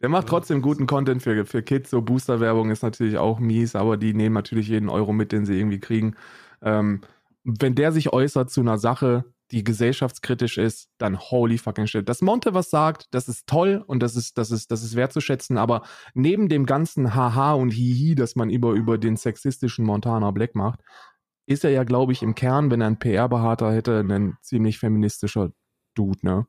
Der 0.00 0.08
macht 0.08 0.28
trotzdem 0.28 0.62
guten 0.62 0.86
Content 0.86 1.22
für, 1.22 1.44
für 1.44 1.62
Kids. 1.62 1.90
So 1.90 2.00
Booster-Werbung 2.00 2.70
ist 2.70 2.82
natürlich 2.82 3.18
auch 3.18 3.38
mies, 3.38 3.76
aber 3.76 3.96
die 3.96 4.14
nehmen 4.14 4.34
natürlich 4.34 4.68
jeden 4.68 4.88
Euro 4.88 5.12
mit, 5.12 5.32
den 5.32 5.44
sie 5.44 5.58
irgendwie 5.58 5.80
kriegen. 5.80 6.14
Ähm, 6.62 7.02
wenn 7.44 7.74
der 7.74 7.92
sich 7.92 8.12
äußert 8.12 8.50
zu 8.50 8.60
einer 8.60 8.78
Sache, 8.78 9.24
die 9.50 9.64
gesellschaftskritisch 9.64 10.58
ist, 10.58 10.88
dann 10.98 11.18
holy 11.18 11.58
fucking 11.58 11.86
shit. 11.86 12.08
Dass 12.08 12.22
Monte 12.22 12.54
was 12.54 12.70
sagt, 12.70 13.06
das 13.12 13.28
ist 13.28 13.46
toll 13.46 13.82
und 13.86 14.02
das 14.02 14.16
ist, 14.16 14.38
das 14.38 14.50
ist, 14.50 14.70
das 14.70 14.82
ist 14.82 14.96
wertzuschätzen, 14.96 15.58
aber 15.58 15.82
neben 16.14 16.48
dem 16.48 16.66
ganzen 16.66 17.14
Haha 17.14 17.54
und 17.54 17.70
Hihi, 17.70 18.14
das 18.14 18.36
man 18.36 18.50
über, 18.50 18.72
über 18.72 18.98
den 18.98 19.16
sexistischen 19.16 19.84
Montana 19.84 20.30
Black 20.30 20.54
macht, 20.54 20.80
ist 21.46 21.64
er 21.64 21.70
ja, 21.70 21.84
glaube 21.84 22.12
ich, 22.12 22.22
im 22.22 22.34
Kern, 22.34 22.70
wenn 22.70 22.80
er 22.80 22.86
einen 22.86 22.98
PR-Beharter 22.98 23.72
hätte, 23.72 24.00
ein 24.00 24.36
ziemlich 24.40 24.78
feministischer 24.78 25.52
Dude, 25.94 26.20
ne? 26.22 26.46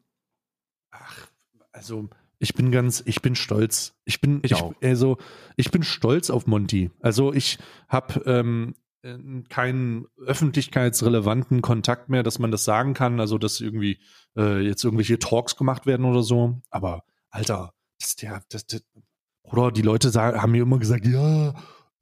Ach, 0.91 1.27
also 1.71 2.09
ich 2.37 2.53
bin 2.53 2.71
ganz, 2.71 3.03
ich 3.05 3.21
bin 3.21 3.35
stolz. 3.35 3.93
Ich 4.03 4.19
bin, 4.19 4.39
Ich 4.43 4.55
auch. 4.55 4.73
Also 4.81 5.17
ich 5.57 5.71
bin 5.71 5.83
stolz 5.83 6.29
auf 6.29 6.47
Monty. 6.47 6.91
Also 6.99 7.33
ich 7.33 7.59
habe 7.87 8.21
ähm, 8.25 8.73
äh, 8.73 8.90
keinen 9.49 10.05
öffentlichkeitsrelevanten 10.17 11.61
Kontakt 11.61 12.09
mehr, 12.09 12.23
dass 12.23 12.39
man 12.39 12.51
das 12.51 12.63
sagen 12.63 12.93
kann. 12.93 13.19
Also 13.19 13.37
dass 13.37 13.59
irgendwie 13.59 13.99
äh, 14.37 14.59
jetzt 14.59 14.83
irgendwelche 14.83 15.19
Talks 15.19 15.55
gemacht 15.55 15.85
werden 15.85 16.05
oder 16.05 16.23
so. 16.23 16.61
Aber 16.69 17.03
Alter, 17.29 17.73
das 17.99 18.15
der, 18.15 18.43
das, 18.49 18.65
das, 18.67 18.83
Bruder, 19.43 19.71
die 19.71 19.81
Leute 19.81 20.09
sagen, 20.09 20.41
haben 20.41 20.51
mir 20.51 20.63
immer 20.63 20.79
gesagt, 20.79 21.05
ja, 21.05 21.49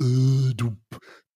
äh, 0.01 0.53
du, 0.55 0.77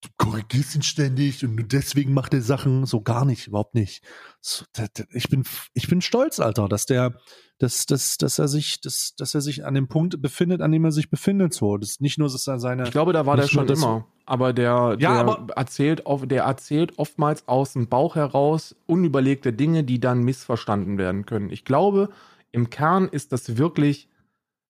du 0.03 0.09
korrigierst 0.17 0.75
ihn 0.75 0.83
ständig 0.83 1.43
und 1.43 1.55
nur 1.55 1.65
deswegen 1.65 2.13
macht 2.13 2.33
er 2.33 2.41
Sachen 2.41 2.85
so 2.85 3.01
gar 3.01 3.25
nicht, 3.25 3.47
überhaupt 3.47 3.73
nicht. 3.75 4.03
So, 4.41 4.65
ich 5.13 5.29
bin, 5.29 5.43
ich 5.73 5.87
bin 5.87 6.01
stolz, 6.01 6.39
Alter, 6.39 6.67
dass 6.67 6.85
der, 6.85 7.15
dass, 7.57 7.85
dass, 7.85 8.17
dass 8.17 8.39
er 8.39 8.47
sich, 8.47 8.81
dass, 8.81 9.15
dass 9.15 9.33
er 9.33 9.41
sich 9.41 9.65
an 9.65 9.73
dem 9.73 9.87
Punkt 9.87 10.21
befindet, 10.21 10.61
an 10.61 10.71
dem 10.71 10.83
er 10.85 10.91
sich 10.91 11.09
befindet. 11.09 11.53
So, 11.53 11.77
das 11.77 11.91
ist 11.91 12.01
nicht 12.01 12.17
nur, 12.19 12.27
dass 12.29 12.45
er 12.47 12.59
seine. 12.59 12.83
Ich 12.83 12.91
glaube, 12.91 13.13
da 13.13 13.25
war 13.25 13.37
der 13.37 13.47
schon 13.47 13.67
immer. 13.67 14.05
Aber 14.25 14.53
der, 14.53 14.95
Ja, 14.99 15.23
der 15.23 15.33
aber- 15.33 15.53
erzählt 15.55 16.03
der 16.25 16.43
erzählt 16.43 16.97
oftmals 16.97 17.47
aus 17.47 17.73
dem 17.73 17.87
Bauch 17.87 18.15
heraus 18.15 18.75
unüberlegte 18.85 19.53
Dinge, 19.53 19.83
die 19.83 19.99
dann 19.99 20.23
missverstanden 20.23 20.97
werden 20.97 21.25
können. 21.25 21.49
Ich 21.49 21.65
glaube, 21.65 22.09
im 22.51 22.69
Kern 22.69 23.07
ist 23.07 23.31
das 23.31 23.57
wirklich 23.57 24.09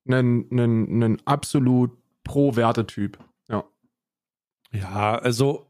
ein, 0.07 0.47
ein, 0.51 1.03
ein 1.03 1.21
absolut 1.25 1.91
pro-Wertetyp. 2.23 3.17
Ja. 3.19 3.25
Ja, 4.74 5.15
also 5.17 5.67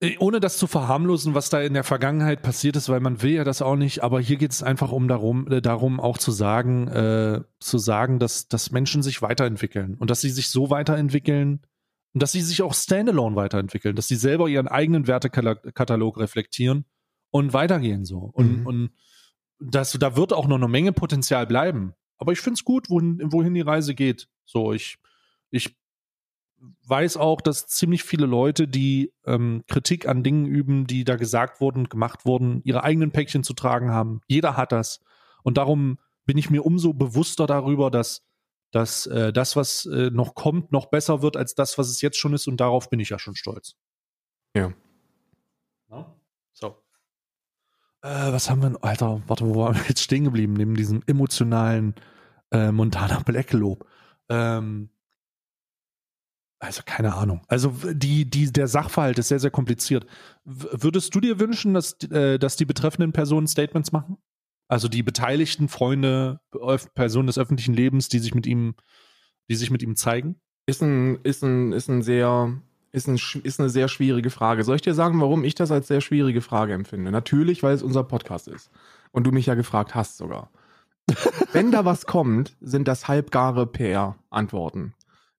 äh, 0.00 0.16
ohne 0.18 0.40
das 0.40 0.58
zu 0.58 0.66
verharmlosen, 0.66 1.34
was 1.34 1.50
da 1.50 1.60
in 1.60 1.74
der 1.74 1.84
Vergangenheit 1.84 2.42
passiert 2.42 2.76
ist, 2.76 2.88
weil 2.88 3.00
man 3.00 3.22
will 3.22 3.32
ja 3.32 3.44
das 3.44 3.62
auch 3.62 3.76
nicht, 3.76 4.02
aber 4.02 4.20
hier 4.20 4.36
geht 4.36 4.50
es 4.52 4.62
einfach 4.62 4.92
um 4.92 5.08
darum, 5.08 5.50
äh, 5.50 5.62
darum 5.62 6.00
auch 6.00 6.18
zu 6.18 6.32
sagen, 6.32 6.88
äh, 6.88 7.42
zu 7.60 7.78
sagen, 7.78 8.18
dass, 8.18 8.48
dass 8.48 8.70
Menschen 8.70 9.02
sich 9.02 9.22
weiterentwickeln 9.22 9.94
und 9.94 10.10
dass 10.10 10.20
sie 10.20 10.30
sich 10.30 10.50
so 10.50 10.70
weiterentwickeln 10.70 11.60
und 12.12 12.22
dass 12.22 12.32
sie 12.32 12.42
sich 12.42 12.62
auch 12.62 12.74
standalone 12.74 13.36
weiterentwickeln, 13.36 13.96
dass 13.96 14.08
sie 14.08 14.16
selber 14.16 14.48
ihren 14.48 14.68
eigenen 14.68 15.06
Wertekatalog 15.06 16.18
reflektieren 16.18 16.84
und 17.30 17.52
weitergehen 17.52 18.04
so. 18.04 18.18
Und, 18.18 18.60
Mhm. 18.60 18.66
und 18.66 18.90
das, 19.60 19.92
da 19.92 20.16
wird 20.16 20.32
auch 20.32 20.46
noch 20.46 20.56
eine 20.56 20.68
Menge 20.68 20.92
Potenzial 20.92 21.46
bleiben. 21.46 21.94
Aber 22.18 22.32
ich 22.32 22.40
finde 22.40 22.54
es 22.54 22.64
gut, 22.64 22.90
wohin, 22.90 23.20
wohin 23.32 23.54
die 23.54 23.60
Reise 23.60 23.94
geht. 23.94 24.28
So, 24.44 24.72
ich, 24.72 24.98
ich 25.50 25.76
weiß 26.86 27.16
auch, 27.16 27.40
dass 27.40 27.66
ziemlich 27.66 28.04
viele 28.04 28.26
Leute, 28.26 28.68
die 28.68 29.12
ähm, 29.26 29.62
Kritik 29.68 30.06
an 30.06 30.22
Dingen 30.22 30.46
üben, 30.46 30.86
die 30.86 31.04
da 31.04 31.16
gesagt 31.16 31.60
wurden, 31.60 31.88
gemacht 31.88 32.26
wurden, 32.26 32.60
ihre 32.64 32.82
eigenen 32.82 33.10
Päckchen 33.10 33.42
zu 33.42 33.54
tragen 33.54 33.90
haben. 33.90 34.20
Jeder 34.26 34.56
hat 34.56 34.72
das. 34.72 35.00
Und 35.42 35.58
darum 35.58 35.98
bin 36.26 36.38
ich 36.38 36.50
mir 36.50 36.64
umso 36.64 36.92
bewusster 36.92 37.46
darüber, 37.46 37.90
dass, 37.90 38.22
dass 38.70 39.06
äh, 39.06 39.32
das, 39.32 39.56
was 39.56 39.86
äh, 39.86 40.10
noch 40.10 40.34
kommt, 40.34 40.72
noch 40.72 40.86
besser 40.86 41.22
wird 41.22 41.36
als 41.36 41.54
das, 41.54 41.78
was 41.78 41.88
es 41.88 42.00
jetzt 42.00 42.18
schon 42.18 42.34
ist. 42.34 42.48
Und 42.48 42.58
darauf 42.58 42.90
bin 42.90 43.00
ich 43.00 43.10
ja 43.10 43.18
schon 43.18 43.36
stolz. 43.36 43.76
Ja. 44.56 44.72
Na? 45.88 46.14
So. 46.52 46.78
Äh, 48.02 48.32
was 48.32 48.50
haben 48.50 48.62
wir 48.62 48.70
denn? 48.70 48.82
Alter, 48.82 49.22
warte, 49.26 49.46
wo 49.46 49.56
waren 49.56 49.74
wir 49.74 49.84
jetzt 49.88 50.02
stehen 50.02 50.24
geblieben? 50.24 50.54
Neben 50.54 50.74
diesem 50.74 51.02
emotionalen 51.06 51.94
äh, 52.50 52.70
Montana 52.72 53.20
Black 53.20 53.52
Lob. 53.52 53.86
Ähm, 54.28 54.90
also 56.64 56.82
keine 56.84 57.14
Ahnung. 57.14 57.42
Also 57.48 57.74
die, 57.92 58.28
die, 58.28 58.50
der 58.52 58.68
Sachverhalt 58.68 59.18
ist 59.18 59.28
sehr, 59.28 59.40
sehr 59.40 59.50
kompliziert. 59.50 60.06
W 60.44 60.66
würdest 60.72 61.14
du 61.14 61.20
dir 61.20 61.38
wünschen, 61.38 61.74
dass, 61.74 61.94
äh, 62.10 62.38
dass 62.38 62.56
die 62.56 62.64
betreffenden 62.64 63.12
Personen 63.12 63.46
Statements 63.46 63.92
machen? 63.92 64.16
Also 64.68 64.88
die 64.88 65.02
beteiligten 65.02 65.68
Freunde, 65.68 66.40
Personen 66.94 67.26
des 67.26 67.38
öffentlichen 67.38 67.74
Lebens, 67.74 68.08
die 68.08 68.18
sich 68.18 68.34
mit 68.34 68.46
ihm, 68.46 68.74
die 69.48 69.56
sich 69.56 69.70
mit 69.70 69.82
ihm 69.82 69.94
zeigen? 69.94 70.36
Ist 70.66 70.82
ein, 70.82 71.18
ist 71.22 71.42
ein, 71.42 71.72
ist 71.72 71.88
ein 71.88 72.02
sehr, 72.02 72.52
ist, 72.92 73.08
ein, 73.08 73.20
ist 73.42 73.60
eine 73.60 73.68
sehr 73.68 73.88
schwierige 73.88 74.30
Frage. 74.30 74.64
Soll 74.64 74.76
ich 74.76 74.82
dir 74.82 74.94
sagen, 74.94 75.20
warum 75.20 75.44
ich 75.44 75.54
das 75.54 75.70
als 75.70 75.88
sehr 75.88 76.00
schwierige 76.00 76.40
Frage 76.40 76.72
empfinde? 76.72 77.10
Natürlich, 77.10 77.62
weil 77.62 77.74
es 77.74 77.82
unser 77.82 78.04
Podcast 78.04 78.48
ist. 78.48 78.70
Und 79.12 79.24
du 79.24 79.32
mich 79.32 79.46
ja 79.46 79.54
gefragt 79.54 79.94
hast 79.94 80.16
sogar. 80.16 80.50
Wenn 81.52 81.70
da 81.70 81.84
was 81.84 82.06
kommt, 82.06 82.56
sind 82.62 82.88
das 82.88 83.06
halbgare 83.06 83.66
PR-Antworten. 83.66 84.94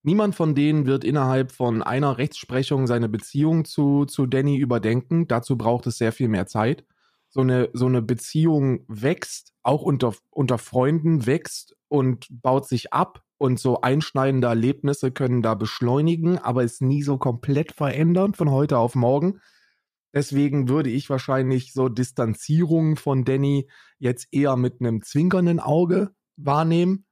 Niemand 0.06 0.36
von 0.36 0.54
denen 0.54 0.86
wird 0.86 1.02
innerhalb 1.02 1.50
von 1.50 1.82
einer 1.82 2.16
Rechtsprechung 2.16 2.86
seine 2.86 3.08
Beziehung 3.08 3.64
zu, 3.64 4.04
zu 4.04 4.26
Danny 4.26 4.56
überdenken. 4.56 5.26
Dazu 5.26 5.58
braucht 5.58 5.88
es 5.88 5.98
sehr 5.98 6.12
viel 6.12 6.28
mehr 6.28 6.46
Zeit. 6.46 6.84
So 7.28 7.40
eine, 7.40 7.70
so 7.72 7.86
eine 7.86 8.02
Beziehung 8.02 8.84
wächst, 8.86 9.52
auch 9.64 9.82
unter, 9.82 10.14
unter 10.30 10.58
Freunden 10.58 11.26
wächst 11.26 11.76
und 11.88 12.28
baut 12.30 12.68
sich 12.68 12.92
ab. 12.92 13.24
Und 13.36 13.58
so 13.58 13.80
einschneidende 13.80 14.46
Erlebnisse 14.46 15.10
können 15.10 15.42
da 15.42 15.54
beschleunigen, 15.54 16.38
aber 16.38 16.62
es 16.62 16.80
nie 16.80 17.02
so 17.02 17.18
komplett 17.18 17.72
verändern 17.72 18.32
von 18.32 18.52
heute 18.52 18.78
auf 18.78 18.94
morgen. 18.94 19.40
Deswegen 20.14 20.68
würde 20.68 20.88
ich 20.88 21.10
wahrscheinlich 21.10 21.72
so 21.72 21.88
Distanzierung 21.88 22.94
von 22.94 23.24
Danny 23.24 23.68
jetzt 23.98 24.28
eher 24.30 24.54
mit 24.54 24.80
einem 24.80 25.02
zwinkernden 25.02 25.58
Auge 25.58 26.12
wahrnehmen. 26.36 27.06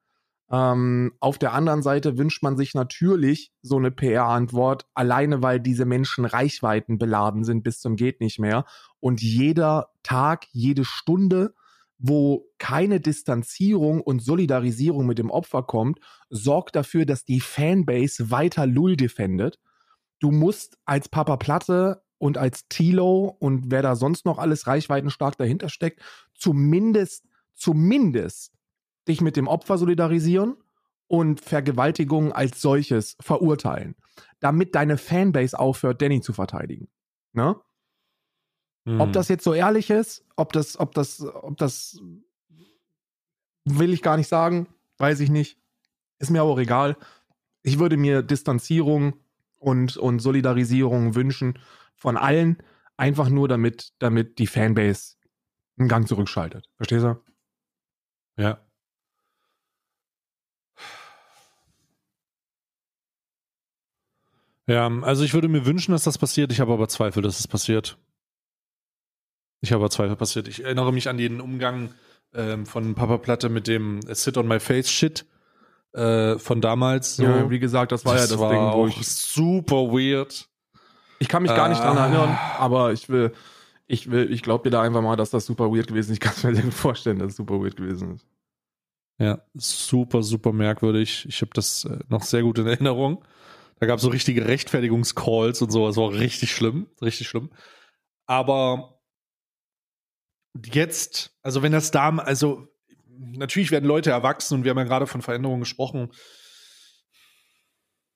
Ähm, 0.51 1.12
auf 1.20 1.38
der 1.38 1.53
anderen 1.53 1.82
Seite 1.82 2.18
wünscht 2.18 2.42
man 2.42 2.57
sich 2.57 2.74
natürlich 2.74 3.53
so 3.62 3.76
eine 3.76 3.90
PR-Antwort, 3.90 4.86
alleine 4.95 5.42
weil 5.42 5.61
diese 5.61 5.86
Menschen 5.86 6.24
Reichweiten 6.24 6.99
beladen 6.99 7.45
sind 7.45 7.62
bis 7.62 7.80
zum 7.80 7.97
geht 7.97 8.20
nicht 8.20 8.38
mehr. 8.38 8.66
Und 9.01 9.22
jeder 9.22 9.88
Tag, 10.03 10.47
jede 10.53 10.84
Stunde, 10.84 11.55
wo 11.99 12.47
keine 12.59 13.01
Distanzierung 13.01 14.01
und 14.01 14.22
Solidarisierung 14.22 15.07
mit 15.07 15.18
dem 15.18 15.30
Opfer 15.30 15.62
kommt, 15.62 16.01
sorgt 16.28 16.76
dafür, 16.76 17.07
dass 17.07 17.24
die 17.24 17.40
Fanbase 17.40 18.30
weiter 18.30 18.66
Lull 18.66 18.97
defendet. 18.97 19.59
Du 20.20 20.30
musst 20.30 20.76
als 20.84 21.09
Papa 21.09 21.36
Platte 21.36 22.03
und 22.18 22.36
als 22.36 22.68
Tilo 22.68 23.34
und 23.38 23.70
wer 23.70 23.82
da 23.82 23.97
sonst 23.97 24.26
noch 24.26 24.38
alles 24.38 24.66
reichweitenstark 24.66 25.36
dahinter 25.38 25.68
steckt, 25.68 26.01
zumindest, 26.34 27.24
zumindest 27.55 28.53
dich 29.09 29.20
mit 29.20 29.36
dem 29.36 29.48
Opfer 29.48 29.78
solidarisieren 29.78 30.57
und 31.07 31.40
Vergewaltigung 31.40 32.32
als 32.32 32.61
solches 32.61 33.16
verurteilen, 33.20 33.94
damit 34.40 34.74
deine 34.74 34.98
Fanbase 34.98 35.59
aufhört, 35.59 36.00
Danny 36.02 36.20
zu 36.20 36.32
verteidigen. 36.32 36.88
Ne? 37.32 37.57
Ob 38.86 39.12
das 39.12 39.28
jetzt 39.28 39.44
so 39.44 39.55
ehrlich 39.55 39.90
ist, 39.90 40.24
ob 40.36 40.52
das, 40.52 40.78
ob 40.78 40.94
das, 40.94 41.22
ob 41.22 41.57
das 41.57 42.00
will 43.64 43.92
ich 43.94 44.02
gar 44.02 44.16
nicht 44.16 44.28
sagen, 44.28 44.68
weiß 44.98 45.20
ich 45.20 45.30
nicht. 45.30 45.59
Ist 46.18 46.30
mir 46.30 46.42
auch 46.42 46.59
egal. 46.59 46.96
Ich 47.62 47.78
würde 47.78 47.96
mir 47.96 48.22
Distanzierung 48.22 49.14
und, 49.59 49.96
und 49.96 50.18
Solidarisierung 50.18 51.14
wünschen 51.14 51.59
von 51.96 52.18
allen, 52.18 52.59
einfach 52.96 53.30
nur 53.30 53.48
damit, 53.48 53.94
damit 53.98 54.38
die 54.38 54.46
Fanbase 54.46 55.16
einen 55.78 55.88
Gang 55.88 56.07
zurückschaltet. 56.07 56.68
Verstehst 56.76 57.05
du? 57.05 57.20
Ja. 58.36 58.63
Ja, 64.66 64.88
also 65.02 65.24
ich 65.24 65.34
würde 65.34 65.48
mir 65.48 65.66
wünschen, 65.66 65.92
dass 65.92 66.04
das 66.04 66.16
passiert. 66.18 66.50
Ich 66.52 66.60
habe 66.60 66.72
aber 66.72 66.88
Zweifel, 66.88 67.22
dass 67.22 67.38
es 67.38 67.46
passiert. 67.48 67.98
Ich 69.60 69.72
habe 69.72 69.82
aber 69.82 69.90
Zweifel 69.90 70.16
passiert. 70.16 70.48
Ich 70.48 70.64
erinnere 70.64 70.92
mich 70.92 71.08
an 71.08 71.18
den 71.18 71.40
Umgang 71.40 71.94
ähm, 72.34 72.66
von 72.66 72.94
Papa 72.94 73.18
Platte 73.18 73.48
mit 73.48 73.66
dem 73.66 74.00
Sit 74.08 74.36
on 74.36 74.48
my 74.48 74.60
face 74.60 74.90
Shit. 74.90 75.26
äh, 75.92 76.38
von 76.38 76.60
damals. 76.60 77.16
So. 77.16 77.22
Ja, 77.24 77.50
wie 77.50 77.58
gesagt, 77.60 77.92
das 77.92 78.04
war 78.04 78.14
das 78.14 78.22
ja 78.24 78.28
das 78.36 78.38
war 78.40 78.50
Ding, 78.50 78.78
wo 78.78 78.86
ich. 78.88 79.06
super 79.06 79.76
weird. 79.92 80.48
Ich 81.20 81.28
kann 81.28 81.42
mich 81.42 81.54
gar 81.54 81.68
nicht 81.68 81.80
dran 81.80 81.96
Ah. 81.96 82.06
erinnern, 82.06 82.38
aber 82.58 82.92
ich 82.92 83.08
will, 83.08 83.32
ich 83.86 84.10
will, 84.10 84.32
ich 84.32 84.42
glaube 84.42 84.64
dir 84.64 84.70
da 84.70 84.82
einfach 84.82 85.00
mal, 85.02 85.14
dass 85.16 85.30
das 85.30 85.46
super 85.46 85.70
weird 85.70 85.86
gewesen 85.86 86.10
ist. 86.10 86.14
Ich 86.16 86.20
kann 86.20 86.32
es 86.36 86.42
mir 86.42 86.54
sehr 86.54 86.64
gut 86.64 86.74
vorstellen, 86.74 87.18
dass 87.20 87.30
es 87.30 87.36
super 87.36 87.60
weird 87.62 87.76
gewesen 87.76 88.14
ist. 88.16 88.26
Ja, 89.18 89.40
super, 89.54 90.22
super 90.24 90.52
merkwürdig. 90.52 91.26
Ich 91.28 91.40
habe 91.40 91.52
das 91.54 91.84
äh, 91.84 91.98
noch 92.08 92.22
sehr 92.24 92.42
gut 92.42 92.58
in 92.58 92.66
Erinnerung. 92.66 93.24
Da 93.81 93.87
gab 93.87 93.97
es 93.97 94.03
so 94.03 94.09
richtige 94.09 94.47
Rechtfertigungscalls 94.47 95.62
und 95.62 95.70
so. 95.70 95.87
Das 95.87 95.97
war 95.97 96.12
richtig 96.12 96.53
schlimm, 96.55 96.87
richtig 97.03 97.29
schlimm. 97.29 97.51
Aber 98.27 99.01
jetzt, 100.72 101.37
also 101.43 101.62
wenn 101.62 101.72
das 101.72 101.91
da, 101.91 102.16
also 102.16 102.68
natürlich 103.18 103.70
werden 103.70 103.87
Leute 103.87 104.11
erwachsen 104.11 104.55
und 104.55 104.64
wir 104.64 104.70
haben 104.70 104.79
ja 104.79 104.85
gerade 104.85 105.07
von 105.07 105.22
Veränderungen 105.22 105.61
gesprochen. 105.61 106.12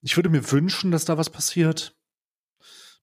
Ich 0.01 0.17
würde 0.17 0.29
mir 0.31 0.51
wünschen, 0.51 0.91
dass 0.91 1.05
da 1.05 1.19
was 1.19 1.31
passiert. 1.31 1.95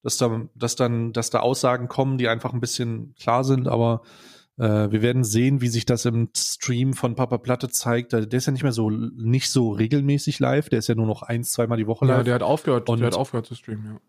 Dass 0.01 0.17
da, 0.17 0.47
dass 0.53 0.75
dann, 0.75 1.13
dass 1.13 1.31
da 1.31 1.39
Aussagen 1.39 1.87
kommen, 1.87 2.17
die 2.17 2.27
einfach 2.27 2.53
ein 2.53 2.61
bisschen 2.61 3.15
klar 3.15 3.43
sind, 3.43 3.67
aber 3.67 4.03
äh, 4.57 4.89
wir 4.91 5.01
werden 5.01 5.23
sehen, 5.23 5.61
wie 5.61 5.67
sich 5.67 5.85
das 5.85 6.05
im 6.05 6.29
Stream 6.35 6.93
von 6.93 7.15
Papa 7.15 7.37
Platte 7.37 7.69
zeigt. 7.69 8.13
Der 8.13 8.25
der 8.25 8.37
ist 8.37 8.45
ja 8.45 8.51
nicht 8.53 8.63
mehr 8.63 8.71
so 8.71 8.89
nicht 8.89 9.49
so 9.49 9.71
regelmäßig 9.71 10.39
live, 10.39 10.69
der 10.69 10.79
ist 10.79 10.87
ja 10.87 10.95
nur 10.95 11.07
noch 11.07 11.21
eins, 11.23 11.51
zweimal 11.51 11.77
die 11.77 11.87
Woche 11.87 12.05
Ja, 12.05 12.17
live. 12.17 12.25
der 12.25 12.35
hat 12.35 12.43
aufgehört, 12.43 12.87
Und- 12.89 12.99
der 12.99 13.07
hat 13.07 13.15
aufgehört 13.15 13.45
zu 13.47 13.55
streamen, 13.55 13.85
ja. 13.95 13.99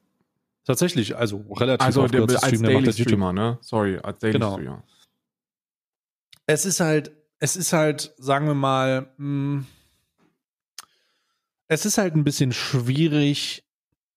Tatsächlich, 0.65 1.17
also 1.17 1.45
relativ 1.53 1.87
Also 1.87 2.07
der, 2.09 2.27
zu 2.27 2.35
als 2.37 2.47
streamen, 2.47 2.63
der 2.65 2.73
macht 2.75 2.87
Daily 2.87 2.97
YouTube. 2.97 3.07
Streamer, 3.09 3.33
ne? 3.33 3.59
Sorry, 3.61 3.99
als 3.99 4.19
Daily 4.19 4.33
Genau. 4.33 4.53
Streamer. 4.55 4.83
es 6.47 6.65
ist 6.67 6.81
halt, 6.81 7.13
es 7.39 7.55
ist 7.57 7.73
halt, 7.73 8.15
sagen 8.19 8.47
wir 8.47 8.55
mal, 8.55 9.13
mh, 9.17 9.65
es 11.69 11.85
ist 11.87 11.99
halt 11.99 12.15
ein 12.15 12.25
bisschen 12.25 12.53
schwierig, 12.53 13.65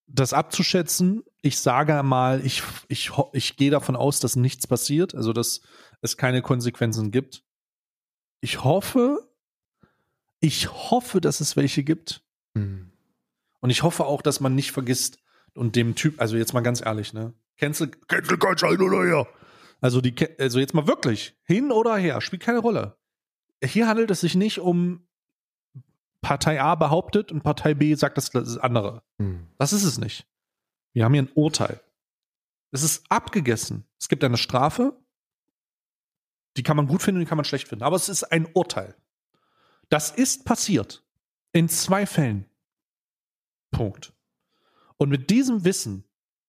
das 0.07 0.33
abzuschätzen. 0.33 1.23
Ich 1.41 1.59
sage 1.59 2.01
mal, 2.03 2.43
ich, 2.45 2.63
ich, 2.87 3.11
ich 3.33 3.55
gehe 3.57 3.71
davon 3.71 3.95
aus, 3.95 4.19
dass 4.19 4.35
nichts 4.35 4.67
passiert, 4.67 5.15
also 5.15 5.33
dass 5.33 5.61
es 6.01 6.17
keine 6.17 6.41
Konsequenzen 6.41 7.11
gibt. 7.11 7.43
Ich 8.41 8.63
hoffe, 8.63 9.29
ich 10.39 10.71
hoffe, 10.71 11.21
dass 11.21 11.41
es 11.41 11.55
welche 11.55 11.83
gibt. 11.83 12.23
Hm. 12.55 12.91
Und 13.59 13.69
ich 13.69 13.83
hoffe 13.83 14.05
auch, 14.05 14.21
dass 14.21 14.39
man 14.39 14.55
nicht 14.55 14.71
vergisst 14.71 15.19
und 15.53 15.75
dem 15.75 15.95
Typ, 15.95 16.21
also 16.21 16.37
jetzt 16.37 16.53
mal 16.53 16.61
ganz 16.61 16.81
ehrlich, 16.85 17.13
ne? 17.13 17.33
Cancel, 17.57 17.89
Cancel 18.07 18.37
kannst 18.37 18.63
ein 18.63 18.79
oder 18.81 19.03
her. 19.03 19.27
also 19.81 19.99
die, 19.99 20.15
also 20.39 20.59
jetzt 20.59 20.73
mal 20.73 20.87
wirklich, 20.87 21.37
hin 21.43 21.71
oder 21.71 21.97
her, 21.97 22.21
spielt 22.21 22.41
keine 22.41 22.59
Rolle. 22.59 22.97
Hier 23.61 23.87
handelt 23.87 24.09
es 24.11 24.21
sich 24.21 24.35
nicht 24.35 24.59
um 24.59 25.05
Partei 26.21 26.61
A 26.61 26.75
behauptet 26.75 27.31
und 27.31 27.43
Partei 27.43 27.73
B 27.73 27.93
sagt 27.95 28.17
das, 28.17 28.29
das 28.29 28.57
andere. 28.57 29.03
Hm. 29.19 29.47
Das 29.57 29.73
ist 29.73 29.83
es 29.83 29.97
nicht. 29.97 30.25
Wir 30.93 31.03
haben 31.03 31.13
hier 31.13 31.23
ein 31.23 31.31
Urteil. 31.35 31.81
Es 32.71 32.83
ist 32.83 33.05
abgegessen. 33.09 33.85
Es 33.99 34.09
gibt 34.09 34.23
eine 34.23 34.37
Strafe. 34.37 34.98
Die 36.59 36.63
kann 36.63 36.75
man 36.75 36.87
gut 36.87 37.01
finden, 37.01 37.21
die 37.21 37.25
kann 37.25 37.37
man 37.37 37.45
schlecht 37.45 37.69
finden. 37.69 37.85
Aber 37.85 37.95
es 37.95 38.09
ist 38.09 38.25
ein 38.33 38.45
Urteil. 38.53 38.93
Das 39.87 40.11
ist 40.11 40.43
passiert. 40.43 41.05
In 41.53 41.69
zwei 41.69 42.05
Fällen. 42.05 42.49
Punkt. 43.71 44.11
Und 44.97 45.07
mit 45.07 45.29
diesem 45.29 45.63
Wissen 45.63 46.03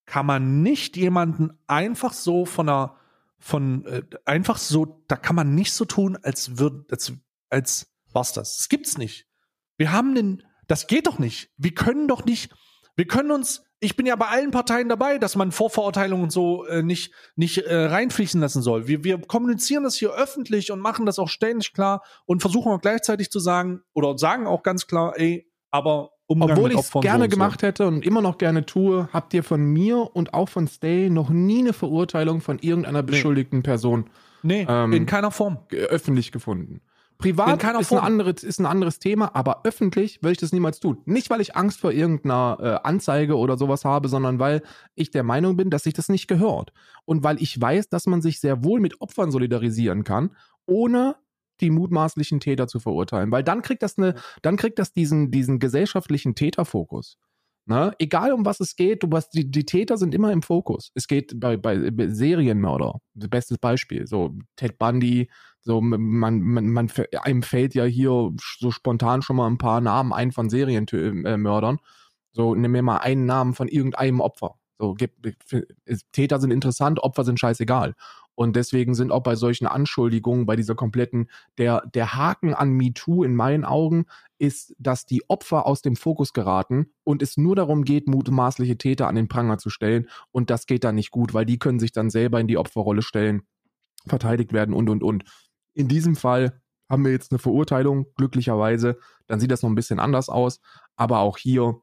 kann 0.06 0.26
man 0.26 0.62
nicht 0.62 0.96
jemanden 0.96 1.56
einfach 1.68 2.12
so 2.12 2.44
von 2.44 2.68
einer, 2.68 2.96
von, 3.38 3.86
äh, 3.86 4.02
einfach 4.24 4.58
so, 4.58 5.00
da 5.06 5.14
kann 5.14 5.36
man 5.36 5.54
nicht 5.54 5.72
so 5.72 5.84
tun, 5.84 6.18
als 6.20 6.58
würde, 6.58 6.84
als, 6.90 7.12
als 7.48 7.94
was 8.12 8.32
das. 8.32 8.56
Das 8.56 8.68
gibt's 8.68 8.98
nicht. 8.98 9.28
Wir 9.76 9.92
haben 9.92 10.16
den, 10.16 10.42
das 10.66 10.88
geht 10.88 11.06
doch 11.06 11.20
nicht. 11.20 11.52
Wir 11.56 11.72
können 11.72 12.08
doch 12.08 12.24
nicht, 12.24 12.52
wir 12.96 13.06
können 13.06 13.30
uns, 13.30 13.62
ich 13.80 13.96
bin 13.96 14.04
ja 14.06 14.14
bei 14.16 14.26
allen 14.26 14.50
Parteien 14.50 14.88
dabei, 14.88 15.18
dass 15.18 15.36
man 15.36 15.52
Vorverurteilungen 15.52 16.24
und 16.24 16.30
so 16.30 16.66
äh, 16.66 16.82
nicht, 16.82 17.12
nicht 17.34 17.58
äh, 17.58 17.74
reinfließen 17.86 18.40
lassen 18.40 18.60
soll. 18.62 18.86
Wir, 18.86 19.04
wir 19.04 19.18
kommunizieren 19.20 19.84
das 19.84 19.96
hier 19.96 20.12
öffentlich 20.12 20.70
und 20.70 20.80
machen 20.80 21.06
das 21.06 21.18
auch 21.18 21.28
ständig 21.28 21.72
klar 21.72 22.02
und 22.26 22.40
versuchen 22.42 22.70
auch 22.72 22.80
gleichzeitig 22.80 23.30
zu 23.30 23.40
sagen 23.40 23.80
oder 23.94 24.16
sagen 24.18 24.46
auch 24.46 24.62
ganz 24.62 24.86
klar, 24.86 25.14
ey, 25.16 25.50
aber 25.70 26.10
Umgang 26.26 26.50
Obwohl 26.52 26.70
ich 26.72 26.78
es 26.78 26.90
gerne 26.92 27.18
so 27.18 27.24
und 27.24 27.30
so. 27.30 27.36
gemacht 27.36 27.62
hätte 27.62 27.88
und 27.88 28.06
immer 28.06 28.20
noch 28.22 28.38
gerne 28.38 28.64
tue, 28.64 29.08
habt 29.12 29.34
ihr 29.34 29.42
von 29.42 29.64
mir 29.64 30.14
und 30.14 30.32
auch 30.32 30.48
von 30.48 30.68
Stay 30.68 31.10
noch 31.10 31.28
nie 31.30 31.58
eine 31.58 31.72
Verurteilung 31.72 32.40
von 32.40 32.58
irgendeiner 32.60 33.02
beschuldigten 33.02 33.62
Person 33.64 34.08
Nee, 34.42 34.64
Ähm, 34.68 34.92
in 34.92 35.06
keiner 35.06 35.30
Form. 35.32 35.58
öffentlich 35.70 36.30
gefunden. 36.32 36.80
Privat 37.20 37.62
ist, 37.62 37.68
ein 37.68 37.84
Form. 37.84 38.04
anderes, 38.04 38.42
ist 38.42 38.58
ein 38.58 38.66
anderes 38.66 38.98
Thema, 38.98 39.34
aber 39.34 39.60
öffentlich 39.64 40.22
will 40.22 40.32
ich 40.32 40.38
das 40.38 40.52
niemals 40.52 40.80
tun. 40.80 40.98
Nicht, 41.04 41.30
weil 41.30 41.40
ich 41.40 41.56
Angst 41.56 41.80
vor 41.80 41.92
irgendeiner 41.92 42.58
äh, 42.60 42.88
Anzeige 42.88 43.36
oder 43.36 43.56
sowas 43.56 43.84
habe, 43.84 44.08
sondern 44.08 44.38
weil 44.38 44.62
ich 44.94 45.10
der 45.10 45.22
Meinung 45.22 45.56
bin, 45.56 45.70
dass 45.70 45.84
sich 45.84 45.94
das 45.94 46.08
nicht 46.08 46.26
gehört. 46.26 46.72
Und 47.04 47.22
weil 47.22 47.40
ich 47.40 47.60
weiß, 47.60 47.88
dass 47.88 48.06
man 48.06 48.22
sich 48.22 48.40
sehr 48.40 48.64
wohl 48.64 48.80
mit 48.80 49.00
Opfern 49.00 49.30
solidarisieren 49.30 50.04
kann, 50.04 50.34
ohne 50.66 51.16
die 51.60 51.70
mutmaßlichen 51.70 52.40
Täter 52.40 52.66
zu 52.66 52.80
verurteilen. 52.80 53.30
Weil 53.30 53.44
dann 53.44 53.62
kriegt 53.62 53.82
das 53.82 53.98
eine, 53.98 54.14
dann 54.42 54.56
kriegt 54.56 54.78
das 54.78 54.92
diesen, 54.92 55.30
diesen 55.30 55.58
gesellschaftlichen 55.58 56.34
Täterfokus. 56.34 57.18
Ne? 57.66 57.92
Egal 57.98 58.32
um 58.32 58.44
was 58.44 58.60
es 58.60 58.74
geht, 58.74 59.02
du 59.02 59.10
hast, 59.12 59.30
die, 59.30 59.50
die 59.50 59.64
Täter 59.64 59.96
sind 59.96 60.14
immer 60.14 60.32
im 60.32 60.42
Fokus. 60.42 60.90
Es 60.94 61.06
geht 61.06 61.38
bei, 61.38 61.56
bei, 61.56 61.90
bei 61.90 62.08
Serienmörder, 62.08 63.00
bestes 63.14 63.58
Beispiel, 63.58 64.06
so 64.06 64.34
Ted 64.56 64.78
Bundy, 64.78 65.30
so 65.62 65.80
man, 65.80 66.40
man, 66.40 66.68
man 66.68 66.90
einem 67.22 67.42
fällt 67.42 67.74
ja 67.74 67.84
hier 67.84 68.30
so 68.58 68.70
spontan 68.70 69.22
schon 69.22 69.36
mal 69.36 69.46
ein 69.46 69.58
paar 69.58 69.80
Namen 69.80 70.12
ein 70.12 70.32
von 70.32 70.48
Serienmördern. 70.48 71.78
So 72.32 72.54
nimm 72.54 72.72
mir 72.72 72.82
mal 72.82 72.98
einen 72.98 73.26
Namen 73.26 73.54
von 73.54 73.68
irgendeinem 73.68 74.20
Opfer. 74.20 74.54
So 74.78 74.94
gibt, 74.94 75.26
Täter 76.12 76.40
sind 76.40 76.52
interessant, 76.52 77.02
Opfer 77.02 77.24
sind 77.24 77.38
scheißegal. 77.38 77.94
Und 78.34 78.56
deswegen 78.56 78.94
sind 78.94 79.12
auch 79.12 79.22
bei 79.22 79.36
solchen 79.36 79.66
Anschuldigungen, 79.66 80.46
bei 80.46 80.56
dieser 80.56 80.74
kompletten, 80.74 81.28
der, 81.58 81.86
der 81.94 82.14
Haken 82.14 82.54
an 82.54 82.70
MeToo 82.70 83.22
in 83.22 83.36
meinen 83.36 83.66
Augen 83.66 84.06
ist, 84.38 84.74
dass 84.78 85.04
die 85.04 85.28
Opfer 85.28 85.66
aus 85.66 85.82
dem 85.82 85.96
Fokus 85.96 86.32
geraten 86.32 86.86
und 87.04 87.20
es 87.20 87.36
nur 87.36 87.54
darum 87.54 87.84
geht, 87.84 88.08
mutmaßliche 88.08 88.78
Täter 88.78 89.08
an 89.08 89.16
den 89.16 89.28
Pranger 89.28 89.58
zu 89.58 89.68
stellen. 89.68 90.08
Und 90.32 90.48
das 90.48 90.64
geht 90.64 90.84
dann 90.84 90.94
nicht 90.94 91.10
gut, 91.10 91.34
weil 91.34 91.44
die 91.44 91.58
können 91.58 91.78
sich 91.78 91.92
dann 91.92 92.08
selber 92.08 92.40
in 92.40 92.46
die 92.46 92.56
Opferrolle 92.56 93.02
stellen, 93.02 93.42
verteidigt 94.06 94.54
werden 94.54 94.74
und, 94.74 94.88
und, 94.88 95.02
und. 95.02 95.24
In 95.74 95.88
diesem 95.88 96.16
Fall 96.16 96.60
haben 96.88 97.04
wir 97.04 97.12
jetzt 97.12 97.32
eine 97.32 97.38
Verurteilung, 97.38 98.06
glücklicherweise. 98.16 98.98
Dann 99.26 99.38
sieht 99.40 99.50
das 99.50 99.62
noch 99.62 99.70
ein 99.70 99.76
bisschen 99.76 100.00
anders 100.00 100.28
aus. 100.28 100.60
Aber 100.96 101.20
auch 101.20 101.38
hier, 101.38 101.80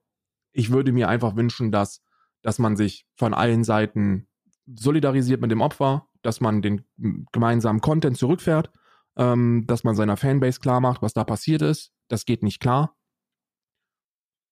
ich 0.52 0.70
würde 0.70 0.92
mir 0.92 1.08
einfach 1.08 1.36
wünschen, 1.36 1.72
dass, 1.72 2.02
dass 2.42 2.60
man 2.60 2.76
sich 2.76 3.08
von 3.16 3.34
allen 3.34 3.64
Seiten 3.64 4.28
solidarisiert 4.66 5.40
mit 5.40 5.52
dem 5.52 5.62
Opfer, 5.62 6.08
dass 6.22 6.42
man 6.42 6.62
den 6.62 6.84
gemeinsamen 7.32 7.80
Content 7.80 8.18
zurückfährt, 8.18 8.70
ähm, 9.16 9.64
dass 9.66 9.86
man 9.86 9.96
seiner 9.96 10.18
Fanbase 10.18 10.60
klar 10.60 10.82
macht, 10.82 11.02
was 11.02 11.14
da 11.14 11.24
passiert 11.24 11.62
ist. 11.62 11.94
Das 12.10 12.26
geht 12.26 12.44
nicht 12.44 12.60
klar. 12.60 12.96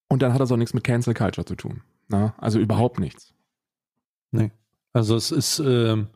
Und 0.07 0.21
dann 0.21 0.33
hat 0.33 0.39
das 0.39 0.51
auch 0.51 0.57
nichts 0.57 0.73
mit 0.73 0.83
Cancel 0.83 1.13
Culture 1.13 1.45
zu 1.45 1.55
tun. 1.55 1.81
Na? 2.07 2.33
Also 2.37 2.59
überhaupt 2.59 2.99
nichts. 2.99 3.33
Nee. 4.31 4.51
Also 4.93 5.15
es 5.15 5.31
ist, 5.31 5.59
ähm, 5.59 6.09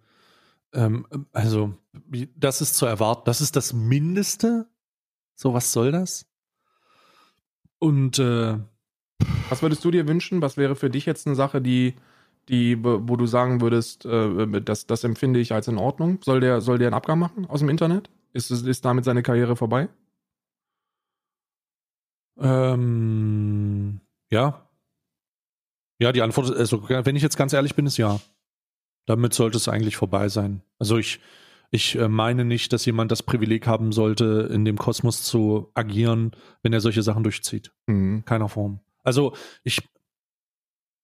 ähm, 0.73 1.05
also 1.33 1.73
das 2.35 2.61
ist 2.61 2.75
zu 2.75 2.85
erwarten. 2.85 3.23
Das 3.25 3.41
ist 3.41 3.55
das 3.55 3.73
Mindeste. 3.73 4.67
So, 5.35 5.53
was 5.53 5.71
soll 5.71 5.91
das? 5.91 6.27
Und 7.79 8.19
äh, 8.19 8.57
Was 9.49 9.61
würdest 9.61 9.83
du 9.83 9.91
dir 9.91 10.07
wünschen? 10.07 10.41
Was 10.41 10.57
wäre 10.57 10.75
für 10.75 10.89
dich 10.89 11.05
jetzt 11.05 11.27
eine 11.27 11.35
Sache, 11.35 11.61
die, 11.61 11.95
die, 12.49 12.83
wo 12.83 13.15
du 13.15 13.25
sagen 13.25 13.61
würdest, 13.61 14.05
äh, 14.05 14.61
das, 14.61 14.85
das 14.87 15.03
empfinde 15.03 15.39
ich 15.39 15.53
als 15.53 15.67
in 15.67 15.77
Ordnung? 15.77 16.19
Soll 16.23 16.39
der, 16.39 16.61
soll 16.61 16.77
der 16.77 16.87
einen 16.87 16.93
Abgang 16.95 17.19
machen 17.19 17.45
aus 17.47 17.59
dem 17.59 17.69
Internet? 17.69 18.09
Ist, 18.33 18.51
ist 18.51 18.85
damit 18.85 19.05
seine 19.05 19.23
Karriere 19.23 19.55
vorbei? 19.55 19.89
ähm, 22.39 23.99
ja. 24.31 24.65
Ja, 25.99 26.11
die 26.13 26.21
Antwort 26.21 26.49
ist, 26.49 26.57
also 26.57 26.87
wenn 26.87 27.15
ich 27.15 27.23
jetzt 27.23 27.37
ganz 27.37 27.51
ehrlich 27.53 27.75
bin, 27.75 27.85
ist 27.85 27.97
ja. 27.97 28.19
Damit 29.09 29.33
sollte 29.33 29.57
es 29.57 29.67
eigentlich 29.67 29.97
vorbei 29.97 30.29
sein. 30.29 30.61
Also 30.77 30.99
ich, 30.99 31.19
ich 31.71 31.95
äh, 31.95 32.07
meine 32.07 32.45
nicht, 32.45 32.71
dass 32.73 32.85
jemand 32.85 33.11
das 33.11 33.23
Privileg 33.23 33.65
haben 33.65 33.91
sollte, 33.91 34.47
in 34.53 34.65
dem 34.65 34.77
Kosmos 34.77 35.23
zu 35.23 35.71
agieren, 35.73 36.31
wenn 36.61 36.73
er 36.73 36.79
solche 36.79 37.01
Sachen 37.01 37.23
durchzieht. 37.23 37.71
Mhm. 37.87 38.23
keiner 38.25 38.49
Form. 38.49 38.81
Also 39.03 39.33
ich, 39.63 39.79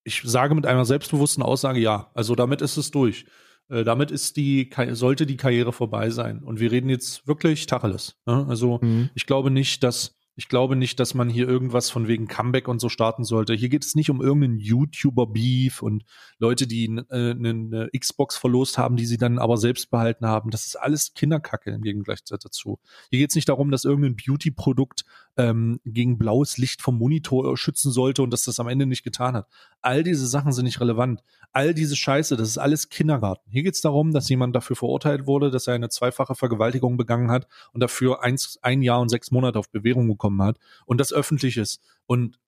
ich 0.03 0.21
sage 0.23 0.53
mit 0.53 0.67
einer 0.67 0.85
selbstbewussten 0.85 1.41
Aussage 1.41 1.79
ja. 1.79 2.11
Also 2.13 2.35
damit 2.35 2.61
ist 2.61 2.77
es 2.77 2.91
durch. 2.91 3.25
Äh, 3.69 3.83
damit 3.83 4.11
ist 4.11 4.37
die, 4.37 4.69
sollte 4.91 5.25
die 5.25 5.37
Karriere 5.37 5.73
vorbei 5.73 6.11
sein. 6.11 6.43
Und 6.43 6.59
wir 6.59 6.71
reden 6.71 6.91
jetzt 6.91 7.27
wirklich 7.27 7.65
Tacheles. 7.65 8.17
Ne? 8.27 8.45
Also 8.47 8.77
Mhm. 8.83 9.09
ich 9.15 9.25
glaube 9.25 9.49
nicht, 9.49 9.81
dass 9.83 10.15
ich 10.35 10.49
glaube 10.49 10.75
nicht, 10.75 10.99
dass 10.99 11.13
man 11.13 11.29
hier 11.29 11.47
irgendwas 11.47 11.89
von 11.89 12.07
wegen 12.07 12.27
Comeback 12.27 12.67
und 12.67 12.79
so 12.79 12.89
starten 12.89 13.23
sollte. 13.23 13.53
Hier 13.53 13.69
geht 13.69 13.85
es 13.85 13.95
nicht 13.95 14.09
um 14.09 14.21
irgendeinen 14.21 14.59
YouTuber-Beef 14.59 15.81
und 15.81 16.03
Leute, 16.39 16.67
die 16.67 16.85
äh, 17.09 17.31
eine 17.31 17.89
Xbox 17.97 18.35
verlost 18.35 18.77
haben, 18.77 18.97
die 18.97 19.05
sie 19.05 19.17
dann 19.17 19.39
aber 19.39 19.57
selbst 19.57 19.89
behalten 19.89 20.25
haben. 20.25 20.51
Das 20.51 20.65
ist 20.65 20.75
alles 20.75 21.13
Kinderkacke 21.13 21.71
im 21.71 21.81
Gegensatz 21.81 22.23
dazu. 22.23 22.79
Hier 23.09 23.19
geht 23.19 23.31
es 23.31 23.35
nicht 23.35 23.47
darum, 23.47 23.71
dass 23.71 23.85
irgendein 23.85 24.17
Beauty-Produkt 24.17 25.05
ähm, 25.37 25.79
gegen 25.83 26.17
blaues 26.17 26.57
Licht 26.57 26.81
vom 26.81 26.97
Monitor 26.97 27.57
schützen 27.57 27.91
sollte 27.91 28.23
und 28.23 28.31
dass 28.31 28.43
das 28.43 28.59
am 28.59 28.67
Ende 28.67 28.85
nicht 28.85 29.03
getan 29.03 29.35
hat. 29.35 29.47
All 29.81 30.03
diese 30.03 30.27
Sachen 30.27 30.51
sind 30.51 30.65
nicht 30.65 30.79
relevant. 30.79 31.21
All 31.51 31.73
diese 31.73 31.95
Scheiße, 31.95 32.37
das 32.37 32.49
ist 32.49 32.57
alles 32.57 32.89
Kindergarten. 32.89 33.49
Hier 33.51 33.63
geht 33.63 33.75
es 33.75 33.81
darum, 33.81 34.13
dass 34.13 34.29
jemand 34.29 34.55
dafür 34.55 34.75
verurteilt 34.75 35.27
wurde, 35.27 35.51
dass 35.51 35.67
er 35.67 35.73
eine 35.73 35.89
zweifache 35.89 36.35
Vergewaltigung 36.35 36.97
begangen 36.97 37.31
hat 37.31 37.47
und 37.73 37.81
dafür 37.81 38.23
eins, 38.23 38.59
ein 38.61 38.81
Jahr 38.81 39.01
und 39.01 39.09
sechs 39.09 39.31
Monate 39.31 39.59
auf 39.59 39.69
Bewährung 39.69 40.07
bekommen 40.07 40.41
hat 40.41 40.57
und 40.85 40.99
das 40.99 41.13
öffentlich 41.13 41.57
ist. 41.57 41.81
Und 42.05 42.39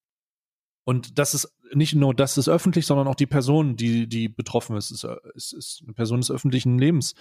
und 0.84 1.20
das 1.20 1.34
ist 1.34 1.54
nicht 1.74 1.96
nur 1.96 2.14
das 2.14 2.38
ist 2.38 2.48
öffentlich, 2.48 2.86
sondern 2.86 3.10
auch 3.10 3.16
die 3.16 3.26
Person, 3.26 3.76
die, 3.76 4.08
die 4.08 4.30
betroffen 4.30 4.78
ist, 4.78 4.92
ist, 4.92 5.06
ist, 5.36 5.52
ist 5.52 5.82
eine 5.84 5.92
Person 5.94 6.22
des 6.22 6.32
öffentlichen 6.32 6.80
Lebens. 6.80 7.14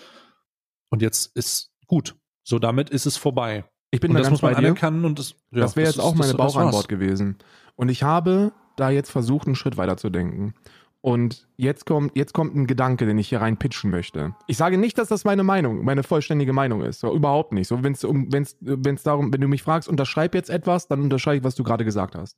Und 0.89 1.03
jetzt 1.03 1.35
ist 1.37 1.73
gut. 1.89 2.15
So, 2.45 2.61
damit 2.61 2.91
ist 2.91 3.07
es 3.07 3.17
vorbei. 3.17 3.65
Ich 3.97 4.01
bin 4.01 4.11
und 4.11 4.15
da 4.15 4.21
das 4.21 4.29
ganz 4.29 4.43
muss 4.43 4.43
man 4.43 4.55
bei 4.55 4.61
dir. 4.61 4.67
anerkennen 4.69 5.05
und 5.05 5.19
das, 5.19 5.35
ja, 5.51 5.61
das 5.61 5.77
wäre 5.77 5.89
jetzt 5.89 6.01
auch 6.01 6.15
meine 6.15 6.35
Bauchantwort 6.35 6.89
gewesen. 6.89 7.37
Und 7.75 7.89
ich 7.89 8.03
habe 8.03 8.53
da 8.77 8.91
jetzt 8.91 9.11
versucht, 9.11 9.47
einen 9.47 9.57
Schritt 9.57 9.77
weiter 9.77 9.97
zu 9.97 10.11
denken. 10.11 10.55
Und 11.01 11.47
jetzt 11.57 11.87
kommt, 11.87 12.17
jetzt 12.17 12.35
kommt 12.35 12.57
ein 12.57 12.67
Gedanke, 12.67 13.07
den 13.07 13.17
ich 13.17 13.29
hier 13.29 13.41
rein 13.41 13.59
pitchen 13.59 13.91
möchte. 13.91 14.35
Ich 14.49 14.57
sage 14.57 14.77
nicht, 14.77 14.99
dass 14.99 15.09
das 15.09 15.25
meine 15.25 15.45
Meinung, 15.45 15.85
meine 15.85 16.03
vollständige 16.03 16.53
Meinung 16.53 16.83
ist. 16.83 17.01
So, 17.01 17.15
überhaupt 17.15 17.53
nicht. 17.53 17.69
So, 17.69 17.85
wenn 17.85 17.93
es 17.93 18.03
um, 18.03 18.33
wenn's, 18.33 18.57
wenn's 18.61 19.05
darum, 19.05 19.33
wenn 19.33 19.41
du 19.41 19.47
mich 19.47 19.63
fragst, 19.63 19.89
unterschreib 19.89 20.35
jetzt 20.35 20.51
etwas, 20.51 20.89
dann 20.89 21.03
unterschreibe 21.03 21.37
ich, 21.37 21.45
was 21.45 21.55
du 21.55 21.63
gerade 21.63 21.85
gesagt 21.85 22.17
hast. 22.17 22.37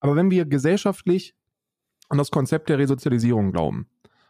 Aber 0.00 0.14
wenn 0.14 0.30
wir 0.30 0.44
gesellschaftlich 0.44 1.34
an 2.08 2.18
das 2.18 2.30
Konzept 2.30 2.68
der 2.68 2.78
Resozialisierung 2.78 3.50
glauben, 3.50 3.88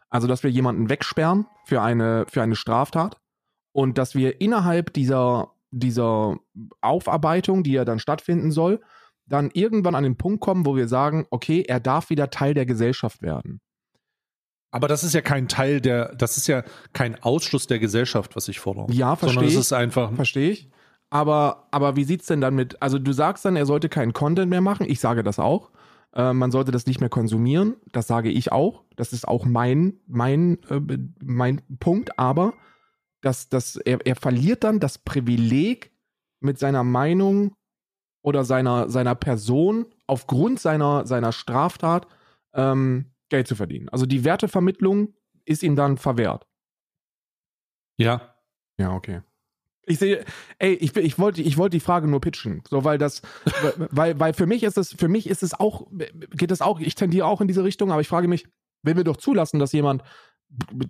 also 0.09 0.27
dass 0.27 0.43
wir 0.43 0.51
jemanden 0.51 0.89
wegsperren 0.89 1.47
für 1.67 1.83
eine, 1.83 2.25
für 2.29 2.41
eine 2.41 2.57
Straftat 2.57 3.21
und 3.73 3.99
dass 3.99 4.15
wir 4.15 4.41
innerhalb 4.41 4.95
dieser, 4.95 5.53
dieser 5.71 6.37
Aufarbeitung, 6.81 7.63
die 7.63 7.73
ja 7.73 7.85
dann 7.85 7.99
stattfinden 7.99 8.51
soll, 8.51 8.81
dann 9.27 9.51
irgendwann 9.53 9.95
an 9.95 10.05
den 10.05 10.17
Punkt 10.17 10.41
kommen, 10.41 10.67
wo 10.67 10.77
wir 10.77 10.89
sagen, 10.89 11.27
okay, 11.31 11.65
er 11.67 11.81
darf 11.81 12.11
wieder 12.11 12.31
Teil 12.31 12.55
der 12.55 12.67
Gesellschaft 12.67 13.23
werden. 13.23 13.61
Aber 14.71 14.89
das 14.89 15.05
ist 15.05 15.15
ja 15.15 15.21
kein 15.21 15.49
Teil 15.49 15.81
der, 15.81 16.15
das 16.15 16.37
ist 16.37 16.47
ja 16.49 16.63
kein 16.93 17.23
Ausschluss 17.23 17.67
der 17.67 17.79
Gesellschaft, 17.79 18.37
was 18.37 18.49
ich 18.49 18.61
fordere. 18.61 18.87
Ja, 18.91 19.17
Sondern 19.17 19.35
verstehe 19.35 19.49
es 19.49 19.55
ich. 19.55 19.61
ist 19.61 19.73
einfach, 19.73 20.13
Verstehe 20.15 20.51
ich. 20.51 20.71
Aber, 21.09 21.69
aber 21.71 21.97
wie 21.97 22.05
sieht's 22.05 22.27
denn 22.27 22.41
dann 22.41 22.55
mit, 22.55 22.83
also 22.83 22.99
du 22.99 23.13
sagst 23.13 23.45
dann, 23.45 23.57
er 23.57 23.67
sollte 23.67 23.89
keinen 23.89 24.13
Content 24.13 24.51
mehr 24.51 24.61
machen. 24.61 24.87
Ich 24.89 25.01
sage 25.01 25.23
das 25.23 25.39
auch. 25.39 25.71
Äh, 26.15 26.33
man 26.33 26.51
sollte 26.51 26.73
das 26.73 26.87
nicht 26.87 27.01
mehr 27.01 27.09
konsumieren. 27.09 27.77
Das 27.93 28.07
sage 28.07 28.29
ich 28.29 28.51
auch. 28.53 28.83
Das 28.97 29.13
ist 29.13 29.27
auch 29.27 29.45
mein, 29.45 30.01
mein, 30.07 30.59
äh, 30.69 30.81
mein 31.23 31.63
Punkt. 31.79 32.19
Aber 32.19 32.55
dass, 33.27 33.49
dass 33.49 33.77
er, 33.77 33.99
er 34.07 34.17
verliert 34.17 34.65
dann 34.65 34.81
das 34.81 34.99
Privileg, 34.99 35.93
mit 36.41 36.59
seiner 36.59 36.85
Meinung 36.85 37.55
oder 38.23 38.45
seiner, 38.45 38.89
seiner 38.89 39.15
Person 39.15 39.87
aufgrund 40.07 40.61
seiner, 40.61 41.07
seiner 41.07 41.33
Straftat 41.33 42.07
ähm, 42.55 43.13
Geld 43.29 43.49
zu 43.49 43.57
verdienen. 43.57 43.89
Also 43.91 44.07
die 44.07 44.25
Wertevermittlung 44.25 45.15
ist 45.45 45.63
ihm 45.63 45.77
dann 45.77 45.99
verwehrt. 45.99 46.47
ja, 47.99 48.35
Ja, 48.79 48.93
okay. 48.95 49.23
Ich 49.89 50.01
sehe, 50.01 50.25
ey, 50.59 50.75
ich, 50.75 50.97
ich 50.97 51.19
wollte, 51.19 51.43
ich 51.43 51.57
wollte 51.59 51.77
die 51.77 51.81
Frage 51.81 52.09
nur 52.09 52.21
pitchen, 52.21 52.63
so 52.69 52.83
weil 52.83 52.99
das, 52.99 53.23
weil, 53.91 54.19
weil 54.19 54.35
für 54.35 54.47
mich 54.47 54.65
ist 54.65 54.77
es, 54.77 54.93
für 54.93 55.09
mich 55.09 55.29
ist 55.29 55.45
es 55.45 55.55
auch, 55.55 55.87
geht 56.33 56.51
es 56.51 56.61
auch, 56.61 56.81
ich 56.81 56.97
tendiere 56.97 57.27
auch 57.27 57.41
in 57.41 57.47
diese 57.47 57.63
Richtung, 57.63 57.93
aber 57.93 58.01
ich 58.01 58.09
frage 58.09 58.27
mich, 58.27 58.49
wenn 58.83 58.97
wir 58.97 59.05
doch 59.05 59.17
zulassen, 59.17 59.61
dass 59.61 59.73
jemand 59.73 60.03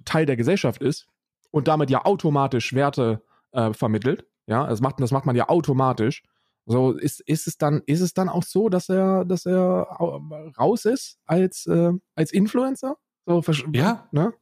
Teil 0.05 0.25
der 0.27 0.37
Gesellschaft 0.37 0.81
ist 0.81 1.09
und 1.51 1.69
damit 1.69 1.91
ja 1.91 2.05
automatisch 2.05 2.73
Werte 2.75 3.23
äh, 3.53 3.73
vermittelt, 3.73 4.27
ja, 4.47 4.67
das 4.67 4.81
macht, 4.81 5.01
das 5.01 5.11
macht 5.11 5.27
man 5.27 5.37
ja 5.37 5.49
automatisch. 5.49 6.23
So 6.67 6.93
ist, 6.93 7.21
ist 7.21 7.47
es 7.47 7.59
dann, 7.59 7.83
ist 7.87 8.01
es 8.01 8.13
dann 8.13 8.29
auch 8.29 8.43
so, 8.43 8.69
dass 8.69 8.89
er, 8.89 9.25
dass 9.25 9.47
er 9.47 10.01
au- 10.01 10.21
raus 10.59 10.85
ist 10.85 11.19
als, 11.27 11.67
äh, 11.67 11.93
als 12.17 12.33
Influencer? 12.33 12.97
So, 13.25 13.43
Ja. 13.73 14.09
ne? 14.13 14.33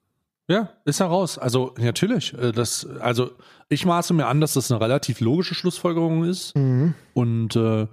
ja, 0.48 0.70
ist 0.85 1.01
heraus. 1.01 1.39
Also 1.39 1.74
natürlich, 1.78 2.32
äh, 2.35 2.52
das, 2.52 2.86
also 3.01 3.31
ich 3.68 3.85
maße 3.86 4.14
mir 4.14 4.26
an, 4.26 4.40
dass 4.40 4.55
das 4.55 4.70
eine 4.70 4.81
relativ 4.81 5.20
logische 5.20 5.55
Schlussfolgerung 5.55 6.24
ist. 6.24 6.55
Mhm. 6.56 6.94
Und 7.14 7.56
äh, 7.56 7.89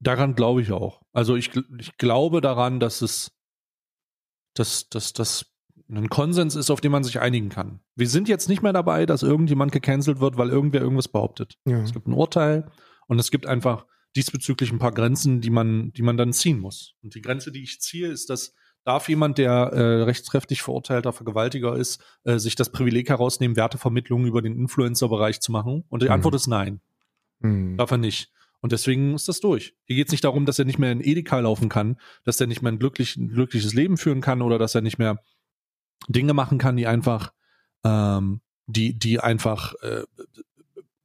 daran 0.00 0.34
glaube 0.34 0.62
ich 0.62 0.72
auch. 0.72 1.02
Also 1.12 1.36
ich, 1.36 1.50
ich 1.78 1.96
glaube 1.98 2.40
daran, 2.40 2.80
dass 2.80 3.00
es 3.02 3.30
dass, 4.54 4.88
dass, 4.90 5.12
dass 5.12 5.46
ein 5.96 6.08
Konsens 6.08 6.56
ist, 6.56 6.70
auf 6.70 6.80
den 6.80 6.92
man 6.92 7.04
sich 7.04 7.20
einigen 7.20 7.48
kann. 7.48 7.80
Wir 7.96 8.08
sind 8.08 8.28
jetzt 8.28 8.48
nicht 8.48 8.62
mehr 8.62 8.72
dabei, 8.72 9.06
dass 9.06 9.22
irgendjemand 9.22 9.72
gecancelt 9.72 10.20
wird, 10.20 10.36
weil 10.36 10.48
irgendwer 10.50 10.80
irgendwas 10.80 11.08
behauptet. 11.08 11.58
Ja. 11.64 11.82
Es 11.82 11.92
gibt 11.92 12.06
ein 12.06 12.12
Urteil 12.12 12.70
und 13.08 13.18
es 13.18 13.30
gibt 13.30 13.46
einfach 13.46 13.86
diesbezüglich 14.16 14.72
ein 14.72 14.78
paar 14.78 14.92
Grenzen, 14.92 15.40
die 15.40 15.50
man, 15.50 15.92
die 15.92 16.02
man 16.02 16.16
dann 16.16 16.32
ziehen 16.32 16.58
muss. 16.58 16.94
Und 17.02 17.14
die 17.14 17.22
Grenze, 17.22 17.50
die 17.52 17.62
ich 17.62 17.80
ziehe, 17.80 18.08
ist, 18.08 18.30
dass 18.30 18.54
darf 18.84 19.08
jemand, 19.08 19.38
der 19.38 19.52
äh, 19.52 20.02
rechtskräftig 20.02 20.62
verurteilter 20.62 21.12
Vergewaltiger 21.12 21.76
ist, 21.76 22.02
äh, 22.24 22.38
sich 22.38 22.56
das 22.56 22.70
Privileg 22.72 23.08
herausnehmen, 23.08 23.56
Wertevermittlung 23.56 24.26
über 24.26 24.42
den 24.42 24.56
Influencer-Bereich 24.58 25.40
zu 25.40 25.52
machen? 25.52 25.84
Und 25.88 26.02
die 26.02 26.06
Mhm. 26.06 26.12
Antwort 26.12 26.34
ist 26.34 26.46
nein. 26.48 26.80
Mhm. 27.40 27.76
Darf 27.76 27.90
er 27.90 27.98
nicht. 27.98 28.30
Und 28.60 28.72
deswegen 28.72 29.14
ist 29.14 29.28
das 29.28 29.40
durch. 29.40 29.74
Hier 29.84 29.96
geht 29.96 30.08
es 30.08 30.12
nicht 30.12 30.24
darum, 30.24 30.46
dass 30.46 30.58
er 30.58 30.64
nicht 30.64 30.78
mehr 30.78 30.92
in 30.92 31.00
Edeka 31.00 31.40
laufen 31.40 31.68
kann, 31.68 31.96
dass 32.24 32.40
er 32.40 32.46
nicht 32.46 32.62
mehr 32.62 32.70
ein, 32.72 32.78
glücklich, 32.78 33.16
ein 33.16 33.28
glückliches 33.28 33.74
Leben 33.74 33.96
führen 33.96 34.20
kann 34.20 34.40
oder 34.42 34.58
dass 34.58 34.74
er 34.74 34.82
nicht 34.82 34.98
mehr 34.98 35.20
Dinge 36.08 36.34
machen 36.34 36.58
kann, 36.58 36.76
die 36.76 36.86
einfach, 36.86 37.32
ähm, 37.84 38.40
die, 38.66 38.98
die 38.98 39.20
einfach, 39.20 39.74
äh, 39.82 40.04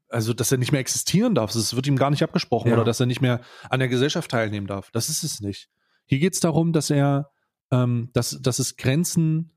also 0.09 0.33
dass 0.33 0.51
er 0.51 0.57
nicht 0.57 0.71
mehr 0.71 0.81
existieren 0.81 1.35
darf. 1.35 1.53
Es 1.53 1.75
wird 1.75 1.87
ihm 1.87 1.97
gar 1.97 2.09
nicht 2.09 2.23
abgesprochen 2.23 2.69
Ja. 2.69 2.75
oder 2.75 2.85
dass 2.85 2.99
er 2.99 3.05
nicht 3.05 3.21
mehr 3.21 3.41
an 3.69 3.79
der 3.79 3.89
Gesellschaft 3.89 4.31
teilnehmen 4.31 4.67
darf. 4.67 4.89
Das 4.91 5.09
ist 5.09 5.23
es 5.23 5.41
nicht. 5.41 5.69
Hier 6.05 6.19
geht 6.19 6.33
es 6.33 6.39
darum, 6.39 6.71
dass 6.71 6.89
er, 6.89 7.31
ähm, 7.71 8.09
dass, 8.13 8.41
dass 8.41 8.59
es 8.59 8.77
Grenzen, 8.77 9.51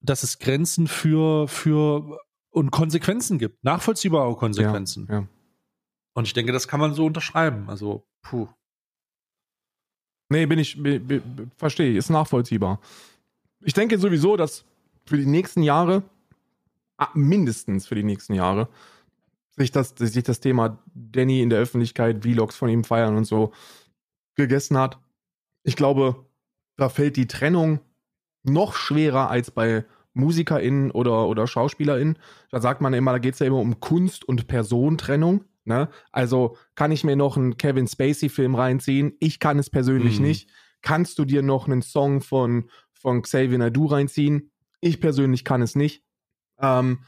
dass 0.00 0.22
es 0.22 0.38
Grenzen 0.38 0.86
für, 0.86 1.46
für 1.48 2.18
und 2.50 2.70
Konsequenzen 2.70 3.38
gibt, 3.38 3.62
nachvollziehbare 3.62 4.34
Konsequenzen. 4.36 5.06
Ja. 5.10 5.26
Und 6.14 6.24
ich 6.26 6.32
denke, 6.32 6.52
das 6.52 6.66
kann 6.66 6.80
man 6.80 6.94
so 6.94 7.06
unterschreiben. 7.06 7.68
Also, 7.68 8.06
puh. 8.22 8.48
Nee, 10.28 10.46
bin 10.46 10.58
ich, 10.58 10.78
verstehe 11.56 11.90
ich, 11.90 11.96
ist 11.96 12.10
nachvollziehbar. 12.10 12.80
Ich 13.62 13.74
denke 13.74 13.98
sowieso, 13.98 14.36
dass 14.36 14.64
für 15.06 15.16
die 15.16 15.26
nächsten 15.26 15.62
Jahre, 15.62 16.02
ah, 16.96 17.08
mindestens 17.14 17.86
für 17.86 17.94
die 17.94 18.02
nächsten 18.04 18.34
Jahre, 18.34 18.68
sich 19.56 19.70
das, 19.70 19.94
sich 19.96 20.22
das 20.22 20.40
Thema 20.40 20.78
Danny 20.94 21.42
in 21.42 21.50
der 21.50 21.58
Öffentlichkeit, 21.58 22.22
Vlogs 22.22 22.56
von 22.56 22.68
ihm 22.68 22.84
feiern 22.84 23.16
und 23.16 23.24
so 23.24 23.52
gegessen 24.34 24.78
hat. 24.78 24.98
Ich 25.62 25.76
glaube, 25.76 26.24
da 26.76 26.88
fällt 26.88 27.16
die 27.16 27.26
Trennung 27.26 27.80
noch 28.42 28.74
schwerer 28.74 29.28
als 29.28 29.50
bei 29.50 29.84
MusikerInnen 30.14 30.90
oder, 30.90 31.26
oder 31.28 31.46
SchauspielerInnen. 31.46 32.18
Da 32.50 32.60
sagt 32.60 32.80
man 32.80 32.94
immer, 32.94 33.12
da 33.12 33.18
geht 33.18 33.34
es 33.34 33.40
ja 33.40 33.46
immer 33.46 33.58
um 33.58 33.80
Kunst- 33.80 34.24
und 34.24 34.46
Personentrennung. 34.48 35.44
Ne? 35.64 35.88
Also 36.10 36.56
kann 36.74 36.90
ich 36.90 37.04
mir 37.04 37.16
noch 37.16 37.36
einen 37.36 37.58
Kevin 37.58 37.86
Spacey-Film 37.86 38.54
reinziehen? 38.54 39.12
Ich 39.20 39.40
kann 39.40 39.58
es 39.58 39.68
persönlich 39.68 40.18
Mhm. 40.18 40.26
nicht. 40.26 40.48
Kannst 40.80 41.18
du 41.18 41.26
dir 41.26 41.42
noch 41.42 41.66
einen 41.68 41.82
Song 41.82 42.22
von, 42.22 42.70
von 43.00 43.22
Xavier 43.22 43.58
Naidoo 43.58 43.86
reinziehen? 43.86 44.50
Ich 44.80 45.00
persönlich 45.00 45.44
kann 45.44 45.62
es 45.62 45.74
nicht. 45.74 46.02
Ähm, 46.60 47.00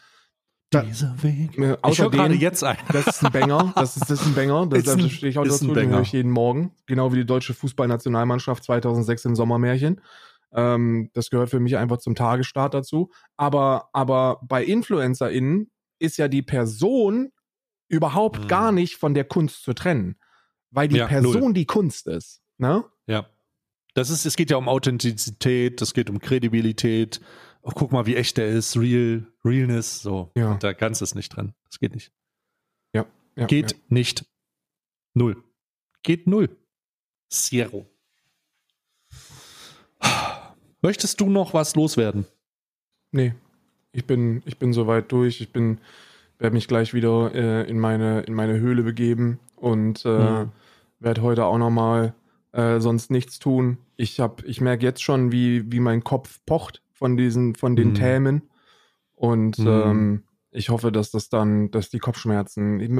Da- 0.71 0.83
Dieser 0.85 1.23
Weg. 1.23 1.51
äh, 1.51 1.53
Ich 1.55 1.59
höre 1.59 1.79
außerdem- 1.85 2.11
gerade 2.19 2.35
jetzt 2.35 2.65
ein. 2.65 2.79
das 2.95 3.07
ist 3.07 3.23
ein 3.23 3.31
Banger. 3.31 3.73
Das 3.77 3.95
ist, 3.99 4.09
das 4.09 4.21
ist 4.23 4.27
ein 4.27 4.35
Banger. 4.35 4.67
Das, 4.71 4.79
Ist 4.85 4.89
ein- 4.89 4.99
da 5.01 5.09
stehe 5.11 5.29
ich 5.31 5.39
auch 5.39 5.45
ist 5.45 5.61
ein 5.61 5.69
dazu, 5.69 5.75
den 5.75 5.75
Banger. 5.75 5.97
höre 5.97 6.03
ich 6.03 6.13
jeden 6.13 6.31
Morgen. 6.31 6.75
Genau 6.87 7.13
wie 7.13 7.17
die 7.17 7.27
deutsche 7.27 7.53
Fußballnationalmannschaft 7.53 8.65
2006 8.65 9.27
im 9.27 9.37
Sommermärchen. 9.37 10.01
Ähm, 10.55 11.11
das 11.13 11.29
gehört 11.29 11.51
für 11.51 11.61
mich 11.61 11.77
einfach 11.77 11.99
zum 11.99 12.15
Tagesstart 12.15 12.73
dazu. 12.73 13.11
Aber, 13.37 13.91
aber 13.93 14.41
bei 14.43 14.65
InfluencerInnen 14.65 15.71
ist 15.99 16.17
ja 16.17 16.29
die 16.29 16.43
Person 16.43 17.33
überhaupt 17.89 18.45
Mhm. 18.45 18.49
gar 18.49 18.73
nicht 18.73 18.97
von 18.97 19.13
der 19.13 19.25
Kunst 19.25 19.63
zu 19.65 19.75
trennen. 19.75 20.17
Weil 20.71 20.89
die 20.89 20.97
Ja, 20.97 21.07
Person 21.07 21.39
null. 21.41 21.53
die 21.53 21.67
Kunst 21.67 22.07
ist. 22.07 22.41
Ne? 22.57 22.83
Ja. 23.95 24.01
Das 24.01 24.11
ist, 24.11 24.25
es 24.25 24.37
geht 24.37 24.51
ja 24.51 24.57
um 24.57 24.69
Authentizität, 24.69 25.81
es 25.83 25.93
geht 25.95 26.09
um 26.11 26.19
Kredibilität. 26.19 27.21
Oh, 27.63 27.71
guck 27.75 27.93
mal, 27.93 28.07
wie 28.07 28.17
echt 28.17 28.39
der 28.39 28.49
ist, 28.49 28.77
real, 28.77 29.27
Realness, 29.45 30.01
so. 30.03 30.31
Ja. 30.37 30.55
Da 30.57 30.73
ganz 30.73 31.01
ist 31.03 31.15
nicht 31.15 31.29
drin. 31.37 31.53
Das 31.67 31.79
geht 31.79 31.95
nicht. 31.95 32.13
Ja, 32.95 33.07
geht 33.47 33.73
ja. 33.73 33.79
nicht. 33.89 34.25
Null. 35.15 35.43
Geht 36.03 36.27
null. 36.27 36.49
Zero. 37.31 37.87
Möchtest 40.83 41.21
du 41.21 41.31
noch 41.31 41.55
was 41.55 41.75
loswerden? 41.77 42.27
Nee, 43.13 43.35
ich 43.93 44.05
bin, 44.07 44.43
ich 44.47 44.59
bin 44.59 44.73
soweit 44.73 45.13
durch. 45.13 45.41
Ich 45.41 45.53
bin, 45.53 45.79
werde 46.39 46.55
mich 46.55 46.67
gleich 46.67 46.93
wieder 46.93 47.33
äh, 47.35 47.69
in, 47.71 47.79
meine, 47.79 48.23
in 48.23 48.35
meine 48.35 48.59
Höhle 48.59 48.83
begeben 48.83 49.39
und 49.57 50.05
äh, 50.05 50.09
Mhm. 50.45 50.53
werde 50.99 51.23
heute 51.23 51.45
auch 51.45 51.59
nochmal 51.59 52.15
äh, 52.53 52.81
sonst 52.81 53.11
nichts 53.11 53.39
tun. 53.39 53.79
Ich 53.97 54.21
hab, 54.21 54.45
ich 54.45 54.61
merke 54.61 54.85
jetzt 54.85 55.03
schon, 55.03 55.33
wie, 55.33 55.71
wie 55.73 55.81
mein 55.81 56.05
Kopf 56.05 56.41
pocht 56.47 56.83
von 56.93 57.17
diesen, 57.17 57.55
von 57.55 57.77
den 57.77 57.91
Mhm. 57.91 57.95
Themen. 57.95 58.51
Und 59.15 59.59
Mhm. 59.59 59.67
ähm, 59.67 60.25
ich 60.51 60.69
hoffe, 60.69 60.93
dass 60.93 61.11
das 61.11 61.29
dann, 61.29 61.71
dass 61.71 61.89
die 61.91 61.99
Kopfschmerzen, 61.99 62.81
ich, 62.81 62.91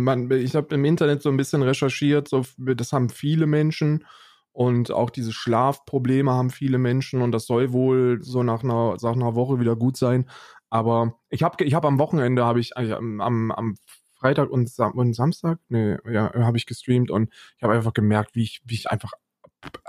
ich 0.45 0.57
habe 0.57 0.75
im 0.75 0.85
Internet 0.85 1.23
so 1.23 1.29
ein 1.29 1.37
bisschen 1.37 1.63
recherchiert, 1.63 2.29
so, 2.29 2.45
das 2.59 2.93
haben 2.93 3.11
viele 3.11 3.47
Menschen 3.47 4.05
und 4.53 4.91
auch 4.91 5.11
diese 5.11 5.33
Schlafprobleme 5.33 6.31
haben 6.31 6.51
viele 6.51 6.79
Menschen 6.79 7.23
und 7.23 7.33
das 7.33 7.47
soll 7.47 7.73
wohl 7.73 8.19
so 8.23 8.43
nach 8.43 8.63
einer, 8.65 8.97
nach 9.03 9.13
einer 9.13 9.35
Woche 9.35 9.61
wieder 9.61 9.77
gut 9.77 9.97
sein. 9.97 10.29
Aber 10.71 11.19
ich 11.31 11.43
habe 11.43 11.63
ich 11.65 11.75
hab 11.75 11.85
am 11.85 11.99
Wochenende, 11.99 12.45
habe 12.45 12.61
ich 12.61 12.77
also 12.77 12.97
am, 12.97 13.51
am 13.51 13.75
Freitag 14.15 14.51
und, 14.51 14.69
Sam 14.71 14.93
und 14.93 15.15
Samstag, 15.15 15.59
nee, 15.69 15.97
ja, 16.11 16.33
habe 16.35 16.57
ich 16.57 16.67
gestreamt 16.67 17.11
und 17.11 17.31
ich 17.57 17.63
habe 17.63 17.75
einfach 17.75 17.93
gemerkt, 17.93 18.35
wie 18.35 18.45
ich, 18.45 18.63
wie 18.65 18.75
ich 18.75 18.91
einfach 18.91 19.13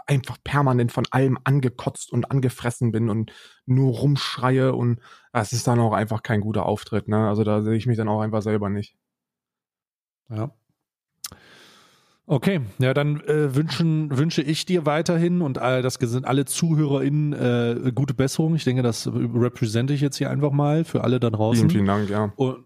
einfach 0.07 0.37
permanent 0.43 0.91
von 0.91 1.05
allem 1.11 1.37
angekotzt 1.43 2.11
und 2.11 2.31
angefressen 2.31 2.91
bin 2.91 3.09
und 3.09 3.31
nur 3.65 3.93
rumschreie 3.93 4.73
und 4.73 4.99
das 5.31 5.53
ist 5.53 5.67
dann 5.67 5.79
auch 5.79 5.93
einfach 5.93 6.23
kein 6.23 6.41
guter 6.41 6.65
Auftritt, 6.65 7.07
ne? 7.07 7.27
Also 7.27 7.43
da 7.43 7.61
sehe 7.61 7.75
ich 7.75 7.85
mich 7.87 7.97
dann 7.97 8.09
auch 8.09 8.21
einfach 8.21 8.41
selber 8.41 8.69
nicht. 8.69 8.95
Ja. 10.29 10.51
Okay, 12.25 12.61
ja, 12.79 12.93
dann 12.93 13.19
äh, 13.21 13.53
wünschen, 13.53 14.17
wünsche 14.17 14.41
ich 14.41 14.65
dir 14.65 14.85
weiterhin 14.85 15.41
und 15.41 15.57
all 15.57 15.81
das 15.81 15.95
sind 15.95 16.25
alle 16.25 16.45
ZuhörerInnen 16.45 17.33
äh, 17.33 17.91
gute 17.93 18.13
Besserung. 18.13 18.55
Ich 18.55 18.63
denke, 18.63 18.81
das 18.81 19.07
repräsente 19.07 19.93
ich 19.93 19.99
jetzt 19.99 20.17
hier 20.17 20.29
einfach 20.29 20.51
mal 20.51 20.85
für 20.85 21.03
alle 21.03 21.19
da 21.19 21.29
draußen. 21.29 21.69
Vielen, 21.69 21.85
vielen 21.85 21.85
Dank, 21.85 22.09
ja. 22.09 22.31
Und, 22.37 22.63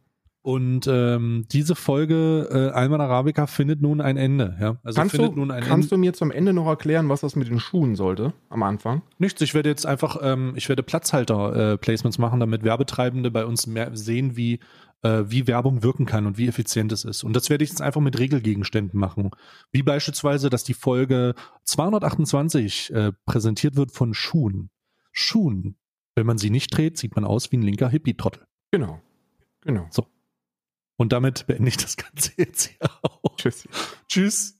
und 0.48 0.88
ähm, 0.88 1.44
diese 1.52 1.76
Folge 1.76 2.48
äh, 2.49 2.69
Alman 2.69 3.02
Arabica 3.02 3.48
findet 3.48 3.82
nun 3.82 3.99
ein 3.99 4.15
Ende. 4.15 4.56
Ja? 4.61 4.78
Also 4.82 4.98
kannst 4.98 5.14
findet 5.14 5.34
du, 5.34 5.40
nun 5.40 5.52
ein 5.52 5.61
kannst 5.61 5.91
Ende. 5.91 5.95
du 5.95 5.98
mir 5.98 6.14
zum 6.14 6.32
Ende 6.32 6.53
noch 6.53 6.68
erklären, 6.68 7.10
was 7.10 7.19
das 7.19 7.36
mit 7.36 7.49
den 7.49 7.60
Schuhen 7.60 7.98
sollte 7.98 8.32
am 8.48 8.64
Anfang? 8.64 9.02
Nichts. 9.18 9.41
Ich 9.41 9.53
werde 9.53 9.68
jetzt 9.68 9.86
einfach, 9.86 10.19
ähm, 10.22 10.53
ich 10.56 10.69
werde 10.69 10.84
Platzhalter-Placements 10.84 12.18
äh, 12.18 12.22
machen, 12.22 12.40
damit 12.40 12.64
Werbetreibende 12.64 13.30
bei 13.30 13.45
uns 13.45 13.68
mehr 13.68 13.94
sehen, 13.94 14.38
wie 14.38 14.61
äh, 15.02 15.26
wie 15.28 15.48
Werbung 15.48 15.84
wirken 15.84 16.06
kann 16.06 16.26
und 16.26 16.38
wie 16.38 16.48
effizient 16.48 16.94
es 16.94 17.03
ist. 17.03 17.26
Und 17.26 17.36
das 17.36 17.49
werde 17.49 17.65
ich 17.65 17.69
jetzt 17.72 17.82
einfach 17.82 17.99
mit 17.99 18.18
Regelgegenständen 18.18 18.98
machen. 18.98 19.32
Wie 19.74 19.84
beispielsweise, 19.84 20.49
dass 20.49 20.64
die 20.64 20.76
Folge 20.76 21.36
228 21.65 22.94
äh, 22.94 23.11
präsentiert 23.26 23.76
wird 23.76 23.91
von 23.91 24.14
Schuhen. 24.14 24.69
Schuhen. 25.11 25.76
Wenn 26.15 26.26
man 26.26 26.38
sie 26.38 26.52
nicht 26.52 26.69
dreht, 26.69 26.98
sieht 26.98 27.18
man 27.18 27.26
aus 27.26 27.52
wie 27.52 27.57
ein 27.57 27.64
linker 27.64 27.90
Hippie-Trottel. 27.90 28.48
Genau. 28.72 29.02
Genau. 29.60 29.88
So. 29.91 30.07
Und 30.98 31.14
damit 31.14 31.48
beende 31.48 31.69
ich 31.69 31.78
das 31.78 31.95
Ganze 31.95 32.32
jetzt 32.38 32.69
hier 32.69 32.90
auch. 33.03 33.36
Tschüss. 33.38 33.68
Tschüss. 34.07 34.56